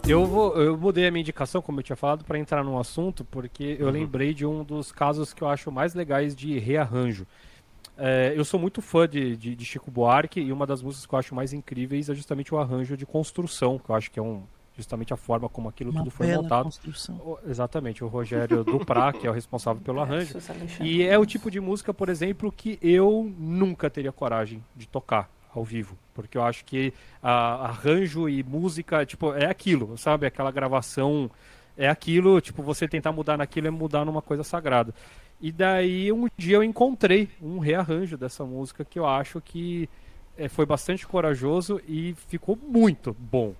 Eu, 0.07 0.25
vou, 0.25 0.55
eu 0.55 0.77
mudei 0.77 1.07
a 1.07 1.11
minha 1.11 1.21
indicação, 1.21 1.61
como 1.61 1.79
eu 1.79 1.83
tinha 1.83 1.95
falado, 1.95 2.25
para 2.25 2.37
entrar 2.39 2.63
num 2.63 2.77
assunto, 2.77 3.23
porque 3.23 3.77
eu 3.79 3.89
lembrei 3.89 4.33
de 4.33 4.45
um 4.45 4.63
dos 4.63 4.91
casos 4.91 5.33
que 5.33 5.41
eu 5.43 5.47
acho 5.47 5.71
mais 5.71 5.93
legais 5.93 6.35
de 6.35 6.57
rearranjo. 6.57 7.25
É, 7.97 8.33
eu 8.35 8.43
sou 8.43 8.59
muito 8.59 8.81
fã 8.81 9.07
de, 9.07 9.37
de, 9.37 9.55
de 9.55 9.65
Chico 9.65 9.91
Buarque 9.91 10.39
e 10.41 10.51
uma 10.51 10.65
das 10.65 10.81
músicas 10.81 11.05
que 11.05 11.13
eu 11.13 11.19
acho 11.19 11.35
mais 11.35 11.53
incríveis 11.53 12.09
é 12.09 12.15
justamente 12.15 12.53
o 12.53 12.57
arranjo 12.57 12.97
de 12.97 13.05
construção, 13.05 13.77
que 13.77 13.89
eu 13.91 13.95
acho 13.95 14.09
que 14.09 14.17
é 14.19 14.23
um, 14.23 14.41
justamente 14.75 15.13
a 15.13 15.17
forma 15.17 15.47
como 15.47 15.69
aquilo 15.69 15.91
Uma 15.91 15.99
tudo 15.99 16.09
foi 16.09 16.25
bela 16.27 16.41
montado. 16.41 16.63
construção. 16.63 17.15
O- 17.17 17.37
exatamente, 17.47 18.03
o 18.03 18.07
Rogério 18.07 18.63
Duprá, 18.63 19.13
que 19.13 19.27
é 19.27 19.29
o 19.29 19.33
responsável 19.33 19.81
pelo 19.83 19.99
arranjo. 20.01 20.33
Suzy 20.33 20.51
Alexandre. 20.51 20.89
E 20.89 21.03
é 21.03 21.17
o 21.19 21.25
tipo 21.27 21.51
de 21.51 21.59
música, 21.59 21.93
por 21.93 22.09
exemplo, 22.09 22.51
que 22.51 22.79
eu 22.81 23.31
nunca 23.37 23.87
teria 23.87 24.11
coragem 24.11 24.63
de 24.75 24.87
tocar 24.87 25.29
ao 25.53 25.63
vivo. 25.63 25.97
Porque 26.13 26.37
eu 26.37 26.43
acho 26.43 26.63
que 26.65 26.93
a- 27.21 27.65
arranjo 27.67 28.27
e 28.29 28.43
música, 28.43 29.05
tipo, 29.05 29.33
é 29.33 29.45
aquilo, 29.45 29.97
sabe? 29.97 30.25
Aquela 30.25 30.51
gravação 30.51 31.29
é 31.77 31.87
aquilo, 31.89 32.39
tipo, 32.41 32.61
você 32.61 32.87
tentar 32.87 33.11
mudar 33.11 33.37
naquilo 33.37 33.67
é 33.67 33.71
mudar 33.71 34.05
numa 34.05 34.21
coisa 34.21 34.43
sagrada. 34.43 34.93
E 35.39 35.51
daí 35.51 36.11
um 36.11 36.27
dia 36.37 36.57
eu 36.57 36.63
encontrei 36.63 37.29
um 37.41 37.57
rearranjo 37.59 38.17
dessa 38.17 38.45
música 38.45 38.85
que 38.85 38.99
eu 38.99 39.07
acho 39.07 39.41
que 39.41 39.89
eh, 40.37 40.47
foi 40.47 40.65
bastante 40.65 41.07
corajoso 41.07 41.81
e 41.87 42.13
ficou 42.27 42.57
muito 42.61 43.15
bom. 43.19 43.53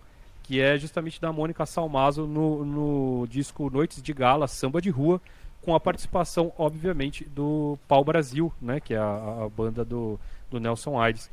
Que 0.44 0.60
é 0.60 0.78
justamente 0.78 1.20
da 1.22 1.32
Mônica 1.32 1.66
Salmazo 1.66 2.28
no, 2.28 2.66
no 2.66 3.28
disco 3.28 3.70
Noites 3.70 4.02
de 4.02 4.14
Gala, 4.14 4.48
Samba 4.48 4.82
de 4.82 4.90
Rua, 4.90 5.22
com 5.62 5.74
a 5.76 5.80
participação, 5.80 6.52
obviamente, 6.58 7.24
do 7.24 7.78
Pau 7.88 8.04
Brasil, 8.04 8.52
né? 8.62 8.80
Que 8.80 8.94
é 8.94 8.98
a, 8.98 9.44
a 9.46 9.50
banda 9.50 9.86
do, 9.86 10.20
do 10.50 10.60
Nelson 10.60 11.00
Aires. 11.00 11.30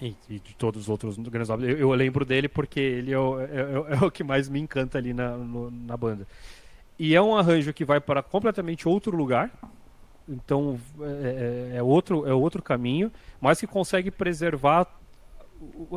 E, 0.00 0.16
e 0.28 0.38
de 0.38 0.54
todos 0.54 0.82
os 0.82 0.88
outros 0.88 1.16
grandes 1.18 1.48
nomes. 1.48 1.68
Eu, 1.68 1.76
eu 1.78 1.90
lembro 1.92 2.24
dele 2.24 2.48
porque 2.48 2.80
ele 2.80 3.12
é 3.12 3.18
o, 3.18 3.38
é- 3.40 3.44
é- 3.44 3.94
é 4.02 4.04
o 4.04 4.10
que 4.10 4.24
mais 4.24 4.48
me 4.48 4.58
encanta 4.58 4.96
ali 4.98 5.12
na, 5.12 5.36
no- 5.36 5.70
na 5.70 5.96
banda. 5.96 6.26
E 6.98 7.14
é 7.14 7.20
um 7.20 7.36
arranjo 7.36 7.72
que 7.72 7.84
vai 7.84 8.00
para 8.00 8.22
completamente 8.22 8.88
outro 8.88 9.14
lugar. 9.16 9.50
Então 10.28 10.78
é, 11.00 11.72
é- 11.74 11.76
é 11.78 11.82
outro, 11.82 12.26
é 12.26 12.32
outro 12.32 12.62
caminho, 12.62 13.10
mas 13.40 13.60
que 13.60 13.66
consegue 13.66 14.10
preservar 14.10 14.86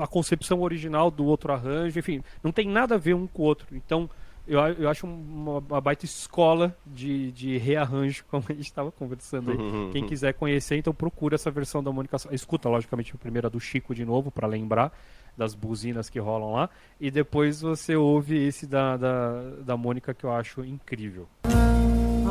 a 0.01 0.07
concepção 0.07 0.61
original 0.61 1.09
do 1.09 1.25
outro 1.25 1.53
arranjo. 1.53 1.97
Enfim, 1.97 2.21
não 2.43 2.51
tem 2.51 2.67
nada 2.67 2.95
a 2.95 2.97
ver 2.97 3.13
um 3.13 3.25
com 3.27 3.43
o 3.43 3.45
outro. 3.45 3.67
Então 3.71 4.09
eu, 4.47 4.59
eu 4.59 4.89
acho 4.89 5.05
uma, 5.07 5.59
uma 5.59 5.81
baita 5.81 6.05
escola 6.05 6.75
de, 6.85 7.31
de 7.31 7.57
rearranjo, 7.57 8.25
como 8.29 8.43
a 8.49 8.53
gente 8.53 8.65
estava 8.65 8.91
conversando 8.91 9.51
aí. 9.51 9.57
Quem 9.91 10.05
quiser 10.05 10.33
conhecer, 10.33 10.77
então 10.77 10.93
procura 10.93 11.35
essa 11.35 11.49
versão 11.49 11.83
da 11.83 11.91
Mônica. 11.91 12.17
Escuta, 12.31 12.69
logicamente, 12.69 13.13
a 13.15 13.17
primeira 13.17 13.49
do 13.49 13.59
Chico 13.59 13.95
de 13.95 14.05
novo, 14.05 14.29
para 14.31 14.47
lembrar 14.47 14.91
das 15.37 15.55
buzinas 15.55 16.09
que 16.09 16.19
rolam 16.19 16.53
lá. 16.53 16.69
E 16.99 17.09
depois 17.09 17.61
você 17.61 17.95
ouve 17.95 18.37
esse 18.37 18.67
da, 18.67 18.97
da, 18.97 19.41
da 19.65 19.77
Mônica, 19.77 20.13
que 20.13 20.25
eu 20.25 20.31
acho 20.31 20.63
incrível. 20.63 21.27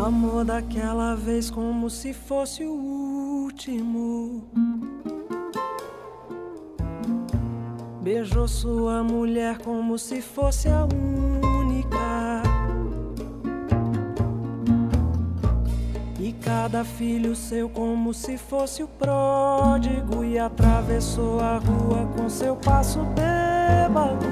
Amor 0.04 0.44
daquela 0.44 1.14
vez 1.14 1.50
como 1.50 1.88
se 1.88 2.12
fosse 2.12 2.64
o 2.64 2.72
último. 2.72 4.50
Beijou 8.02 8.48
sua 8.48 9.04
mulher 9.04 9.58
como 9.58 9.96
se 9.96 10.20
fosse 10.20 10.68
a 10.68 10.84
E 16.20 16.32
cada 16.34 16.84
filho 16.84 17.34
seu 17.34 17.68
como 17.68 18.14
se 18.14 18.38
fosse 18.38 18.82
o 18.82 18.88
pródigo. 18.88 20.24
E 20.24 20.38
atravessou 20.38 21.40
a 21.40 21.58
rua 21.58 22.06
com 22.16 22.28
seu 22.28 22.54
passo 22.56 23.00
bêbado. 23.04 24.24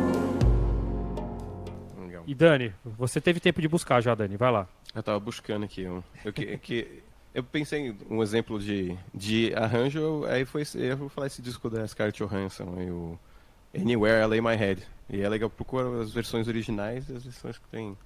Legal. 2.00 2.22
E 2.26 2.34
Dani, 2.34 2.72
você 2.84 3.20
teve 3.20 3.40
tempo 3.40 3.60
de 3.60 3.68
buscar 3.68 4.00
já, 4.00 4.14
Dani, 4.14 4.36
vai 4.36 4.52
lá. 4.52 4.68
Eu 4.94 5.02
tava 5.02 5.18
buscando 5.20 5.64
aqui 5.64 5.86
um. 5.86 6.02
Eu, 6.24 6.32
que, 6.32 6.58
que- 6.58 7.02
eu 7.34 7.42
pensei 7.44 7.88
em 7.88 7.96
um 8.08 8.22
exemplo 8.22 8.58
de, 8.58 8.96
de 9.14 9.54
arranjo, 9.54 10.24
aí 10.26 10.44
foi 10.44 10.64
eu 10.74 10.96
vou 10.96 11.08
falar 11.08 11.28
esse 11.28 11.40
disco 11.40 11.70
da 11.70 11.86
Scarlett 11.86 12.18
Johansson, 12.24 12.74
aí, 12.76 12.90
o 12.90 13.16
Anywhere 13.76 14.22
I 14.24 14.26
Lay 14.26 14.40
My 14.40 14.56
Head. 14.56 14.82
E 15.12 15.20
é 15.22 15.28
legal 15.28 15.50
procurar 15.50 16.00
as 16.00 16.12
versões 16.12 16.46
originais 16.46 17.08
e 17.08 17.16
as 17.16 17.24
versões 17.24 17.58
que 17.58 17.66
tem 17.68 17.96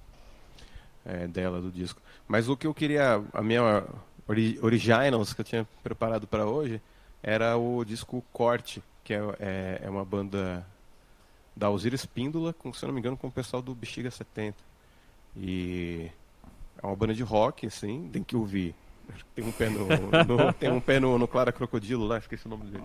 é, 1.05 1.27
dela 1.27 1.61
do 1.61 1.71
disco. 1.71 2.01
Mas 2.27 2.49
o 2.49 2.57
que 2.57 2.65
eu 2.65 2.73
queria, 2.73 3.23
a 3.31 3.41
minha 3.41 3.83
ori 4.27 4.57
originals 4.61 5.33
que 5.33 5.41
eu 5.41 5.45
tinha 5.45 5.67
preparado 5.83 6.25
para 6.25 6.45
hoje 6.47 6.81
era 7.21 7.55
o 7.57 7.83
disco 7.85 8.23
Corte, 8.33 8.81
que 9.03 9.13
é, 9.13 9.19
é, 9.39 9.81
é 9.83 9.89
uma 9.89 10.03
banda 10.03 10.65
da 11.55 11.67
Alzira 11.67 11.95
Espíndola, 11.95 12.53
com, 12.53 12.73
se 12.73 12.85
não 12.85 12.93
me 12.93 12.99
engano, 12.99 13.15
com 13.15 13.27
o 13.27 13.31
pessoal 13.31 13.61
do 13.61 13.73
Bexiga 13.75 14.09
70. 14.09 14.57
E 15.37 16.09
é 16.81 16.85
uma 16.87 16.95
banda 16.95 17.13
de 17.13 17.23
rock, 17.23 17.67
assim, 17.67 18.09
tem 18.11 18.23
que 18.23 18.35
ouvir. 18.35 18.73
Tem 19.35 19.45
um 19.45 19.51
pé 19.51 19.69
no, 19.69 19.85
no- 19.87 20.53
tem 20.53 20.71
um 20.71 20.81
pé 20.81 20.99
no, 20.99 21.17
no 21.19 21.27
Clara 21.27 21.51
Crocodilo 21.51 22.05
lá, 22.07 22.17
esqueci 22.17 22.47
o 22.47 22.49
nome 22.49 22.65
dele. 22.71 22.83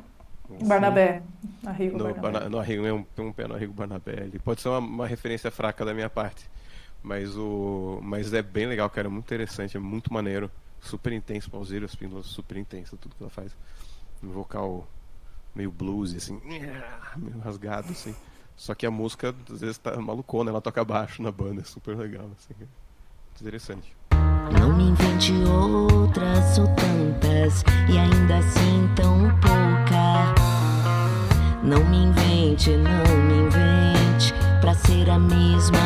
Barnabé. 0.67 1.23
Arrigo 1.67 1.99
No, 1.99 2.05
Barnabé. 2.05 2.21
Barna- 2.33 2.49
no 2.49 2.59
Arrigo, 2.59 2.87
é 2.87 2.93
um- 2.93 3.07
um 3.19 3.33
pé 3.33 3.47
no 3.47 3.55
Arrigo 3.55 3.73
Barnabé. 3.73 4.25
Ele 4.25 4.39
pode 4.39 4.61
ser 4.61 4.69
uma, 4.69 4.79
uma 4.79 5.07
referência 5.07 5.51
fraca 5.51 5.85
da 5.85 5.93
minha 5.95 6.11
parte. 6.11 6.49
Mas 7.03 7.37
o. 7.37 7.99
Mas 8.03 8.33
é 8.33 8.43
bem 8.43 8.67
legal, 8.67 8.89
cara. 8.91 9.09
É 9.09 9.11
muito 9.11 9.25
interessante, 9.25 9.77
é 9.77 9.81
muito 9.81 10.13
maneiro. 10.13 10.51
Super 10.81 11.13
intenso, 11.13 11.51
pauseiro, 11.51 11.85
as 11.85 11.95
pínlulas 11.95 12.27
super 12.27 12.57
intenso, 12.57 12.97
tudo 12.97 13.15
que 13.15 13.23
ela 13.23 13.31
faz. 13.31 13.55
Um 14.23 14.29
vocal 14.31 14.87
meio 15.55 15.71
blues, 15.71 16.15
assim, 16.15 16.41
meio 17.17 17.39
rasgado, 17.41 17.91
assim. 17.91 18.15
Só 18.57 18.75
que 18.75 18.85
a 18.87 18.91
música, 18.91 19.35
às 19.51 19.61
vezes, 19.61 19.79
tá 19.79 19.97
malucona, 19.97 20.51
ela 20.51 20.61
toca 20.61 20.85
baixo 20.85 21.23
na 21.23 21.31
banda, 21.33 21.63
é 21.63 21.65
super 21.65 21.97
legal, 21.97 22.31
assim. 22.39 22.55
Muito 22.59 23.41
interessante. 23.41 23.97
Não 24.59 24.73
me 24.73 24.91
invente 24.91 25.33
outras, 25.45 26.55
sou 26.55 26.67
tantas 26.69 27.65
e 27.89 27.99
ainda 27.99 28.39
assim 28.39 28.89
tão 28.97 29.31
pouca. 29.41 30.35
Não 31.63 31.85
me 31.85 32.05
invente, 32.05 32.71
não 32.71 33.17
me 33.17 33.47
invente 33.47 34.35
pra 34.61 34.75
ser 34.75 35.11
a 35.11 35.19
mesma. 35.19 35.79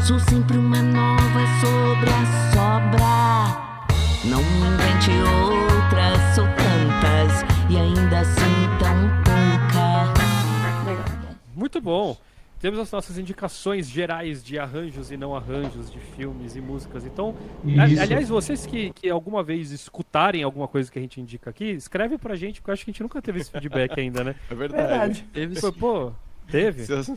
Sou 0.00 0.18
sempre 0.20 0.58
uma 0.58 0.82
nova 0.82 1.40
sobre 1.60 2.10
a 2.10 2.24
sobra. 2.52 3.64
Não 4.24 4.42
me 4.42 4.66
invente 4.66 5.10
outras, 5.10 6.34
sou 6.34 6.46
tantas 6.46 7.44
e 7.70 7.76
ainda 7.76 8.20
assim 8.20 8.68
tão 8.78 9.08
pouca. 9.24 10.12
Muito 11.54 11.80
bom. 11.80 12.16
Temos 12.64 12.80
as 12.80 12.90
nossas 12.90 13.18
indicações 13.18 13.86
gerais 13.86 14.42
de 14.42 14.58
arranjos 14.58 15.10
e 15.10 15.18
não 15.18 15.36
arranjos 15.36 15.92
de 15.92 15.98
filmes 15.98 16.56
e 16.56 16.62
músicas. 16.62 17.04
Então, 17.04 17.36
Isso. 17.62 18.00
aliás, 18.00 18.26
vocês 18.30 18.64
que, 18.64 18.90
que 18.94 19.10
alguma 19.10 19.42
vez 19.42 19.70
escutarem 19.70 20.42
alguma 20.42 20.66
coisa 20.66 20.90
que 20.90 20.98
a 20.98 21.02
gente 21.02 21.20
indica 21.20 21.50
aqui, 21.50 21.72
escreve 21.72 22.16
pra 22.16 22.34
gente, 22.34 22.62
porque 22.62 22.70
eu 22.70 22.72
acho 22.72 22.82
que 22.82 22.90
a 22.90 22.92
gente 22.94 23.02
nunca 23.02 23.20
teve 23.20 23.40
esse 23.40 23.50
feedback 23.50 23.92
ainda, 24.00 24.24
né? 24.24 24.34
É 24.50 24.54
verdade. 24.54 24.88
Verdade. 24.88 25.28
Teve 25.30 25.60
Foi, 25.60 25.72
pô, 25.72 26.12
teve? 26.50 26.86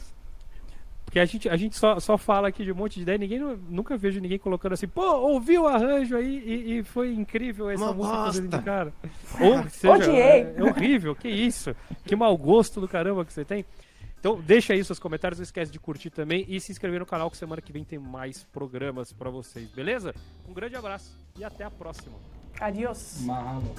Porque 1.05 1.21
a 1.21 1.25
gente, 1.25 1.47
a 1.47 1.55
gente 1.55 1.77
só, 1.77 2.01
só 2.01 2.17
fala 2.17 2.49
aqui 2.49 2.65
de 2.65 2.71
um 2.73 2.75
monte 2.75 2.95
de 2.95 3.03
ideia, 3.03 3.17
ninguém 3.17 3.39
nunca 3.69 3.95
vejo 3.95 4.19
ninguém 4.19 4.37
colocando 4.37 4.73
assim, 4.73 4.89
pô, 4.89 5.01
ouvi 5.19 5.57
o 5.57 5.65
arranjo 5.65 6.17
aí 6.17 6.43
e, 6.45 6.79
e 6.79 6.83
foi 6.83 7.13
incrível 7.13 7.69
essa 7.69 7.85
Uma 7.85 7.93
música 7.93 8.17
que 8.17 8.23
vocês 8.23 8.43
bosta. 8.43 8.57
indicaram. 8.57 8.93
Ou 9.39 9.69
seja, 9.69 9.93
Odiei. 9.93 10.21
é, 10.21 10.55
é 10.57 10.63
horrível, 10.65 11.15
que 11.15 11.29
isso? 11.29 11.73
Que 12.03 12.13
mau 12.13 12.37
gosto 12.37 12.81
do 12.81 12.89
caramba 12.89 13.23
que 13.23 13.31
você 13.31 13.45
tem. 13.45 13.63
Então 14.20 14.41
deixa 14.41 14.74
aí 14.74 14.84
seus 14.84 14.99
comentários, 14.99 15.39
não 15.39 15.43
esquece 15.43 15.72
de 15.72 15.80
curtir 15.80 16.09
também 16.09 16.45
e 16.47 16.59
se 16.59 16.72
inscrever 16.72 16.99
no 16.99 17.05
canal 17.05 17.30
que 17.30 17.38
semana 17.38 17.61
que 17.61 17.72
vem 17.72 17.84
tem 17.84 17.99
mais 17.99 18.43
programas 18.43 19.13
pra 19.13 19.30
vocês, 19.30 19.70
beleza? 19.70 20.13
Um 20.47 20.53
grande 20.53 20.76
abraço 20.76 21.18
e 21.38 21.43
até 21.43 21.63
a 21.63 21.72
próxima. 21.72 22.18
Adiós. 22.59 23.20
Mahalo. 23.22 23.76